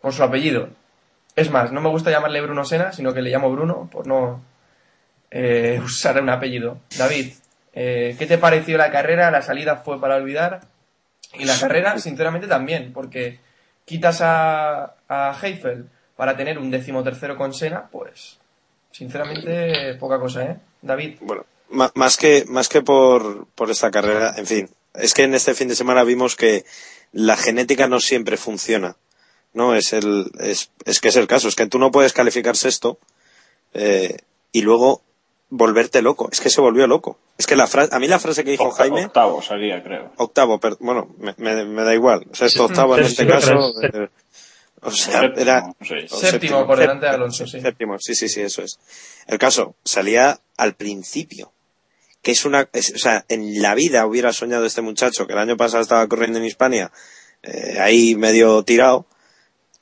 por 0.00 0.12
su 0.12 0.22
apellido. 0.22 0.68
Es 1.36 1.50
más, 1.50 1.72
no 1.72 1.80
me 1.80 1.88
gusta 1.88 2.10
llamarle 2.10 2.40
Bruno 2.40 2.64
Sena, 2.64 2.92
sino 2.92 3.12
que 3.12 3.22
le 3.22 3.30
llamo 3.30 3.50
Bruno 3.50 3.88
por 3.90 4.06
no 4.06 4.42
eh, 5.30 5.80
usar 5.84 6.20
un 6.20 6.30
apellido. 6.30 6.78
David, 6.96 7.32
eh, 7.72 8.14
¿qué 8.18 8.26
te 8.26 8.38
pareció 8.38 8.78
la 8.78 8.90
carrera? 8.90 9.30
¿La 9.30 9.42
salida 9.42 9.76
fue 9.76 10.00
para 10.00 10.16
olvidar? 10.16 10.60
Y 11.34 11.44
la 11.44 11.58
carrera, 11.58 11.98
sinceramente, 11.98 12.46
también, 12.46 12.92
porque 12.92 13.40
quitas 13.84 14.20
a, 14.20 14.94
a 15.08 15.36
Heifel 15.42 15.88
para 16.16 16.36
tener 16.36 16.58
un 16.58 16.70
decimotercero 16.70 17.36
con 17.36 17.52
Sena, 17.52 17.88
pues, 17.90 18.38
sinceramente, 18.92 19.94
poca 19.94 20.20
cosa, 20.20 20.44
¿eh? 20.44 20.56
David. 20.80 21.16
Bueno, 21.20 21.44
más 21.68 22.16
que, 22.16 22.44
más 22.46 22.68
que 22.68 22.82
por, 22.82 23.46
por 23.48 23.70
esta 23.70 23.90
carrera, 23.90 24.34
en 24.36 24.46
fin, 24.46 24.70
es 24.94 25.12
que 25.12 25.24
en 25.24 25.34
este 25.34 25.54
fin 25.54 25.68
de 25.68 25.74
semana 25.74 26.04
vimos 26.04 26.36
que 26.36 26.64
la 27.12 27.36
genética 27.36 27.88
no 27.88 28.00
siempre 28.00 28.36
funciona. 28.36 28.96
No, 29.54 29.74
es 29.74 29.92
el, 29.92 30.30
es, 30.40 30.70
es 30.84 31.00
que 31.00 31.08
es 31.08 31.16
el 31.16 31.26
caso, 31.26 31.48
es 31.48 31.54
que 31.56 31.66
tú 31.66 31.78
no 31.78 31.90
puedes 31.90 32.12
calificar 32.12 32.56
sexto, 32.56 32.98
eh, 33.72 34.16
y 34.52 34.62
luego 34.62 35.02
volverte 35.48 36.02
loco. 36.02 36.28
Es 36.32 36.40
que 36.40 36.50
se 36.50 36.60
volvió 36.60 36.86
loco. 36.86 37.18
Es 37.38 37.46
que 37.46 37.56
la 37.56 37.66
frase, 37.66 37.94
a 37.94 37.98
mí 37.98 38.08
la 38.08 38.18
frase 38.18 38.44
que 38.44 38.50
dijo 38.52 38.64
Octa- 38.70 38.76
Jaime, 38.78 39.06
Octavo 39.06 39.42
salía, 39.42 39.82
creo. 39.82 40.12
octavo, 40.16 40.58
per- 40.60 40.76
bueno, 40.80 41.14
me, 41.18 41.34
me- 41.38 41.64
me 41.64 41.82
da 41.82 41.94
igual. 41.94 42.26
O 42.30 42.34
sea, 42.34 42.46
esto 42.48 42.64
octavo 42.64 42.96
en 42.96 43.04
Sí, 43.04 43.10
este 43.10 43.22
sí, 43.24 43.28
caso, 43.28 43.74
eh, 43.82 44.08
o 44.82 44.90
sea, 44.90 45.20
Séptimo, 45.22 45.40
era, 45.42 45.64
Séptimo 46.08 46.66
por 46.66 46.78
delante 46.78 47.06
de 47.06 47.12
Alonso, 47.12 47.46
sí. 47.46 47.60
Séptimo, 47.60 47.96
sí, 47.98 48.14
sí, 48.14 48.28
sí, 48.28 48.40
eso 48.42 48.62
es. 48.62 48.78
El 49.26 49.38
caso, 49.38 49.76
salía 49.84 50.40
al 50.56 50.74
principio. 50.74 51.52
Que 52.22 52.30
es 52.32 52.44
una, 52.44 52.68
es- 52.72 52.92
o 52.94 52.98
sea, 52.98 53.24
en 53.28 53.60
la 53.62 53.74
vida 53.74 54.06
hubiera 54.06 54.32
soñado 54.32 54.64
este 54.64 54.80
muchacho 54.82 55.26
que 55.26 55.32
el 55.34 55.38
año 55.38 55.56
pasado 55.56 55.82
estaba 55.82 56.06
corriendo 56.08 56.38
en 56.38 56.44
Hispania, 56.46 56.90
eh, 57.42 57.76
ahí 57.80 58.14
medio 58.16 58.62
tirado, 58.62 59.06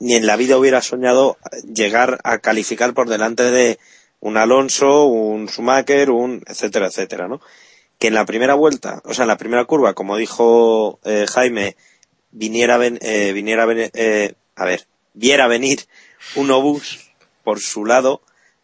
ni 0.03 0.15
en 0.15 0.27
la 0.27 0.35
vida 0.35 0.57
hubiera 0.57 0.81
soñado 0.81 1.37
llegar 1.63 2.19
a 2.25 2.39
calificar 2.39 2.93
por 2.93 3.07
delante 3.07 3.43
de 3.51 3.79
un 4.19 4.35
Alonso, 4.35 5.05
un 5.05 5.47
Schumacher, 5.47 6.09
un 6.09 6.43
etcétera, 6.45 6.87
etcétera, 6.87 7.29
¿no? 7.29 7.39
Que 7.99 8.07
en 8.07 8.13
la 8.13 8.25
primera 8.25 8.53
vuelta, 8.53 9.01
o 9.05 9.13
sea, 9.13 9.23
en 9.23 9.29
la 9.29 9.37
primera 9.37 9.63
curva, 9.63 9.93
como 9.93 10.17
dijo 10.17 10.99
eh, 11.05 11.25
Jaime, 11.29 11.77
viniera, 12.31 12.77
eh, 12.85 13.31
viniera, 13.31 13.65
eh, 13.69 14.33
a 14.57 14.65
ver, 14.65 14.87
viera 15.13 15.47
venir 15.47 15.85
un 16.35 16.51
obús 16.51 17.13
por 17.45 17.61
su 17.61 17.85
lado, 17.85 18.21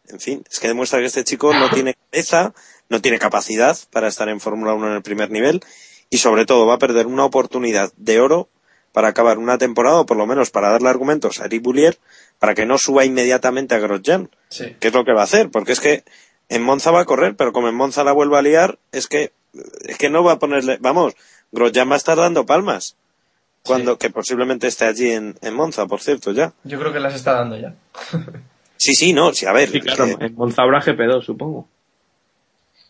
en 0.09 0.19
fin, 0.19 0.43
es 0.51 0.59
que 0.59 0.67
demuestra 0.67 0.99
que 0.99 1.05
este 1.05 1.23
chico 1.23 1.53
no 1.53 1.69
tiene 1.69 1.95
cabeza, 2.11 2.53
no 2.89 3.01
tiene 3.01 3.17
capacidad 3.17 3.77
para 3.91 4.09
estar 4.09 4.27
en 4.27 4.41
Fórmula 4.41 4.73
1 4.73 4.87
en 4.87 4.93
el 4.93 5.03
primer 5.03 5.31
nivel 5.31 5.61
y 6.09 6.17
sobre 6.17 6.45
todo 6.45 6.65
va 6.65 6.73
a 6.73 6.79
perder 6.79 7.07
una 7.07 7.23
oportunidad 7.23 7.93
de 7.95 8.19
oro 8.19 8.49
para 8.93 9.09
acabar 9.09 9.37
una 9.37 9.57
temporada 9.57 9.99
o 10.01 10.05
por 10.05 10.17
lo 10.17 10.25
menos 10.25 10.49
para 10.51 10.69
darle 10.71 10.89
argumentos 10.89 11.39
a 11.39 11.45
Eric 11.45 11.61
Boulier 11.63 11.97
para 12.39 12.55
que 12.55 12.65
no 12.65 12.77
suba 12.77 13.05
inmediatamente 13.05 13.75
a 13.75 13.79
Grosjean, 13.79 14.29
Sí. 14.49 14.75
que 14.79 14.87
es 14.89 14.93
lo 14.93 15.03
que 15.05 15.13
va 15.13 15.21
a 15.21 15.25
hacer, 15.25 15.49
porque 15.49 15.73
es 15.73 15.79
que 15.79 16.03
en 16.49 16.63
Monza 16.63 16.89
va 16.91 17.01
a 17.01 17.05
correr, 17.05 17.35
pero 17.35 17.51
como 17.53 17.67
en 17.69 17.75
Monza 17.75 18.03
la 18.03 18.11
vuelva 18.13 18.39
a 18.39 18.41
liar, 18.41 18.79
es 18.91 19.07
que 19.07 19.31
es 19.81 19.97
que 19.97 20.09
no 20.09 20.23
va 20.23 20.33
a 20.33 20.39
ponerle, 20.39 20.77
vamos, 20.79 21.15
Grosjean 21.51 21.89
va 21.89 21.95
a 21.95 21.97
estar 21.97 22.17
dando 22.17 22.45
palmas 22.45 22.95
cuando 23.63 23.93
Sí. 23.93 23.97
que 23.99 24.09
posiblemente 24.09 24.67
esté 24.67 24.85
allí 24.85 25.11
en, 25.11 25.35
en 25.41 25.53
Monza, 25.53 25.85
por 25.85 26.01
cierto, 26.01 26.31
ya. 26.31 26.53
Yo 26.63 26.79
creo 26.79 26.93
que 26.93 26.99
las 26.99 27.13
está 27.15 27.33
dando 27.33 27.57
ya. 27.57 27.73
Sí, 28.81 28.93
sí, 28.95 29.11
no, 29.11 29.33
sí, 29.33 29.45
a 29.45 29.51
ver, 29.51 29.69
Sí, 29.69 29.81
claro, 29.81 30.05
que- 30.17 30.25
en 30.27 30.35
Monza 30.35 30.61
habrá 30.61 30.79
GP2, 30.81 31.25
supongo. 31.25 31.67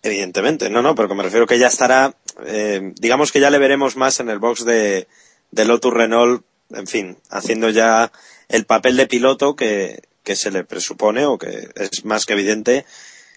Evidentemente, 0.04 0.70
no, 0.70 0.82
no, 0.82 0.96
pero 0.96 1.10
que 1.10 1.16
me 1.16 1.24
refiero 1.24 1.46
que 1.48 1.60
ya 1.60 1.68
estará, 1.68 2.14
eh, 2.46 2.94
digamos 3.02 3.32
que 3.32 3.40
ya 3.42 3.50
le 3.50 3.58
veremos 3.60 3.98
más 3.98 4.20
en 4.22 4.30
el 4.30 4.40
box 4.40 4.64
de, 4.64 5.08
de 5.52 5.66
Lotus 5.66 5.94
Renault, 5.94 6.44
en 6.72 6.88
fin, 6.88 7.18
haciendo 7.30 7.70
ya 7.70 8.12
el 8.48 8.66
papel 8.66 8.98
de 8.98 9.08
piloto 9.08 9.56
que, 9.56 10.02
que 10.24 10.36
se 10.36 10.52
le 10.52 10.64
presupone 10.64 11.26
o 11.26 11.38
que 11.38 11.70
es 11.76 12.06
más 12.06 12.26
que 12.26 12.34
evidente 12.34 12.86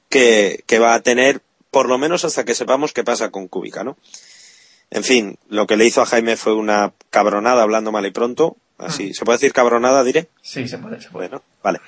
que, 0.09 0.63
que 0.67 0.79
va 0.79 0.95
a 0.95 1.01
tener, 1.01 1.41
por 1.71 1.89
lo 1.89 1.97
menos 1.99 2.25
hasta 2.25 2.45
que 2.45 2.55
sepamos 2.55 2.93
qué 2.93 3.05
pasa 3.05 3.31
con 3.31 3.49
Kubica, 3.49 3.85
¿no? 3.85 3.97
En 4.91 5.05
fin, 5.05 5.39
lo 5.49 5.67
que 5.67 5.77
le 5.79 5.87
hizo 5.87 6.03
a 6.03 6.07
Jaime 6.07 6.37
fue 6.37 6.55
una 6.55 6.93
cabronada 7.09 7.63
hablando 7.63 7.93
mal 7.93 8.05
y 8.05 8.11
pronto, 8.11 8.59
así, 8.77 9.15
¿se 9.15 9.25
puede 9.25 9.39
decir 9.39 9.55
cabronada, 9.55 10.05
diré? 10.05 10.29
Sí, 10.43 10.69
se 10.69 10.77
puede, 10.77 11.01
se 11.01 11.09
puede. 11.09 11.29
Bueno, 11.29 11.43
vale. 11.63 11.81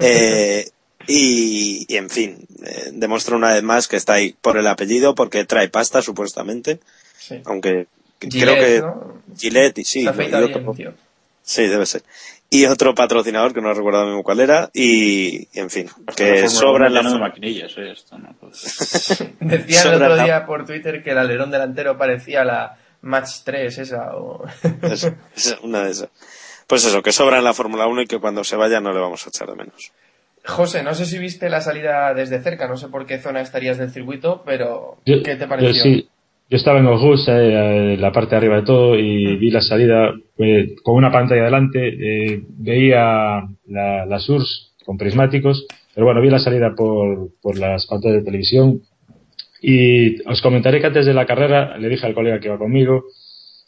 Eh, 0.00 0.66
y, 1.06 1.84
y, 1.86 1.96
en 1.96 2.08
fin, 2.08 2.46
eh, 2.64 2.90
demuestra 2.94 3.36
una 3.36 3.52
vez 3.52 3.62
más 3.62 3.88
que 3.88 3.96
está 3.96 4.14
ahí 4.14 4.34
por 4.40 4.56
el 4.56 4.66
apellido, 4.66 5.14
porque 5.14 5.44
trae 5.44 5.68
pasta, 5.68 6.00
supuestamente. 6.00 6.80
Sí. 7.18 7.42
Aunque 7.44 7.70
que- 7.70 7.86
Gillette, 8.20 8.58
creo 8.58 8.64
que 8.64 8.80
¿no? 8.80 9.22
Gillette, 9.36 9.78
y 9.78 9.84
sí, 9.84 10.02
Se 10.02 10.08
afeita 10.08 10.40
y 10.40 10.46
bien, 10.46 10.58
otro- 10.58 10.72
tío. 10.74 10.94
sí, 11.42 11.66
debe 11.66 11.86
ser. 11.86 12.02
Y 12.48 12.64
otro 12.66 12.94
patrocinador 12.94 13.52
que 13.52 13.60
no 13.60 13.74
recuerdo 13.74 14.04
mismo 14.06 14.22
cuál 14.22 14.38
era, 14.40 14.70
y, 14.72 15.48
en 15.58 15.68
fin, 15.68 15.88
que 16.16 16.42
La 16.42 16.48
Fórmula 16.48 16.48
sobra 16.48 16.86
en 16.86 16.92
1 16.92 17.02
la 17.02 17.10
fo- 17.10 17.20
maquinillas, 17.20 17.72
eh, 17.76 17.90
esto, 17.90 18.16
¿no? 18.18 18.34
Pues- 18.40 19.18
Decía 19.40 19.82
el 19.82 19.94
otro 20.02 20.22
día 20.22 20.46
por 20.46 20.64
Twitter 20.64 21.02
que 21.02 21.10
el 21.10 21.18
alerón 21.18 21.50
delantero 21.50 21.98
parecía 21.98 22.44
la 22.44 22.78
Match 23.02 23.40
3 23.44 23.78
esa 23.78 24.16
o... 24.16 24.44
Eso, 24.82 25.12
una 25.62 25.82
de 25.84 25.90
esas. 25.90 26.08
Pues 26.66 26.84
eso, 26.84 27.00
que 27.02 27.12
sobra 27.12 27.38
en 27.38 27.44
la 27.44 27.52
Fórmula 27.54 27.86
1 27.86 28.02
y 28.02 28.06
que 28.06 28.18
cuando 28.18 28.42
se 28.42 28.56
vaya 28.56 28.80
no 28.80 28.92
le 28.92 28.98
vamos 29.00 29.24
a 29.26 29.28
echar 29.28 29.48
de 29.48 29.54
menos. 29.56 29.92
José, 30.44 30.82
no 30.82 30.94
sé 30.94 31.06
si 31.06 31.18
viste 31.18 31.48
la 31.48 31.60
salida 31.60 32.12
desde 32.14 32.40
cerca, 32.42 32.66
no 32.68 32.76
sé 32.76 32.88
por 32.88 33.06
qué 33.06 33.18
zona 33.18 33.40
estarías 33.40 33.78
del 33.78 33.90
circuito, 33.92 34.42
pero 34.46 34.96
Yo- 35.04 35.22
¿qué 35.24 35.34
te 35.36 35.42
yo 35.44 35.48
pareció? 35.48 35.82
sí, 35.82 36.08
yo 36.48 36.56
estaba 36.56 36.78
en 36.78 36.86
August, 36.86 37.28
eh, 37.28 37.94
en 37.94 38.00
la 38.00 38.12
parte 38.12 38.30
de 38.30 38.36
arriba 38.36 38.56
de 38.56 38.62
todo, 38.62 38.96
y 38.96 39.36
vi 39.36 39.50
la 39.50 39.60
salida 39.60 40.14
eh, 40.38 40.74
con 40.82 40.94
una 40.94 41.10
pantalla 41.10 41.44
delante. 41.44 41.88
eh, 41.88 42.42
veía 42.48 43.42
la, 43.66 44.06
las 44.06 44.28
URS 44.28 44.74
con 44.84 44.96
prismáticos, 44.96 45.66
pero 45.94 46.06
bueno, 46.06 46.20
vi 46.20 46.30
la 46.30 46.38
salida 46.38 46.74
por, 46.76 47.30
por 47.42 47.58
las 47.58 47.86
pantallas 47.86 48.18
de 48.18 48.24
televisión. 48.24 48.82
Y 49.60 50.22
os 50.28 50.40
comentaré 50.42 50.80
que 50.80 50.86
antes 50.86 51.06
de 51.06 51.14
la 51.14 51.26
carrera 51.26 51.76
le 51.78 51.88
dije 51.88 52.06
al 52.06 52.14
colega 52.14 52.38
que 52.38 52.48
iba 52.48 52.58
conmigo 52.58 53.04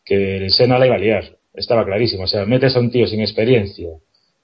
que 0.05 0.37
el 0.37 0.51
Sena 0.51 0.79
la 0.79 0.87
iba 0.87 0.95
a 0.95 0.99
liar. 0.99 1.25
Estaba 1.55 1.85
clarísimo. 1.85 2.25
O 2.25 2.27
sea, 2.27 2.47
metes 2.47 2.77
a 2.77 2.81
un 2.81 2.91
tío 2.91 3.07
sin 3.07 3.21
experiencia 3.21 3.89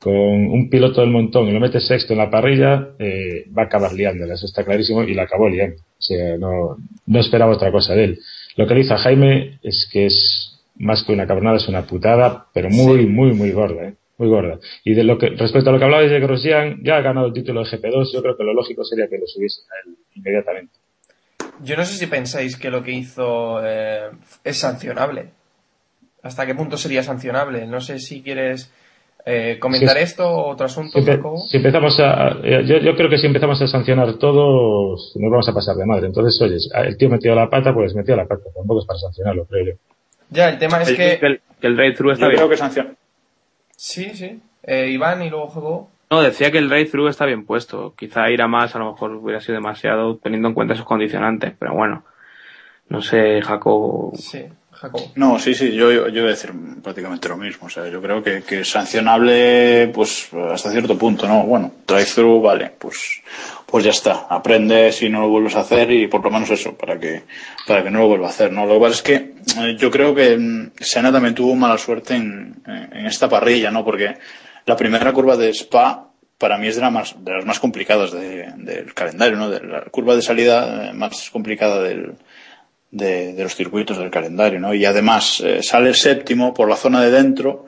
con 0.00 0.14
un 0.14 0.68
piloto 0.68 1.00
del 1.00 1.10
montón 1.10 1.48
y 1.48 1.52
lo 1.52 1.60
metes 1.60 1.86
sexto 1.86 2.12
en 2.12 2.18
la 2.18 2.30
parrilla, 2.30 2.90
eh, 2.98 3.44
va 3.56 3.62
a 3.62 3.66
acabar 3.66 3.92
liándola. 3.94 4.34
Eso 4.34 4.46
está 4.46 4.64
clarísimo 4.64 5.02
y 5.02 5.14
la 5.14 5.22
acabó 5.22 5.48
liando. 5.48 5.76
O 6.04 6.06
sea, 6.06 6.36
no, 6.36 6.76
no 7.06 7.20
esperaba 7.20 7.54
otra 7.54 7.72
cosa 7.72 7.94
de 7.94 8.04
él. 8.04 8.20
Lo 8.56 8.66
que 8.66 8.74
le 8.74 8.80
hizo 8.80 8.92
a 8.92 8.98
Jaime 8.98 9.58
es 9.62 9.88
que 9.90 10.04
es 10.04 10.60
más 10.76 11.02
que 11.02 11.12
una 11.12 11.26
cabronada, 11.26 11.56
es 11.56 11.66
una 11.66 11.86
putada, 11.86 12.48
pero 12.52 12.68
muy, 12.68 13.06
muy, 13.06 13.32
muy 13.32 13.52
gorda, 13.52 13.88
¿eh? 13.88 13.94
Muy 14.18 14.28
gorda. 14.28 14.58
Y 14.84 14.94
de 14.94 15.02
lo 15.02 15.16
que, 15.16 15.30
respecto 15.30 15.70
a 15.70 15.72
lo 15.72 15.78
que 15.78 15.84
hablabais 15.84 16.10
de 16.10 16.20
Grosjean, 16.20 16.80
ya 16.84 16.96
ha 16.96 17.00
ganado 17.00 17.26
el 17.26 17.32
título 17.32 17.64
de 17.64 17.70
GP2, 17.70 18.12
yo 18.12 18.22
creo 18.22 18.36
que 18.36 18.44
lo 18.44 18.52
lógico 18.52 18.84
sería 18.84 19.08
que 19.08 19.18
lo 19.18 19.26
subiesen 19.26 19.64
a 19.64 19.88
él 19.88 19.96
inmediatamente. 20.14 20.74
Yo 21.62 21.76
no 21.76 21.84
sé 21.86 21.96
si 21.96 22.06
pensáis 22.06 22.56
que 22.56 22.70
lo 22.70 22.82
que 22.82 22.92
hizo 22.92 23.64
eh, 23.64 24.10
es 24.44 24.58
sancionable. 24.58 25.30
¿Hasta 26.22 26.46
qué 26.46 26.54
punto 26.54 26.76
sería 26.76 27.02
sancionable? 27.02 27.66
No 27.66 27.80
sé 27.80 27.98
si 27.98 28.22
quieres 28.22 28.70
eh, 29.26 29.58
comentar 29.58 29.96
Sí. 29.96 30.02
esto 30.02 30.28
o 30.28 30.50
otro 30.50 30.66
asunto, 30.66 30.98
Si, 31.00 31.48
si 31.48 31.56
empezamos 31.56 31.98
a, 32.00 32.28
a- 32.28 32.40
yo, 32.42 32.78
yo 32.78 32.94
creo 32.96 33.08
que 33.08 33.18
si 33.18 33.26
empezamos 33.26 33.60
a 33.62 33.66
sancionar 33.66 34.14
todo, 34.14 34.96
nos 35.14 35.30
vamos 35.30 35.48
a 35.48 35.52
pasar 35.54 35.76
de 35.76 35.86
madre. 35.86 36.06
Entonces, 36.06 36.40
oye, 36.42 36.56
el 36.88 36.96
tío 36.98 37.08
metió 37.08 37.34
la 37.34 37.48
pata, 37.48 37.72
pues 37.72 37.94
metió 37.94 38.16
la 38.16 38.26
pata. 38.26 38.42
Tampoco 38.54 38.80
es 38.80 38.86
para 38.86 38.98
sancionarlo, 38.98 39.46
creo 39.46 39.66
yo. 39.66 39.72
Ya, 40.30 40.48
el 40.50 40.58
tema 40.58 40.82
es 40.82 40.88
que... 40.92 41.18
que 41.18 41.26
el, 41.26 41.40
que 41.60 41.66
el 41.68 41.80
está 41.80 42.02
Yo 42.04 42.12
bien. 42.28 42.30
creo 42.36 42.48
que 42.48 42.56
sanciona. 42.56 42.94
Sí, 43.76 44.10
sí. 44.14 44.40
Eh, 44.62 44.88
Iván 44.90 45.22
y 45.22 45.30
luego 45.30 45.48
Jacobo. 45.48 45.90
No, 46.10 46.22
decía 46.22 46.50
que 46.50 46.58
el 46.58 46.68
drive-thru 46.68 47.08
está 47.08 47.24
bien 47.26 47.44
puesto. 47.46 47.94
Quizá 47.96 48.30
ir 48.30 48.40
a 48.42 48.48
más 48.48 48.74
a 48.76 48.78
lo 48.78 48.92
mejor 48.92 49.12
hubiera 49.12 49.40
sido 49.40 49.54
demasiado 49.54 50.16
teniendo 50.18 50.48
en 50.48 50.54
cuenta 50.54 50.74
esos 50.74 50.86
condicionantes, 50.86 51.54
pero 51.58 51.74
bueno. 51.74 52.04
No 52.88 53.00
sé, 53.00 53.40
Jacobo. 53.42 54.12
Sí, 54.14 54.44
No, 55.16 55.38
sí, 55.38 55.54
sí, 55.54 55.72
yo, 55.72 55.90
yo, 55.92 56.08
yo 56.08 56.22
voy 56.22 56.30
a 56.30 56.34
decir 56.34 56.52
prácticamente 56.82 57.28
lo 57.28 57.36
mismo. 57.36 57.66
O 57.66 57.70
sea, 57.70 57.88
yo 57.88 58.00
creo 58.02 58.22
que, 58.22 58.42
es 58.60 58.70
sancionable, 58.70 59.88
pues, 59.94 60.28
hasta 60.52 60.70
cierto 60.70 60.96
punto, 60.98 61.26
¿no? 61.26 61.42
Bueno, 61.44 61.72
drive-thru, 61.86 62.40
vale, 62.40 62.72
pues, 62.78 63.22
pues 63.66 63.84
ya 63.84 63.90
está. 63.90 64.26
Aprende 64.28 64.92
si 64.92 65.08
no 65.08 65.20
lo 65.20 65.28
vuelves 65.28 65.56
a 65.56 65.60
hacer 65.60 65.90
y 65.90 66.06
por 66.08 66.22
lo 66.24 66.30
menos 66.30 66.50
eso, 66.50 66.76
para 66.76 66.98
que, 66.98 67.22
para 67.66 67.82
que 67.82 67.90
no 67.90 68.00
lo 68.00 68.08
vuelva 68.08 68.26
a 68.26 68.30
hacer, 68.30 68.52
¿no? 68.52 68.66
Lo 68.66 68.74
que 68.74 68.80
pasa 68.80 68.94
es 68.94 69.02
que 69.02 69.14
eh, 69.14 69.76
yo 69.78 69.90
creo 69.90 70.14
que 70.14 70.36
mm, 70.36 70.72
Senna 70.80 71.12
también 71.12 71.34
tuvo 71.34 71.54
mala 71.54 71.78
suerte 71.78 72.14
en, 72.14 72.62
en 72.66 73.06
esta 73.06 73.28
parrilla, 73.28 73.70
¿no? 73.70 73.84
Porque 73.84 74.14
la 74.66 74.76
primera 74.76 75.12
curva 75.12 75.36
de 75.36 75.50
Spa, 75.50 76.08
para 76.38 76.58
mí 76.58 76.66
es 76.68 76.76
de, 76.76 76.82
de 76.82 77.32
las 77.32 77.44
más 77.44 77.60
complicadas 77.60 78.12
de- 78.12 78.52
del 78.56 78.92
calendario, 78.94 79.36
¿no? 79.36 79.48
La 79.48 79.82
curva 79.84 80.16
de 80.16 80.22
salida 80.22 80.90
eh, 80.90 80.92
más 80.92 81.30
complicada 81.30 81.82
del, 81.82 82.14
de, 82.94 83.34
los 83.36 83.54
circuitos 83.54 83.98
del 83.98 84.10
calendario, 84.10 84.60
¿no? 84.60 84.72
Y 84.72 84.84
además 84.84 85.40
eh, 85.40 85.62
sale 85.62 85.92
séptimo 85.94 86.54
por 86.54 86.68
la 86.68 86.76
zona 86.76 87.02
de 87.02 87.10
dentro 87.10 87.66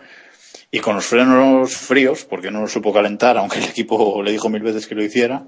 y 0.70 0.78
con 0.78 0.94
los 0.94 1.06
frenos 1.06 1.76
fríos, 1.76 2.24
porque 2.24 2.50
no 2.50 2.60
lo 2.60 2.68
supo 2.68 2.92
calentar, 2.92 3.36
aunque 3.36 3.58
el 3.58 3.64
equipo 3.64 4.22
le 4.22 4.32
dijo 4.32 4.48
mil 4.48 4.62
veces 4.62 4.86
que 4.86 4.94
lo 4.94 5.04
hiciera. 5.04 5.44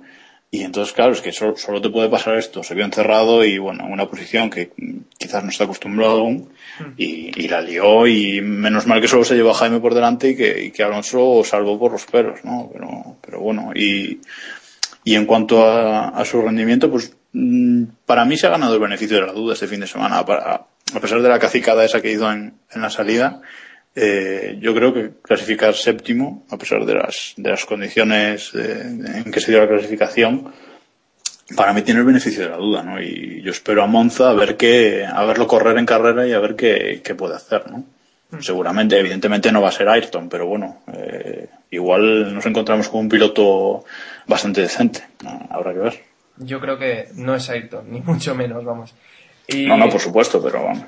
Y 0.51 0.63
entonces, 0.63 0.95
claro, 0.95 1.13
es 1.13 1.21
que 1.21 1.31
solo, 1.31 1.83
te 1.83 1.91
puede 1.91 2.09
pasar 2.09 2.37
esto. 2.37 2.63
Se 2.63 2.75
vio 2.75 2.85
encerrado 2.85 3.45
y, 3.45 3.59
bueno, 3.59 3.85
en 3.85 3.93
una 3.93 4.09
posición 4.09 4.49
que 4.49 4.71
quizás 5.19 5.45
no 5.45 5.51
está 5.51 5.65
acostumbrado 5.65 6.21
aún. 6.21 6.49
Y, 6.97 7.47
la 7.49 7.61
lió 7.61 8.07
y 8.07 8.41
menos 8.41 8.87
mal 8.87 9.01
que 9.01 9.09
solo 9.09 9.25
se 9.25 9.35
llevó 9.35 9.51
a 9.51 9.55
Jaime 9.55 9.81
por 9.81 9.95
delante 9.95 10.31
y 10.31 10.37
que, 10.37 10.65
y 10.65 10.71
que 10.71 10.83
Alonso 10.83 11.43
salvó 11.45 11.79
por 11.79 11.93
los 11.93 12.07
pelos, 12.07 12.43
¿no? 12.45 12.71
Pero, 13.21 13.41
bueno, 13.41 13.73
y, 13.75 14.21
en 15.05 15.27
cuanto 15.27 15.65
a, 15.67 16.09
a 16.09 16.25
su 16.25 16.41
rendimiento, 16.41 16.91
pues 16.91 17.18
para 18.07 18.25
mí 18.25 18.37
se 18.37 18.47
ha 18.47 18.51
ganado 18.51 18.75
el 18.75 18.81
beneficio 18.81 19.21
de 19.21 19.27
la 19.27 19.33
duda 19.33 19.55
este 19.55 19.67
fin 19.67 19.81
de 19.81 19.87
semana. 19.87 20.25
Para, 20.25 20.55
a 20.95 21.01
pesar 21.01 21.21
de 21.21 21.29
la 21.29 21.39
cacicada 21.39 21.85
esa 21.85 22.01
que 22.01 22.13
hizo 22.13 22.31
en, 22.31 22.55
en 22.71 22.83
la 22.83 22.91
salida, 22.91 23.41
eh, 23.95 24.57
yo 24.61 24.75
creo 24.75 24.95
que 24.95 25.11
clasificar 25.23 25.75
séptimo, 25.75 26.47
a 26.51 26.57
pesar 26.57 26.85
de 26.87 26.95
las, 26.95 27.35
de 27.37 27.51
las 27.51 27.65
condiciones 27.65 28.53
eh, 28.55 29.23
en 29.25 29.31
que 29.31 29.41
se 29.41 29.51
dio 29.51 29.61
la 29.61 29.69
clasificación, 29.69 30.53
para 31.57 31.73
mí 31.73 31.83
tiene 31.83 32.01
el 32.01 32.07
beneficio 32.07 32.45
de 32.45 32.51
la 32.51 32.57
duda, 32.57 32.83
¿no? 32.83 33.03
Y 33.03 33.43
yo 33.43 33.51
espero 33.51 33.83
a 33.83 33.87
Monza 33.87 34.31
a 34.31 34.35
ver 34.35 34.57
qué, 34.57 35.05
a 35.05 35.25
verlo 35.25 35.47
correr 35.47 35.79
en 35.79 35.87
carrera 35.87 36.27
y 36.27 36.33
a 36.33 36.39
ver 36.39 36.55
qué, 36.55 37.01
qué 37.03 37.15
puede 37.15 37.35
hacer, 37.35 37.71
¿no? 37.71 37.85
Seguramente, 38.41 38.99
evidentemente 38.99 39.51
no 39.51 39.63
va 39.63 39.71
a 39.71 39.73
ser 39.73 39.89
Ayrton, 39.89 40.29
pero 40.29 40.47
bueno, 40.47 40.83
eh, 40.93 41.49
igual 41.71 42.35
nos 42.35 42.45
encontramos 42.45 42.91
con 42.91 43.01
un 43.01 43.09
piloto 43.09 43.85
bastante 44.27 44.61
decente. 44.61 45.03
Habrá 45.51 45.73
que 45.73 45.79
ver. 45.79 46.08
Yo 46.41 46.61
creo 46.61 46.79
que 46.79 47.09
no 47.15 47.35
es 47.35 47.49
Ayrton, 47.51 47.91
ni 47.91 48.01
mucho 48.05 48.35
menos, 48.35 48.65
vamos. 48.65 48.95
Y 49.47 49.67
No, 49.67 49.77
no, 49.77 49.89
por 49.89 50.01
supuesto, 50.01 50.43
pero 50.43 50.65
vamos. 50.65 50.85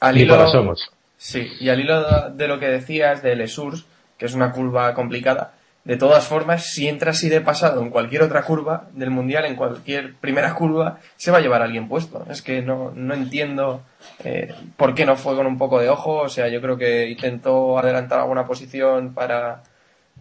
al 0.00 0.18
hilo, 0.18 0.36
para 0.36 0.50
somos. 0.50 0.90
sí, 1.16 1.46
y 1.60 1.68
al 1.68 1.80
hilo 1.80 2.30
de 2.30 2.48
lo 2.48 2.58
que 2.58 2.66
decías 2.66 3.22
de 3.22 3.36
Lesurs, 3.36 3.84
que 4.18 4.26
es 4.26 4.34
una 4.34 4.52
curva 4.52 4.94
complicada, 4.94 5.52
de 5.84 5.96
todas 5.96 6.26
formas, 6.26 6.66
si 6.66 6.88
entra 6.88 7.12
así 7.12 7.30
de 7.30 7.40
pasado 7.40 7.80
en 7.80 7.88
cualquier 7.88 8.22
otra 8.22 8.42
curva 8.42 8.88
del 8.92 9.10
mundial, 9.10 9.46
en 9.46 9.56
cualquier 9.56 10.14
primera 10.14 10.54
curva, 10.54 10.98
se 11.16 11.30
va 11.30 11.38
a 11.38 11.40
llevar 11.40 11.62
a 11.62 11.64
alguien 11.64 11.88
puesto. 11.88 12.26
Es 12.28 12.42
que 12.42 12.60
no, 12.60 12.92
no 12.94 13.14
entiendo 13.14 13.80
eh, 14.22 14.54
por 14.76 14.94
qué 14.94 15.06
no 15.06 15.16
fue 15.16 15.34
con 15.36 15.46
un 15.46 15.56
poco 15.56 15.80
de 15.80 15.88
ojo. 15.88 16.18
O 16.18 16.28
sea, 16.28 16.48
yo 16.48 16.60
creo 16.60 16.76
que 16.76 17.08
intentó 17.08 17.78
adelantar 17.78 18.20
alguna 18.20 18.46
posición 18.46 19.14
para 19.14 19.62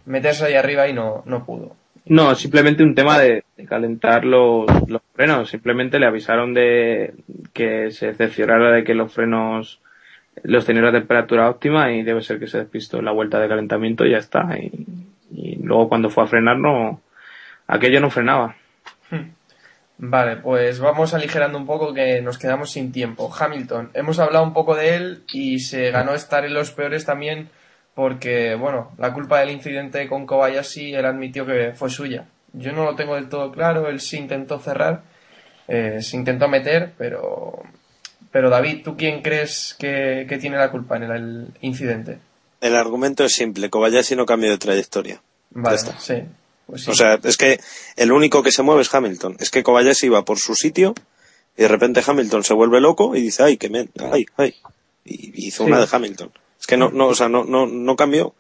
meterse 0.06 0.46
ahí 0.46 0.54
arriba 0.54 0.88
y 0.88 0.94
no, 0.94 1.24
no 1.26 1.46
pudo. 1.46 1.76
No, 2.10 2.34
simplemente 2.34 2.84
un 2.84 2.96
tema 2.96 3.20
de, 3.20 3.44
de 3.56 3.66
calentar 3.66 4.26
los, 4.26 4.66
los 4.90 5.02
frenos. 5.14 5.50
Simplemente 5.50 6.00
le 6.00 6.08
avisaron 6.08 6.56
de 6.56 7.14
que 7.54 7.92
se 7.92 8.16
cerciorara 8.16 8.72
de 8.72 8.84
que 8.84 8.96
los 8.96 9.14
frenos 9.14 9.80
los 10.44 10.66
tenía 10.66 10.88
a 10.88 10.92
temperatura 10.92 11.50
óptima 11.50 11.92
y 11.92 12.02
debe 12.02 12.22
ser 12.22 12.40
que 12.40 12.48
se 12.48 12.58
despistó 12.58 12.98
en 12.98 13.06
la 13.06 13.12
vuelta 13.12 13.40
de 13.40 13.48
calentamiento 13.48 14.06
y 14.06 14.12
ya 14.12 14.18
está. 14.18 14.58
Y, 14.58 14.86
y 15.32 15.56
luego 15.62 15.88
cuando 15.88 16.10
fue 16.10 16.24
a 16.24 16.28
frenar 16.28 16.58
no, 16.58 17.00
aquello 17.68 18.00
no 18.02 18.10
frenaba. 18.10 18.56
Vale, 20.00 20.38
pues 20.38 20.80
vamos 20.80 21.14
aligerando 21.14 21.58
un 21.58 21.68
poco 21.68 21.94
que 21.94 22.22
nos 22.22 22.38
quedamos 22.38 22.72
sin 22.72 22.92
tiempo. 22.92 23.30
Hamilton, 23.38 23.92
hemos 23.94 24.18
hablado 24.18 24.46
un 24.46 24.54
poco 24.54 24.76
de 24.76 24.96
él 24.96 25.24
y 25.32 25.60
se 25.60 25.92
ganó 25.92 26.14
estar 26.14 26.46
en 26.46 26.54
los 26.54 26.72
peores 26.72 27.06
también 27.06 27.50
porque, 28.00 28.56
bueno, 28.56 28.94
la 28.98 29.14
culpa 29.14 29.42
del 29.42 29.50
incidente 29.50 30.08
con 30.08 30.26
Kobayashi 30.26 30.96
él 30.96 31.06
admitió 31.06 31.46
que 31.46 31.74
fue 31.76 31.90
suya. 31.90 32.26
Yo 32.54 32.72
no 32.72 32.86
lo 32.86 32.96
tengo 32.96 33.16
del 33.16 33.28
todo 33.28 33.52
claro, 33.52 33.90
él 33.90 34.00
sí 34.00 34.16
intentó 34.16 34.58
cerrar, 34.58 35.02
eh, 35.68 35.98
se 36.02 36.16
intentó 36.16 36.48
meter, 36.48 36.94
pero, 36.98 37.62
pero 38.32 38.50
David, 38.50 38.84
¿tú 38.86 38.96
quién 38.96 39.22
crees 39.22 39.76
que, 39.78 40.26
que 40.30 40.38
tiene 40.38 40.56
la 40.56 40.72
culpa 40.72 40.96
en 40.96 41.04
el, 41.04 41.12
el 41.12 41.48
incidente? 41.60 42.20
El 42.62 42.78
argumento 42.78 43.26
es 43.26 43.34
simple, 43.34 43.70
Kobayashi 43.70 44.16
no 44.16 44.26
cambió 44.26 44.50
de 44.50 44.58
trayectoria. 44.58 45.22
Vale, 45.50 45.78
sí. 45.98 46.24
Pues 46.68 46.86
sí. 46.86 46.92
O 46.92 46.94
sea, 46.94 47.20
es 47.22 47.36
que 47.36 47.60
el 47.98 48.14
único 48.14 48.42
que 48.44 48.54
se 48.54 48.64
mueve 48.64 48.84
es 48.84 48.96
Hamilton. 48.96 49.36
Es 49.42 49.50
que 49.50 49.62
Kobayashi 49.62 50.06
iba 50.06 50.24
por 50.24 50.40
su 50.40 50.56
sitio 50.56 50.96
y 51.58 51.64
de 51.64 51.68
repente 51.68 52.02
Hamilton 52.08 52.46
se 52.46 52.54
vuelve 52.54 52.80
loco 52.80 53.14
y 53.14 53.24
dice, 53.24 53.44
ay, 53.44 53.58
que 53.58 53.70
me, 53.70 53.90
ay, 54.10 54.26
ay. 54.38 54.56
Y 55.04 55.48
hizo 55.48 55.66
una 55.66 55.82
de 55.82 55.88
Hamilton. 55.92 56.32
Es 56.60 56.68
que 56.68 56.78
no, 56.78 56.90
no, 56.92 57.08
o 57.08 57.16
sea, 57.16 57.30
no, 57.30 57.44
no, 57.46 57.66
no 57.66 57.96
cambió. 57.96 58.36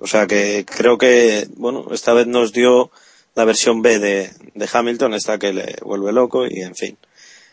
O 0.00 0.06
sea 0.06 0.26
que 0.26 0.64
creo 0.64 0.98
que, 0.98 1.46
bueno, 1.56 1.86
esta 1.92 2.12
vez 2.14 2.26
nos 2.26 2.52
dio 2.52 2.90
la 3.34 3.44
versión 3.44 3.82
B 3.82 3.98
de, 3.98 4.30
de 4.54 4.68
Hamilton, 4.72 5.14
esta 5.14 5.38
que 5.38 5.52
le 5.52 5.76
vuelve 5.82 6.12
loco 6.12 6.46
y 6.46 6.60
en 6.60 6.74
fin. 6.74 6.96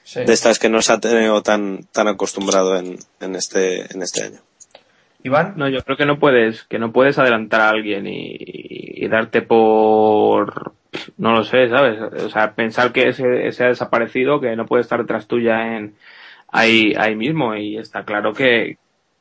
sí. 0.03 0.23
De 0.23 0.33
estas 0.33 0.59
que 0.59 0.69
no 0.69 0.81
se 0.81 0.93
ha 0.93 0.99
tenido 0.99 1.41
tan, 1.43 1.85
tan 1.91 2.07
acostumbrado 2.07 2.77
en, 2.77 2.97
en 3.19 3.35
este, 3.35 3.93
en 3.93 4.01
este 4.01 4.23
año. 4.23 4.39
Iván, 5.23 5.53
No, 5.55 5.69
yo 5.69 5.83
creo 5.83 5.97
que 5.97 6.05
no 6.05 6.17
puedes, 6.17 6.63
que 6.63 6.79
no 6.79 6.91
puedes 6.91 7.19
adelantar 7.19 7.61
a 7.61 7.69
alguien 7.69 8.07
y, 8.07 8.37
y 8.39 9.07
darte 9.07 9.43
por, 9.43 10.73
no 11.17 11.33
lo 11.33 11.43
sé, 11.43 11.69
¿sabes? 11.69 11.99
O 12.23 12.29
sea, 12.29 12.55
pensar 12.55 12.91
que 12.91 13.09
ese, 13.09 13.47
ese 13.47 13.65
ha 13.65 13.67
desaparecido, 13.67 14.41
que 14.41 14.55
no 14.55 14.65
puede 14.65 14.81
estar 14.81 14.99
detrás 14.99 15.27
tuya 15.27 15.77
en, 15.77 15.95
ahí, 16.51 16.93
ahí 16.97 17.15
mismo 17.15 17.55
y 17.55 17.77
está 17.77 18.03
claro 18.03 18.33
que, 18.33 18.77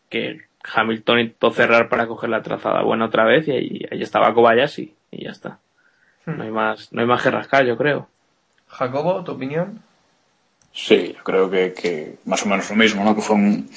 que 0.09 0.41
Hamilton 0.63 1.21
intentó 1.21 1.51
cerrar 1.51 1.89
para 1.89 2.07
coger 2.07 2.31
la 2.31 2.43
trazada 2.43 2.83
buena 2.83 3.07
otra 3.07 3.25
vez 3.25 3.49
y 3.49 3.53
ahí, 3.53 3.87
ahí 3.91 4.03
estaba 4.03 4.35
Kobayashi 4.35 4.95
y 5.11 5.25
ya 5.25 5.31
está. 5.31 5.59
No 6.27 6.43
hay 6.45 6.51
más, 6.51 6.93
no 6.93 7.01
hay 7.01 7.07
más 7.07 7.23
que 7.23 7.31
rascar, 7.31 7.65
yo 7.65 7.77
creo. 7.77 8.09
Jacobo, 8.69 9.25
¿tu 9.25 9.33
opinión? 9.33 9.83
Sí, 10.73 11.15
yo 11.17 11.25
creo 11.25 11.51
que, 11.51 11.75
que 11.75 12.15
más 12.27 12.45
o 12.45 12.49
menos 12.49 12.71
lo 12.71 12.77
mismo, 12.77 13.03
¿no? 13.03 13.17
Que 13.17 13.23
fue 13.23 13.35
un, 13.35 13.69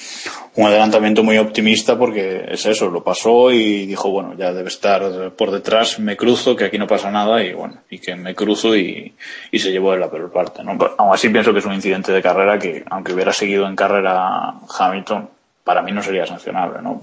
un 0.56 0.68
adelantamiento 0.68 1.24
muy 1.24 1.40
optimista 1.40 1.98
porque 1.98 2.46
es 2.50 2.68
eso, 2.68 2.92
lo 2.92 3.04
pasó 3.04 3.52
y 3.52 3.88
dijo, 3.88 4.12
bueno, 4.12 4.36
ya 4.38 4.54
debe 4.54 4.68
estar 4.68 5.32
por 5.32 5.50
detrás, 5.50 6.00
me 6.00 6.16
cruzo, 6.16 6.56
que 6.56 6.66
aquí 6.66 6.78
no 6.78 6.86
pasa 6.86 7.10
nada 7.10 7.44
y 7.44 7.54
bueno, 7.54 7.82
y 7.90 7.98
que 7.98 8.16
me 8.16 8.36
cruzo 8.36 8.76
y, 8.76 9.16
y 9.52 9.60
se 9.60 9.72
llevó 9.72 9.94
de 9.94 10.00
la 10.00 10.12
peor 10.12 10.32
parte, 10.32 10.64
¿no? 10.64 10.78
Pero 10.78 10.94
aún 11.00 11.14
así 11.14 11.30
pienso 11.30 11.52
que 11.52 11.60
es 11.60 11.66
un 11.66 11.74
incidente 11.74 12.12
de 12.12 12.22
carrera 12.22 12.60
que, 12.60 12.84
aunque 12.92 13.14
hubiera 13.14 13.34
seguido 13.34 13.66
en 13.68 13.76
carrera 13.76 14.54
Hamilton, 14.78 15.30
para 15.64 15.82
mí 15.82 15.92
no 15.92 16.02
sería 16.02 16.26
sancionable, 16.26 16.82
¿no? 16.82 17.02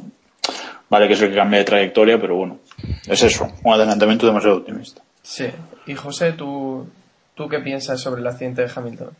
Vale 0.88 1.06
que 1.06 1.14
es 1.14 1.22
el 1.22 1.30
que 1.30 1.36
cambia 1.36 1.58
de 1.60 1.64
trayectoria, 1.64 2.20
pero 2.20 2.36
bueno, 2.36 2.58
es 3.06 3.22
eso, 3.22 3.48
un 3.64 3.72
adelantamiento 3.74 4.26
demasiado 4.26 4.56
optimista. 4.58 5.02
Sí. 5.22 5.46
Y 5.86 5.94
José, 5.94 6.32
¿tú, 6.32 6.88
¿tú 7.34 7.48
qué 7.48 7.60
piensas 7.60 8.00
sobre 8.00 8.20
el 8.20 8.26
accidente 8.26 8.62
de 8.62 8.70
Hamilton? 8.74 9.10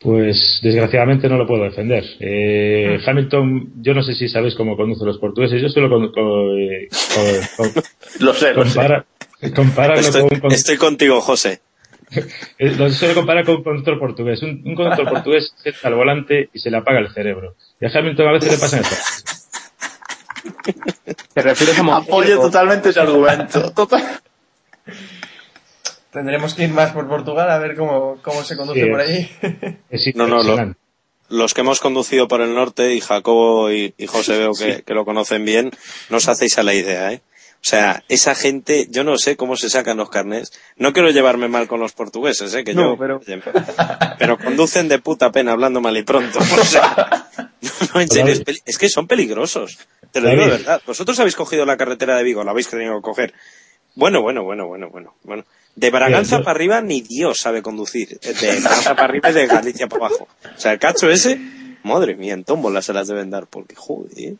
Pues 0.00 0.60
desgraciadamente 0.62 1.28
no 1.28 1.36
lo 1.38 1.46
puedo 1.46 1.64
defender. 1.64 2.04
Eh, 2.20 2.98
Hamilton, 3.06 3.72
yo 3.82 3.94
no 3.94 4.02
sé 4.02 4.14
si 4.14 4.28
sabéis 4.28 4.54
cómo 4.54 4.76
conducen 4.76 5.06
los 5.06 5.18
portugueses. 5.18 5.60
Yo 5.60 5.68
solo 5.68 5.88
con, 5.88 6.12
con- 6.12 6.58
eh, 6.60 6.88
con- 7.56 7.72
con- 7.72 7.82
Lo 8.20 8.32
sé, 8.34 8.52
lo 8.52 8.64
sé. 8.66 8.74
compara- 9.54 9.94
Estoy, 9.98 10.38
con- 10.40 10.52
estoy 10.52 10.76
contigo, 10.76 11.20
José. 11.20 11.60
eh, 12.58 12.70
lo 12.76 12.90
suelo 12.90 13.14
comparar 13.14 13.44
con 13.44 13.56
un 13.56 13.64
conductor 13.64 13.98
portugués. 13.98 14.42
Un, 14.42 14.62
un 14.64 14.74
conductor 14.74 15.08
portugués 15.08 15.52
se 15.56 15.74
al 15.86 15.94
volante 15.94 16.48
y 16.52 16.58
se 16.58 16.70
le 16.70 16.78
apaga 16.78 17.00
el 17.00 17.12
cerebro. 17.12 17.54
Y 17.80 17.86
a 17.86 17.90
Hamilton 17.92 18.28
a 18.28 18.32
veces 18.32 18.52
le 18.52 18.58
pasa 18.58 18.80
eso. 18.80 18.96
¿Te 21.34 21.42
refieres 21.42 21.78
a 21.78 21.96
Apoyo 21.96 22.40
totalmente 22.40 22.90
ese 22.90 23.00
argumento. 23.00 23.72
Total. 23.74 24.02
Tendremos 26.12 26.54
que 26.54 26.64
ir 26.64 26.70
más 26.70 26.92
por 26.92 27.08
Portugal 27.08 27.50
a 27.50 27.58
ver 27.58 27.76
cómo, 27.76 28.18
cómo 28.22 28.42
se 28.42 28.56
conduce 28.56 28.84
Sí, 28.84 28.90
por 28.90 29.00
allí. 29.00 29.28
Es 29.90 30.14
No, 30.14 30.26
no, 30.26 30.42
lo-. 30.42 30.74
Los 31.28 31.54
que 31.54 31.62
hemos 31.62 31.80
conducido 31.80 32.28
por 32.28 32.40
el 32.40 32.54
norte, 32.54 32.94
y 32.94 33.00
Jacobo 33.00 33.72
y, 33.72 33.92
y 33.98 34.06
José 34.06 34.38
veo 34.38 34.52
que, 34.52 34.82
que 34.82 34.94
lo 34.94 35.04
conocen 35.04 35.44
bien, 35.44 35.72
no 36.08 36.18
os 36.18 36.28
hacéis 36.28 36.56
a 36.58 36.62
la 36.62 36.72
idea, 36.72 37.12
¿eh? 37.12 37.20
O 37.56 37.68
sea, 37.68 38.04
esa 38.08 38.34
gente, 38.36 38.86
yo 38.90 39.02
no 39.02 39.18
sé 39.18 39.36
cómo 39.36 39.56
se 39.56 39.68
sacan 39.68 39.96
los 39.96 40.08
carnés. 40.08 40.52
No 40.76 40.92
quiero 40.92 41.10
llevarme 41.10 41.48
mal 41.48 41.66
con 41.66 41.80
los 41.80 41.92
portugueses, 41.94 42.54
¿eh? 42.54 42.62
Que 42.62 42.74
No, 42.74 42.92
yo, 42.94 42.96
pero- 42.98 43.20
pero 44.18 44.38
conducen 44.38 44.88
de 44.88 45.00
puta 45.00 45.32
pena 45.32 45.52
hablando 45.52 45.80
mal 45.80 45.96
y 45.96 46.02
pronto. 46.02 46.38
O 46.60 46.64
sea, 46.64 47.26
no, 47.94 48.00
en 48.00 48.08
serio, 48.08 48.34
es, 48.64 48.78
que 48.78 48.88
son 48.88 49.06
peligrosos. 49.08 49.78
Te 50.12 50.20
lo 50.20 50.30
digo 50.30 50.42
de 50.44 50.50
verdad. 50.50 50.80
Vosotros 50.86 51.18
habéis 51.18 51.34
cogido 51.34 51.64
la 51.66 51.76
carretera 51.76 52.16
de 52.16 52.22
Vigo, 52.22 52.44
la 52.44 52.52
habéis 52.52 52.68
tenido 52.68 52.94
que 52.96 53.02
coger. 53.02 53.34
Bueno, 53.96 54.22
bueno, 54.22 54.44
bueno, 54.44 54.66
bueno, 54.68 54.88
bueno, 54.90 55.14
bueno. 55.24 55.44
De 55.74 55.90
Braganza 55.90 56.38
para 56.40 56.52
arriba 56.52 56.80
ni 56.82 57.00
Dios 57.00 57.38
sabe 57.40 57.62
conducir. 57.62 58.20
De 58.20 58.32
Braganza 58.60 58.94
para 58.94 59.04
arriba 59.08 59.30
y 59.30 59.34
de 59.34 59.46
Galicia 59.46 59.88
para 59.88 60.06
abajo. 60.06 60.28
O 60.44 60.60
sea, 60.60 60.72
el 60.72 60.78
cacho 60.78 61.10
ese, 61.10 61.40
madre 61.82 62.14
mía, 62.14 62.34
en 62.34 62.44
tómbola 62.44 62.80
se 62.82 62.92
las 62.92 63.08
deben 63.08 63.30
dar 63.30 63.46
porque, 63.48 63.74
joder. 63.74 64.34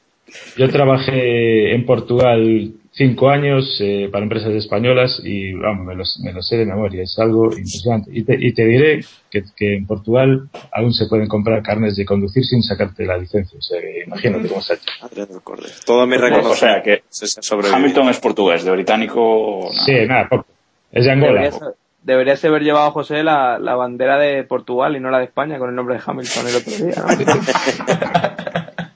Yo 0.57 0.69
trabajé 0.69 1.75
en 1.75 1.85
Portugal 1.87 2.73
cinco 2.97 3.29
años 3.29 3.79
eh, 3.81 4.09
para 4.11 4.25
empresas 4.25 4.51
españolas 4.53 5.21
y 5.23 5.53
vamos, 5.53 5.87
me 5.87 5.95
los, 5.95 6.19
me 6.25 6.33
los 6.33 6.49
sé 6.49 6.57
de 6.57 6.65
memoria. 6.67 7.03
Es 7.03 7.19
algo 7.19 7.47
impresionante. 7.47 8.11
Y 8.13 8.25
te, 8.25 8.35
y 8.41 8.53
te 8.55 8.65
diré 8.65 9.05
que, 9.31 9.45
que 9.55 9.77
en 9.77 9.87
Portugal 9.87 10.49
aún 10.73 10.93
se 10.95 11.07
pueden 11.07 11.29
comprar 11.29 11.63
carnes 11.63 11.97
de 11.97 12.07
conducir 12.07 12.45
sin 12.45 12.63
sacarte 12.63 13.05
la 13.05 13.19
licencia. 13.19 13.59
O 13.59 13.63
sea, 13.63 13.81
que 13.81 14.05
imagínate 14.07 14.49
cómo 14.49 14.61
está 14.61 14.75
hecho. 14.75 14.85
Madre 15.03 15.27
del 15.27 15.43
cordero. 15.43 15.75
Todo 15.85 16.07
mi 16.07 16.17
O 16.17 16.21
reconocimiento. 16.21 16.57
sea 16.59 16.83
que 16.83 17.03
se 17.11 17.27
ha. 17.55 17.77
Hamilton 17.77 18.09
es 18.09 18.19
portugués, 18.19 18.65
de 18.65 18.71
británico. 18.71 19.71
no. 19.73 19.85
Sí, 19.85 19.93
nada, 20.07 20.29
poco. 20.29 20.47
Es 20.91 21.05
de 21.05 21.11
Angola. 21.13 21.43
Deberías, 21.43 21.61
deberías 22.03 22.45
haber 22.47 22.63
llevado, 22.63 22.91
José, 22.93 23.23
la, 23.23 23.59
la 23.59 23.75
bandera 23.75 24.17
de 24.19 24.43
Portugal 24.45 24.97
y 24.97 25.01
no 25.01 25.11
la 25.11 25.19
de 25.19 25.25
España 25.25 25.59
con 25.59 25.69
el 25.69 25.75
nombre 25.77 25.97
de 25.97 26.03
Hamilton 26.07 26.47
el 26.49 26.57
otro 26.57 26.73
día. 26.73 26.95
¿no? 26.97 28.67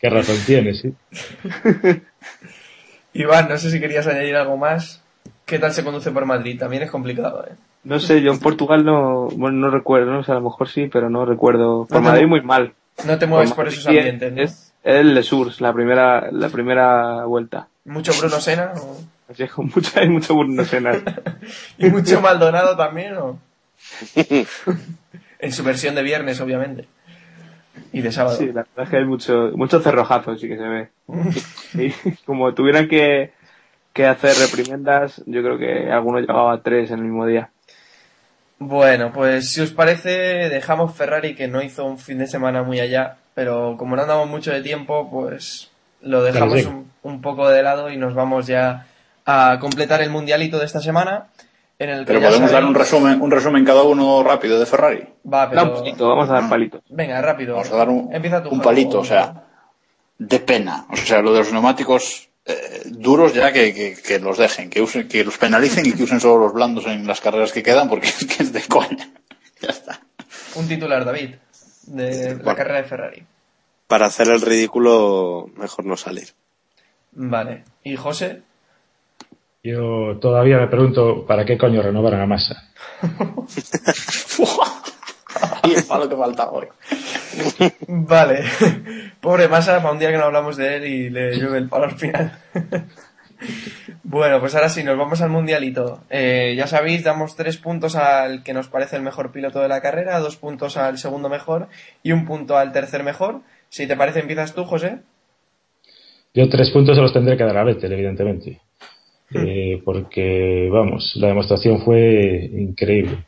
Qué 0.00 0.08
razón 0.08 0.36
tiene, 0.46 0.74
sí. 0.74 0.92
Iván, 3.12 3.48
no 3.48 3.58
sé 3.58 3.70
si 3.70 3.80
querías 3.80 4.06
añadir 4.06 4.36
algo 4.36 4.56
más. 4.56 5.02
¿Qué 5.46 5.58
tal 5.58 5.72
se 5.72 5.82
conduce 5.84 6.10
por 6.12 6.26
Madrid? 6.26 6.58
También 6.58 6.82
es 6.84 6.90
complicado, 6.90 7.44
¿eh? 7.48 7.54
No 7.82 7.98
sé, 7.98 8.20
yo 8.22 8.30
en 8.32 8.38
Portugal 8.38 8.84
no, 8.84 9.28
bueno, 9.30 9.56
no 9.58 9.70
recuerdo, 9.70 10.12
no 10.12 10.22
sé, 10.22 10.32
a 10.32 10.36
lo 10.36 10.42
mejor 10.42 10.68
sí, 10.68 10.88
pero 10.92 11.08
no 11.10 11.24
recuerdo. 11.24 11.86
Por 11.86 12.02
No 12.02 12.08
Madrid 12.10 12.24
mu- 12.24 12.28
muy 12.30 12.42
mal. 12.42 12.74
No 13.06 13.18
te 13.18 13.26
mueves 13.26 13.52
Por 13.52 13.66
esos 13.68 13.86
ambientes, 13.86 14.32
¿no? 14.32 14.42
Es 14.42 14.72
el 14.84 15.14
Lesurs, 15.14 15.60
la 15.60 15.72
primera, 15.72 16.30
la 16.30 16.48
primera 16.50 17.24
vuelta. 17.24 17.68
¿Mucho 17.86 18.12
Bruno 18.18 18.38
Sena? 18.40 18.72
o- 18.76 18.96
es, 19.36 19.50
con 19.52 19.66
mucho, 19.74 19.98
hay 19.98 20.08
mucho 20.08 20.34
Bruno 20.34 20.64
Senna. 20.64 20.92
¿Y 21.78 21.86
mucho 21.88 22.20
Maldonado 22.20 22.76
también? 22.76 23.16
¿o? 23.16 23.38
en 25.38 25.52
su 25.52 25.64
versión 25.64 25.94
de 25.94 26.02
viernes, 26.02 26.40
obviamente. 26.40 26.86
Y 27.92 28.00
de 28.00 28.12
sábado. 28.12 28.36
Sí, 28.36 28.46
la 28.46 28.62
verdad 28.62 28.84
es 28.84 28.88
que 28.90 28.96
hay 28.96 29.04
mucho, 29.04 29.50
mucho 29.54 29.80
cerrojazo, 29.80 30.36
sí 30.36 30.48
que 30.48 30.56
se 30.56 30.68
ve. 30.68 30.88
Y 31.74 31.92
como 32.24 32.52
tuvieran 32.54 32.88
que, 32.88 33.32
que 33.92 34.06
hacer 34.06 34.34
reprimendas, 34.36 35.22
yo 35.26 35.42
creo 35.42 35.58
que 35.58 35.90
alguno 35.90 36.18
llegaba 36.18 36.52
a 36.52 36.62
tres 36.62 36.90
en 36.90 36.98
el 36.98 37.04
mismo 37.04 37.26
día. 37.26 37.50
Bueno, 38.58 39.10
pues 39.12 39.52
si 39.52 39.62
os 39.62 39.70
parece, 39.70 40.10
dejamos 40.50 40.94
Ferrari 40.94 41.34
que 41.34 41.48
no 41.48 41.62
hizo 41.62 41.84
un 41.84 41.98
fin 41.98 42.18
de 42.18 42.26
semana 42.26 42.62
muy 42.62 42.78
allá, 42.78 43.16
pero 43.34 43.76
como 43.78 43.96
no 43.96 44.02
andamos 44.02 44.28
mucho 44.28 44.52
de 44.52 44.60
tiempo, 44.60 45.08
pues 45.10 45.70
lo 46.02 46.22
dejamos 46.22 46.60
sí. 46.60 46.66
un, 46.66 46.90
un 47.02 47.20
poco 47.22 47.48
de 47.48 47.62
lado 47.62 47.90
y 47.90 47.96
nos 47.96 48.14
vamos 48.14 48.46
ya 48.46 48.86
a 49.24 49.58
completar 49.60 50.02
el 50.02 50.10
mundialito 50.10 50.58
de 50.58 50.66
esta 50.66 50.80
semana. 50.80 51.28
En 51.80 51.88
el 51.88 52.00
que 52.00 52.12
Pero 52.12 52.20
podemos 52.20 52.50
dar 52.52 52.62
un 52.62 52.74
resumen, 52.74 53.22
un 53.22 53.30
resumen 53.30 53.64
cada 53.64 53.82
uno 53.84 54.22
rápido 54.22 54.60
de 54.60 54.66
Ferrari. 54.66 55.08
Va, 55.24 55.44
un 55.44 55.50
pero... 55.50 55.74
palito, 55.76 56.08
vamos 56.08 56.28
a 56.28 56.34
dar 56.34 56.48
palitos. 56.50 56.82
Venga, 56.90 57.22
rápido. 57.22 57.54
Vamos 57.54 57.72
a 57.72 57.76
dar 57.76 57.88
un, 57.88 58.14
Empieza 58.14 58.42
tú, 58.42 58.50
un 58.50 58.60
palito, 58.60 59.00
o 59.00 59.04
sea, 59.04 59.44
de 60.18 60.40
pena. 60.40 60.84
O 60.90 60.96
sea, 60.96 61.22
lo 61.22 61.32
de 61.32 61.38
los 61.38 61.52
neumáticos 61.52 62.28
eh, 62.44 62.82
duros 62.84 63.32
ya 63.32 63.50
que, 63.52 63.72
que, 63.72 63.96
que 63.96 64.18
los 64.18 64.36
dejen, 64.36 64.68
que 64.68 64.82
usen, 64.82 65.08
que 65.08 65.24
los 65.24 65.38
penalicen 65.38 65.86
y 65.86 65.92
que 65.92 66.02
usen 66.02 66.20
solo 66.20 66.44
los 66.44 66.52
blandos 66.52 66.84
en 66.86 67.06
las 67.06 67.22
carreras 67.22 67.50
que 67.52 67.62
quedan 67.62 67.88
porque 67.88 68.08
es 68.20 68.26
que 68.26 68.42
es 68.42 68.52
de 68.52 68.60
coña. 68.62 69.08
Ya 69.62 69.70
está. 69.70 70.00
Un 70.56 70.68
titular, 70.68 71.04
David, 71.06 71.36
de 71.86 72.28
la 72.28 72.34
Bueno. 72.42 72.56
carrera 72.56 72.82
de 72.82 72.88
Ferrari. 72.88 73.26
Para 73.86 74.04
hacer 74.04 74.28
el 74.28 74.42
ridículo, 74.42 75.48
mejor 75.56 75.86
no 75.86 75.96
salir. 75.96 76.28
Vale. 77.12 77.64
¿Y 77.82 77.96
José? 77.96 78.42
Yo 79.62 80.18
todavía 80.20 80.58
me 80.58 80.68
pregunto 80.68 81.26
para 81.26 81.44
qué 81.44 81.58
coño 81.58 81.82
renovaron 81.82 82.20
a 82.20 82.26
Massa. 82.26 82.70
y 85.64 85.74
el 85.74 85.84
palo 85.84 86.08
que 86.08 86.16
faltaba 86.16 86.52
hoy. 86.52 86.68
Vale. 87.86 88.44
Pobre 89.20 89.48
Massa, 89.48 89.82
para 89.82 89.92
un 89.92 89.98
día 89.98 90.10
que 90.10 90.16
no 90.16 90.24
hablamos 90.24 90.56
de 90.56 90.76
él 90.76 90.86
y 90.86 91.10
le 91.10 91.36
llueve 91.36 91.58
el 91.58 91.68
palo 91.68 91.84
al 91.84 91.98
final. 91.98 92.38
bueno, 94.02 94.40
pues 94.40 94.54
ahora 94.54 94.70
sí, 94.70 94.82
nos 94.82 94.96
vamos 94.96 95.20
al 95.20 95.28
mundialito. 95.28 96.04
Eh, 96.08 96.54
ya 96.56 96.66
sabéis, 96.66 97.04
damos 97.04 97.36
tres 97.36 97.58
puntos 97.58 97.96
al 97.96 98.42
que 98.42 98.54
nos 98.54 98.68
parece 98.68 98.96
el 98.96 99.02
mejor 99.02 99.30
piloto 99.30 99.60
de 99.60 99.68
la 99.68 99.82
carrera, 99.82 100.20
dos 100.20 100.36
puntos 100.36 100.78
al 100.78 100.96
segundo 100.96 101.28
mejor 101.28 101.68
y 102.02 102.12
un 102.12 102.24
punto 102.24 102.56
al 102.56 102.72
tercer 102.72 103.02
mejor. 103.02 103.42
Si 103.68 103.86
te 103.86 103.94
parece, 103.94 104.20
empiezas 104.20 104.54
tú, 104.54 104.64
José. 104.64 105.00
Yo 106.32 106.48
tres 106.48 106.70
puntos 106.70 106.96
se 106.96 107.02
los 107.02 107.12
tendré 107.12 107.36
que 107.36 107.44
dar 107.44 107.58
a 107.58 107.64
Vettel, 107.64 107.92
evidentemente. 107.92 108.62
Eh, 109.34 109.80
porque, 109.84 110.68
vamos, 110.72 111.12
la 111.16 111.28
demostración 111.28 111.80
fue 111.82 112.50
increíble. 112.52 113.24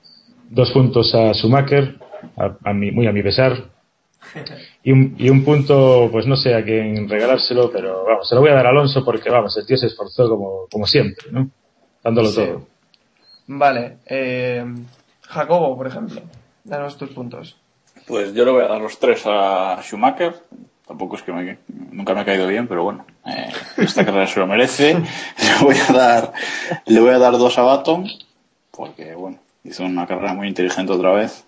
Dos 0.51 0.71
puntos 0.73 1.15
a 1.15 1.33
Schumacher, 1.33 1.97
a, 2.37 2.57
a 2.65 2.73
mi- 2.73 2.91
muy 2.91 3.07
a 3.07 3.13
mi 3.13 3.23
pesar. 3.23 3.71
Y 4.85 4.91
un, 4.91 5.15
y 5.17 5.29
un 5.31 5.45
punto, 5.45 6.09
pues 6.11 6.27
no 6.27 6.35
sé 6.35 6.55
a 6.57 6.65
quién 6.65 7.09
regalárselo, 7.09 7.71
pero 7.71 8.05
vamos, 8.05 8.29
se 8.29 8.35
lo 8.35 8.41
voy 8.41 8.51
a 8.51 8.55
dar 8.55 8.67
a 8.67 8.71
Alonso 8.71 9.05
porque, 9.05 9.31
vamos, 9.31 9.57
el 9.57 9.65
tío 9.65 9.77
se 9.77 9.87
esforzó 9.87 10.29
como, 10.29 10.67
como 10.69 10.87
siempre, 10.89 11.31
¿no? 11.31 11.49
Dándolo 12.03 12.29
Sí. 12.29 12.37
todo. 12.45 12.67
Vale. 13.47 13.99
Eh, 14.07 14.65
Jacobo, 15.23 15.77
por 15.77 15.87
ejemplo. 15.87 16.21
Danos 16.65 16.97
tus 16.99 17.11
puntos. 17.11 17.57
Pues 18.09 18.35
yo 18.35 18.45
le 18.45 18.51
voy 18.51 18.65
a 18.65 18.69
dar 18.69 18.81
los 18.81 18.99
tres 18.99 19.23
a 19.25 19.79
Schumacher. 19.83 20.35
Tampoco 20.93 21.17
es 21.17 21.23
que 21.23 21.33
me- 21.33 21.57
nunca 21.91 22.13
me 22.13 22.21
ha 22.21 22.25
caído 22.27 22.47
bien, 22.47 22.69
pero 22.69 22.85
bueno, 22.85 23.07
eh, 23.25 23.51
esta 23.79 24.05
carrera 24.05 24.27
se 24.27 24.39
lo 24.41 24.47
merece. 24.47 24.93
Le 25.39 25.65
voy 25.65 25.75
a 25.89 25.91
dar, 25.91 26.33
le 26.85 27.01
voy 27.01 27.09
a 27.15 27.19
dar 27.19 27.33
dos 27.39 27.57
a 27.57 27.63
Baton, 27.63 28.07
porque 28.71 29.15
bueno, 29.15 29.39
hizo 29.65 29.85
una 29.85 30.07
carrera 30.07 30.35
muy 30.35 30.49
inteligente 30.49 30.93
otra 30.93 31.13
vez. 31.15 31.45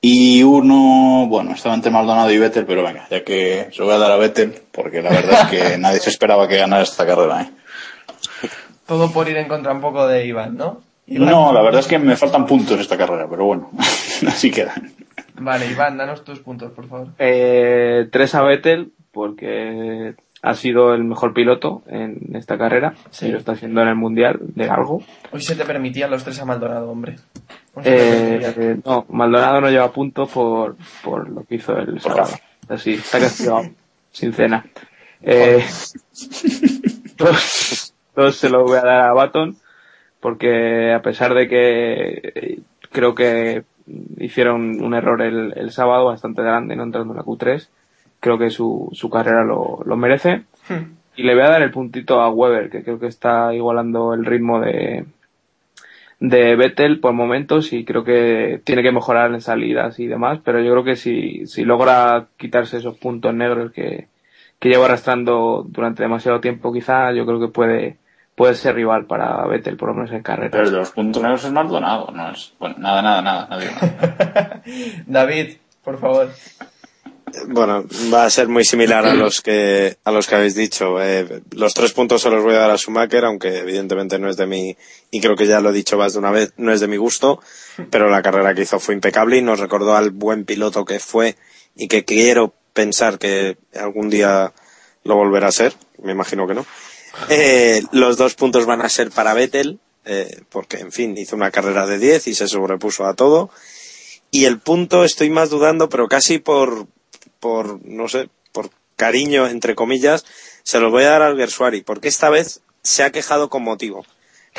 Y 0.00 0.42
uno, 0.44 1.26
bueno, 1.28 1.52
estaba 1.52 1.74
entre 1.74 1.90
Maldonado 1.90 2.30
y 2.30 2.38
Vettel, 2.38 2.64
pero 2.64 2.82
venga, 2.82 3.06
ya 3.10 3.22
que 3.22 3.68
se 3.70 3.80
lo 3.80 3.84
voy 3.84 3.96
a 3.96 3.98
dar 3.98 4.12
a 4.12 4.16
Vettel, 4.16 4.54
porque 4.72 5.02
la 5.02 5.10
verdad 5.10 5.42
es 5.42 5.48
que 5.70 5.76
nadie 5.78 5.98
se 6.00 6.08
esperaba 6.08 6.48
que 6.48 6.56
ganara 6.56 6.82
esta 6.82 7.04
carrera, 7.06 7.42
¿eh? 7.42 7.50
Todo 8.86 9.10
por 9.12 9.28
ir 9.28 9.36
en 9.36 9.46
contra 9.46 9.72
un 9.72 9.82
poco 9.82 10.06
de 10.06 10.24
Iván, 10.24 10.56
¿no? 10.56 10.80
Iván. 11.06 11.28
No, 11.28 11.52
la 11.52 11.60
verdad 11.60 11.80
es 11.80 11.86
que 11.86 11.98
me 11.98 12.16
faltan 12.16 12.46
puntos 12.46 12.80
esta 12.80 12.96
carrera, 12.96 13.26
pero 13.28 13.44
bueno, 13.44 13.70
así 14.26 14.50
quedan. 14.50 14.90
Vale, 15.40 15.66
Iván, 15.70 15.96
danos 15.96 16.22
tus 16.22 16.40
puntos, 16.40 16.72
por 16.72 16.86
favor. 16.86 17.08
Eh, 17.18 18.08
tres 18.12 18.34
a 18.34 18.42
Vettel, 18.42 18.92
porque 19.10 20.14
ha 20.42 20.54
sido 20.54 20.94
el 20.94 21.04
mejor 21.04 21.34
piloto 21.34 21.82
en 21.86 22.34
esta 22.34 22.58
carrera. 22.58 22.94
Sí. 23.10 23.26
Y 23.26 23.32
lo 23.32 23.38
está 23.38 23.52
haciendo 23.52 23.82
en 23.82 23.88
el 23.88 23.96
Mundial 23.96 24.38
de 24.40 24.68
algo. 24.68 25.02
Hoy 25.32 25.40
se 25.40 25.54
te 25.54 25.64
permitían 25.64 26.10
los 26.10 26.24
tres 26.24 26.40
a 26.40 26.44
Maldonado, 26.44 26.90
hombre. 26.90 27.16
Eh, 27.84 28.54
eh, 28.56 28.76
no, 28.84 29.06
Maldonado 29.08 29.60
no 29.60 29.70
lleva 29.70 29.92
puntos 29.92 30.30
por, 30.30 30.76
por 31.02 31.28
lo 31.28 31.44
que 31.44 31.56
hizo 31.56 31.76
el 31.76 32.00
sábado. 32.00 32.34
Así, 32.68 32.94
está 32.94 33.18
castigado, 33.18 33.62
sin 34.12 34.32
cena. 34.32 34.66
Eh, 35.22 35.64
dos, 37.16 37.94
dos 38.14 38.36
se 38.36 38.48
lo 38.48 38.64
voy 38.64 38.78
a 38.78 38.82
dar 38.82 39.08
a 39.08 39.12
Baton, 39.12 39.56
porque 40.20 40.92
a 40.92 41.02
pesar 41.02 41.34
de 41.34 41.48
que 41.48 42.62
creo 42.90 43.14
que 43.14 43.64
hicieron 44.18 44.82
un 44.82 44.94
error 44.94 45.22
el, 45.22 45.52
el 45.56 45.70
sábado 45.70 46.06
bastante 46.06 46.42
grande 46.42 46.76
no 46.76 46.82
entrando 46.82 47.12
en 47.12 47.18
la 47.18 47.24
Q3, 47.24 47.68
creo 48.20 48.38
que 48.38 48.50
su, 48.50 48.90
su 48.92 49.10
carrera 49.10 49.44
lo, 49.44 49.80
lo 49.84 49.96
merece. 49.96 50.44
Hmm. 50.68 50.96
Y 51.16 51.22
le 51.24 51.34
voy 51.34 51.42
a 51.44 51.50
dar 51.50 51.62
el 51.62 51.70
puntito 51.70 52.20
a 52.20 52.30
Weber, 52.30 52.70
que 52.70 52.82
creo 52.82 52.98
que 52.98 53.08
está 53.08 53.52
igualando 53.54 54.14
el 54.14 54.24
ritmo 54.24 54.60
de, 54.60 55.04
de 56.20 56.54
Vettel 56.54 57.00
por 57.00 57.14
momentos 57.14 57.72
y 57.72 57.84
creo 57.84 58.04
que 58.04 58.60
tiene 58.62 58.82
que 58.82 58.92
mejorar 58.92 59.32
en 59.32 59.40
salidas 59.40 59.98
y 59.98 60.06
demás, 60.06 60.38
pero 60.44 60.60
yo 60.62 60.70
creo 60.72 60.84
que 60.84 60.96
si, 60.96 61.46
si 61.46 61.64
logra 61.64 62.28
quitarse 62.36 62.76
esos 62.76 62.98
puntos 62.98 63.34
negros 63.34 63.72
que, 63.72 64.08
que 64.58 64.68
lleva 64.68 64.84
arrastrando 64.84 65.64
durante 65.66 66.02
demasiado 66.02 66.40
tiempo 66.40 66.72
quizá, 66.72 67.12
yo 67.12 67.24
creo 67.24 67.40
que 67.40 67.48
puede, 67.48 67.96
puede 68.40 68.54
ser 68.54 68.74
rival 68.74 69.04
para 69.04 69.46
Vettel, 69.46 69.76
por 69.76 69.90
lo 69.90 69.96
menos 69.96 70.12
en 70.12 70.22
carrera. 70.22 70.48
Pero 70.50 70.70
los 70.70 70.92
puntos 70.92 71.22
negros 71.22 71.44
es 71.44 71.52
Maldonado, 71.52 72.10
no 72.10 72.30
es, 72.30 72.54
bueno, 72.58 72.76
nada, 72.78 73.02
nada, 73.02 73.20
nada, 73.20 73.46
nada. 73.50 74.62
David, 75.06 75.58
por 75.84 76.00
favor. 76.00 76.30
Bueno, 77.48 77.84
va 78.10 78.24
a 78.24 78.30
ser 78.30 78.48
muy 78.48 78.64
similar 78.64 79.04
a 79.04 79.12
los 79.12 79.42
que 79.42 79.98
a 80.04 80.10
los 80.10 80.26
que 80.26 80.36
habéis 80.36 80.54
dicho. 80.54 81.02
Eh, 81.02 81.42
los 81.54 81.74
tres 81.74 81.92
puntos 81.92 82.22
se 82.22 82.30
los 82.30 82.42
voy 82.42 82.54
a 82.54 82.60
dar 82.60 82.70
a 82.70 82.78
Schumacher, 82.78 83.26
aunque 83.26 83.58
evidentemente 83.58 84.18
no 84.18 84.30
es 84.30 84.38
de 84.38 84.46
mi 84.46 84.74
y 85.10 85.20
creo 85.20 85.36
que 85.36 85.46
ya 85.46 85.60
lo 85.60 85.68
he 85.68 85.74
dicho 85.74 85.98
más 85.98 86.14
de 86.14 86.20
una 86.20 86.30
vez, 86.30 86.54
no 86.56 86.72
es 86.72 86.80
de 86.80 86.88
mi 86.88 86.96
gusto, 86.96 87.42
pero 87.90 88.08
la 88.08 88.22
carrera 88.22 88.54
que 88.54 88.62
hizo 88.62 88.80
fue 88.80 88.94
impecable 88.94 89.36
y 89.36 89.42
nos 89.42 89.60
recordó 89.60 89.94
al 89.98 90.12
buen 90.12 90.46
piloto 90.46 90.86
que 90.86 90.98
fue 90.98 91.36
y 91.76 91.88
que 91.88 92.06
quiero 92.06 92.54
pensar 92.72 93.18
que 93.18 93.58
algún 93.78 94.08
día 94.08 94.54
lo 95.04 95.16
volverá 95.16 95.48
a 95.48 95.52
ser. 95.52 95.74
Me 96.02 96.12
imagino 96.12 96.46
que 96.46 96.54
no. 96.54 96.64
Eh, 97.28 97.82
los 97.92 98.16
dos 98.16 98.34
puntos 98.34 98.66
van 98.66 98.82
a 98.82 98.88
ser 98.88 99.10
para 99.10 99.34
Vettel, 99.34 99.80
eh, 100.04 100.42
porque 100.48 100.78
en 100.78 100.92
fin 100.92 101.16
hizo 101.16 101.36
una 101.36 101.50
carrera 101.50 101.86
de 101.86 101.98
10 101.98 102.28
y 102.28 102.34
se 102.34 102.48
sobrepuso 102.48 103.06
a 103.06 103.14
todo. 103.14 103.50
Y 104.30 104.44
el 104.44 104.58
punto 104.58 105.04
estoy 105.04 105.30
más 105.30 105.50
dudando, 105.50 105.88
pero 105.88 106.08
casi 106.08 106.38
por, 106.38 106.86
por, 107.40 107.84
no 107.84 108.08
sé, 108.08 108.28
por 108.52 108.70
cariño, 108.96 109.48
entre 109.48 109.74
comillas, 109.74 110.24
se 110.62 110.78
los 110.78 110.92
voy 110.92 111.04
a 111.04 111.10
dar 111.10 111.22
al 111.22 111.36
Gersuari, 111.36 111.82
porque 111.82 112.08
esta 112.08 112.30
vez 112.30 112.60
se 112.82 113.02
ha 113.02 113.10
quejado 113.10 113.50
con 113.50 113.62
motivo. 113.62 114.04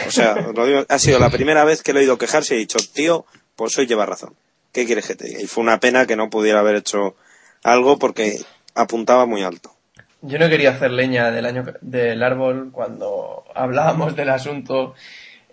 O 0.08 0.12
sea, 0.12 0.36
lo 0.56 0.86
ha 0.88 1.00
sido 1.00 1.20
la 1.20 1.30
primera 1.30 1.64
vez 1.64 1.84
que 1.84 1.94
lo 1.94 2.00
he 2.00 2.04
oído 2.04 2.18
quejarse 2.18 2.54
y 2.54 2.58
he 2.58 2.60
dicho, 2.60 2.80
tío, 2.94 3.26
pues 3.56 3.78
hoy 3.78 3.88
lleva 3.88 4.06
razón. 4.06 4.36
¿Qué 4.72 4.86
quieres 4.86 5.08
que 5.08 5.16
te 5.16 5.28
diga? 5.28 5.42
Y 5.42 5.48
fue 5.48 5.64
una 5.64 5.80
pena 5.80 6.06
que 6.06 6.16
no 6.16 6.30
pudiera 6.30 6.60
haber 6.60 6.76
hecho 6.76 7.16
algo 7.64 8.00
porque 8.00 8.42
apuntaba 8.74 9.26
muy 9.26 9.44
alto. 9.44 9.76
Yo 10.22 10.38
no 10.40 10.50
quería 10.50 10.72
hacer 10.72 10.92
leña 10.92 11.32
del 11.32 11.46
año 11.46 11.66
del 11.82 12.22
árbol 12.24 12.70
cuando 12.72 13.44
hablábamos 13.56 14.16
del 14.16 14.30
asunto 14.30 14.94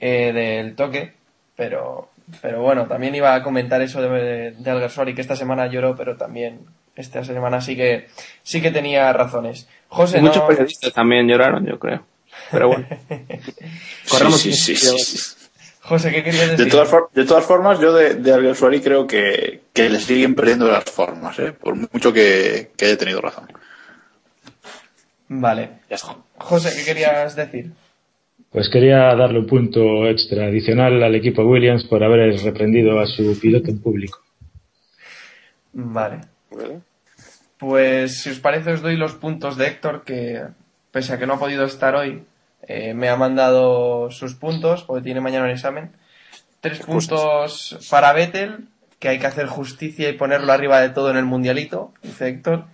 eh, 0.00 0.32
del 0.32 0.74
toque, 0.76 1.14
pero 1.56 2.10
pero 2.42 2.60
bueno, 2.60 2.86
también 2.86 3.14
iba 3.14 3.34
a 3.34 3.42
comentar 3.42 3.80
eso 3.80 4.02
de, 4.02 4.52
de 4.52 4.70
Alguersuari 4.70 5.14
que 5.14 5.22
esta 5.22 5.34
semana 5.36 5.66
lloró, 5.68 5.96
pero 5.96 6.16
también 6.18 6.60
esta 6.94 7.24
semana 7.24 7.60
sí 7.62 7.74
que 7.76 8.08
sí 8.42 8.60
que 8.60 8.70
tenía 8.70 9.10
razones. 9.14 9.66
José, 9.88 10.20
Muchos 10.20 10.42
no... 10.42 10.46
periodistas 10.48 10.92
también 10.92 11.26
lloraron, 11.26 11.64
yo 11.64 11.78
creo. 11.78 12.04
Pero 12.50 12.68
bueno. 12.68 12.86
Corremos 14.10 14.40
Sí, 14.40 14.52
sí, 14.52 14.76
sí, 14.76 14.88
un- 14.88 14.98
sí, 14.98 15.16
sí. 15.18 15.34
José, 15.80 16.10
¿qué 16.12 16.22
querías 16.22 16.48
De 16.50 16.56
decir? 16.56 16.70
todas, 16.70 16.88
for- 16.88 17.08
de 17.14 17.24
todas 17.24 17.44
formas, 17.46 17.80
yo 17.80 17.94
de, 17.94 18.14
de 18.16 18.32
Alguersuari 18.34 18.80
creo 18.82 19.06
que, 19.06 19.62
que 19.72 19.88
le 19.88 19.98
siguen 19.98 20.34
perdiendo 20.34 20.70
las 20.70 20.84
formas, 20.84 21.38
¿eh? 21.38 21.52
por 21.52 21.74
mucho 21.76 22.12
que, 22.12 22.72
que 22.76 22.84
haya 22.86 22.98
tenido 22.98 23.22
razón. 23.22 23.48
Vale. 25.28 25.80
Ya 25.88 25.96
está. 25.96 26.16
José, 26.36 26.70
¿qué 26.76 26.84
querías 26.84 27.36
decir? 27.36 27.72
Pues 28.50 28.70
quería 28.70 29.14
darle 29.14 29.40
un 29.40 29.46
punto 29.46 30.06
extra 30.08 30.46
adicional 30.46 31.02
al 31.02 31.14
equipo 31.14 31.42
Williams 31.42 31.84
por 31.84 32.02
haber 32.02 32.34
reprendido 32.42 32.98
a 32.98 33.06
su 33.06 33.38
piloto 33.38 33.70
en 33.70 33.80
público. 33.80 34.20
Vale. 35.72 36.20
¿Vale? 36.50 36.80
Pues 37.58 38.22
si 38.22 38.30
os 38.30 38.40
parece 38.40 38.72
os 38.72 38.82
doy 38.82 38.96
los 38.96 39.14
puntos 39.14 39.56
de 39.56 39.66
Héctor 39.66 40.04
que 40.04 40.44
pese 40.92 41.12
a 41.12 41.18
que 41.18 41.26
no 41.26 41.34
ha 41.34 41.38
podido 41.38 41.64
estar 41.64 41.94
hoy 41.94 42.22
eh, 42.62 42.94
me 42.94 43.08
ha 43.08 43.16
mandado 43.16 44.10
sus 44.10 44.34
puntos 44.34 44.84
porque 44.84 45.04
tiene 45.04 45.20
mañana 45.20 45.44
un 45.44 45.50
examen. 45.50 45.92
Tres 46.60 46.80
puntos 46.80 47.78
para 47.90 48.12
Vettel, 48.12 48.68
que 48.98 49.08
hay 49.08 49.18
que 49.18 49.26
hacer 49.26 49.46
justicia 49.46 50.08
y 50.08 50.14
ponerlo 50.14 50.52
arriba 50.52 50.80
de 50.80 50.90
todo 50.90 51.10
en 51.10 51.16
el 51.16 51.24
mundialito, 51.24 51.92
dice 52.02 52.28
Héctor. 52.28 52.64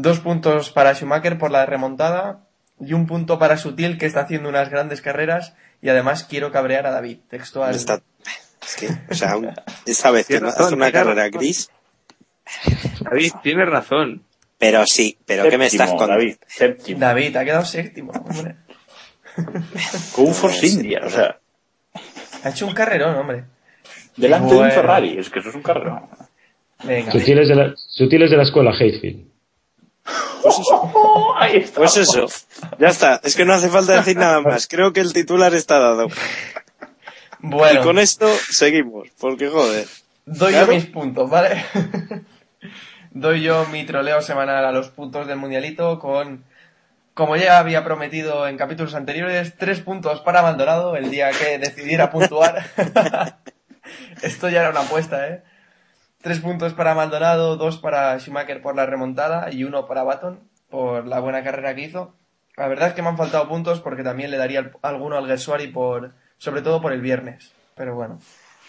Dos 0.00 0.20
puntos 0.20 0.70
para 0.70 0.94
Schumacher 0.94 1.38
por 1.38 1.50
la 1.50 1.66
remontada 1.66 2.38
y 2.80 2.92
un 2.92 3.06
punto 3.08 3.40
para 3.40 3.56
Sutil 3.56 3.98
que 3.98 4.06
está 4.06 4.20
haciendo 4.20 4.48
unas 4.48 4.68
grandes 4.70 5.00
carreras 5.00 5.54
y 5.82 5.88
además 5.88 6.22
quiero 6.22 6.52
cabrear 6.52 6.86
a 6.86 6.92
David, 6.92 7.18
textual. 7.28 7.74
Está- 7.74 8.00
es 8.62 8.76
que, 8.76 8.88
o 9.10 9.14
sea, 9.14 9.36
un- 9.36 9.50
esta 9.86 10.10
vez 10.12 10.26
que 10.28 10.40
no 10.40 10.48
hace 10.48 10.72
una 10.74 10.92
carrera 10.92 11.24
razón. 11.24 11.40
gris, 11.40 11.70
David, 13.00 13.32
tienes 13.42 13.68
razón. 13.68 14.22
pero 14.58 14.84
sí, 14.86 15.18
pero 15.26 15.48
¿qué 15.48 15.58
me 15.58 15.66
estás 15.66 15.88
Séptimo, 15.90 15.98
contando? 15.98 16.22
David, 16.22 16.36
séptimo. 16.46 17.00
David, 17.00 17.36
ha 17.36 17.44
quedado 17.44 17.64
séptimo, 17.64 18.12
hombre. 18.12 18.54
Con 20.14 20.26
un 20.26 20.34
Force 20.34 20.66
India, 20.66 21.00
o 21.04 21.10
sea, 21.10 21.38
Ha 22.44 22.50
hecho 22.50 22.66
un 22.66 22.74
carrerón, 22.74 23.16
hombre. 23.16 23.44
delante 24.16 24.54
de 24.54 24.60
un. 24.60 24.70
Ferrari, 24.70 25.18
es 25.18 25.28
que 25.30 25.40
eso 25.40 25.48
es 25.48 25.54
un 25.56 25.62
carrerón. 25.62 26.06
Venga. 26.84 27.10
Sutiles 27.10 27.48
de 27.48 27.54
la, 27.56 27.74
sutiles 27.76 28.30
de 28.30 28.36
la 28.36 28.42
escuela 28.44 28.70
Hayfield. 28.70 29.27
Ahí 31.38 31.58
está. 31.58 31.76
Pues 31.80 31.96
eso, 31.96 32.26
ya 32.78 32.88
está, 32.88 33.20
es 33.22 33.36
que 33.36 33.44
no 33.44 33.54
hace 33.54 33.68
falta 33.68 33.94
decir 33.94 34.16
nada 34.16 34.40
más, 34.40 34.66
creo 34.66 34.92
que 34.92 35.00
el 35.00 35.12
titular 35.12 35.54
está 35.54 35.78
dado. 35.78 36.08
Bueno. 37.40 37.80
Y 37.80 37.84
con 37.84 37.98
esto 37.98 38.28
seguimos, 38.50 39.08
porque 39.20 39.48
joder. 39.48 39.86
Doy 40.26 40.52
Claro. 40.52 40.66
yo 40.66 40.72
mis 40.74 40.86
puntos, 40.86 41.30
¿vale? 41.30 41.64
Doy 43.10 43.42
yo 43.42 43.64
mi 43.66 43.84
troleo 43.84 44.20
semanal 44.20 44.64
a 44.64 44.72
los 44.72 44.88
puntos 44.90 45.26
del 45.26 45.38
mundialito 45.38 45.98
con, 45.98 46.44
como 47.14 47.36
ya 47.36 47.58
había 47.58 47.82
prometido 47.84 48.46
en 48.46 48.56
capítulos 48.56 48.94
anteriores, 48.94 49.54
tres 49.56 49.80
puntos 49.80 50.20
para 50.20 50.42
Maldonado 50.42 50.96
el 50.96 51.10
día 51.10 51.30
que 51.30 51.58
decidiera 51.58 52.10
puntuar. 52.10 52.64
Esto 54.22 54.48
ya 54.48 54.60
era 54.60 54.70
una 54.70 54.80
apuesta, 54.80 55.28
¿eh? 55.28 55.42
Tres 56.20 56.40
puntos 56.40 56.74
para 56.74 56.94
Maldonado, 56.94 57.56
dos 57.56 57.78
para 57.78 58.18
Schumacher 58.18 58.60
por 58.60 58.74
la 58.74 58.86
remontada 58.86 59.52
y 59.52 59.64
uno 59.64 59.86
para 59.86 60.02
Baton 60.02 60.40
por 60.68 61.06
la 61.06 61.20
buena 61.20 61.44
carrera 61.44 61.74
que 61.74 61.82
hizo. 61.82 62.14
La 62.56 62.66
verdad 62.68 62.88
es 62.88 62.94
que 62.94 63.02
me 63.02 63.08
han 63.08 63.16
faltado 63.16 63.48
puntos 63.48 63.80
porque 63.80 64.02
también 64.02 64.30
le 64.30 64.36
daría 64.36 64.58
al- 64.58 64.72
alguno 64.82 65.16
al 65.16 65.26
Gersuari 65.28 65.68
por, 65.68 66.12
sobre 66.38 66.62
todo 66.62 66.82
por 66.82 66.92
el 66.92 67.00
viernes. 67.00 67.54
Pero 67.76 67.94
bueno. 67.94 68.18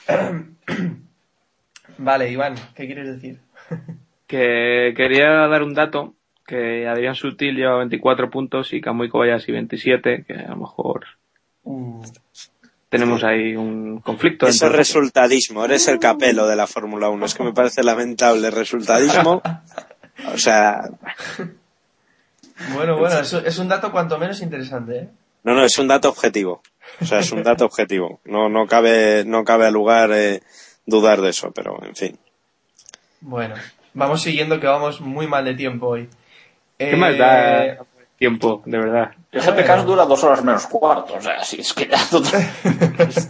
Vale, 1.97 2.29
Iván, 2.31 2.55
¿qué 2.75 2.85
quieres 2.85 3.07
decir? 3.07 3.39
Que 4.27 4.93
quería 4.95 5.47
dar 5.47 5.63
un 5.63 5.73
dato, 5.73 6.13
que 6.45 6.87
Adrián 6.87 7.15
Sutil 7.15 7.55
lleva 7.55 7.77
24 7.79 8.29
puntos 8.29 8.73
y 8.73 8.79
Kamui 8.79 9.09
Kobayashi 9.09 9.51
27, 9.51 10.23
que 10.23 10.33
a 10.33 10.49
lo 10.49 10.55
mejor 10.57 11.05
tenemos 12.89 13.23
ahí 13.23 13.55
un 13.55 13.99
conflicto. 14.01 14.45
Eso 14.47 14.55
es 14.55 14.61
entre- 14.63 14.77
resultadismo, 14.77 15.63
eres 15.65 15.87
el 15.87 15.99
capelo 15.99 16.47
de 16.47 16.55
la 16.55 16.67
Fórmula 16.67 17.09
1, 17.09 17.25
es 17.25 17.33
que 17.35 17.43
me 17.43 17.53
parece 17.53 17.83
lamentable 17.83 18.49
resultadismo. 18.51 19.41
O 20.33 20.37
sea, 20.37 20.81
Bueno, 22.75 22.97
bueno, 22.97 23.19
es, 23.19 23.31
es 23.33 23.57
un 23.57 23.69
dato 23.69 23.91
cuanto 23.91 24.17
menos 24.17 24.41
interesante, 24.41 24.97
¿eh? 24.97 25.09
no, 25.43 25.53
no, 25.55 25.63
es 25.63 25.77
un 25.77 25.87
dato 25.87 26.09
objetivo. 26.09 26.61
O 27.01 27.05
sea, 27.05 27.19
es 27.19 27.31
un 27.31 27.43
dato 27.43 27.65
objetivo. 27.65 28.19
No, 28.25 28.49
no 28.49 28.65
cabe, 28.67 29.23
no 29.25 29.43
cabe 29.45 29.71
lugar 29.71 30.11
eh, 30.11 30.41
dudar 30.85 31.21
de 31.21 31.29
eso, 31.29 31.51
pero 31.51 31.81
en 31.85 31.95
fin. 31.95 32.19
Bueno, 33.21 33.55
vamos 33.93 34.21
siguiendo 34.21 34.59
que 34.59 34.67
vamos 34.67 34.99
muy 34.99 35.27
mal 35.27 35.45
de 35.45 35.53
tiempo 35.53 35.87
hoy. 35.87 36.09
¿Qué 36.77 36.91
Eh, 36.91 36.95
más 36.97 37.17
da 37.17 37.77
tiempo, 38.19 38.61
de 38.65 38.77
verdad? 38.77 39.11
El 39.31 39.41
GPK 39.41 39.85
dura 39.85 40.05
dos 40.05 40.23
horas 40.23 40.43
menos 40.43 40.67
cuarto, 40.67 41.15
o 41.15 41.21
sea, 41.21 41.43
si 41.43 41.61
es 41.61 41.73
que 41.73 41.87
ya 41.87 41.97
total- 42.09 42.47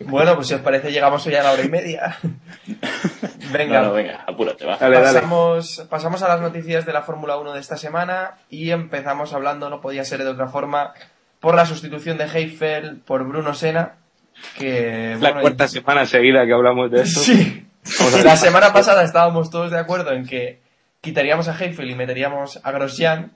Bueno, 0.00 0.34
pues 0.36 0.46
si 0.48 0.54
os 0.54 0.60
parece 0.60 0.90
llegamos 0.92 1.26
hoy 1.26 1.34
a 1.34 1.42
la 1.42 1.52
hora 1.52 1.62
y 1.64 1.68
media. 1.68 2.16
Venga, 3.52 3.80
No, 3.80 3.88
no, 3.88 3.92
venga, 3.94 4.24
apúrate, 4.26 4.66
va. 4.66 4.76
Dale, 4.76 4.96
dale. 5.00 5.14
pasamos, 5.20 5.86
pasamos 5.88 6.22
a 6.22 6.28
las 6.28 6.40
noticias 6.42 6.84
de 6.84 6.92
la 6.92 7.00
Fórmula 7.02 7.38
1 7.38 7.54
de 7.54 7.60
esta 7.60 7.78
semana 7.78 8.34
y 8.50 8.70
empezamos 8.72 9.32
hablando, 9.32 9.70
no 9.70 9.80
podía 9.80 10.04
ser 10.04 10.22
de 10.22 10.28
otra 10.28 10.48
forma, 10.48 10.92
por 11.40 11.54
la 11.54 11.64
sustitución 11.64 12.18
de 12.18 12.24
Heifel 12.24 12.98
por 13.06 13.26
Bruno 13.26 13.54
Senna, 13.54 13.94
que... 14.58 15.12
La 15.20 15.30
bueno, 15.30 15.40
cuarta 15.40 15.66
semana 15.66 16.04
seguida 16.04 16.44
que 16.44 16.52
hablamos 16.52 16.90
de 16.90 17.02
esto. 17.02 17.20
Sí. 17.20 17.66
La 18.22 18.36
semana 18.36 18.70
pasada 18.72 19.02
estábamos 19.02 19.48
todos 19.50 19.70
de 19.70 19.78
acuerdo 19.78 20.12
en 20.12 20.26
que 20.26 20.60
quitaríamos 21.00 21.48
a 21.48 21.56
Heifel 21.58 21.90
y 21.90 21.94
meteríamos 21.94 22.60
a 22.62 22.70
Grosjean 22.70 23.32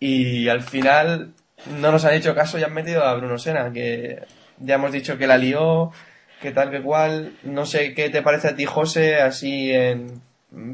y 0.00 0.48
al 0.48 0.62
final 0.62 1.32
no 1.80 1.92
nos 1.92 2.04
han 2.04 2.14
hecho 2.14 2.34
caso 2.34 2.58
y 2.58 2.62
han 2.62 2.74
metido 2.74 3.02
a 3.04 3.14
Bruno 3.14 3.38
Senna, 3.38 3.72
que 3.72 4.18
ya 4.60 4.74
hemos 4.76 4.92
dicho 4.92 5.16
que 5.18 5.26
la 5.26 5.38
lió, 5.38 5.90
que 6.42 6.50
tal 6.52 6.70
que 6.70 6.82
cual. 6.82 7.32
No 7.42 7.64
sé 7.66 7.94
qué 7.94 8.10
te 8.10 8.22
parece 8.22 8.48
a 8.48 8.56
ti, 8.56 8.64
José, 8.64 9.16
así 9.16 9.70
en 9.72 10.20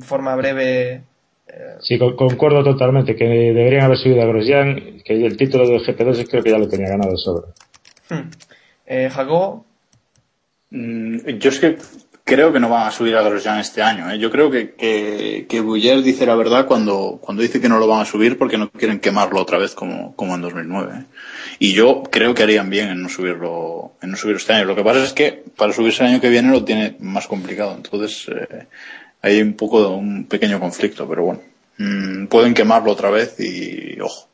forma 0.02 0.34
breve. 0.36 1.02
Sí, 1.80 1.98
con- 1.98 2.14
concuerdo 2.16 2.62
totalmente 2.62 3.16
que 3.16 3.24
deberían 3.24 3.84
haber 3.84 3.98
subido 3.98 4.22
a 4.22 4.26
Grosjean, 4.26 5.00
que 5.04 5.26
el 5.26 5.36
título 5.36 5.68
del 5.68 5.80
GP2 5.84 6.28
creo 6.30 6.42
que 6.44 6.50
ya 6.50 6.58
lo 6.58 6.68
tenía 6.68 6.88
ganado 6.90 7.10
de 7.10 7.16
sobra. 7.18 7.48
Eh, 8.86 9.08
Jacobo, 9.12 9.66
Mm, 10.72 11.38
Yo 11.40 11.50
es 11.50 11.58
que 11.58 11.76
creo 12.24 12.52
que 12.52 12.60
no 12.60 12.68
van 12.68 12.86
a 12.86 12.90
subir 12.90 13.16
a 13.16 13.22
Grosjean 13.22 13.58
este 13.58 13.82
año. 13.82 14.10
¿eh? 14.10 14.18
Yo 14.18 14.30
creo 14.30 14.50
que, 14.50 14.74
que, 14.74 15.46
que 15.48 15.62
dice 16.02 16.26
la 16.26 16.36
verdad 16.36 16.66
cuando, 16.66 17.18
cuando 17.20 17.42
dice 17.42 17.60
que 17.60 17.68
no 17.68 17.78
lo 17.78 17.86
van 17.86 18.00
a 18.00 18.04
subir 18.04 18.38
porque 18.38 18.58
no 18.58 18.70
quieren 18.70 19.00
quemarlo 19.00 19.40
otra 19.40 19.58
vez 19.58 19.74
como, 19.74 20.14
como 20.16 20.34
en 20.34 20.42
2009. 20.42 20.92
¿eh? 20.94 21.04
Y 21.58 21.72
yo 21.72 22.02
creo 22.10 22.34
que 22.34 22.42
harían 22.42 22.70
bien 22.70 22.88
en 22.88 23.02
no 23.02 23.08
subirlo, 23.08 23.92
en 24.02 24.10
no 24.10 24.16
subirlo 24.16 24.38
este 24.38 24.52
año. 24.52 24.64
Lo 24.64 24.76
que 24.76 24.84
pasa 24.84 25.04
es 25.04 25.12
que 25.12 25.44
para 25.56 25.72
subirse 25.72 26.02
el 26.02 26.10
año 26.10 26.20
que 26.20 26.30
viene 26.30 26.50
lo 26.50 26.64
tiene 26.64 26.96
más 27.00 27.26
complicado. 27.26 27.74
Entonces, 27.76 28.28
eh, 28.28 28.66
hay 29.22 29.40
un 29.40 29.54
poco 29.54 29.82
de 29.82 29.88
un 29.88 30.24
pequeño 30.24 30.60
conflicto, 30.60 31.08
pero 31.08 31.24
bueno. 31.24 31.40
Mm, 31.78 32.26
pueden 32.26 32.52
quemarlo 32.52 32.92
otra 32.92 33.10
vez 33.10 33.40
y, 33.40 33.98
ojo, 34.00 34.28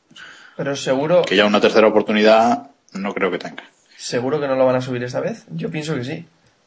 pero 0.57 0.75
seguro, 0.75 1.23
que 1.23 1.37
ya 1.37 1.47
una 1.47 1.61
tercera 1.61 1.87
oportunidad 1.87 2.71
no 2.95 3.13
creo 3.13 3.31
que 3.31 3.39
tenga. 3.39 3.63
seguro 3.97 4.41
que 4.41 4.49
no 4.49 4.57
lo 4.57 4.65
van 4.65 4.77
a 4.77 4.81
subir 4.81 5.05
esta 5.05 5.21
vez. 5.21 5.45
Yo 5.51 5.71
pienso 5.71 5.95
que 5.95 6.05
sí. 6.05 6.27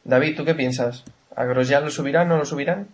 David, 0.10 0.36
¿tú 0.36 0.43
qué 0.45 0.55
piensas? 0.55 1.03
¿A 1.36 1.45
Grosjean 1.45 1.84
lo 1.86 1.91
subirán, 1.91 2.28
no 2.28 2.38
lo 2.38 2.45
subirán? 2.45 2.88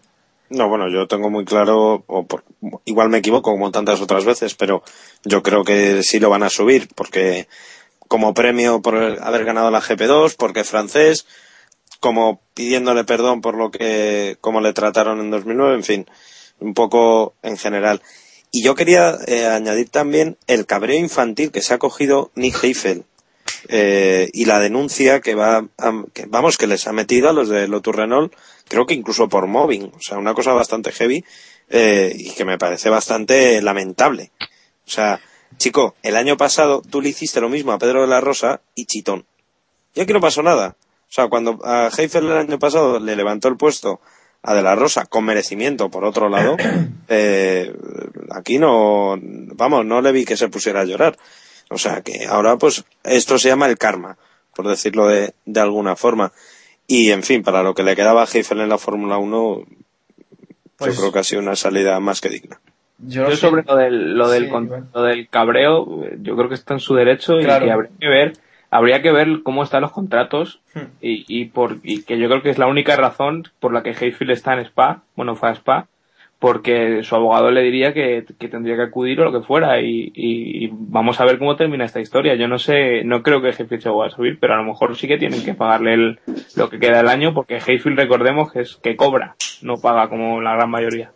No, 0.49 0.69
bueno, 0.69 0.89
yo 0.89 1.07
tengo 1.07 1.29
muy 1.31 1.45
claro, 1.45 2.03
o 2.05 2.25
por- 2.27 2.43
igual 2.85 3.09
me 3.09 3.17
equivoco 3.19 3.51
como 3.51 3.71
tantas 3.71 4.01
otras 4.01 4.25
veces, 4.25 4.53
pero 4.53 4.83
yo 5.23 5.41
creo 5.41 5.63
que 5.63 6.03
sí 6.03 6.19
lo 6.19 6.29
van 6.29 6.43
a 6.43 6.49
subir, 6.49 6.87
porque 6.93 7.47
como 8.07 8.33
premio 8.35 8.81
por 8.81 8.95
haber 8.95 9.45
ganado 9.45 9.71
la 9.71 9.81
GP2, 9.81 10.35
porque 10.37 10.63
francés, 10.63 11.25
como 11.99 12.41
pidiéndole 12.53 13.03
perdón 13.05 13.41
por 13.41 13.55
lo 13.55 13.71
que, 13.71 14.37
como 14.41 14.61
le 14.61 14.73
trataron 14.73 15.19
en 15.19 15.31
2009, 15.31 15.73
en 15.75 15.83
fin, 15.83 16.05
un 16.59 16.73
poco 16.75 17.33
en 17.41 17.57
general. 17.57 18.01
Y 18.51 18.63
yo 18.63 18.75
quería 18.75 19.15
eh, 19.27 19.47
añadir 19.47 19.89
también 19.89 20.37
el 20.47 20.65
cabreo 20.65 20.97
infantil 20.99 21.51
que 21.51 21.61
se 21.61 21.73
ha 21.73 21.79
cogido 21.79 22.29
Nick 22.35 22.63
Heifel 22.63 23.05
eh, 23.69 24.29
y 24.33 24.45
la 24.45 24.59
denuncia 24.59 25.21
que 25.21 25.35
va, 25.35 25.65
a- 25.77 26.03
que, 26.13 26.25
vamos, 26.27 26.57
que 26.57 26.67
les 26.67 26.87
ha 26.87 26.93
metido 26.93 27.29
a 27.29 27.33
los 27.33 27.49
de 27.49 27.67
Lotus 27.67 27.95
Renault, 27.95 28.33
creo 28.67 28.85
que 28.85 28.93
incluso 28.93 29.29
por 29.29 29.47
mobbing, 29.47 29.91
o 29.95 29.99
sea, 30.01 30.17
una 30.17 30.33
cosa 30.33 30.53
bastante 30.53 30.91
heavy 30.91 31.23
eh, 31.69 32.13
y 32.15 32.31
que 32.35 32.45
me 32.45 32.57
parece 32.57 32.89
bastante 32.89 33.61
lamentable. 33.61 34.31
O 34.87 34.89
sea, 34.89 35.19
chico, 35.57 35.95
el 36.03 36.15
año 36.15 36.37
pasado 36.37 36.81
tú 36.89 37.01
le 37.01 37.09
hiciste 37.09 37.41
lo 37.41 37.49
mismo 37.49 37.71
a 37.71 37.79
Pedro 37.79 38.01
de 38.01 38.07
la 38.07 38.21
Rosa 38.21 38.61
y 38.75 38.85
Chitón. 38.85 39.25
Y 39.93 40.01
aquí 40.01 40.13
no 40.13 40.19
pasó 40.19 40.43
nada. 40.43 40.75
O 41.09 41.11
sea, 41.15 41.27
cuando 41.27 41.59
a 41.63 41.89
Heifel 41.95 42.25
el 42.25 42.37
año 42.37 42.59
pasado 42.59 42.99
le 42.99 43.15
levantó 43.15 43.47
el 43.47 43.57
puesto 43.57 44.01
a 44.47 44.53
De 44.53 44.61
la 44.61 44.75
Rosa 44.75 45.05
con 45.05 45.25
merecimiento, 45.25 45.89
por 45.89 46.03
otro 46.05 46.29
lado, 46.29 46.55
eh, 47.07 47.73
aquí 48.31 48.59
no, 48.59 49.15
vamos, 49.19 49.85
no 49.85 50.01
le 50.01 50.11
vi 50.11 50.23
que 50.25 50.37
se 50.37 50.49
pusiera 50.49 50.81
a 50.81 50.85
llorar. 50.85 51.17
O 51.69 51.77
sea 51.77 52.01
que 52.01 52.25
ahora 52.27 52.57
pues 52.57 52.85
esto 53.03 53.37
se 53.39 53.49
llama 53.49 53.67
el 53.67 53.77
karma, 53.77 54.17
por 54.55 54.67
decirlo 54.67 55.07
de, 55.07 55.33
de 55.45 55.59
alguna 55.59 55.95
forma. 55.95 56.31
Y 56.87 57.11
en 57.11 57.23
fin, 57.23 57.41
para 57.43 57.63
lo 57.63 57.73
que 57.73 57.83
le 57.83 57.95
quedaba 57.95 58.23
a 58.23 58.27
Heifel 58.31 58.61
en 58.61 58.69
la 58.69 58.77
Fórmula 58.77 59.17
1, 59.17 59.63
Pues- 60.77 60.93
yo 60.95 61.01
creo 61.01 61.11
que 61.13 61.19
ha 61.19 61.23
sido 61.23 61.41
una 61.41 61.55
salida 61.55 61.99
más 61.99 62.21
que 62.21 62.29
digna. 62.29 62.59
Yo, 62.99 63.25
Yo 63.25 63.31
sí. 63.31 63.37
sobre 63.37 63.63
lo 63.63 63.75
del, 63.75 64.13
lo 64.17 64.29
del, 64.29 64.45
Sí, 64.45 64.49
con- 64.49 64.65
Iván. 64.67 64.89
lo 64.93 65.01
del 65.03 65.27
cabreo, 65.29 65.85
yo 66.21 66.35
creo 66.35 66.47
que 66.49 66.55
está 66.55 66.73
en 66.75 66.79
su 66.79 66.95
derecho 66.95 67.33
Claro. 67.39 67.65
y 67.65 67.67
que 67.67 67.73
habría 67.73 67.91
que 67.99 68.07
ver, 68.07 68.33
habría 68.69 69.01
que 69.01 69.11
ver 69.11 69.27
cómo 69.43 69.63
están 69.63 69.81
los 69.81 69.91
contratos 69.91 70.61
Hmm. 70.73 70.79
y, 71.01 71.25
y 71.27 71.45
por, 71.45 71.79
y 71.83 72.03
que 72.03 72.17
yo 72.17 72.27
creo 72.27 72.41
que 72.41 72.49
es 72.49 72.57
la 72.57 72.67
única 72.67 72.95
razón 72.95 73.43
por 73.59 73.73
la 73.73 73.83
que 73.83 73.89
Hayfield 73.91 74.31
está 74.31 74.53
en 74.53 74.59
Spa, 74.65 75.03
bueno, 75.15 75.35
fue 75.35 75.49
a 75.49 75.53
Spa, 75.55 75.87
porque 76.39 77.01
su 77.03 77.15
abogado 77.15 77.49
le 77.49 77.61
diría 77.61 77.93
que, 77.93 78.25
que 78.37 78.47
tendría 78.49 78.75
que 78.75 78.83
acudir 78.83 79.19
o 79.21 79.25
lo 79.25 79.31
que 79.31 79.45
fuera 79.45 79.81
y, 79.81 80.11
y- 80.13 80.69
vamos 80.71 81.19
a 81.19 81.25
ver 81.25 81.39
cómo 81.39 81.55
termina 81.55 81.85
esta 81.85 82.01
historia. 82.01 82.35
Yo 82.35 82.47
no 82.47 82.59
sé, 82.59 83.03
no 83.03 83.23
creo 83.23 83.41
que 83.41 83.49
Hayfield 83.49 83.81
se 83.81 83.89
vaya 83.89 84.13
a 84.13 84.15
subir, 84.15 84.37
pero 84.39 84.53
a 84.53 84.57
lo 84.57 84.65
mejor 84.65 84.95
sí 84.97 85.07
que 85.07 85.17
tienen 85.17 85.43
que 85.43 85.53
pagarle 85.53 85.93
el, 85.93 86.19
lo 86.55 86.69
que 86.69 86.79
queda 86.79 86.97
del 86.97 87.07
año 87.07 87.33
porque 87.33 87.55
Hayfield 87.55 87.97
recordemos 87.97 88.51
que 88.51 88.61
es 88.61 88.75
que 88.75 88.95
cobra, 88.95 89.35
no 89.61 89.77
paga 89.77 90.09
como 90.09 90.41
la 90.41 90.55
gran 90.55 90.69
mayoría. 90.69 91.11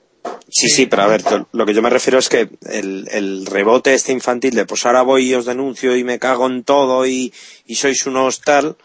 Sí, 0.47 0.67
sí, 0.67 0.85
pero 0.87 1.03
a 1.03 1.07
ver, 1.07 1.21
lo 1.53 1.65
que 1.65 1.73
yo 1.73 1.81
me 1.81 1.89
refiero 1.91 2.17
es 2.17 2.27
que 2.27 2.49
el, 2.71 3.07
el 3.11 3.45
rebote 3.45 3.93
este 3.93 4.11
infantil 4.13 4.55
de 4.55 4.65
pues 4.65 4.85
ahora 4.85 5.03
voy 5.03 5.29
y 5.29 5.35
os 5.35 5.45
denuncio 5.45 5.95
y 5.95 6.03
me 6.03 6.17
cago 6.17 6.47
en 6.47 6.63
todo 6.63 7.05
y, 7.05 7.31
y 7.67 7.75
sois 7.75 8.05
unos 8.07 8.41
tal, 8.41 8.75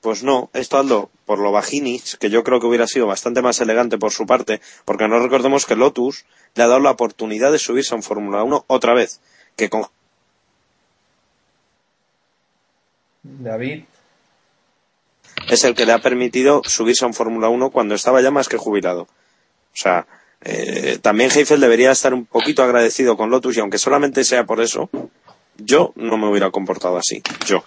Pues 0.00 0.24
no, 0.24 0.50
esto 0.52 0.78
Aldo, 0.78 1.10
por 1.32 1.38
lo 1.38 1.50
bajinis, 1.50 2.18
que 2.18 2.28
yo 2.28 2.44
creo 2.44 2.60
que 2.60 2.66
hubiera 2.66 2.86
sido 2.86 3.06
bastante 3.06 3.40
más 3.40 3.58
elegante 3.62 3.96
por 3.96 4.12
su 4.12 4.26
parte, 4.26 4.60
porque 4.84 5.08
no 5.08 5.18
recordemos 5.18 5.64
que 5.64 5.76
Lotus 5.76 6.26
le 6.54 6.62
ha 6.62 6.66
dado 6.66 6.80
la 6.80 6.90
oportunidad 6.90 7.50
de 7.50 7.58
subirse 7.58 7.94
a 7.94 7.96
un 7.96 8.02
Fórmula 8.02 8.42
1 8.42 8.66
otra 8.66 8.92
vez, 8.92 9.18
que 9.56 9.70
con 9.70 9.86
David. 13.22 13.84
es 15.48 15.64
el 15.64 15.74
que 15.74 15.86
le 15.86 15.92
ha 15.92 16.00
permitido 16.00 16.60
subirse 16.66 17.06
a 17.06 17.08
un 17.08 17.14
Fórmula 17.14 17.48
1 17.48 17.70
cuando 17.70 17.94
estaba 17.94 18.20
ya 18.20 18.30
más 18.30 18.50
que 18.50 18.58
jubilado. 18.58 19.04
O 19.04 19.08
sea, 19.72 20.06
eh, 20.42 20.98
también 21.00 21.30
Heifel 21.34 21.62
debería 21.62 21.92
estar 21.92 22.12
un 22.12 22.26
poquito 22.26 22.62
agradecido 22.62 23.16
con 23.16 23.30
Lotus 23.30 23.56
y 23.56 23.60
aunque 23.60 23.78
solamente 23.78 24.22
sea 24.24 24.44
por 24.44 24.60
eso, 24.60 24.90
yo 25.56 25.94
no 25.96 26.18
me 26.18 26.28
hubiera 26.28 26.50
comportado 26.50 26.98
así. 26.98 27.22
Yo. 27.46 27.64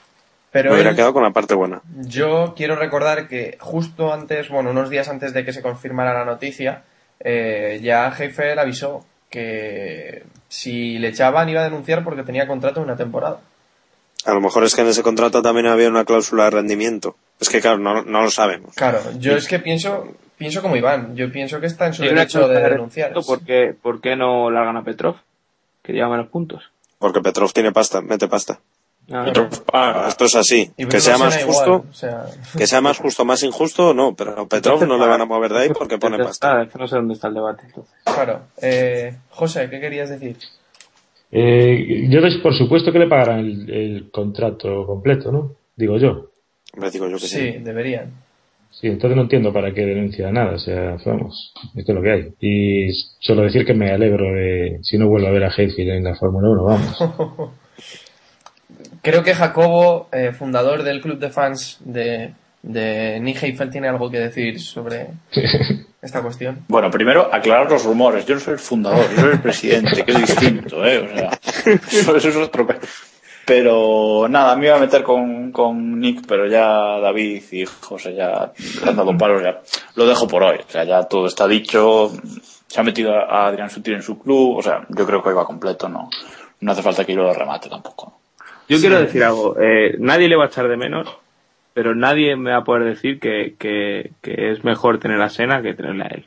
Pero 0.55 0.69
me 0.69 0.75
hubiera 0.75 0.91
él- 0.91 0.95
quedado 0.95 1.11
con 1.11 1.23
la 1.23 1.31
parte 1.31 1.53
buena. 1.53 1.81
Yo 2.07 2.53
quiero 2.55 2.77
recordar 2.77 3.27
que 3.27 3.57
justo 3.59 4.13
antes, 4.13 4.47
bueno, 4.47 4.69
unos 4.69 4.89
días 4.89 5.09
antes 5.09 5.33
de 5.33 5.43
que 5.43 5.51
se 5.51 5.61
confirmara 5.61 6.13
la 6.13 6.23
noticia, 6.23 6.83
eh, 7.19 7.81
ya 7.83 8.07
Heifel 8.17 8.57
avisó 8.57 9.05
que 9.29 10.23
si 10.47 10.97
le 10.97 11.09
echaban 11.09 11.49
iba 11.49 11.59
a 11.59 11.65
denunciar 11.65 12.05
porque 12.05 12.23
tenía 12.23 12.47
contrato 12.47 12.79
de 12.79 12.85
una 12.85 12.95
temporada. 12.95 13.41
A 14.23 14.33
lo 14.33 14.39
mejor 14.39 14.63
es 14.63 14.73
que 14.73 14.79
en 14.81 14.87
ese 14.87 15.03
contrato 15.03 15.41
también 15.41 15.67
había 15.67 15.89
una 15.89 16.05
cláusula 16.05 16.45
de 16.45 16.51
rendimiento. 16.51 17.17
Es 17.41 17.49
que 17.49 17.59
claro, 17.59 17.77
no, 17.79 18.03
no 18.03 18.21
lo 18.21 18.31
sabemos. 18.31 18.73
Claro, 18.75 18.99
yo 19.19 19.35
es 19.35 19.49
que 19.49 19.59
pienso, 19.59 20.07
pienso 20.37 20.61
como 20.61 20.77
Iván, 20.77 21.17
yo 21.17 21.29
pienso 21.33 21.59
que 21.59 21.67
está 21.67 21.87
en 21.87 21.93
su 21.95 22.03
derecho 22.03 22.47
de 22.47 22.61
de 22.61 22.69
denunciar. 22.69 23.11
¿Por 23.13 23.43
qué, 23.43 23.75
por 23.79 23.99
qué 23.99 24.15
no 24.15 24.49
largan 24.49 24.77
a 24.77 24.83
Petrov? 24.85 25.17
Que 25.83 25.91
lleva 25.91 26.07
menos 26.07 26.29
puntos. 26.29 26.71
Porque 26.97 27.19
Petrov 27.19 27.51
tiene 27.51 27.73
pasta, 27.73 27.99
mete 27.99 28.29
pasta. 28.29 28.61
Ah, 29.11 30.05
Esto 30.07 30.25
es 30.25 30.35
así. 30.35 30.71
Y 30.77 30.85
Que 30.85 30.99
sea 30.99 31.17
más 31.17 31.43
justo, 31.43 31.63
igual, 31.63 31.81
o 31.89 31.93
sea, 31.93 32.25
que 32.57 32.65
sea 32.65 32.81
más 32.81 32.97
justo, 32.97 33.23
más 33.23 33.43
injusto, 33.43 33.93
no, 33.93 34.15
pero 34.15 34.41
a 34.41 34.47
Petrov 34.47 34.87
no 34.87 34.97
le 34.97 35.07
van 35.07 35.21
a 35.21 35.25
mover 35.25 35.51
de 35.51 35.59
ahí 35.59 35.69
porque 35.77 35.97
pone 35.97 36.17
pasta. 36.17 36.63
es 36.63 36.71
que 36.71 36.79
no 36.79 36.87
sé 36.87 36.95
dónde 36.95 37.13
está 37.13 37.27
el 37.27 37.35
debate. 37.35 37.63
Entonces. 37.67 37.93
claro. 38.03 38.41
Eh, 38.61 39.15
José, 39.29 39.69
¿qué 39.69 39.79
querías 39.79 40.09
decir? 40.09 40.37
Eh, 41.31 42.07
yo 42.09 42.19
por 42.41 42.53
supuesto 42.55 42.91
que 42.91 42.99
le 42.99 43.07
pagarán 43.07 43.39
el, 43.39 43.69
el 43.69 44.11
contrato 44.11 44.85
completo, 44.85 45.31
¿no? 45.31 45.51
Digo 45.75 45.97
yo. 45.97 46.29
Me 46.77 46.89
digo 46.89 47.07
yo 47.07 47.17
que 47.17 47.27
sí. 47.27 47.37
Sí, 47.37 47.51
deberían. 47.59 48.25
Sí, 48.71 48.87
entonces 48.87 49.15
no 49.15 49.23
entiendo 49.23 49.53
para 49.53 49.73
qué 49.73 49.85
denuncia 49.85 50.29
nada, 50.31 50.55
o 50.55 50.59
sea, 50.59 50.97
vamos, 51.05 51.53
esto 51.75 51.93
es 51.93 51.95
lo 51.95 52.01
que 52.01 52.11
hay. 52.11 52.33
Y 52.41 52.91
solo 53.19 53.43
decir 53.43 53.65
que 53.65 53.73
me 53.73 53.89
alegro 53.89 54.33
de, 54.33 54.79
si 54.81 54.97
no 54.97 55.07
vuelvo 55.07 55.27
a 55.27 55.31
ver 55.31 55.45
a 55.45 55.49
Hayfield 55.55 55.91
en 55.91 56.03
la 56.03 56.15
Fórmula 56.15 56.49
1, 56.49 56.63
vamos. 56.63 57.51
Creo 59.05 59.21
que 59.23 59.35
Jacobo, 59.35 60.09
eh, 60.11 60.31
fundador 60.33 60.81
del 60.81 60.99
club 60.99 61.19
de 61.19 61.29
fans 61.29 61.77
de, 61.81 62.33
de 62.63 63.19
Nick 63.19 63.43
Heifel, 63.43 63.69
tiene 63.69 63.87
algo 63.87 64.09
que 64.09 64.17
decir 64.19 64.59
sobre 64.59 65.09
esta 66.01 66.21
cuestión. 66.23 66.63
Bueno, 66.67 66.89
primero 66.89 67.29
aclarar 67.31 67.69
los 67.69 67.85
rumores. 67.85 68.25
Yo 68.25 68.33
no 68.33 68.41
soy 68.41 68.53
el 68.53 68.59
fundador, 68.59 69.05
yo 69.11 69.21
soy 69.21 69.31
el 69.33 69.41
presidente, 69.41 70.03
que 70.03 70.11
es 70.11 70.17
distinto, 70.21 70.83
¿eh? 70.83 70.97
O 70.99 71.15
sea, 71.17 71.29
eso, 71.91 72.15
eso 72.15 72.29
es 72.29 72.35
otro. 72.35 72.65
pe- 72.65 72.79
Pero 73.45 74.27
nada, 74.27 74.55
me 74.55 74.65
iba 74.67 74.75
a 74.75 74.79
meter 74.79 75.03
con, 75.03 75.51
con 75.51 75.99
Nick, 75.99 76.25
pero 76.27 76.47
ya 76.47 76.99
David 76.99 77.43
y 77.51 77.65
José 77.65 78.15
ya 78.15 78.51
le 78.83 78.89
han 78.89 78.95
dado 78.95 79.15
palos, 79.15 79.43
ya 79.43 79.61
lo 79.93 80.07
dejo 80.07 80.27
por 80.27 80.41
hoy. 80.41 80.57
O 80.67 80.71
sea, 80.71 80.83
ya 80.83 81.03
todo 81.03 81.27
está 81.27 81.47
dicho. 81.47 82.11
Se 82.67 82.79
ha 82.81 82.83
metido 82.83 83.13
a 83.13 83.45
Adrián 83.45 83.69
Sutil 83.69 83.93
en 83.93 84.01
su 84.01 84.17
club, 84.17 84.57
o 84.57 84.63
sea, 84.63 84.83
yo 84.89 85.05
creo 85.05 85.21
que 85.21 85.29
hoy 85.29 85.35
va 85.35 85.45
completo, 85.45 85.87
no, 85.87 86.09
no 86.61 86.71
hace 86.71 86.81
falta 86.81 87.05
que 87.05 87.13
yo 87.13 87.21
lo 87.21 87.33
remate 87.33 87.69
tampoco. 87.69 88.19
Yo 88.69 88.79
quiero 88.79 88.99
decir 88.99 89.23
algo. 89.23 89.55
Eh, 89.59 89.95
nadie 89.99 90.27
le 90.27 90.35
va 90.35 90.45
a 90.45 90.47
echar 90.47 90.67
de 90.67 90.77
menos, 90.77 91.07
pero 91.73 91.93
nadie 91.95 92.35
me 92.35 92.51
va 92.51 92.57
a 92.57 92.63
poder 92.63 92.83
decir 92.83 93.19
que, 93.19 93.55
que, 93.59 94.11
que 94.21 94.51
es 94.51 94.63
mejor 94.63 94.99
tener 94.99 95.21
a 95.21 95.29
Sena 95.29 95.61
que 95.61 95.73
tenerle 95.73 96.03
a 96.03 96.07
él. 96.07 96.25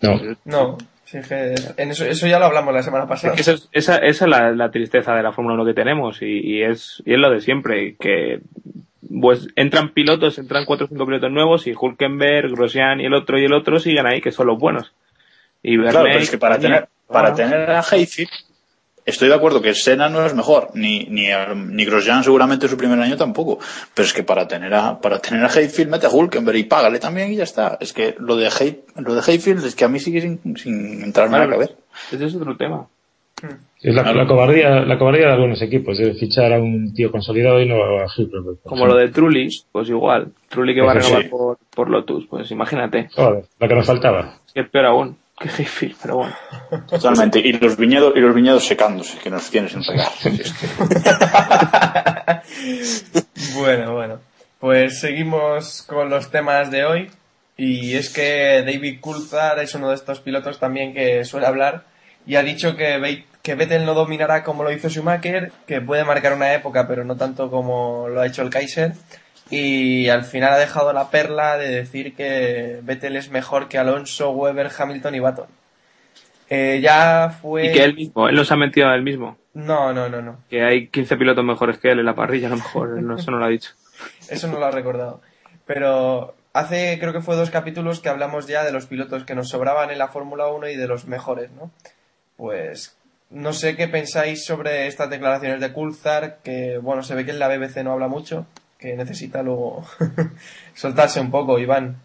No, 0.00 0.20
No, 0.44 0.78
sí 1.04 1.18
que 1.26 1.54
en 1.76 1.90
eso, 1.90 2.04
eso 2.04 2.26
ya 2.26 2.38
lo 2.38 2.44
hablamos 2.46 2.72
la 2.74 2.82
semana 2.82 3.06
pasada. 3.06 3.34
Esa, 3.36 3.56
esa 3.72 3.96
es 3.98 4.20
la, 4.22 4.50
la 4.52 4.70
tristeza 4.70 5.14
de 5.14 5.22
la 5.22 5.32
Fórmula 5.32 5.54
1 5.54 5.64
que 5.64 5.74
tenemos 5.74 6.20
y, 6.22 6.26
y 6.40 6.62
es, 6.62 7.02
y 7.06 7.14
es 7.14 7.18
lo 7.18 7.30
de 7.30 7.40
siempre, 7.40 7.96
que 7.98 8.40
pues 9.20 9.48
entran 9.56 9.90
pilotos, 9.94 10.38
entran 10.38 10.66
cuatro 10.66 10.84
o 10.84 10.88
cinco 10.88 11.06
pilotos 11.06 11.32
nuevos 11.32 11.66
y 11.66 11.72
Hulkenberg, 11.74 12.50
Grosjean 12.52 13.00
y 13.00 13.06
el 13.06 13.14
otro 13.14 13.38
y 13.38 13.44
el 13.46 13.54
otro 13.54 13.78
siguen 13.78 14.06
ahí, 14.06 14.20
que 14.20 14.32
son 14.32 14.46
los 14.48 14.58
buenos. 14.58 14.92
Y 15.62 15.78
Claro, 15.78 16.02
pero 16.04 16.18
es 16.18 16.30
que 16.30 16.38
para 16.38 16.58
tener, 16.58 16.88
para 17.06 17.30
Ah. 17.30 17.34
tener 17.34 17.70
a 17.70 17.80
Hayfield, 17.80 18.28
estoy 19.08 19.28
de 19.28 19.34
acuerdo 19.34 19.62
que 19.62 19.74
Senna 19.74 20.08
no 20.08 20.24
es 20.24 20.34
mejor, 20.34 20.68
ni, 20.74 21.06
ni, 21.06 21.28
ni 21.54 21.84
Grosjean 21.84 22.22
seguramente 22.22 22.68
su 22.68 22.76
primer 22.76 23.00
año 23.00 23.16
tampoco. 23.16 23.58
Pero 23.94 24.06
es 24.06 24.12
que 24.12 24.22
para 24.22 24.46
tener 24.46 24.72
a, 24.74 25.00
para 25.00 25.18
tener 25.18 25.44
a 25.44 25.48
Hayfield 25.48 25.90
mete 25.90 26.06
a 26.06 26.10
Hulkenberg 26.10 26.58
y 26.58 26.64
págale 26.64 26.98
también 26.98 27.32
y 27.32 27.36
ya 27.36 27.44
está. 27.44 27.78
Es 27.80 27.92
que 27.92 28.14
lo 28.18 28.36
de, 28.36 28.48
Hay, 28.48 28.82
lo 28.96 29.14
de 29.14 29.22
Hayfield 29.26 29.64
es 29.64 29.74
que 29.74 29.84
a 29.84 29.88
mí 29.88 29.98
sigue 29.98 30.20
sin, 30.20 30.56
sin 30.56 31.02
entrarme 31.02 31.36
a 31.36 31.40
la 31.40 31.46
Vale, 31.46 31.56
cabeza. 31.58 31.80
Ese 32.12 32.26
es 32.26 32.34
otro 32.34 32.56
tema. 32.56 32.86
es 33.80 33.94
la, 33.94 34.12
la 34.12 34.26
cobardía, 34.26 34.80
la 34.80 34.98
cobardía 34.98 35.26
de 35.28 35.32
algunos 35.32 35.62
equipos, 35.62 35.96
de 35.96 36.14
fichar 36.14 36.52
a 36.52 36.58
un 36.60 36.92
tío 36.92 37.10
consolidado 37.10 37.60
y 37.60 37.68
no 37.68 37.76
a 37.76 38.06
Hilbert. 38.14 38.62
Como 38.64 38.86
lo 38.86 38.96
de 38.96 39.08
Trulli, 39.08 39.48
pues 39.72 39.88
igual. 39.88 40.32
Trulli 40.48 40.74
que 40.74 40.82
va 40.82 40.92
a 40.92 41.00
sí. 41.00 41.08
renovar 41.12 41.30
por, 41.30 41.58
por 41.74 41.90
Lotus, 41.90 42.26
pues 42.28 42.50
imagínate. 42.50 43.08
Joder, 43.14 43.44
la 43.58 43.68
que 43.68 43.74
nos 43.74 43.86
faltaba. 43.86 44.34
Es 44.46 44.52
que 44.52 44.60
es 44.60 44.68
peor 44.68 44.86
aún 44.86 45.16
que 45.38 45.48
Hayfield, 45.48 45.96
pero 46.00 46.16
bueno. 46.16 46.34
Totalmente. 46.88 47.38
Y 47.38 47.52
los 47.52 47.76
viñedos, 47.76 48.14
y 48.16 48.20
los 48.20 48.34
viñedos 48.34 48.66
secándose, 48.66 49.18
que 49.18 49.30
nos 49.30 49.48
tienen 49.50 49.70
sin 49.70 49.84
regar. 49.84 50.08
Bueno, 53.54 53.94
bueno. 53.94 54.20
Pues 54.60 55.00
seguimos 55.00 55.82
con 55.82 56.10
los 56.10 56.30
temas 56.30 56.70
de 56.70 56.84
hoy. 56.84 57.10
Y 57.56 57.96
es 57.96 58.10
que 58.10 58.62
David 58.64 59.00
Coulthard 59.00 59.60
es 59.60 59.74
uno 59.74 59.88
de 59.88 59.96
estos 59.96 60.20
pilotos 60.20 60.60
también 60.60 60.94
que 60.94 61.24
suele 61.24 61.46
hablar 61.46 61.84
y 62.28 62.36
ha 62.36 62.42
dicho 62.42 62.76
que, 62.76 63.24
que 63.42 63.54
Vettel 63.54 63.86
no 63.86 63.94
dominará 63.94 64.44
como 64.44 64.62
lo 64.62 64.70
hizo 64.70 64.90
Schumacher, 64.90 65.50
que 65.66 65.80
puede 65.80 66.04
marcar 66.04 66.34
una 66.34 66.52
época, 66.52 66.86
pero 66.86 67.02
no 67.02 67.16
tanto 67.16 67.50
como 67.50 68.06
lo 68.06 68.20
ha 68.20 68.26
hecho 68.26 68.42
el 68.42 68.50
Kaiser. 68.50 68.92
Y 69.50 70.08
al 70.08 70.24
final 70.24 70.52
ha 70.52 70.58
dejado 70.58 70.92
la 70.92 71.10
perla 71.10 71.56
de 71.56 71.68
decir 71.68 72.14
que 72.14 72.80
Vettel 72.82 73.16
es 73.16 73.30
mejor 73.30 73.68
que 73.68 73.78
Alonso, 73.78 74.30
Weber, 74.30 74.70
Hamilton 74.76 75.14
y 75.14 75.20
Baton. 75.20 75.46
Eh, 76.50 76.80
ya 76.82 77.30
fue. 77.40 77.66
Y 77.66 77.72
que 77.72 77.84
él 77.84 77.94
mismo, 77.94 78.28
él 78.28 78.34
nos 78.34 78.50
ha 78.52 78.56
mentido 78.56 78.88
a 78.88 78.94
él 78.94 79.02
mismo. 79.02 79.36
No, 79.54 79.92
no, 79.92 80.08
no, 80.08 80.22
no. 80.22 80.38
Que 80.48 80.62
hay 80.62 80.88
15 80.88 81.16
pilotos 81.16 81.44
mejores 81.44 81.78
que 81.78 81.90
él 81.90 81.98
en 81.98 82.06
la 82.06 82.14
parrilla, 82.14 82.48
a 82.48 82.50
lo 82.50 82.56
mejor. 82.56 82.88
No, 83.02 83.16
eso 83.16 83.30
no 83.30 83.38
lo 83.38 83.44
ha 83.44 83.48
dicho. 83.48 83.72
Eso 84.28 84.48
no 84.48 84.58
lo 84.58 84.66
ha 84.66 84.70
recordado. 84.70 85.20
Pero 85.66 86.34
hace, 86.52 86.98
creo 87.00 87.12
que 87.12 87.20
fue 87.20 87.36
dos 87.36 87.50
capítulos 87.50 88.00
que 88.00 88.08
hablamos 88.08 88.46
ya 88.46 88.64
de 88.64 88.72
los 88.72 88.86
pilotos 88.86 89.24
que 89.24 89.34
nos 89.34 89.48
sobraban 89.48 89.90
en 89.90 89.98
la 89.98 90.08
Fórmula 90.08 90.48
1 90.48 90.68
y 90.68 90.76
de 90.76 90.88
los 90.88 91.06
mejores, 91.06 91.50
¿no? 91.52 91.70
Pues 92.36 92.96
no 93.30 93.52
sé 93.52 93.76
qué 93.76 93.88
pensáis 93.88 94.44
sobre 94.44 94.86
estas 94.86 95.10
declaraciones 95.10 95.60
de 95.60 95.72
Coulthard, 95.72 96.38
que 96.42 96.78
bueno, 96.78 97.02
se 97.02 97.14
ve 97.14 97.24
que 97.24 97.32
en 97.32 97.38
la 97.38 97.48
BBC 97.48 97.82
no 97.82 97.92
habla 97.92 98.08
mucho, 98.08 98.46
que 98.78 98.94
necesita 98.96 99.42
luego 99.42 99.84
soltarse 100.74 101.20
un 101.20 101.30
poco, 101.30 101.58
Iván. 101.58 101.96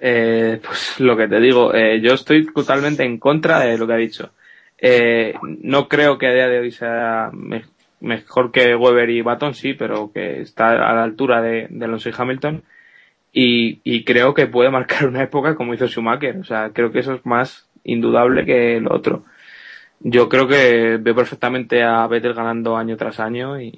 Eh, 0.00 0.60
pues 0.64 0.98
lo 1.00 1.16
que 1.16 1.28
te 1.28 1.40
digo, 1.40 1.72
eh, 1.74 2.00
yo 2.00 2.14
estoy 2.14 2.46
totalmente 2.52 3.04
en 3.04 3.18
contra 3.18 3.60
de 3.60 3.78
lo 3.78 3.86
que 3.86 3.92
ha 3.92 3.96
dicho. 3.96 4.30
Eh, 4.78 5.34
no 5.62 5.88
creo 5.88 6.18
que 6.18 6.26
a 6.26 6.32
día 6.34 6.48
de 6.48 6.58
hoy 6.58 6.72
sea 6.72 7.30
me- 7.32 7.64
mejor 8.00 8.50
que 8.50 8.74
Weber 8.74 9.10
y 9.10 9.22
Baton, 9.22 9.54
sí, 9.54 9.74
pero 9.74 10.10
que 10.12 10.40
está 10.40 10.70
a 10.72 10.92
la 10.94 11.04
altura 11.04 11.40
de, 11.40 11.68
de 11.70 11.84
Alonso 11.84 12.08
y 12.08 12.14
Hamilton. 12.16 12.62
Y, 13.32 13.80
y 13.84 14.04
creo 14.04 14.34
que 14.34 14.46
puede 14.46 14.70
marcar 14.70 15.06
una 15.06 15.22
época 15.22 15.54
como 15.54 15.74
hizo 15.74 15.86
Schumacher. 15.88 16.36
O 16.38 16.44
sea, 16.44 16.70
creo 16.72 16.92
que 16.92 17.00
eso 17.00 17.14
es 17.14 17.24
más 17.26 17.68
indudable 17.84 18.44
que 18.44 18.80
lo 18.80 18.94
otro. 18.94 19.24
Yo 20.00 20.28
creo 20.28 20.48
que 20.48 20.98
veo 21.00 21.14
perfectamente 21.14 21.82
a 21.82 22.06
Vettel 22.08 22.34
ganando 22.34 22.76
año 22.76 22.96
tras 22.96 23.20
año 23.20 23.60
y, 23.60 23.70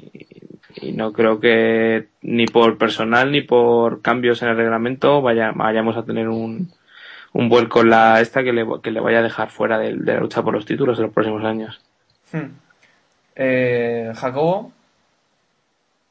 y 0.77 0.93
no 0.93 1.13
creo 1.13 1.41
que 1.41 2.09
ni 2.23 2.47
por 2.47 2.79
personal 2.79 3.31
ni 3.33 3.43
por 3.43 4.03
cambios 4.03 4.43
en 4.43 4.49
el 4.49 4.57
reglamento 4.57 5.21
vaya, 5.23 5.53
vayamos 5.55 5.97
a 5.97 6.05
tener 6.05 6.29
un, 6.29 6.71
un 7.33 7.49
vuelco 7.49 7.81
en 7.83 7.91
la 7.91 8.21
esta 8.21 8.43
que 8.43 8.53
le, 8.53 8.67
que 8.83 8.91
le 8.91 9.01
vaya 9.01 9.19
a 9.21 9.23
dejar 9.23 9.51
fuera 9.51 9.79
de, 9.79 9.95
de 9.97 10.15
la 10.15 10.21
lucha 10.21 10.43
por 10.43 10.55
los 10.55 10.67
títulos 10.67 10.99
en 10.99 11.05
los 11.05 11.13
próximos 11.15 11.45
años. 11.45 11.81
Hmm. 12.33 12.51
Eh, 13.37 14.13
Jacobo, 14.15 14.73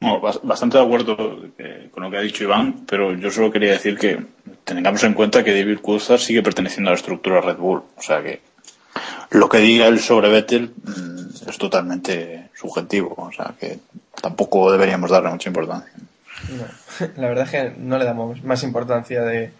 No, 0.00 0.20
bas- 0.20 0.40
bastante 0.42 0.76
de 0.78 0.84
acuerdo 0.84 1.16
eh, 1.58 1.88
con 1.90 2.02
lo 2.02 2.10
que 2.10 2.18
ha 2.18 2.20
dicho 2.20 2.44
Iván, 2.44 2.84
pero 2.86 3.14
yo 3.14 3.30
solo 3.30 3.50
quería 3.50 3.72
decir 3.72 3.96
que 3.96 4.18
tengamos 4.64 5.02
en 5.04 5.14
cuenta 5.14 5.42
que 5.44 5.54
David 5.54 5.78
Coulthard 5.80 6.18
sigue 6.18 6.42
perteneciendo 6.42 6.90
a 6.90 6.92
la 6.92 6.96
estructura 6.98 7.40
Red 7.40 7.56
Bull. 7.56 7.82
O 7.96 8.02
sea 8.02 8.22
que 8.22 8.40
lo 9.30 9.48
que 9.48 9.58
diga 9.58 9.86
él 9.86 9.98
sobre 10.00 10.28
Vettel 10.30 10.72
mm, 10.84 11.23
es 11.46 11.58
totalmente 11.58 12.48
subjetivo. 12.54 13.14
O 13.16 13.32
sea 13.32 13.54
que 13.58 13.78
tampoco 14.20 14.70
deberíamos 14.72 15.10
darle 15.10 15.30
mucha 15.30 15.48
importancia. 15.48 15.92
no. 16.50 17.06
la 17.16 17.28
verdad 17.28 17.44
es 17.44 17.50
que 17.50 17.74
no 17.78 17.98
le 17.98 18.04
damos 18.04 18.42
más 18.44 18.62
importancia 18.62 19.22
de 19.22 19.50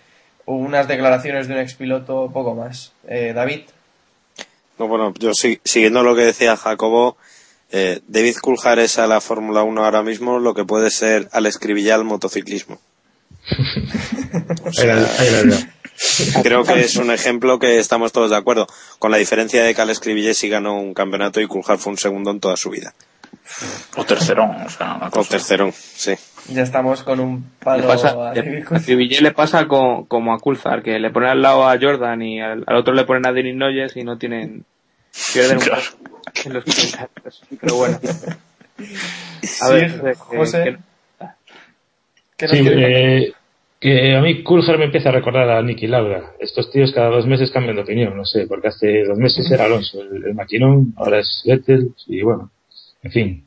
unas 0.46 0.86
declaraciones 0.88 1.48
de 1.48 1.54
un 1.54 1.60
expiloto, 1.60 2.30
poco 2.32 2.54
más. 2.54 2.92
Eh, 3.08 3.32
David, 3.34 3.62
No, 4.78 4.88
bueno, 4.88 5.14
yo 5.18 5.32
si- 5.34 5.60
siguiendo 5.64 6.02
lo 6.02 6.14
que 6.14 6.22
decía 6.22 6.56
Jacobo, 6.56 7.16
eh, 7.70 8.00
David 8.08 8.36
Coulthard 8.42 8.80
es 8.80 8.98
a 8.98 9.06
la 9.06 9.20
Fórmula 9.20 9.62
1 9.62 9.84
ahora 9.84 10.02
mismo 10.02 10.38
lo 10.38 10.52
que 10.54 10.64
puede 10.64 10.90
ser 10.90 11.28
al 11.32 11.46
escribillar 11.46 11.98
al 11.98 12.04
motociclismo. 12.04 12.78
Veo. 14.78 15.56
Creo 16.42 16.64
que 16.64 16.80
es 16.80 16.96
un 16.96 17.10
ejemplo 17.10 17.58
que 17.58 17.78
estamos 17.78 18.12
todos 18.12 18.30
de 18.30 18.36
acuerdo, 18.36 18.66
con 18.98 19.10
la 19.10 19.16
diferencia 19.16 19.62
de 19.62 19.74
que 19.74 19.80
Alex 19.80 20.00
Cribillesi 20.00 20.48
ganó 20.48 20.78
un 20.80 20.92
campeonato 20.94 21.40
y 21.40 21.46
Coulthard 21.46 21.78
fue 21.78 21.92
un 21.92 21.98
segundo 21.98 22.30
en 22.30 22.40
toda 22.40 22.56
su 22.56 22.70
vida. 22.70 22.92
O 23.96 24.04
tercerón, 24.04 24.50
o 24.64 24.68
sea, 24.70 24.94
una 24.94 25.08
O 25.08 25.10
cosa. 25.10 25.30
tercero, 25.30 25.70
sí. 25.72 26.14
Ya 26.48 26.62
estamos 26.62 27.02
con 27.02 27.20
un 27.20 27.50
palo 27.58 27.86
pasa, 27.86 28.10
a 28.10 28.34
le- 28.34 28.42
David 28.64 29.16
a 29.18 29.20
le 29.22 29.32
pasa 29.32 29.66
con- 29.66 30.04
como 30.06 30.34
a 30.34 30.38
Coulthard, 30.38 30.82
que 30.82 30.98
le 30.98 31.10
ponen 31.10 31.30
al 31.30 31.42
lado 31.42 31.68
a 31.68 31.78
Jordan 31.80 32.20
y 32.22 32.40
al, 32.40 32.64
al 32.66 32.76
otro 32.76 32.92
le 32.94 33.04
ponen 33.04 33.26
a 33.26 33.32
Denis 33.32 33.54
Noyes 33.56 33.96
y 33.96 34.02
no 34.04 34.18
tienen... 34.18 34.64
Pierden 35.32 35.58
un 35.58 35.62
Claro. 35.64 35.82
en 36.44 36.52
los 36.54 36.64
comentarios. 36.64 37.42
Pero 37.60 37.74
bueno. 37.76 38.00
A 38.02 39.66
Sí, 39.68 39.72
ver, 39.72 40.02
eh, 40.06 40.14
José. 40.18 40.64
que- 40.64 41.26
¿Qué 42.36 42.46
nos 42.48 42.56
Sí, 42.56 42.64
eh, 42.68 43.32
que 43.84 44.16
a 44.16 44.20
mí 44.22 44.42
Coulthard 44.42 44.78
me 44.78 44.86
empieza 44.86 45.10
a 45.10 45.12
recordar 45.12 45.50
a 45.50 45.62
Nicky 45.62 45.86
Lauda. 45.86 46.32
Estos 46.40 46.70
tíos 46.70 46.90
cada 46.92 47.10
dos 47.10 47.26
meses 47.26 47.50
cambian 47.50 47.76
de 47.76 47.82
opinión, 47.82 48.16
no 48.16 48.24
sé, 48.24 48.46
porque 48.46 48.68
hace 48.68 49.04
dos 49.04 49.18
meses 49.18 49.50
era 49.50 49.66
Alonso, 49.66 50.00
el, 50.00 50.24
el 50.24 50.34
maquinón, 50.34 50.94
ahora 50.96 51.18
es 51.18 51.42
Vettel, 51.44 51.94
y 52.06 52.22
bueno, 52.22 52.50
en 53.02 53.10
fin. 53.12 53.44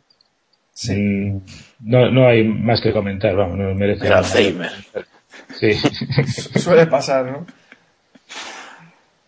Sí. 0.74 0.94
Mm, 0.96 1.42
No, 1.86 2.12
no 2.12 2.28
hay 2.28 2.44
más 2.44 2.82
que 2.82 2.94
comentar, 2.94 3.36
vamos, 3.36 3.58
no 3.58 3.74
merece 3.74 4.06
El 4.06 4.12
la 4.12 4.18
Alzheimer. 4.20 4.72
Sí. 5.60 5.72
Suele 6.60 6.86
pasar, 6.86 7.26
¿no? 7.26 7.48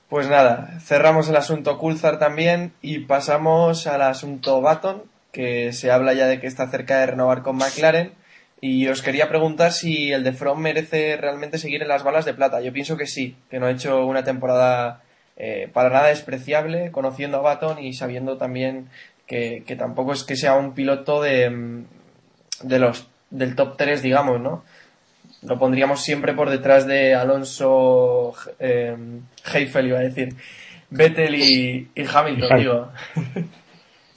Pues 0.10 0.30
nada, 0.30 0.80
cerramos 0.80 1.28
el 1.30 1.36
asunto 1.38 1.80
Coulthard 1.80 2.20
también 2.20 2.72
y 2.84 2.99
pasamos 2.99 3.88
al 3.88 4.03
asunto 4.03 4.62
Baton, 4.62 5.01
que 5.32 5.74
se 5.74 5.89
habla 5.89 6.14
ya 6.14 6.28
de 6.28 6.39
que 6.39 6.45
está 6.47 6.68
cerca 6.70 6.99
de 6.99 7.07
renovar 7.07 7.41
con 7.41 7.55
McLaren. 7.57 8.12
Y 8.62 8.88
os 8.88 9.01
quería 9.01 9.30
preguntar 9.30 9.72
si 9.72 10.12
el 10.12 10.24
de 10.24 10.34
From 10.34 10.60
merece 10.60 11.16
realmente 11.18 11.57
seguir 11.57 11.82
en 11.82 11.88
las 11.88 12.03
balas 12.03 12.26
de 12.26 12.34
plata. 12.34 12.60
Yo 12.62 12.74
pienso 12.74 12.97
que 12.97 13.05
sí, 13.07 13.36
que 13.49 13.60
no 13.60 13.68
ha 13.68 13.72
hecho 13.72 14.05
una 14.05 14.24
temporada 14.24 15.01
eh, 15.38 15.70
para 15.72 15.89
nada 15.89 16.07
despreciable, 16.10 16.91
conociendo 16.91 17.38
a 17.38 17.41
Baton 17.41 17.82
y 17.82 17.93
sabiendo 17.93 18.38
también 18.38 18.89
que, 19.28 19.64
que 19.66 19.76
tampoco 19.78 20.12
es 20.12 20.24
que 20.26 20.36
sea 20.36 20.55
un 20.55 20.74
piloto 20.74 21.22
de, 21.22 21.84
de 22.64 22.80
los 22.80 23.07
del 23.30 23.55
top 23.55 23.78
3, 23.78 24.01
digamos, 24.01 24.41
¿no? 24.41 24.64
lo 25.43 25.57
pondríamos 25.57 26.03
siempre 26.03 26.34
por 26.34 26.49
detrás 26.49 26.86
de 26.86 27.16
Alonso, 27.16 28.34
eh, 28.60 28.93
Heifel 29.53 29.88
iba 29.88 29.99
a 29.99 30.01
decir, 30.01 30.36
Vettel 30.89 31.36
y, 31.36 31.89
y 31.95 32.01
Hamilton, 32.05 32.49
Ham- 32.49 32.57
digo. 32.60 32.91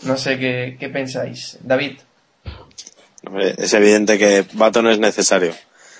no 0.05 0.17
sé 0.17 0.39
qué, 0.39 0.77
qué 0.81 0.89
pensáis. 0.89 1.59
David, 1.63 1.99
Hombre, 3.27 3.55
Es 3.59 3.73
evidente 3.75 4.19
que 4.19 4.45
Baton 4.53 4.89
es 4.89 4.99
necesario, 4.99 5.55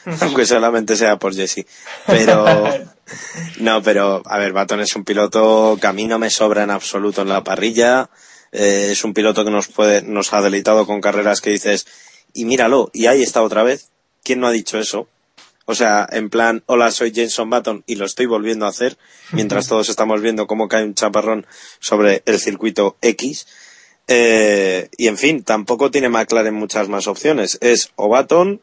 aunque 0.21 0.47
solamente 0.47 0.97
sea 0.97 1.19
por 1.19 1.35
Jesse. 1.35 1.67
Pero, 2.07 2.45
no, 3.59 3.83
pero, 3.83 4.23
a 4.25 4.39
ver, 4.39 4.53
Baton 4.53 4.81
es 4.81 4.97
un 4.97 5.05
piloto 5.05 5.79
que 5.81 5.87
a 5.87 5.93
mí 5.93 6.07
no 6.07 6.19
me 6.19 6.31
sobra 6.31 6.63
en 6.63 6.71
absoluto 6.71 7.23
en 7.23 7.29
la 7.29 7.45
parrilla. 7.45 8.11
Eh, 8.53 8.89
es 8.93 9.05
un 9.05 9.15
piloto 9.15 9.45
que 9.45 9.51
nos 9.51 9.69
puede, 9.69 10.03
nos 10.03 10.33
ha 10.33 10.43
deleitado 10.43 10.87
con 10.87 11.01
carreras 11.01 11.41
que 11.41 11.51
dices, 11.51 11.87
y 12.35 12.45
míralo, 12.45 12.91
y 12.93 13.07
ahí 13.07 13.23
está 13.23 13.43
otra 13.43 13.63
vez. 13.63 13.91
¿Quién 14.23 14.41
no 14.41 14.47
ha 14.47 14.53
dicho 14.53 14.79
eso? 14.79 15.09
O 15.65 15.75
sea, 15.75 16.09
en 16.11 16.29
plan, 16.29 16.63
hola, 16.67 16.91
soy 16.91 17.13
Jason 17.15 17.49
Button 17.49 17.85
y 17.87 17.95
lo 17.95 18.05
estoy 18.05 18.27
volviendo 18.27 18.67
a 18.67 18.71
hacer, 18.71 18.99
mientras 19.31 19.69
todos 19.69 19.89
estamos 19.89 20.21
viendo 20.21 20.47
cómo 20.47 20.69
cae 20.69 20.85
un 20.85 20.95
chaparrón 20.95 21.47
sobre 21.79 22.23
el 22.27 22.41
circuito 22.41 22.97
X. 23.01 23.47
Eh, 24.09 24.89
y 24.97 25.09
en 25.09 25.17
fin, 25.17 25.43
tampoco 25.43 25.91
tiene 25.91 26.09
McLaren 26.09 26.55
muchas 26.55 26.89
más 26.89 27.07
opciones. 27.07 27.59
Es 27.61 27.93
o 27.97 28.09
Baton 28.09 28.61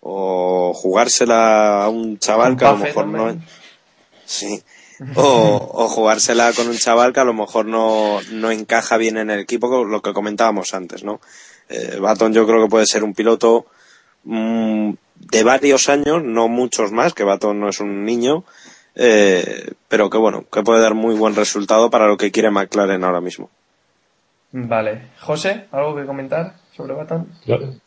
o 0.00 0.72
jugársela 0.74 1.84
a 1.84 1.88
un 1.88 2.18
chaval 2.18 2.56
que 2.56 2.64
a 2.64 2.72
lo 2.72 2.78
mejor 2.78 3.06
no. 3.06 3.40
Sí. 4.24 4.62
O, 5.14 5.70
o 5.74 5.88
jugársela 5.88 6.52
con 6.52 6.68
un 6.68 6.76
chaval 6.76 7.12
que 7.12 7.20
a 7.20 7.24
lo 7.24 7.32
mejor 7.32 7.66
no, 7.66 8.20
no 8.32 8.50
encaja 8.50 8.96
bien 8.96 9.16
en 9.16 9.30
el 9.30 9.40
equipo, 9.40 9.84
lo 9.84 10.02
que 10.02 10.12
comentábamos 10.12 10.74
antes, 10.74 11.04
¿no? 11.04 11.20
Eh, 11.68 11.98
Baton 12.00 12.32
yo 12.32 12.46
creo 12.46 12.62
que 12.62 12.70
puede 12.70 12.86
ser 12.86 13.04
un 13.04 13.14
piloto 13.14 13.66
mm, 14.24 14.90
de 15.14 15.42
varios 15.44 15.88
años, 15.88 16.22
no 16.24 16.48
muchos 16.48 16.90
más, 16.90 17.14
que 17.14 17.24
Baton 17.24 17.60
no 17.60 17.68
es 17.68 17.78
un 17.78 18.04
niño, 18.04 18.44
eh, 18.96 19.70
pero 19.86 20.10
que 20.10 20.18
bueno, 20.18 20.44
que 20.50 20.62
puede 20.62 20.80
dar 20.80 20.94
muy 20.94 21.14
buen 21.14 21.36
resultado 21.36 21.90
para 21.90 22.08
lo 22.08 22.16
que 22.16 22.32
quiere 22.32 22.50
McLaren 22.50 23.04
ahora 23.04 23.20
mismo. 23.20 23.50
Vale. 24.52 25.02
José, 25.20 25.64
¿algo 25.72 25.96
que 25.96 26.06
comentar 26.06 26.54
sobre 26.76 26.94
Baton? 26.94 27.26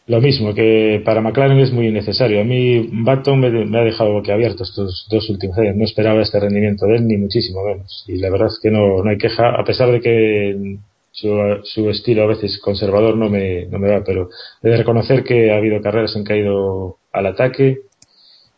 Lo, 0.07 0.21
mismo, 0.21 0.53
que 0.53 1.01
para 1.05 1.21
McLaren 1.21 1.59
es 1.59 1.71
muy 1.71 1.91
necesario. 1.91 2.41
A 2.41 2.43
mí 2.43 2.89
Baton 2.91 3.39
me, 3.39 3.49
me 3.65 3.79
ha 3.79 3.83
dejado 3.83 4.13
boquiabierto 4.13 4.63
estos 4.63 5.07
dos 5.09 5.29
últimos 5.29 5.57
años. 5.57 5.75
No 5.75 5.85
esperaba 5.85 6.21
este 6.21 6.39
rendimiento 6.39 6.85
de 6.85 6.97
él, 6.97 7.07
ni 7.07 7.17
muchísimo 7.17 7.63
menos. 7.63 8.05
Y 8.07 8.17
la 8.17 8.29
verdad 8.29 8.47
es 8.47 8.59
que 8.61 8.71
no, 8.71 9.03
no 9.03 9.09
hay 9.09 9.17
queja, 9.17 9.59
a 9.59 9.63
pesar 9.63 9.91
de 9.91 10.01
que 10.01 10.77
su, 11.11 11.29
su 11.63 11.89
estilo 11.89 12.23
a 12.23 12.27
veces 12.27 12.59
conservador 12.59 13.17
no 13.17 13.29
me, 13.29 13.65
no 13.67 13.79
me 13.79 13.89
va, 13.89 14.03
pero 14.03 14.29
he 14.61 14.69
de 14.69 14.77
reconocer 14.77 15.23
que 15.23 15.51
ha 15.51 15.57
habido 15.57 15.81
carreras 15.81 16.15
en 16.15 16.23
que 16.23 16.33
ha 16.33 16.37
ido 16.37 16.97
al 17.11 17.27
ataque 17.27 17.79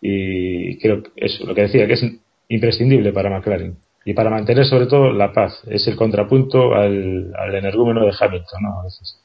y 0.02 0.78
creo 0.80 1.02
que 1.02 1.12
eso, 1.16 1.46
lo 1.46 1.56
que 1.56 1.62
decía, 1.62 1.88
que 1.88 1.94
es 1.94 2.06
imprescindible 2.50 3.14
para 3.14 3.30
McLaren. 3.30 3.78
Y 4.06 4.14
para 4.14 4.30
mantener 4.30 4.66
sobre 4.66 4.88
todo 4.88 5.12
la 5.12 5.32
paz. 5.32 5.62
Es 5.68 5.88
el 5.88 5.96
contrapunto 5.96 6.74
al, 6.74 7.34
al 7.38 7.56
energúmeno 7.56 8.06
de 8.06 8.14
Hamilton, 8.20 8.62
¿no? 8.62 8.80
A 8.80 8.84
veces. 8.84 9.18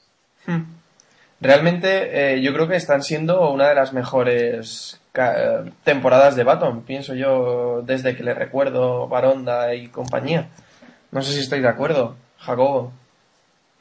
Hmm. 0.46 0.78
Realmente 1.40 2.34
eh, 2.34 2.42
yo 2.42 2.52
creo 2.52 2.66
que 2.66 2.76
están 2.76 3.02
siendo 3.02 3.50
una 3.50 3.68
de 3.68 3.74
las 3.76 3.92
mejores 3.92 5.00
eh, 5.14 5.70
temporadas 5.84 6.34
de 6.34 6.44
Baton, 6.44 6.82
pienso 6.82 7.14
yo, 7.14 7.82
desde 7.84 8.16
que 8.16 8.24
le 8.24 8.34
recuerdo 8.34 9.06
Baronda 9.06 9.74
y 9.74 9.88
compañía. 9.88 10.48
No 11.12 11.22
sé 11.22 11.32
si 11.32 11.40
estáis 11.40 11.62
de 11.62 11.68
acuerdo, 11.68 12.16
Jacobo. 12.38 12.92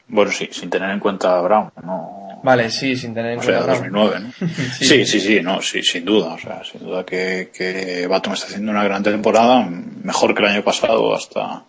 Bueno, 0.07 0.31
sí, 0.31 0.49
sin 0.51 0.69
tener 0.69 0.91
en 0.91 0.99
cuenta 0.99 1.37
a 1.37 1.41
Brown, 1.41 1.71
no. 1.83 2.26
Vale, 2.43 2.69
sí, 2.71 2.95
sin 2.95 3.13
tener 3.13 3.33
en 3.33 3.39
O 3.39 3.43
sea, 3.43 3.57
cuenta. 3.63 3.73
2009, 3.73 4.19
¿no? 4.19 4.47
Sí. 4.77 4.85
Sí, 4.85 5.05
sí, 5.05 5.19
sí, 5.19 5.39
no, 5.41 5.61
sí, 5.61 5.81
sin 5.83 6.05
duda. 6.05 6.33
O 6.33 6.37
sea, 6.39 6.63
sin 6.63 6.81
duda 6.81 7.05
que, 7.05 7.49
que 7.55 8.07
Baton 8.07 8.33
está 8.33 8.47
haciendo 8.47 8.71
una 8.71 8.83
gran 8.83 9.03
temporada, 9.03 9.67
mejor 10.03 10.33
que 10.33 10.43
el 10.43 10.49
año 10.49 10.63
pasado 10.63 11.13
hasta, 11.15 11.63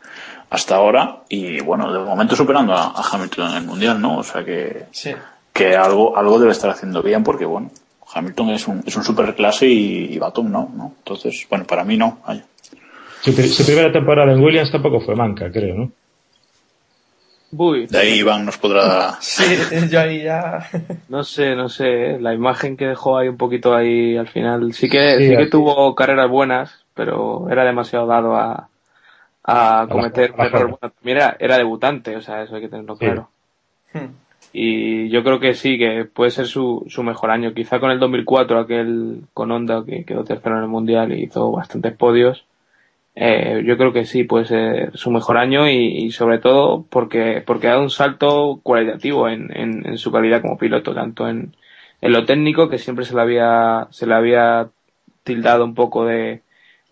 hasta 0.51 0.77
ahora. 0.77 1.19
Y 1.29 1.61
bueno, 1.61 1.93
de 1.93 1.99
momento 2.01 2.37
superando 2.37 2.73
a, 2.75 2.93
a 2.95 3.03
Hamilton 3.13 3.51
en 3.51 3.57
el 3.59 3.65
mundial, 3.65 4.01
¿no? 4.01 4.19
O 4.19 4.23
sea 4.23 4.45
que, 4.45 4.85
Sí. 4.93 5.13
que 5.53 5.75
algo, 5.77 6.17
algo 6.17 6.39
debe 6.39 6.53
estar 6.53 6.71
haciendo 6.71 7.03
bien 7.03 7.23
porque 7.25 7.45
bueno, 7.45 7.71
Hamilton 8.15 8.51
es 8.51 8.67
un, 8.69 8.83
es 8.87 8.97
un 8.97 9.05
superclase 9.05 9.67
y, 9.67 10.15
y 10.15 10.19
Baton 10.19 10.51
no, 10.51 10.71
¿no? 10.75 10.95
Entonces, 10.99 11.47
bueno, 11.51 11.65
para 11.67 11.85
mí 11.85 11.97
no, 11.97 12.19
vaya. 12.27 12.45
Su, 13.21 13.33
su 13.33 13.67
primera 13.67 13.93
temporada 13.93 14.33
en 14.33 14.41
Williams 14.43 14.71
tampoco 14.71 15.01
fue 15.01 15.15
manca, 15.17 15.51
creo, 15.51 15.75
¿no? 15.75 15.91
Uy, 17.51 17.87
De 17.87 17.99
ahí 17.99 18.19
Iván 18.19 18.45
nos 18.45 18.59
podrá, 18.59 19.17
Sí, 19.21 19.45
yo 19.91 20.01
ahí 20.01 20.23
ya. 20.23 20.69
no 21.09 21.25
sé, 21.25 21.55
no 21.57 21.69
sé, 21.69 22.19
la 22.21 22.35
imagen 22.35 22.77
que 22.77 22.87
dejó 22.87 23.17
ahí 23.17 23.29
un 23.29 23.37
poquito 23.39 23.75
ahí 23.75 24.17
al 24.17 24.29
final, 24.29 24.73
sí 24.75 24.89
que, 24.89 25.17
Sí, 25.17 25.29
sí, 25.29 25.37
que 25.37 25.47
tuvo 25.47 25.95
carreras 25.95 26.29
buenas, 26.29 26.85
pero 26.95 27.49
era 27.51 27.65
demasiado 27.65 28.07
dado 28.07 28.37
a, 28.37 28.69
a 29.45 29.87
cometer 29.91 30.35
a 30.37 30.47
errores. 30.47 30.77
Bueno, 30.79 30.93
también 30.95 31.17
era, 31.17 31.37
era 31.39 31.57
debutante, 31.57 32.17
o 32.17 32.21
sea, 32.21 32.43
eso 32.43 32.55
hay 32.55 32.61
que 32.63 32.69
tenerlo 32.69 32.97
Sí. 32.97 33.05
claro. 33.07 33.29
Hmm. 33.95 34.09
Y 34.53 35.09
yo 35.11 35.23
creo 35.23 35.41
que 35.41 35.55
sí, 35.55 35.79
que 35.79 36.05
puede 36.07 36.31
ser 36.31 36.47
su, 36.47 36.85
su 36.89 37.03
mejor 37.03 37.31
año. 37.31 37.53
Quizá 37.53 37.81
con 37.81 37.91
el 37.91 37.99
2004, 37.99 38.59
aquel 38.59 39.23
con 39.35 39.51
Honda 39.51 39.85
que 39.85 40.05
quedó 40.05 40.25
tercero 40.25 40.57
en 40.57 40.63
el 40.63 40.69
Mundial 40.69 41.13
y 41.13 41.25
hizo 41.25 41.53
bastantes 41.53 41.95
podios. 41.95 42.45
Eh, 43.21 43.65
yo 43.67 43.77
creo 43.77 43.93
que 43.93 44.05
sí, 44.05 44.23
puede 44.23 44.45
ser 44.45 44.97
su 44.97 45.11
mejor 45.11 45.39
año 45.39 45.69
y, 45.69 46.13
sobre 46.13 46.39
todo 46.39 46.85
porque, 46.89 47.43
porque 47.45 47.67
ha 47.67 47.71
dado 47.71 47.83
un 47.83 47.91
salto 47.91 48.61
cualitativo 48.63 49.29
en, 49.29 49.51
en, 49.57 49.99
su 49.99 50.13
calidad 50.13 50.41
como 50.41 50.57
piloto, 50.57 50.95
tanto 50.95 51.29
en, 51.29 51.57
en 52.01 52.13
lo 52.13 52.25
técnico, 52.25 52.69
que 52.69 52.79
siempre 52.79 53.05
se 53.05 53.17
le 53.17 53.23
había, 53.23 53.89
se 53.91 54.07
le 54.07 54.15
había 54.15 54.71
tildado 55.25 55.65
un 55.65 55.75
poco 55.75 56.05
de, 56.07 56.43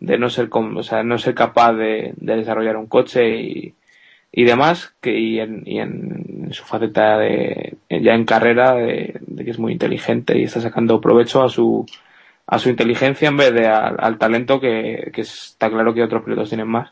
de 0.01 0.19
no 0.19 0.29
ser, 0.29 0.49
o 0.53 0.83
sea, 0.83 1.05
no 1.05 1.17
ser 1.19 1.35
capaz 1.35 1.75
de, 1.75 2.13
de 2.17 2.37
desarrollar 2.37 2.77
un 2.77 2.89
coche 2.89 3.39
y, 3.41 3.75
y 4.33 4.45
demás, 4.45 4.95
que 5.01 5.17
y 5.17 5.39
en, 5.39 5.63
y 5.65 5.79
en 5.79 6.49
su 6.53 6.65
faceta 6.65 7.19
de, 7.19 7.77
ya 7.89 8.15
en 8.15 8.25
carrera, 8.25 8.75
de, 8.75 9.21
de 9.21 9.45
que 9.45 9.51
es 9.53 9.61
muy 9.61 9.73
inteligente 9.73 10.37
y 10.37 10.45
está 10.45 10.61
sacando 10.61 11.01
provecho 11.01 11.45
a 11.45 11.49
su, 11.49 11.87
a 12.47 12.59
su 12.59 12.69
inteligencia 12.69 13.29
en 13.29 13.37
vez 13.37 13.53
de 13.53 13.67
al, 13.67 13.97
al 13.99 14.19
talento 14.19 14.61
que, 14.61 15.11
que 15.13 15.23
está 15.23 15.69
claro 15.69 15.95
que 15.95 16.03
otros 16.03 16.23
pilotos 16.23 16.49
tienen 16.49 16.69
más. 16.69 16.91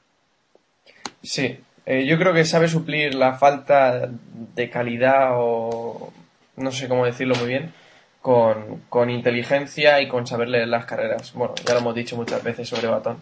Sí, 1.22 1.58
eh, 1.86 2.06
yo 2.06 2.18
creo 2.18 2.32
que 2.32 2.44
sabe 2.44 2.68
suplir 2.68 3.14
la 3.14 3.34
falta 3.34 4.08
de 4.54 4.70
calidad 4.70 5.30
o 5.34 6.12
no 6.56 6.70
sé 6.70 6.88
cómo 6.88 7.04
decirlo 7.04 7.34
muy 7.36 7.48
bien 7.48 7.72
con, 8.20 8.80
con 8.88 9.10
inteligencia 9.10 10.00
y 10.00 10.08
con 10.08 10.26
saber 10.26 10.48
leer 10.48 10.68
las 10.68 10.86
carreras. 10.86 11.34
Bueno, 11.34 11.54
ya 11.66 11.74
lo 11.74 11.80
hemos 11.80 11.94
dicho 11.94 12.16
muchas 12.16 12.42
veces 12.42 12.68
sobre 12.68 12.88
Batón. 12.88 13.18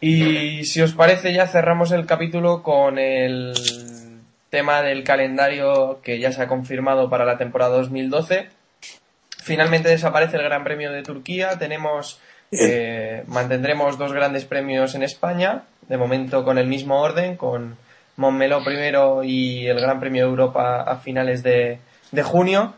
Y 0.00 0.64
si 0.64 0.82
os 0.82 0.92
parece 0.92 1.32
ya 1.32 1.46
cerramos 1.46 1.90
el 1.90 2.06
capítulo 2.06 2.62
con 2.62 2.98
el 2.98 3.54
tema 4.50 4.82
del 4.82 5.02
calendario 5.02 6.00
que 6.02 6.20
ya 6.20 6.30
se 6.30 6.42
ha 6.42 6.46
confirmado 6.46 7.10
para 7.10 7.24
la 7.24 7.38
temporada 7.38 7.76
2012. 7.76 8.48
Finalmente 9.44 9.88
desaparece 9.90 10.36
el 10.36 10.42
Gran 10.42 10.64
Premio 10.64 10.90
de 10.92 11.02
Turquía. 11.02 11.58
Tenemos, 11.58 12.18
eh, 12.50 13.22
mantendremos 13.26 13.98
dos 13.98 14.12
grandes 14.12 14.44
premios 14.44 14.94
en 14.94 15.02
España, 15.02 15.62
de 15.88 15.96
momento 15.98 16.44
con 16.44 16.58
el 16.58 16.66
mismo 16.66 17.00
orden, 17.00 17.36
con 17.36 17.76
Montmeló 18.16 18.64
primero 18.64 19.22
y 19.24 19.66
el 19.66 19.80
Gran 19.80 20.00
Premio 20.00 20.24
de 20.24 20.30
Europa 20.30 20.82
a 20.82 20.96
finales 20.96 21.42
de, 21.42 21.78
de 22.12 22.22
junio. 22.22 22.74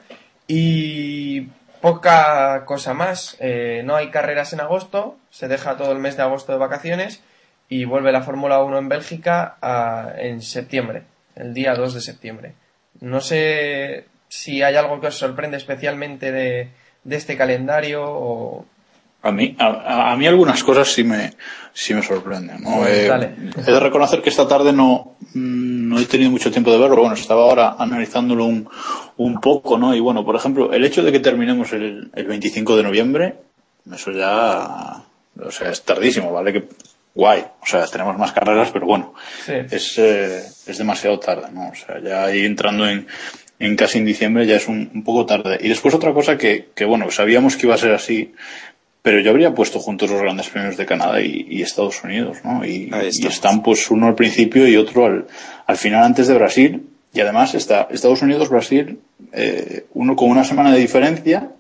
Y 0.49 1.49
poca 1.81 2.65
cosa 2.65 2.95
más. 2.95 3.37
Eh, 3.41 3.83
no 3.85 3.97
hay 3.97 4.11
carreras 4.11 4.53
en 4.53 4.61
agosto, 4.61 5.17
se 5.31 5.49
deja 5.49 5.77
todo 5.77 5.93
el 5.93 5.99
mes 5.99 6.17
de 6.17 6.23
agosto 6.23 6.53
de 6.53 6.59
vacaciones 6.59 7.23
y 7.69 7.85
vuelve 7.85 8.13
la 8.13 8.23
Fórmula 8.23 8.63
1 8.63 8.79
en 8.79 8.89
Bélgica 8.89 9.57
a- 9.61 10.13
en 10.19 10.41
septiembre, 10.43 11.03
el 11.35 11.53
día 11.53 11.75
2 11.75 11.95
de 11.95 12.01
septiembre. 12.01 12.55
No 13.01 13.21
sé 13.21 14.07
si 14.29 14.63
hay 14.63 14.75
algo 14.77 15.01
que 15.01 15.09
os 15.09 15.15
sorprende 15.19 15.57
especialmente 15.57 16.33
de, 16.33 16.69
de 17.05 17.17
este 17.17 17.37
calendario 17.37 18.03
o... 18.05 18.65
A 19.23 19.33
mí, 19.33 19.57
a, 19.59 20.13
a 20.13 20.17
mí 20.17 20.27
algunas 20.29 20.63
cosas 20.63 20.87
sí 20.93 21.03
me, 21.03 21.33
sí 21.73 21.95
me 21.95 22.03
sorprenden. 22.03 22.63
¿no? 22.63 22.77
Pues 22.77 22.91
Eh, 23.11 23.31
he 23.67 23.73
de 23.73 23.81
reconocer 23.81 24.23
que 24.23 24.31
esta 24.31 24.47
tarde 24.47 24.73
no, 24.73 25.17
mm, 25.35 25.89
no 25.89 25.99
he 25.99 26.05
tenido 26.05 26.31
mucho 26.31 26.51
tiempo 26.53 26.71
de 26.71 26.79
verlo. 26.79 26.97
Bueno, 26.97 27.15
estaba 27.15 27.43
ahora 27.43 27.75
analizándolo 27.79 28.45
un, 28.45 28.69
un 29.17 29.41
poco, 29.41 29.79
¿no? 29.79 29.97
Y 29.97 30.01
bueno, 30.01 30.25
por 30.25 30.37
ejemplo, 30.37 30.73
el 30.73 30.85
hecho 30.85 31.03
de 31.03 31.11
que 31.11 31.19
terminemos 31.19 31.73
el, 31.73 32.11
el 32.15 32.27
25 32.27 32.77
de 32.77 32.83
noviembre, 32.85 33.35
eso 33.93 34.13
ya, 34.13 35.03
o 35.45 35.51
sea, 35.51 35.71
es 35.71 35.83
tardísimo, 35.83 36.33
¿vale? 36.33 36.53
Que 36.53 36.69
guay. 37.15 37.45
O 37.63 37.67
sea, 37.67 37.85
tenemos 37.87 38.17
más 38.19 38.31
carreras, 38.31 38.71
pero 38.73 38.87
bueno, 38.87 39.13
Sí. 39.45 39.55
es, 39.71 39.99
eh, 39.99 40.39
es 40.67 40.79
demasiado 40.79 41.19
tarde, 41.19 41.49
¿no? 41.53 41.71
O 41.71 41.75
sea, 41.75 41.99
ya 42.01 42.25
ahí 42.27 42.45
entrando 42.45 42.87
en, 42.89 43.09
en 43.59 43.77
casi 43.77 43.99
en 43.99 44.05
diciembre 44.05 44.47
ya 44.47 44.57
es 44.57 44.69
un, 44.69 44.91
un 44.95 45.03
poco 45.03 45.27
tarde. 45.27 45.59
Y 45.61 45.69
después 45.69 45.95
otra 45.95 46.13
cosa 46.13 46.37
que, 46.37 46.69
que, 46.75 46.85
bueno, 46.85 47.11
sabíamos 47.11 47.57
que 47.57 47.67
iba 47.67 47.75
a 47.75 47.79
ser 47.79 47.93
así, 47.93 48.33
pero 49.03 49.21
yo 49.21 49.31
habría 49.31 49.55
puesto 49.55 49.79
juntos 49.79 50.11
los 50.11 50.21
grandes 50.21 50.49
premios 50.49 50.77
de 50.77 50.85
Canadá 50.85 51.21
y, 51.21 51.47
y 51.49 51.63
Estados 51.63 52.03
Unidos, 52.03 52.39
¿no? 52.45 52.65
Y, 52.65 52.91
están 53.27 53.63
pues 53.63 53.91
uno 53.91 54.09
al 54.09 54.15
principio 54.15 54.67
y 54.67 54.77
otro 54.77 55.07
al, 55.07 55.27
al 55.67 55.77
final 55.77 56.05
antes 56.05 56.27
de 56.27 56.35
Brasil. 56.35 56.87
Y 57.13 57.21
además 57.21 57.55
está 57.55 57.89
Estados 57.91 58.21
Unidos, 58.21 58.51
Brasil, 58.51 58.99
eh, 59.33 59.87
uno 59.95 60.17
con 60.17 60.29
una 60.29 60.45
semana 60.45 60.71
de 60.73 60.81
diferencia 60.81 61.51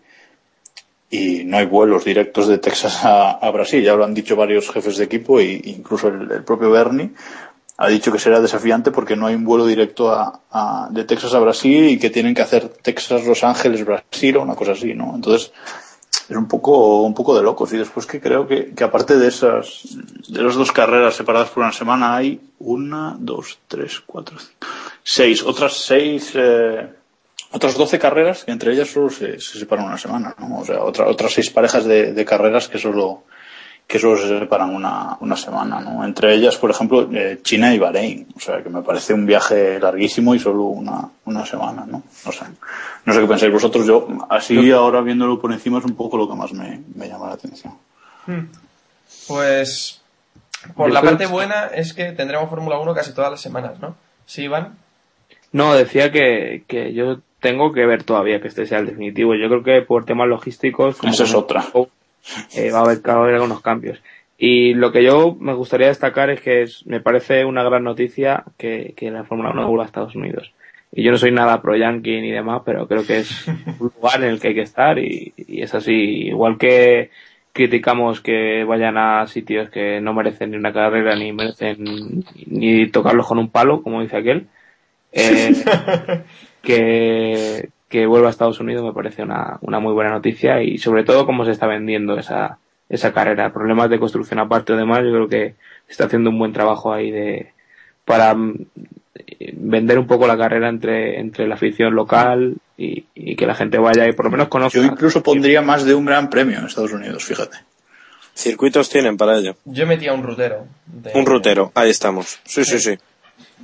y 1.08 1.44
no 1.44 1.56
hay 1.56 1.66
vuelos 1.66 2.04
directos 2.04 2.48
de 2.48 2.58
Texas 2.58 3.04
a, 3.04 3.30
a 3.30 3.50
Brasil. 3.52 3.82
Ya 3.82 3.94
lo 3.94 4.04
han 4.04 4.12
dicho 4.12 4.36
varios 4.36 4.68
jefes 4.70 4.98
de 4.98 5.04
equipo 5.04 5.40
e 5.40 5.62
incluso 5.64 6.08
el, 6.08 6.30
el 6.30 6.44
propio 6.44 6.70
Bernie 6.70 7.12
ha 7.78 7.88
dicho 7.88 8.10
que 8.12 8.18
será 8.18 8.40
desafiante 8.40 8.90
porque 8.90 9.16
no 9.16 9.26
hay 9.26 9.34
un 9.34 9.44
vuelo 9.44 9.66
directo 9.66 10.10
a, 10.10 10.40
a- 10.50 10.88
de 10.90 11.04
Texas 11.04 11.34
a 11.34 11.38
Brasil 11.40 11.88
y 11.90 11.98
que 11.98 12.10
tienen 12.10 12.34
que 12.34 12.42
hacer 12.42 12.68
Texas, 12.68 13.24
Los 13.26 13.44
Ángeles, 13.44 13.84
Brasil 13.84 14.36
o 14.36 14.42
una 14.42 14.54
cosa 14.54 14.72
así, 14.72 14.94
¿no? 14.94 15.12
Entonces 15.14 15.52
es 16.28 16.36
un 16.36 16.48
poco 16.48 17.02
un 17.02 17.14
poco 17.14 17.36
de 17.36 17.42
locos 17.42 17.72
y 17.72 17.76
después 17.76 18.06
que 18.06 18.20
creo 18.20 18.46
que, 18.48 18.74
que 18.74 18.82
aparte 18.84 19.16
de 19.18 19.28
esas 19.28 19.82
de 20.28 20.42
las 20.42 20.54
dos 20.54 20.72
carreras 20.72 21.14
separadas 21.14 21.50
por 21.50 21.62
una 21.62 21.72
semana 21.72 22.16
hay 22.16 22.40
una, 22.58 23.14
dos, 23.18 23.58
tres, 23.68 24.00
cuatro, 24.04 24.36
seis, 25.02 25.42
otras 25.44 25.74
seis 25.74 26.32
eh, 26.34 26.88
otras 27.52 27.76
12 27.76 27.98
carreras 27.98 28.44
que 28.44 28.50
entre 28.52 28.72
ellas 28.72 28.88
solo 28.90 29.08
se, 29.10 29.38
se 29.38 29.58
separan 29.58 29.84
una 29.86 29.98
semana, 29.98 30.34
¿no? 30.38 30.58
O 30.60 30.64
sea, 30.64 30.82
otra- 30.82 31.06
otras 31.06 31.32
seis 31.32 31.50
parejas 31.50 31.84
de 31.84 32.24
carreras 32.24 32.68
que 32.68 32.78
solo 32.78 33.22
que 33.86 33.98
solo 34.00 34.16
se 34.16 34.26
separan 34.38 34.74
una, 34.74 35.16
una 35.20 35.36
semana, 35.36 35.80
¿no? 35.80 36.04
Entre 36.04 36.34
ellas, 36.34 36.56
por 36.56 36.70
ejemplo, 36.70 37.08
eh, 37.12 37.38
China 37.42 37.72
y 37.72 37.78
Bahrein. 37.78 38.26
O 38.36 38.40
sea, 38.40 38.62
que 38.62 38.68
me 38.68 38.82
parece 38.82 39.14
un 39.14 39.26
viaje 39.26 39.78
larguísimo 39.78 40.34
y 40.34 40.40
solo 40.40 40.64
una, 40.64 41.08
una 41.24 41.46
semana, 41.46 41.86
¿no? 41.86 42.02
No 42.24 42.32
sé. 42.32 42.44
No 43.04 43.12
sé 43.12 43.20
qué 43.20 43.26
pensáis 43.26 43.52
vosotros. 43.52 43.86
Yo, 43.86 44.08
así 44.28 44.70
ahora 44.72 45.00
viéndolo 45.02 45.40
por 45.40 45.52
encima, 45.52 45.78
es 45.78 45.84
un 45.84 45.94
poco 45.94 46.16
lo 46.16 46.28
que 46.28 46.34
más 46.34 46.52
me, 46.52 46.80
me 46.96 47.06
llama 47.08 47.28
la 47.28 47.34
atención. 47.34 47.74
Pues 49.28 50.00
por 50.74 50.88
Yo 50.88 50.94
la 50.94 51.02
parte 51.02 51.26
que- 51.26 51.30
buena 51.32 51.66
es 51.66 51.92
que 51.94 52.12
tendremos 52.12 52.50
Fórmula 52.50 52.78
1 52.78 52.94
casi 52.94 53.12
todas 53.14 53.30
las 53.30 53.40
semanas, 53.40 53.78
¿no? 53.80 53.96
Sí, 54.26 54.42
Iván. 54.42 54.76
No, 55.52 55.74
decía 55.74 56.10
que, 56.10 56.64
que 56.66 56.92
yo 56.92 57.20
tengo 57.40 57.72
que 57.72 57.86
ver 57.86 58.02
todavía 58.02 58.40
que 58.40 58.48
este 58.48 58.66
sea 58.66 58.78
el 58.78 58.86
definitivo. 58.86 59.34
Yo 59.36 59.48
creo 59.48 59.62
que 59.62 59.86
por 59.86 60.04
temas 60.04 60.28
logísticos, 60.28 60.96
como 60.96 61.12
Esa 61.12 61.24
es 61.24 61.34
otra. 61.34 61.64
eh, 62.54 62.70
va, 62.70 62.78
a 62.78 62.82
haber, 62.82 62.98
va 63.08 63.14
a 63.14 63.16
haber 63.18 63.34
algunos 63.36 63.60
cambios. 63.62 64.02
Y 64.38 64.74
lo 64.74 64.92
que 64.92 65.02
yo 65.02 65.36
me 65.40 65.54
gustaría 65.54 65.88
destacar 65.88 66.30
es 66.30 66.40
que 66.40 66.62
es- 66.62 66.86
me 66.86 67.00
parece 67.00 67.44
una 67.44 67.62
gran 67.64 67.84
noticia 67.84 68.44
que, 68.58 68.92
que 68.96 69.10
la 69.10 69.24
Fórmula 69.24 69.50
1 69.50 69.66
vuelva 69.66 69.84
a 69.84 69.86
Estados 69.86 70.14
Unidos. 70.14 70.52
Y 70.92 71.02
yo 71.02 71.10
no 71.10 71.18
soy 71.18 71.32
nada 71.32 71.60
pro 71.62 71.76
yankee 71.76 72.20
ni 72.20 72.30
demás, 72.30 72.62
pero 72.64 72.86
creo 72.86 73.06
que 73.06 73.18
es 73.20 73.46
un 73.78 73.90
lugar 73.94 74.22
en 74.22 74.30
el 74.30 74.40
que 74.40 74.48
hay 74.48 74.54
que 74.54 74.62
estar 74.62 74.98
y, 74.98 75.32
y 75.36 75.62
es 75.62 75.74
así. 75.74 75.92
Igual 76.28 76.58
que 76.58 77.10
criticamos 77.52 78.20
que 78.20 78.64
vayan 78.64 78.98
a 78.98 79.26
sitios 79.26 79.70
que 79.70 80.00
no 80.00 80.12
merecen 80.12 80.50
ni 80.50 80.56
una 80.58 80.72
carrera 80.74 81.16
ni 81.16 81.32
merecen 81.32 82.24
ni 82.46 82.86
tocarlos 82.90 83.26
con 83.26 83.38
un 83.38 83.50
palo, 83.50 83.82
como 83.82 84.02
dice 84.02 84.16
aquel. 84.18 84.46
Eh, 85.12 85.52
que, 86.62 87.68
que 87.88 88.06
vuelva 88.06 88.28
a 88.28 88.30
Estados 88.30 88.60
Unidos 88.60 88.84
me 88.84 88.92
parece 88.92 89.22
una, 89.22 89.58
una 89.60 89.78
muy 89.78 89.92
buena 89.92 90.10
noticia 90.10 90.62
y 90.62 90.78
sobre 90.78 91.04
todo 91.04 91.24
cómo 91.26 91.44
se 91.44 91.52
está 91.52 91.66
vendiendo 91.66 92.18
esa, 92.18 92.58
esa 92.88 93.12
carrera. 93.12 93.52
Problemas 93.52 93.90
de 93.90 93.98
construcción 94.00 94.40
aparte 94.40 94.72
o 94.72 94.76
demás, 94.76 95.00
yo 95.04 95.10
creo 95.12 95.28
que 95.28 95.54
se 95.86 95.92
está 95.92 96.04
haciendo 96.06 96.30
un 96.30 96.38
buen 96.38 96.52
trabajo 96.52 96.92
ahí 96.92 97.10
de 97.10 97.52
para 98.04 98.34
mm, 98.34 98.54
vender 99.54 99.98
un 99.98 100.06
poco 100.06 100.26
la 100.26 100.36
carrera 100.36 100.68
entre, 100.68 101.18
entre 101.20 101.46
la 101.46 101.54
afición 101.54 101.94
local 101.94 102.56
y, 102.76 103.04
y 103.14 103.36
que 103.36 103.46
la 103.46 103.54
gente 103.54 103.78
vaya 103.78 104.06
y 104.08 104.12
por 104.12 104.26
lo 104.26 104.30
menos 104.32 104.48
conozca. 104.48 104.78
Yo 104.78 104.84
incluso 104.84 105.22
pondría 105.22 105.62
más 105.62 105.84
de 105.84 105.94
un 105.94 106.04
gran 106.04 106.28
premio 106.30 106.58
en 106.58 106.66
Estados 106.66 106.92
Unidos, 106.92 107.24
fíjate. 107.24 107.56
Circuitos 108.34 108.90
tienen 108.90 109.16
para 109.16 109.38
ello. 109.38 109.56
Yo 109.64 109.86
metía 109.86 110.12
un 110.12 110.22
rutero. 110.22 110.66
de- 110.86 111.12
Un 111.14 111.24
rutero, 111.24 111.72
ahí 111.74 111.90
estamos. 111.90 112.38
Sí, 112.44 112.64
sí, 112.64 112.78
sí. 112.78 112.98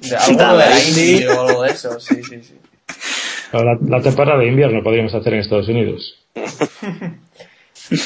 De 0.01 0.17
alguno 0.17 0.53
de 0.57 0.59
la 0.71 0.81
Indy 0.83 1.27
o 1.27 1.47
algo 1.47 1.63
de 1.65 1.71
eso, 1.73 2.01
sí, 2.01 2.23
sí, 2.23 2.43
sí. 2.43 2.55
La, 3.53 3.79
la 3.87 4.01
temporada 4.03 4.39
de 4.41 4.49
invierno 4.49 4.83
podríamos 4.83 5.15
hacer 5.15 5.35
en 5.35 5.41
Estados 5.41 5.69
Unidos. 5.69 6.19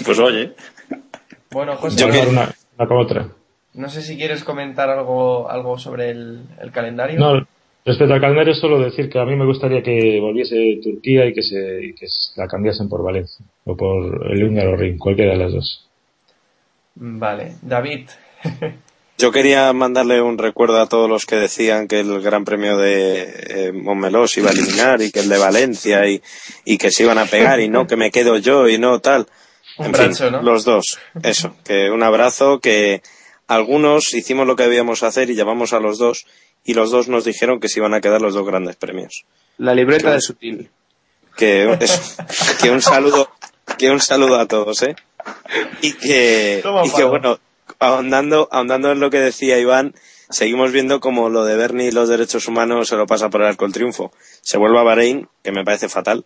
Pues 0.05 0.19
oye, 0.19 0.53
Bueno, 1.51 1.77
José, 1.77 2.01
Yo 2.01 2.11
que- 2.11 2.27
una, 2.29 2.53
una 2.79 2.89
con 2.89 2.97
otra. 2.99 3.29
no 3.75 3.89
sé 3.89 4.03
si 4.03 4.17
quieres 4.17 4.43
comentar 4.45 4.91
algo, 4.91 5.49
algo 5.51 5.79
sobre 5.79 6.11
el, 6.11 6.43
el 6.61 6.73
calendario. 6.73 7.19
No, 7.21 7.47
respecto 7.85 8.15
al 8.15 8.21
calendario, 8.21 8.55
solo 8.55 8.81
decir 8.81 9.09
que 9.09 9.19
a 9.21 9.25
mí 9.25 9.37
me 9.37 9.47
gustaría 9.47 9.83
que 9.83 10.19
volviese 10.21 10.81
Turquía 10.83 11.27
y 11.27 11.33
que 11.35 11.43
se 11.43 11.85
y 11.85 11.95
que 11.95 12.07
la 12.37 12.49
cambiasen 12.49 12.89
por 12.89 13.03
Valencia 13.05 13.45
o 13.65 13.77
por 13.77 14.33
el 14.33 14.43
húngaro 14.45 14.77
Ring, 14.77 14.99
cualquiera 14.99 15.33
de 15.33 15.39
las 15.39 15.53
dos. 15.53 15.89
Vale, 16.97 17.55
David. 17.63 18.09
Yo 19.19 19.33
quería 19.33 19.73
mandarle 19.73 20.21
un 20.21 20.37
recuerdo 20.37 20.79
a 20.81 20.89
todos 20.89 21.09
los 21.09 21.25
que 21.25 21.37
decían 21.37 21.89
que 21.89 22.01
el 22.01 22.21
Gran 22.21 22.45
Premio 22.45 22.77
de 22.77 23.23
eh, 23.49 23.73
Montmeló 23.73 24.29
se 24.29 24.41
iba 24.41 24.51
a 24.51 24.53
eliminar 24.53 25.01
y 25.01 25.11
que 25.11 25.21
el 25.21 25.29
de 25.31 25.39
Valencia 25.39 26.07
y, 26.07 26.23
y 26.67 26.77
que 26.77 26.91
se 26.91 27.05
iban 27.05 27.17
a 27.19 27.25
pegar 27.25 27.61
y 27.61 27.69
no, 27.69 27.87
que 27.87 27.97
me 27.97 28.11
quedo 28.11 28.37
yo 28.37 28.69
y 28.69 28.77
no 28.79 29.01
tal. 29.01 29.27
Un 29.79 29.87
En 29.87 29.93
brazo, 29.93 30.25
fin, 30.25 30.33
¿no? 30.33 30.43
los 30.43 30.65
dos. 30.65 30.99
Eso, 31.23 31.55
que 31.65 31.91
un 31.91 32.03
abrazo, 32.03 32.61
que 32.61 33.03
algunos 33.47 34.13
hicimos 34.13 34.47
lo 34.47 34.55
que 34.57 34.65
debíamos 34.65 35.03
hacer 35.03 35.31
y 35.31 35.35
llamamos 35.35 35.73
a 35.73 35.81
los 35.81 35.99
dos 35.99 36.27
y 36.65 36.75
los 36.75 36.91
dos 36.91 37.09
nos 37.09 37.25
dijeron 37.25 37.59
que 37.59 37.69
se 37.69 37.79
iban 37.81 37.95
a 37.95 38.01
quedar 38.03 38.21
los 38.21 38.35
dos 38.35 38.45
grandes 38.47 38.77
premios. 38.77 39.25
La 39.57 39.75
libreta 39.75 40.13
de 40.13 40.21
Sutil. 40.21 40.71
Que, 41.37 41.77
eso, 41.81 42.17
que 42.63 42.71
un 42.71 42.83
saludo, 42.83 43.31
que 43.79 43.91
un 43.91 44.01
saludo 44.01 44.39
a 44.39 44.47
todos, 44.47 44.83
¿eh? 44.83 44.97
Y 45.83 45.93
que, 45.95 46.61
Toma, 46.63 46.83
y 46.87 46.91
que 46.91 47.05
bueno, 47.05 47.39
ahondando, 47.79 48.49
ahondando 48.51 48.93
en 48.93 49.01
lo 49.01 49.11
que 49.11 49.19
decía 49.19 49.59
Iván, 49.59 49.95
seguimos 50.31 50.73
viendo 50.73 51.01
como 51.01 51.29
lo 51.29 51.45
de 51.45 51.57
Bernie 51.57 51.89
y 51.89 51.93
los 51.93 52.09
derechos 52.09 52.49
humanos 52.49 52.89
se 52.89 52.97
lo 52.97 53.07
pasa 53.07 53.31
por 53.31 53.43
el 53.43 53.49
arco 53.49 53.65
el 53.65 53.73
triunfo. 53.73 54.13
Se 54.41 54.59
vuelve 54.59 54.79
a 54.79 54.83
Bahrein, 54.83 55.29
que 55.43 55.53
me 55.53 55.65
parece 55.65 55.89
fatal, 55.89 56.25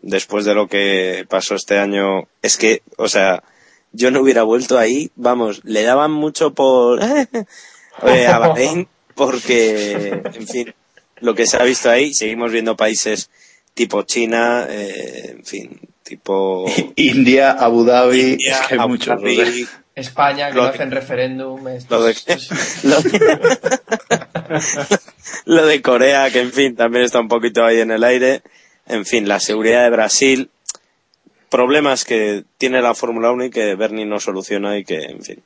después 0.00 0.44
de 0.44 0.54
lo 0.54 0.68
que 0.68 1.24
pasó 1.28 1.54
este 1.54 1.78
año. 1.78 2.28
Es 2.42 2.56
que, 2.56 2.82
o 2.96 3.08
sea, 3.08 3.42
yo 3.92 4.10
no 4.10 4.20
hubiera 4.20 4.42
vuelto 4.42 4.78
ahí, 4.78 5.10
vamos, 5.16 5.62
le 5.64 5.82
daban 5.82 6.12
mucho 6.12 6.54
por 6.54 7.00
eh, 8.06 8.26
a 8.26 8.38
Bahrein 8.38 8.88
porque, 9.14 10.22
en 10.34 10.46
fin, 10.46 10.74
lo 11.20 11.34
que 11.34 11.46
se 11.46 11.56
ha 11.56 11.64
visto 11.64 11.90
ahí, 11.90 12.14
seguimos 12.14 12.52
viendo 12.52 12.76
países 12.76 13.30
tipo 13.74 14.02
China, 14.02 14.66
eh, 14.68 15.36
en 15.36 15.44
fin, 15.44 15.80
tipo 16.02 16.64
India, 16.96 17.52
Abu 17.52 17.84
Dhabi, 17.84 18.32
India, 18.32 18.52
es 18.52 18.66
que 18.66 18.74
hay 18.74 18.80
Abu 18.80 18.88
muchos. 18.90 19.20
Dhabi. 19.20 19.68
España, 20.00 20.48
que 20.50 20.54
Lo 20.56 20.62
no 20.62 20.68
hacen 20.68 20.90
referéndum. 20.90 21.68
esto 21.68 21.98
lo 21.98 22.04
de, 22.04 22.12
es- 22.12 22.24
esto 22.26 22.54
es- 22.54 22.84
lo 22.84 23.00
de- 23.00 23.78
lo 25.46 25.66
de 25.66 25.82
Corea, 25.82 26.30
que 26.30 26.40
en 26.40 26.52
fin, 26.52 26.76
también 26.76 27.04
está 27.04 27.20
un 27.20 27.28
poquito 27.28 27.64
ahí 27.64 27.80
en 27.80 27.90
el 27.90 28.04
aire. 28.04 28.42
En 28.86 29.04
fin, 29.06 29.28
la 29.28 29.38
seguridad 29.40 29.84
de 29.84 29.90
Brasil, 29.90 30.50
problemas 31.48 32.04
que 32.04 32.44
tiene 32.58 32.80
la 32.82 32.94
Fórmula 32.94 33.30
1 33.30 33.44
y 33.46 33.50
que 33.50 33.74
Bernie 33.76 34.04
no 34.06 34.18
soluciona 34.20 34.76
y 34.78 34.84
que, 34.84 35.02
en 35.02 35.22
fin. 35.22 35.42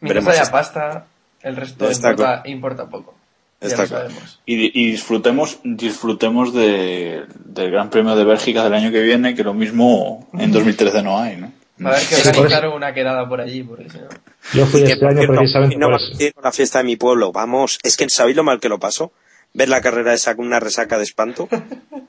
Mientras 0.00 0.26
haya 0.28 0.42
esto. 0.42 0.52
pasta, 0.52 1.06
el 1.42 1.56
resto 1.56 1.90
importa, 1.90 2.42
importa 2.46 2.86
poco. 2.88 3.14
Está 3.60 3.88
claro. 3.88 4.10
Y, 4.46 4.80
y 4.80 4.92
disfrutemos, 4.92 5.58
disfrutemos 5.64 6.54
de- 6.54 7.24
del 7.44 7.72
Gran 7.72 7.90
Premio 7.90 8.14
de 8.14 8.22
Bélgica 8.24 8.62
del 8.62 8.74
año 8.74 8.92
que 8.92 9.00
viene, 9.00 9.34
que 9.34 9.42
lo 9.42 9.52
mismo 9.54 10.28
en 10.38 10.52
2013 10.52 11.02
no 11.02 11.18
hay, 11.18 11.36
¿no? 11.38 11.52
A 11.84 11.88
haber 11.88 12.00
que 12.00 12.16
Sí, 12.16 12.22
por 12.22 12.38
organizar 12.38 12.68
una 12.68 12.92
quedada 12.94 13.28
por 13.28 13.40
allí, 13.40 13.62
porque 13.62 13.88
si 13.90 13.98
no... 13.98 14.08
Yo 14.54 14.66
fui 14.66 14.82
Que, 14.82 14.92
este 14.92 15.00
por 15.00 15.08
año 15.10 15.18
cierto, 15.18 15.36
precisamente 15.36 15.76
no 15.76 15.86
por 15.88 16.00
eso. 16.00 16.40
la 16.42 16.52
fiesta 16.52 16.78
de 16.78 16.84
mi 16.84 16.96
pueblo. 16.96 17.32
Vamos, 17.32 17.78
es 17.82 17.96
que 17.96 18.08
¿sabéis 18.08 18.36
lo 18.36 18.44
mal 18.44 18.60
que 18.60 18.68
lo 18.68 18.78
pasó? 18.78 19.12
Ver 19.54 19.68
la 19.68 19.80
carrera 19.80 20.12
esa 20.14 20.34
con 20.34 20.46
una 20.46 20.60
resaca 20.60 20.98
de 20.98 21.04
espanto. 21.04 21.48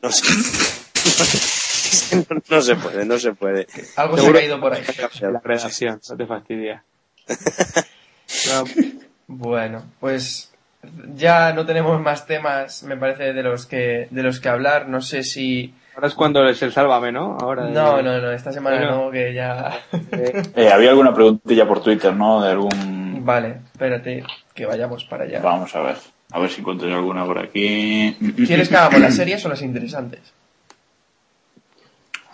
No 0.02 0.12
sé. 0.12 0.26
No, 2.30 2.42
no 2.50 2.62
se 2.62 2.76
puede, 2.76 3.06
no 3.06 3.20
se 3.20 3.34
puede. 3.34 3.68
Algo 3.96 4.18
se 4.18 4.28
ha 4.28 4.34
caído 4.34 4.60
por 4.60 4.74
ahí. 4.74 4.84
La 5.22 5.40
redacción, 5.44 6.02
no 6.10 6.18
te 6.18 6.26
fastidia. 6.26 6.84
Bueno, 9.28 9.84
pues 10.00 10.52
ya 11.16 11.54
no 11.54 11.66
tenemos 11.66 12.02
más 12.02 12.26
temas, 12.26 12.84
me 12.84 12.98
parece, 12.98 13.34
de 13.34 13.44
los 13.44 13.66
que 13.68 14.08
de 14.10 14.24
los 14.24 14.40
que 14.40 14.50
hablar. 14.50 14.88
No 14.90 15.02
sé 15.02 15.24
si... 15.24 15.74
Ahora 16.00 16.08
es 16.08 16.16
cuando 16.16 16.48
es 16.48 16.62
el 16.62 16.72
sálvame, 16.72 17.12
¿no? 17.12 17.38
Ahora 17.42 17.66
No, 17.66 18.02
no, 18.02 18.22
no, 18.22 18.32
esta 18.32 18.54
semana 18.54 18.78
Bueno. 18.78 19.04
no, 19.08 19.12
que 19.12 19.34
ya... 19.34 19.82
Eh, 20.56 20.70
había 20.72 20.92
alguna 20.92 21.14
preguntilla 21.14 21.68
por 21.68 21.84
Twitter, 21.84 22.16
¿no? 22.16 22.42
De 22.42 22.52
algún... 22.52 23.26
Vale, 23.26 23.58
espérate, 23.74 24.24
que 24.54 24.66
vayamos 24.66 25.04
para 25.04 25.26
allá. 25.26 25.42
Vamos 25.42 25.76
a 25.76 25.82
ver. 25.82 25.98
A 26.32 26.40
ver 26.40 26.50
si 26.52 26.62
encuentro 26.62 26.88
yo 26.88 26.96
alguna 26.96 27.26
por 27.26 27.38
aquí. 27.40 28.16
¿Quieres 28.48 28.70
que 28.70 28.78
hagamos 28.78 29.02
las 29.02 29.14
series 29.14 29.46
o 29.46 29.50
las 29.50 29.62
interesantes? 29.62 30.22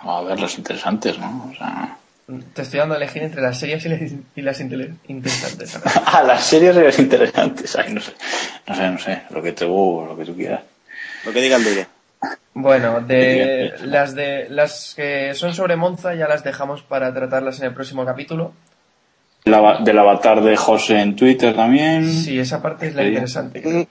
A 0.01 0.21
ver, 0.21 0.39
las 0.39 0.59
interesantes, 0.59 1.17
¿no? 1.17 1.49
O 1.51 1.55
sea... 1.57 1.97
Te 2.53 2.61
estoy 2.61 2.77
dando 2.81 2.93
a 2.93 2.97
elegir 2.97 3.23
entre 3.23 3.41
las 3.41 3.57
series 3.59 3.83
y 3.83 3.89
las, 3.89 3.99
y 4.35 4.41
las 4.43 4.61
intele- 4.61 4.93
interesantes. 5.07 5.79
Ah, 6.05 6.21
las 6.21 6.43
series 6.43 6.75
y 6.75 6.81
las 6.81 6.99
interesantes. 6.99 7.75
Ay, 7.75 7.91
no 7.95 7.99
sé. 8.01 8.13
No 8.67 8.75
sé, 8.75 8.91
no 8.91 8.99
sé. 8.99 9.21
Lo 9.31 9.41
que 9.41 9.53
te 9.53 9.65
lo 9.65 10.15
que 10.15 10.25
tú 10.25 10.35
quieras. 10.35 10.61
Lo 11.25 11.33
que 11.33 11.41
diga 11.41 11.57
el 11.57 11.63
Duque. 11.63 11.94
Bueno, 12.53 13.01
de 13.07 13.73
las 13.83 14.15
de 14.15 14.47
las 14.49 14.93
que 14.95 15.33
son 15.33 15.53
sobre 15.53 15.75
Monza 15.75 16.13
ya 16.15 16.27
las 16.27 16.43
dejamos 16.43 16.81
para 16.83 17.13
tratarlas 17.13 17.59
en 17.59 17.67
el 17.67 17.73
próximo 17.73 18.05
capítulo. 18.05 18.53
Ava- 19.45 19.83
del 19.83 19.99
avatar 19.99 20.41
de 20.41 20.55
José 20.57 20.99
en 21.01 21.15
Twitter 21.15 21.53
también. 21.55 22.09
Sí, 22.11 22.39
esa 22.39 22.61
parte 22.61 22.87
es 22.87 22.95
la 22.95 23.03
interesante. 23.05 23.87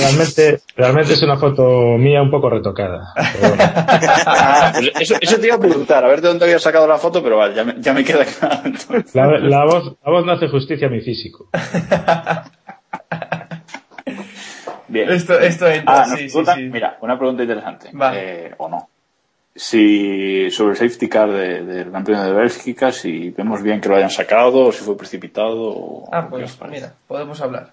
Realmente, 0.00 0.60
realmente 0.76 1.12
es 1.14 1.22
una 1.22 1.36
foto 1.36 1.96
mía 1.98 2.22
un 2.22 2.30
poco 2.30 2.48
retocada. 2.48 3.12
Pero 3.32 3.48
bueno. 3.48 3.64
Pues 4.78 4.90
eso, 5.00 5.16
eso 5.20 5.38
te 5.40 5.46
iba 5.48 5.56
a 5.56 5.60
preguntar, 5.60 6.04
a 6.04 6.08
ver 6.08 6.20
de 6.20 6.28
dónde 6.28 6.44
había 6.44 6.58
sacado 6.58 6.86
la 6.86 6.98
foto, 6.98 7.22
pero 7.22 7.36
vale, 7.38 7.54
ya 7.54 7.64
me, 7.64 7.74
ya 7.80 7.92
me 7.92 8.04
queda 8.04 8.24
claro. 8.24 8.62
La, 9.14 9.26
la 9.40 9.64
voz, 9.64 9.96
la 10.04 10.10
voz 10.12 10.24
no 10.24 10.32
hace 10.32 10.48
justicia 10.48 10.86
a 10.86 10.90
mi 10.90 11.00
físico. 11.00 11.48
Bien. 14.88 15.08
Esto, 15.10 15.38
esto 15.38 15.66
entra, 15.68 16.00
Ah, 16.02 16.04
sí, 16.06 16.16
sí, 16.16 16.26
preguntan- 16.28 16.56
sí. 16.56 16.62
Mira, 16.64 16.98
una 17.00 17.18
pregunta 17.18 17.42
interesante. 17.42 17.90
Va. 17.92 18.12
Eh, 18.16 18.54
o 18.58 18.68
no. 18.68 18.88
Si 19.54 20.50
sobre 20.50 20.72
el 20.72 20.76
safety 20.78 21.08
car 21.08 21.30
de- 21.30 21.64
del 21.64 21.90
campeón 21.90 22.24
de 22.24 22.32
Bélgica, 22.32 22.92
si 22.92 23.30
vemos 23.30 23.62
bien 23.62 23.80
que 23.80 23.88
lo 23.88 23.96
hayan 23.96 24.10
sacado, 24.10 24.66
o 24.66 24.72
si 24.72 24.84
fue 24.84 24.96
precipitado. 24.96 25.60
O, 25.60 26.08
Ah, 26.12 26.28
pues 26.30 26.58
mira, 26.70 26.94
podemos 27.08 27.40
hablar. 27.40 27.72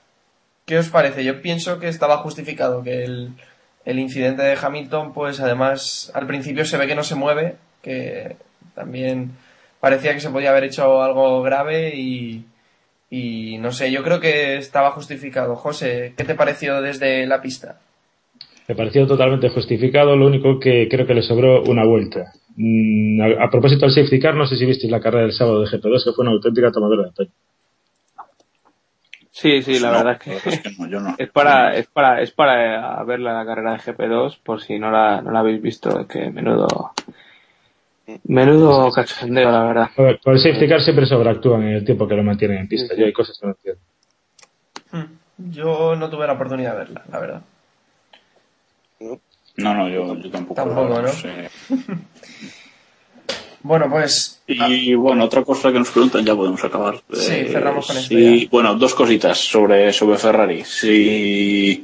¿Qué 0.66 0.80
os 0.80 0.90
parece? 0.90 1.24
Yo 1.24 1.42
pienso 1.44 1.80
que 1.80 1.88
estaba 1.88 2.18
justificado, 2.18 2.82
que 2.82 3.04
el, 3.04 3.34
el 3.86 4.00
incidente 4.00 4.42
de 4.42 4.58
Hamilton, 4.60 5.14
pues 5.14 5.40
además 5.40 6.12
al 6.16 6.26
principio 6.26 6.66
se 6.66 6.78
ve 6.78 6.88
que 6.88 6.96
no 6.96 7.04
se 7.04 7.14
mueve, 7.14 7.56
que 7.84 8.36
también 8.74 9.32
parecía 9.80 10.14
que 10.16 10.22
se 10.22 10.32
podía 10.32 10.50
haber 10.50 10.64
hecho 10.64 11.04
algo 11.04 11.44
grave 11.44 11.96
y, 11.96 12.46
y 13.18 13.58
no 13.60 13.72
sé, 13.72 13.92
yo 13.92 14.04
creo 14.04 14.20
que 14.20 14.58
estaba 14.58 14.92
justificado. 14.92 15.56
José, 15.56 16.14
¿qué 16.18 16.24
te 16.24 16.36
pareció 16.36 16.82
desde 16.82 17.26
la 17.28 17.42
pista? 17.42 17.80
Me 18.68 18.76
pareció 18.76 19.06
totalmente 19.08 19.50
justificado, 19.50 20.16
lo 20.16 20.26
único 20.28 20.60
que 20.60 20.88
creo 20.90 21.06
que 21.06 21.14
le 21.14 21.22
sobró 21.22 21.64
una 21.64 21.86
vuelta. 21.86 22.32
Mm, 22.58 23.22
a, 23.22 23.46
a 23.46 23.50
propósito 23.50 23.86
del 23.86 23.94
safety 23.96 24.20
car, 24.20 24.36
no 24.36 24.46
sé 24.48 24.58
si 24.58 24.66
visteis 24.66 24.92
la 24.92 25.00
carrera 25.00 25.24
del 25.24 25.34
sábado 25.34 25.62
de 25.62 25.68
GP2, 25.68 26.04
que 26.04 26.12
fue 26.14 26.24
una 26.24 26.32
auténtica 26.32 26.72
tomadora 26.72 27.04
de 27.06 27.12
pelo. 27.12 27.32
Sí, 29.32 29.62
sí, 29.62 29.80
la 29.80 29.92
No, 29.92 29.98
verdad 29.98 30.14
es 30.14 30.20
que 30.20 30.50
es 30.50 30.62
que 30.62 30.70
no, 30.80 30.88
yo 30.90 31.00
no. 31.02 31.14
es 31.18 31.30
para, 31.30 31.76
es 31.76 31.88
para, 31.88 32.22
es 32.22 32.32
para 32.32 33.04
ver 33.04 33.20
la 33.20 33.46
carrera 33.46 33.74
de 33.74 33.80
GP2 33.80 34.40
por 34.44 34.62
si 34.62 34.80
no 34.80 34.90
la, 34.92 35.22
no 35.22 35.32
la 35.32 35.40
habéis 35.40 35.62
visto, 35.62 36.00
es 36.00 36.08
que 36.08 36.30
menudo, 36.32 36.92
menudo 38.26 38.91
cachondeo, 38.91 39.52
la 39.52 39.64
verdad. 39.65 39.90
A 39.98 40.02
ver, 40.02 40.19
con 40.23 40.34
el 40.34 40.40
safety 40.40 40.68
car 40.68 40.82
siempre 40.82 41.06
sobreactúan 41.06 41.64
en 41.64 41.76
el 41.76 41.86
tiempo 41.86 42.07
que 42.07 42.15
lo 42.15 42.23
mantienen 42.23 42.60
en 42.60 42.68
pista. 42.68 42.95
Yo 42.95 43.06
hay 43.06 43.14
cosas 43.14 43.38
que 43.40 43.48
no 43.48 43.53
entiendo. 43.53 43.82
Hmm, 44.91 45.52
Yo 45.52 45.95
no 45.95 46.10
tuve 46.10 46.27
la 46.27 46.34
oportunidad 46.34 46.73
de 46.73 46.77
verla, 46.80 47.03
la 47.11 47.19
verdad. 47.19 47.41
No, 49.57 49.73
no, 49.73 49.90
yo, 49.90 50.15
yo 50.18 50.30
tampoco. 50.30 50.56
Tampoco, 50.61 51.02
¿no? 51.02 51.10
Bueno, 53.64 53.90
pues 53.90 54.44
Y 54.45 54.94
bueno, 54.94 55.23
otra 55.23 55.44
cosa 55.44 55.72
que 55.72 55.80
nos 55.80 55.90
preguntan, 55.90 56.23
ya 56.23 56.36
podemos 56.36 56.64
acabar. 56.64 57.02
Sí, 57.11 57.32
Eh, 57.32 57.49
cerramos 57.52 57.88
con 57.88 57.98
esto 57.98 58.10
sí, 58.15 58.44
ya. 58.44 58.48
Bueno, 58.52 58.76
dos 58.76 58.94
cositas 58.94 59.40
sobre, 59.40 59.91
sobre 59.91 60.19
Ferrari. 60.19 60.64
Si 60.64 61.84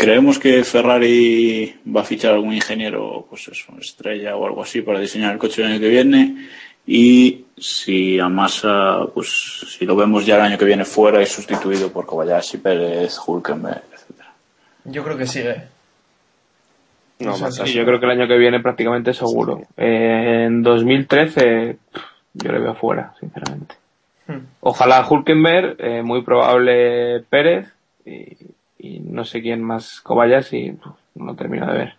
creemos 0.00 0.38
que 0.38 0.64
Ferrari 0.64 1.78
va 1.94 2.00
a 2.00 2.04
fichar 2.04 2.32
algún 2.32 2.54
ingeniero, 2.54 3.26
pues 3.28 3.48
eso, 3.48 3.74
estrella 3.78 4.34
o 4.34 4.46
algo 4.46 4.62
así 4.62 4.80
para 4.80 4.98
diseñar 4.98 5.32
el 5.32 5.38
coche 5.38 5.60
el 5.60 5.72
año 5.72 5.80
que 5.80 5.88
viene. 5.88 6.48
Y 6.86 7.44
si 7.58 8.18
a 8.18 8.28
Massa, 8.28 9.00
pues 9.12 9.28
si 9.68 9.84
lo 9.84 9.94
vemos 9.94 10.24
ya 10.24 10.36
el 10.36 10.40
año 10.40 10.58
que 10.58 10.64
viene 10.64 10.86
fuera 10.86 11.20
y 11.20 11.26
sustituido 11.26 11.92
por 11.92 12.06
Kobayashi, 12.06 12.58
Pérez, 12.58 13.18
Hulkenberg, 13.24 13.82
etcétera. 13.92 14.32
yo 14.84 15.04
creo 15.04 15.18
que 15.18 15.26
sigue. 15.26 15.64
No, 17.18 17.34
O 17.34 17.36
sea, 17.36 17.50
Sí, 17.50 17.74
yo 17.74 17.84
creo 17.84 18.00
que 18.00 18.06
el 18.06 18.12
año 18.12 18.26
que 18.26 18.38
viene 18.38 18.60
prácticamente 18.60 19.12
seguro. 19.12 19.60
Eh, 19.76 20.46
en 20.46 20.62
2013 20.62 21.76
pff, 21.92 22.02
yo 22.32 22.52
le 22.52 22.58
veo 22.58 22.74
fuera, 22.74 23.12
sinceramente. 23.20 23.74
Hmm. 24.26 24.46
Ojalá 24.60 25.06
Hulkenberg, 25.06 25.76
eh, 25.78 26.02
muy 26.02 26.22
probable 26.22 27.20
Pérez 27.28 27.68
y, 28.06 28.38
y 28.82 29.00
no 29.00 29.24
sé 29.24 29.42
quién 29.42 29.62
más 29.62 30.00
Kobayashi, 30.00 30.72
pff, 30.72 30.86
no 31.16 31.34
termino 31.36 31.66
de 31.66 31.78
ver. 31.78 31.94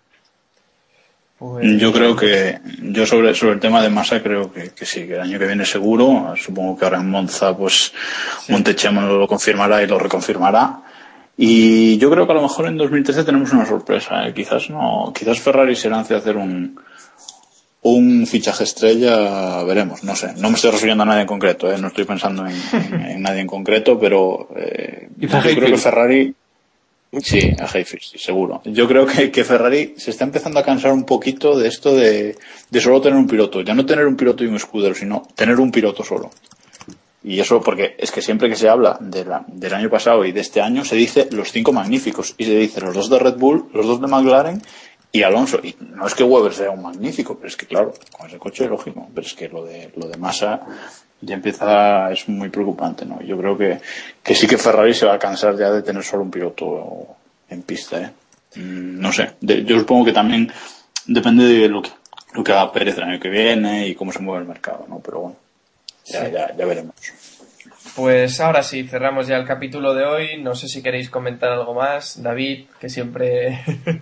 Pues- 1.38 1.80
Yo 1.80 1.92
creo 1.92 2.16
que, 2.16 2.60
yo 2.84 3.06
sobre, 3.06 3.34
sobre 3.34 3.54
el 3.54 3.60
tema 3.60 3.82
de 3.82 3.90
masa 3.90 4.22
creo 4.22 4.52
que, 4.54 4.70
que 4.70 4.86
sí, 4.86 5.08
que 5.08 5.16
el 5.16 5.22
año 5.22 5.40
que 5.40 5.48
viene 5.48 5.66
seguro. 5.66 6.34
Supongo 6.38 6.78
que 6.78 6.86
ahora 6.86 7.00
en 7.00 7.10
Monza, 7.10 7.58
pues, 7.58 7.94
Montechemo 8.48 9.02
lo 9.02 9.28
confirmará 9.28 9.82
y 9.82 9.88
lo 9.88 9.98
reconfirmará. 9.98 10.82
Y 11.38 11.98
yo 11.98 12.12
creo 12.12 12.28
que 12.28 12.34
a 12.34 12.36
lo 12.36 12.44
mejor 12.44 12.68
en 12.68 12.78
2013 12.78 13.24
tenemos 13.24 13.52
una 13.54 13.66
sorpresa. 13.66 14.28
¿eh? 14.28 14.34
Quizás 14.34 14.70
no, 14.70 15.12
quizás 15.18 15.40
Ferrari 15.40 15.76
se 15.76 15.90
lance 15.90 16.14
a 16.14 16.18
hacer 16.18 16.38
un, 16.38 16.80
un 17.82 18.28
fichaje 18.28 18.64
estrella, 18.64 19.64
veremos, 19.64 20.04
no 20.04 20.16
sé. 20.16 20.34
No 20.38 20.50
me 20.50 20.56
estoy 20.58 20.70
refiriendo 20.70 21.02
a 21.02 21.08
nadie 21.08 21.22
en 21.22 21.28
concreto, 21.28 21.72
¿eh? 21.72 21.78
no 21.80 21.88
estoy 21.88 22.04
pensando 22.06 22.46
en, 22.46 22.56
en- 22.74 23.02
en 23.06 23.22
nadie 23.24 23.42
en 23.42 23.48
concreto, 23.48 24.00
pero 24.00 24.50
eh, 24.56 25.10
yo 25.18 25.28
creo 25.30 25.72
que. 25.72 25.78
Ferrari, 25.78 26.36
Sí, 27.22 27.54
a 27.60 27.66
Hayfield, 27.66 28.04
sí, 28.04 28.18
seguro. 28.18 28.62
Yo 28.64 28.88
creo 28.88 29.06
que, 29.06 29.32
que 29.32 29.44
Ferrari 29.44 29.96
se 29.98 30.12
está 30.12 30.24
empezando 30.24 30.60
a 30.60 30.64
cansar 30.64 30.94
un 30.94 31.04
poquito 31.04 31.58
de 31.60 31.68
esto 31.68 31.94
de, 31.94 32.38
de 32.70 32.82
solo 32.82 33.02
tener 33.02 33.18
un 33.20 33.28
piloto. 33.28 33.62
Ya 33.62 33.74
no 33.74 33.86
tener 33.86 34.06
un 34.08 34.16
piloto 34.16 34.44
y 34.44 34.48
un 34.48 34.56
escudero, 34.56 34.96
sino 34.96 35.28
tener 35.36 35.60
un 35.60 35.72
piloto 35.72 36.04
solo. 36.06 36.30
Y 37.24 37.40
eso 37.40 37.62
porque 37.62 37.96
es 38.00 38.12
que 38.12 38.22
siempre 38.22 38.48
que 38.50 38.56
se 38.56 38.70
habla 38.70 38.98
de 39.02 39.26
la- 39.26 39.44
del 39.48 39.74
año 39.74 39.90
pasado 39.90 40.24
y 40.26 40.32
de 40.32 40.40
este 40.42 40.62
año 40.62 40.86
se 40.86 40.96
dice 40.96 41.28
los 41.32 41.52
cinco 41.52 41.74
magníficos 41.74 42.34
y 42.38 42.46
se 42.46 42.56
dice 42.58 42.80
los 42.82 42.96
dos 42.96 43.10
de 43.10 43.20
Red 43.20 43.36
Bull, 43.36 43.66
los 43.74 43.86
dos 43.86 44.00
de 44.02 44.08
McLaren 44.08 44.62
y 45.12 45.24
Alonso. 45.24 45.60
Y 45.62 45.76
no 45.82 46.08
es 46.08 46.16
que 46.16 46.24
Weber 46.24 46.54
sea 46.54 46.72
un 46.72 46.82
magnífico, 46.82 47.36
pero 47.36 47.50
es 47.50 47.58
que 47.58 47.66
claro, 47.68 47.94
con 48.18 48.28
ese 48.28 48.40
coche 48.40 48.68
lógico, 48.68 49.08
pero 49.14 49.28
es 49.28 49.34
que 49.34 49.50
lo 49.50 49.66
de, 49.66 49.92
lo 49.98 50.08
de 50.08 50.18
Massa 50.18 50.62
ya 51.22 51.36
empieza, 51.36 52.12
es 52.12 52.28
muy 52.28 52.50
preocupante, 52.50 53.06
¿no? 53.06 53.22
Yo 53.22 53.38
creo 53.38 53.58
que, 53.58 53.80
que 54.24 54.36
sí 54.36 54.48
que 54.48 54.58
Ferrari 54.58 54.94
se 54.94 55.06
va 55.06 55.14
a 55.16 55.20
cansar 55.20 55.56
ya 55.58 55.72
de 55.72 55.82
tener 55.84 56.04
solo 56.04 56.24
un 56.24 56.32
piloto 56.32 57.08
en 57.50 57.62
pista, 57.64 58.02
¿eh? 58.02 58.10
Mm, 58.56 59.00
No 59.00 59.12
sé, 59.14 59.32
de- 59.42 59.64
yo 59.64 59.80
supongo 59.80 60.06
que 60.06 60.14
también 60.14 60.52
depende 61.06 61.46
de 61.46 61.70
lo 61.70 61.82
que, 61.82 61.90
lo 62.34 62.44
que 62.44 62.52
haga 62.52 62.72
Pérez 62.72 62.98
el 62.98 63.04
año 63.04 63.20
que 63.20 63.30
viene 63.30 63.88
y 63.88 63.96
cómo 63.96 64.12
se 64.12 64.20
mueve 64.20 64.42
el 64.44 64.48
mercado, 64.48 64.86
¿no? 64.90 65.00
Pero 65.00 65.20
bueno, 65.22 65.36
ya, 66.06 66.26
Sí. 66.26 66.32
ya, 66.34 66.56
ya 66.56 66.66
veremos. 66.66 66.96
Pues 67.96 68.40
ahora 68.40 68.64
sí, 68.64 68.84
cerramos 68.88 69.28
ya 69.28 69.38
el 69.38 69.46
capítulo 69.46 69.94
de 69.94 70.04
hoy. 70.06 70.42
No 70.42 70.56
sé 70.56 70.68
si 70.68 70.82
queréis 70.84 71.10
comentar 71.10 71.52
algo 71.52 71.74
más. 71.74 72.22
David, 72.22 72.66
que 72.80 72.90
siempre... 72.90 73.60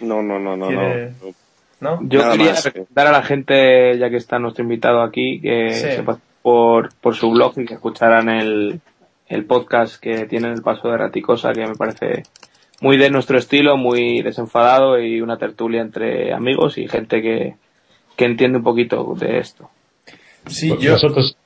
No, 0.00 0.22
no, 0.22 0.38
no, 0.38 0.56
no, 0.56 0.68
Quiere- 0.68 1.12
no. 1.22 1.34
¿No? 1.80 1.98
Yo 2.08 2.20
Nada 2.20 2.32
quería 2.32 2.50
más. 2.52 2.64
recomendar 2.64 3.06
a 3.06 3.12
la 3.12 3.22
gente, 3.22 3.98
ya 3.98 4.08
que 4.10 4.16
está 4.16 4.38
nuestro 4.38 4.62
invitado 4.64 5.02
aquí, 5.02 5.40
que 5.42 5.70
Sí. 5.74 5.80
se 5.96 6.02
pase 6.02 6.20
por, 6.42 6.94
por 7.00 7.14
su 7.14 7.30
blog 7.30 7.58
y 7.58 7.66
que 7.66 7.74
escucharan 7.74 8.28
el, 8.28 8.80
el 9.28 9.44
podcast 9.44 10.00
que 10.00 10.26
tiene 10.26 10.48
el 10.52 10.62
paso 10.62 10.88
de 10.88 10.98
Raticosa, 10.98 11.52
que 11.52 11.66
me 11.66 11.74
parece 11.74 12.24
muy 12.80 12.96
de 12.96 13.10
nuestro 13.10 13.38
estilo, 13.38 13.76
muy 13.76 14.22
desenfadado 14.22 14.98
y 15.00 15.20
una 15.20 15.36
tertulia 15.36 15.82
entre 15.82 16.32
amigos 16.32 16.78
y 16.78 16.88
gente 16.88 17.20
que, 17.22 17.56
que 18.16 18.24
entiende 18.24 18.58
un 18.58 18.64
poquito 18.64 19.14
de 19.18 19.38
esto. 19.38 19.70
Sí, 20.46 20.70
Pues 20.70 20.80
yo... 20.80 20.92
Vosotros, 20.92 21.36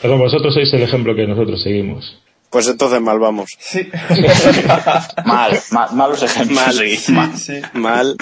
perdón, 0.00 0.20
vosotros 0.20 0.54
sois 0.54 0.72
el 0.74 0.82
ejemplo 0.82 1.14
que 1.14 1.26
nosotros 1.26 1.62
seguimos. 1.62 2.18
Pues 2.50 2.68
entonces 2.68 3.00
mal 3.00 3.18
vamos. 3.18 3.48
Sí. 3.58 3.88
Mal, 5.24 5.58
mal, 5.70 5.88
malos 5.94 6.22
ejemplos. 6.28 6.60
Mal. 6.60 6.74
sí, 6.74 7.12
mal. 7.12 7.36
sí. 7.36 7.60
Mal. 7.72 8.16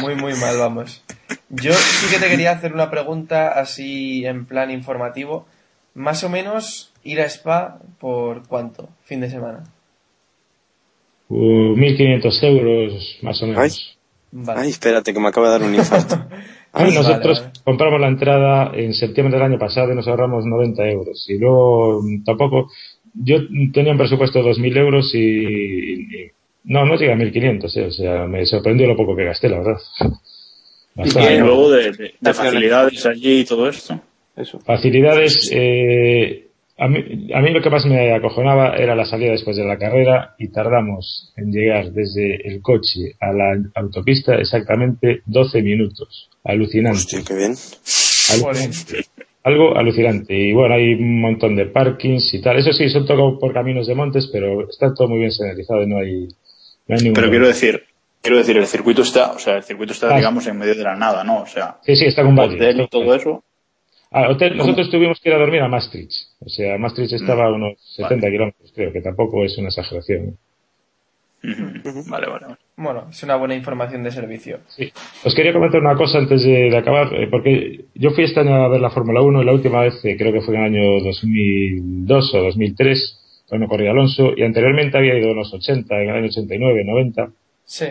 Muy, 0.00 0.14
muy 0.14 0.34
mal, 0.34 0.56
vamos. 0.58 1.02
Yo 1.52 1.72
sí 1.72 2.06
que 2.12 2.18
te 2.18 2.28
quería 2.30 2.52
hacer 2.52 2.72
una 2.72 2.90
pregunta 2.90 3.48
así 3.50 4.24
en 4.26 4.46
plan 4.46 4.70
informativo. 4.70 5.46
Más 5.94 6.24
o 6.24 6.28
menos 6.30 6.92
ir 7.04 7.20
a 7.20 7.26
Spa 7.26 7.78
por 8.00 8.46
cuánto, 8.48 8.88
fin 9.04 9.20
de 9.20 9.28
semana. 9.30 9.64
Uh, 11.28 11.74
1.500 11.76 12.42
euros, 12.44 13.18
más 13.22 13.42
o 13.42 13.46
menos. 13.46 13.62
Ay. 13.62 13.70
Vale. 14.34 14.60
Ay, 14.62 14.70
espérate, 14.70 15.12
que 15.12 15.20
me 15.20 15.28
acaba 15.28 15.48
de 15.52 15.58
dar 15.58 15.68
un 15.68 15.74
infarto. 15.74 16.14
Ay, 16.24 16.38
Vale, 16.72 16.94
nosotros 16.94 17.40
vale. 17.40 17.52
compramos 17.64 18.00
la 18.00 18.08
entrada 18.08 18.70
en 18.74 18.94
septiembre 18.94 19.34
del 19.36 19.42
año 19.44 19.58
pasado 19.58 19.92
y 19.92 19.94
nos 19.94 20.08
ahorramos 20.08 20.46
90 20.46 20.88
euros. 20.88 21.24
Y 21.28 21.38
luego 21.38 22.00
mm, 22.02 22.24
tampoco. 22.24 22.70
Yo 23.14 23.36
tenía 23.74 23.92
un 23.92 23.98
presupuesto 23.98 24.38
de 24.42 24.48
2.000 24.52 24.74
euros 24.78 25.14
y, 25.14 25.18
y- 25.18 26.30
No, 26.64 26.86
no 26.86 26.96
llega 26.96 27.12
a 27.12 27.16
1.500, 27.16 27.76
eh, 27.76 27.86
o 27.86 27.90
sea, 27.90 28.26
me 28.26 28.46
sorprendió 28.46 28.86
lo 28.86 28.96
poco 28.96 29.14
que 29.14 29.24
gasté, 29.24 29.50
la 29.50 29.58
verdad. 29.58 29.76
Y 30.96 31.38
luego 31.38 31.70
de, 31.70 31.92
de- 31.92 32.14
de 32.20 32.34
facilidades 32.34 33.06
allí 33.06 33.40
y 33.40 33.44
todo 33.44 33.68
esto. 33.68 34.00
Eso. 34.36 34.58
Facilidades. 34.60 35.50
eh, 35.52 36.48
a, 36.78 36.88
mí, 36.88 37.28
a 37.34 37.40
mí 37.40 37.50
lo 37.50 37.60
que 37.62 37.70
más 37.70 37.84
me 37.86 38.12
acojonaba 38.14 38.74
era 38.76 38.94
la 38.94 39.04
salida 39.04 39.32
después 39.32 39.56
de 39.56 39.64
la 39.64 39.78
carrera 39.78 40.34
y 40.38 40.48
tardamos 40.48 41.32
en 41.36 41.52
llegar 41.52 41.92
desde 41.92 42.46
el 42.48 42.60
coche 42.62 43.14
a 43.20 43.32
la 43.32 43.58
autopista 43.74 44.34
exactamente 44.36 45.22
12 45.26 45.62
minutos. 45.62 46.28
Alucinante. 46.44 46.98
Hostia, 46.98 47.20
qué 47.26 47.34
bien. 47.34 47.54
Alucinante. 48.32 49.06
Algo 49.44 49.76
alucinante. 49.76 50.34
Y 50.38 50.52
bueno, 50.52 50.74
hay 50.74 50.94
un 50.94 51.20
montón 51.20 51.56
de 51.56 51.66
parkings 51.66 52.32
y 52.34 52.40
tal. 52.40 52.58
Eso 52.58 52.72
sí, 52.72 52.88
son 52.88 53.06
todo 53.06 53.38
por 53.38 53.52
caminos 53.52 53.86
de 53.88 53.94
montes, 53.94 54.28
pero 54.32 54.68
está 54.68 54.94
todo 54.94 55.08
muy 55.08 55.18
bien 55.18 55.32
señalizado 55.32 55.82
y 55.82 55.86
no 55.88 55.98
hay, 55.98 56.28
no 56.86 56.96
hay 56.96 57.02
ningún 57.02 57.14
Pero 57.14 57.30
quiero 57.30 57.46
decir, 57.48 57.82
quiero 58.22 58.38
decir, 58.38 58.56
el 58.56 58.66
circuito 58.66 59.02
está, 59.02 59.32
o 59.32 59.38
sea, 59.38 59.56
el 59.56 59.62
circuito 59.64 59.92
está, 59.92 60.14
Ah. 60.14 60.16
digamos, 60.16 60.46
en 60.46 60.56
medio 60.58 60.74
de 60.74 60.82
la 60.84 60.96
nada, 60.96 61.22
¿no? 61.24 61.42
O 61.42 61.46
sea, 61.46 61.76
Sí, 61.82 61.96
sí, 61.96 62.06
está 62.06 62.22
hotel 62.26 62.80
y 62.80 62.88
todo 62.88 63.14
eso. 63.14 63.44
Ah, 64.10 64.28
hotel, 64.30 64.56
nosotros 64.56 64.90
tuvimos 64.90 65.18
que 65.20 65.30
ir 65.30 65.34
a 65.34 65.38
dormir 65.38 65.62
a 65.62 65.68
Maastricht. 65.68 66.12
O 66.40 66.48
sea, 66.48 66.76
Maastricht 66.78 67.14
estaba 67.14 67.46
a 67.46 67.52
unos 67.52 67.78
70 67.96 68.28
kilómetros, 68.30 68.70
creo, 68.74 68.92
que 68.92 69.00
tampoco 69.00 69.42
es 69.44 69.56
una 69.58 69.68
exageración. 69.68 70.36
Vale, 71.42 72.26
vale, 72.28 72.44
vale. 72.46 72.56
Bueno, 72.76 73.06
es 73.10 73.22
una 73.24 73.36
buena 73.36 73.54
información 73.56 74.02
de 74.04 74.10
servicio. 74.12 74.60
Sí. 74.68 74.92
Os 75.24 75.34
quería 75.34 75.52
comentar 75.52 75.80
una 75.80 75.96
cosa 75.96 76.18
antes 76.18 76.42
de, 76.44 76.70
de 76.70 76.76
acabar, 76.76 77.12
eh, 77.14 77.26
porque 77.30 77.86
yo 77.94 78.10
fui 78.10 78.24
este 78.24 78.40
año 78.40 78.54
a 78.54 78.68
ver 78.68 78.80
la 78.80 78.90
Fórmula 78.90 79.22
1 79.22 79.42
y 79.42 79.44
la 79.44 79.52
última 79.52 79.80
vez, 79.80 79.94
eh, 80.04 80.16
creo 80.16 80.32
que 80.32 80.40
fue 80.40 80.54
en 80.54 80.60
el 80.60 80.66
año 80.66 81.00
2002 81.02 82.34
o 82.34 82.42
2003, 82.42 83.44
cuando 83.48 83.66
corría 83.66 83.90
Alonso, 83.90 84.32
y 84.36 84.42
anteriormente 84.42 84.96
había 84.98 85.18
ido 85.18 85.30
en 85.30 85.36
los 85.36 85.52
80, 85.52 85.94
en 86.02 86.08
el 86.10 86.16
año 86.16 86.26
89, 86.26 86.84
90. 86.84 87.30
Sí. 87.64 87.86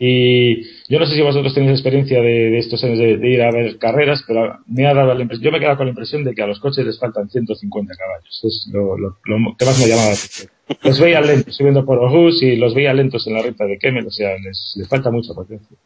Y 0.00 0.62
yo 0.88 1.00
no 1.00 1.06
sé 1.06 1.14
si 1.16 1.22
vosotros 1.22 1.52
tenéis 1.54 1.72
experiencia 1.72 2.20
de, 2.22 2.50
de 2.50 2.58
estos 2.58 2.84
años 2.84 2.98
de, 2.98 3.16
de 3.16 3.28
ir 3.30 3.42
a 3.42 3.50
ver 3.50 3.78
carreras, 3.78 4.22
pero 4.28 4.60
me 4.66 4.86
ha 4.86 4.94
dado 4.94 5.12
la 5.12 5.22
impresión, 5.22 5.44
yo 5.46 5.50
me 5.50 5.56
he 5.58 5.60
quedado 5.60 5.76
con 5.76 5.86
la 5.86 5.90
impresión 5.90 6.22
de 6.22 6.34
que 6.36 6.42
a 6.42 6.46
los 6.46 6.60
coches 6.60 6.86
les 6.86 7.00
faltan 7.00 7.28
150 7.28 7.94
caballos. 7.96 8.40
Es 8.44 8.68
lo, 8.72 8.96
lo- 8.96 9.18
lo 9.24 9.56
que 9.56 9.64
más 9.64 9.76
me 9.80 9.88
llamaba 9.88 10.08
la 10.10 10.14
atención. 10.14 10.50
Los 10.82 11.00
veía 11.00 11.20
lentos 11.20 11.56
subiendo 11.56 11.84
por 11.84 11.98
Ojus 11.98 12.42
y 12.44 12.54
los 12.54 12.74
veía 12.76 12.94
lentos 12.94 13.26
en 13.26 13.34
la 13.34 13.42
recta 13.42 13.64
de 13.64 13.76
Kemmel, 13.78 14.06
o 14.06 14.10
sea, 14.12 14.36
les, 14.38 14.74
les 14.76 14.86
falta 14.88 15.10
mucha 15.10 15.34
potencia. 15.34 15.76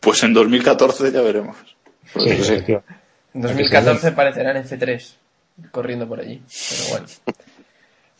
Pues 0.00 0.22
en 0.22 0.32
2014 0.34 1.10
ya 1.10 1.22
veremos. 1.22 1.56
Sí. 2.14 2.30
En 3.34 3.40
2014 3.40 4.12
parecerán 4.12 4.58
en 4.58 4.64
C3, 4.64 5.14
corriendo 5.72 6.06
por 6.06 6.20
allí. 6.20 6.40
Pero 6.70 6.90
bueno. 6.90 7.06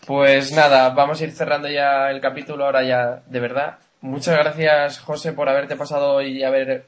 Pues 0.07 0.53
nada, 0.53 0.91
vamos 0.91 1.21
a 1.21 1.25
ir 1.25 1.31
cerrando 1.31 1.69
ya 1.69 2.11
el 2.11 2.21
capítulo 2.21 2.65
ahora 2.65 2.83
ya 2.83 3.23
de 3.27 3.41
verdad. 3.41 3.79
Muchas 4.01 4.37
gracias, 4.37 4.99
José, 4.99 5.33
por 5.33 5.49
haberte 5.49 5.77
pasado 5.77 6.21
y 6.23 6.43
haber 6.43 6.87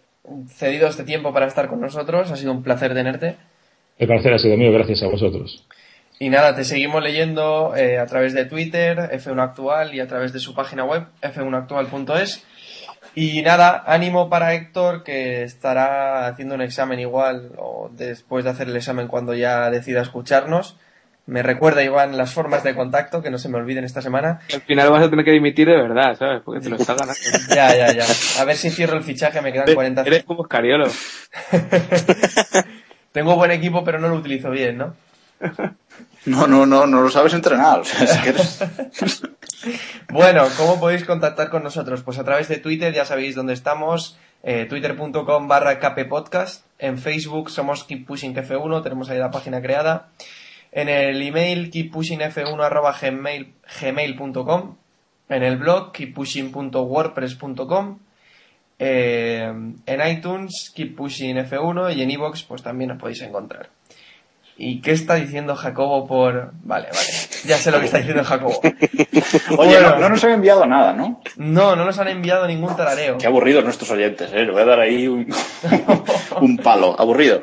cedido 0.48 0.88
este 0.88 1.04
tiempo 1.04 1.32
para 1.32 1.46
estar 1.46 1.68
con 1.68 1.80
nosotros. 1.80 2.30
Ha 2.32 2.36
sido 2.36 2.50
un 2.50 2.62
placer 2.62 2.92
tenerte. 2.92 3.36
El 3.98 4.08
placer 4.08 4.34
ha 4.34 4.38
sido 4.38 4.56
mío, 4.56 4.72
gracias 4.72 5.04
a 5.04 5.06
vosotros. 5.06 5.64
Y 6.18 6.28
nada, 6.28 6.54
te 6.56 6.64
seguimos 6.64 7.02
leyendo 7.02 7.74
eh, 7.76 7.98
a 7.98 8.06
través 8.06 8.34
de 8.34 8.46
Twitter, 8.46 8.98
F1 8.98 9.42
Actual, 9.42 9.94
y 9.94 10.00
a 10.00 10.08
través 10.08 10.32
de 10.32 10.40
su 10.40 10.54
página 10.54 10.84
web, 10.84 11.06
f1actual.es. 11.22 12.44
Y 13.14 13.42
nada, 13.42 13.84
ánimo 13.86 14.28
para 14.28 14.54
Héctor, 14.54 15.04
que 15.04 15.44
estará 15.44 16.26
haciendo 16.26 16.56
un 16.56 16.62
examen 16.62 16.98
igual, 16.98 17.52
o 17.58 17.90
después 17.92 18.44
de 18.44 18.50
hacer 18.50 18.68
el 18.68 18.76
examen 18.76 19.06
cuando 19.06 19.34
ya 19.34 19.70
decida 19.70 20.02
escucharnos. 20.02 20.78
Me 21.26 21.42
recuerda, 21.42 21.82
Iván, 21.82 22.18
las 22.18 22.34
formas 22.34 22.62
de 22.64 22.74
contacto, 22.74 23.22
que 23.22 23.30
no 23.30 23.38
se 23.38 23.48
me 23.48 23.56
olviden 23.56 23.84
esta 23.84 24.02
semana. 24.02 24.40
Al 24.52 24.60
final 24.60 24.90
vas 24.90 25.04
a 25.04 25.10
tener 25.10 25.24
que 25.24 25.30
dimitir 25.30 25.66
de 25.66 25.76
verdad, 25.76 26.16
¿sabes? 26.18 26.42
Porque 26.44 26.60
te 26.60 26.68
lo 26.68 26.76
está 26.76 26.94
ganando. 26.94 27.14
Ya, 27.48 27.74
ya, 27.74 27.92
ya. 27.92 28.04
A 28.40 28.44
ver 28.44 28.56
si 28.56 28.70
cierro 28.70 28.96
el 28.98 29.02
fichaje, 29.04 29.40
me 29.40 29.50
quedan 29.52 29.72
40 29.74 30.02
Eres 30.02 30.24
como 30.24 30.44
Scariolo. 30.44 30.86
Tengo 33.12 33.36
buen 33.36 33.50
equipo, 33.52 33.84
pero 33.84 33.98
no 33.98 34.08
lo 34.08 34.16
utilizo 34.16 34.50
bien, 34.50 34.78
¿no? 34.78 34.94
No, 36.26 36.46
no, 36.46 36.64
no, 36.64 36.86
no 36.86 37.02
lo 37.02 37.10
sabes 37.10 37.34
entrenar. 37.34 37.80
O 37.80 37.84
sea, 37.84 38.02
es 38.02 38.16
que 38.22 38.28
eres- 38.30 39.22
Bueno, 40.08 40.46
¿cómo 40.56 40.80
podéis 40.80 41.04
contactar 41.04 41.50
con 41.50 41.62
nosotros? 41.62 42.02
Pues 42.02 42.18
a 42.18 42.24
través 42.24 42.48
de 42.48 42.56
Twitter, 42.56 42.94
ya 42.94 43.04
sabéis 43.04 43.34
dónde 43.34 43.52
estamos, 43.52 44.16
eh, 44.42 44.64
twitter.com 44.64 45.48
barra 45.48 45.78
kppodcast, 45.78 46.64
en 46.78 46.96
Facebook 46.96 47.50
somos 47.50 47.84
Keep 47.84 48.06
Pushing 48.06 48.34
F1, 48.34 48.82
tenemos 48.82 49.10
ahí 49.10 49.18
la 49.18 49.30
página 49.30 49.60
creada, 49.60 50.08
en 50.76 50.88
el 50.90 51.22
email 51.22 51.70
keeppushingf1 51.70 52.62
arroba 52.62 52.94
gmail, 53.00 53.54
gmail.com, 53.80 54.76
en 55.28 55.42
el 55.42 55.56
blog 55.56 55.92
keeppushing.wordpress.com, 55.92 57.98
eh, 58.78 59.52
en 59.86 60.06
iTunes 60.08 60.70
Keep 60.74 60.96
Pushing 60.96 61.36
F1 61.36 61.94
y 61.96 62.02
en 62.02 62.10
iVoox 62.10 62.42
pues 62.42 62.62
también 62.62 62.88
nos 62.88 62.98
podéis 63.00 63.22
encontrar. 63.22 63.68
¿Y 64.56 64.80
qué 64.82 64.92
está 64.92 65.14
diciendo 65.16 65.56
Jacobo 65.56 66.06
por...? 66.06 66.52
Vale, 66.62 66.86
vale, 66.92 67.08
ya 67.44 67.56
sé 67.56 67.72
lo 67.72 67.80
que 67.80 67.86
está 67.86 67.98
diciendo 67.98 68.22
Jacobo. 68.22 68.60
Oye, 68.62 69.56
Bueno. 69.56 69.80
no, 69.90 69.98
no 69.98 70.08
nos 70.10 70.22
han 70.24 70.30
enviado 70.32 70.64
nada, 70.66 70.92
¿no? 70.92 71.20
No, 71.36 71.74
no 71.74 71.84
nos 71.84 71.98
han 71.98 72.06
enviado 72.08 72.46
ningún 72.46 72.76
tarareo. 72.76 73.18
Qué 73.18 73.26
aburridos 73.26 73.64
nuestros 73.64 73.90
oyentes, 73.90 74.30
¿eh? 74.32 74.44
Le 74.44 74.52
voy 74.52 74.62
a 74.62 74.66
dar 74.66 74.78
ahí 74.80 75.08
un, 75.08 75.26
un 76.40 76.56
palo. 76.58 76.94
Aburridos. 76.98 77.42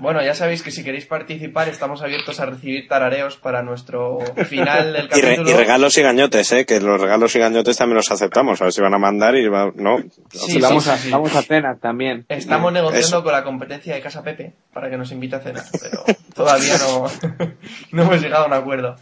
Bueno, 0.00 0.22
ya 0.22 0.34
sabéis 0.34 0.62
que 0.62 0.70
si 0.70 0.82
queréis 0.82 1.06
participar 1.06 1.68
estamos 1.68 2.02
abiertos 2.02 2.40
a 2.40 2.46
recibir 2.46 2.88
tarareos 2.88 3.36
para 3.36 3.62
nuestro 3.62 4.18
final 4.46 4.92
del 4.92 5.04
Y, 5.14 5.20
re- 5.20 5.36
capítulo. 5.36 5.50
y 5.50 5.54
regalos 5.54 5.96
y 5.98 6.02
gañotes, 6.02 6.52
¿eh? 6.52 6.66
Que 6.66 6.80
los 6.80 7.00
regalos 7.00 7.34
y 7.36 7.38
gañotes 7.38 7.76
también 7.76 7.96
los 7.96 8.10
aceptamos. 8.10 8.60
A 8.60 8.64
ver 8.64 8.72
si 8.72 8.80
van 8.82 8.94
a 8.94 8.98
mandar 8.98 9.36
y 9.36 9.46
va- 9.48 9.70
no. 9.74 9.98
Sí, 10.30 10.58
Y 10.58 10.60
vamos, 10.60 10.84
sí, 10.84 10.90
a, 10.90 10.96
sí. 10.96 11.10
vamos 11.10 11.34
a 11.36 11.42
cenar 11.42 11.78
también. 11.78 12.24
Estamos 12.28 12.72
negociando 12.72 13.06
Eso. 13.06 13.22
con 13.22 13.32
la 13.32 13.44
competencia 13.44 13.94
de 13.94 14.00
Casa 14.00 14.22
Pepe 14.22 14.54
para 14.72 14.90
que 14.90 14.96
nos 14.96 15.12
invite 15.12 15.36
a 15.36 15.40
cenar, 15.40 15.64
pero 15.80 16.04
todavía 16.34 16.76
no, 16.78 17.06
no 17.92 18.02
hemos 18.02 18.20
llegado 18.20 18.44
a 18.44 18.46
un 18.48 18.52
acuerdo. 18.54 18.96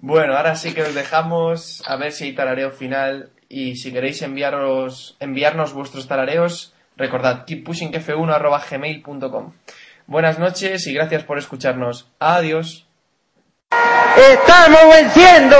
Bueno, 0.00 0.36
ahora 0.36 0.54
sí 0.56 0.74
que 0.74 0.82
os 0.82 0.94
dejamos 0.94 1.82
a 1.86 1.96
ver 1.96 2.12
si 2.12 2.24
hay 2.24 2.34
tarareo 2.34 2.70
final 2.70 3.30
y 3.48 3.76
si 3.76 3.90
queréis 3.92 4.20
enviaros, 4.20 5.16
enviarnos 5.20 5.72
vuestros 5.72 6.06
tarareos, 6.06 6.74
recordad 6.96 7.46
keeppushingf1.gmail.com 7.46 9.52
Buenas 10.06 10.38
noches 10.38 10.86
y 10.86 10.92
gracias 10.92 11.24
por 11.24 11.38
escucharnos. 11.38 12.06
Adiós. 12.18 12.86
¡Estamos 14.16 14.80
venciendo! 14.90 15.56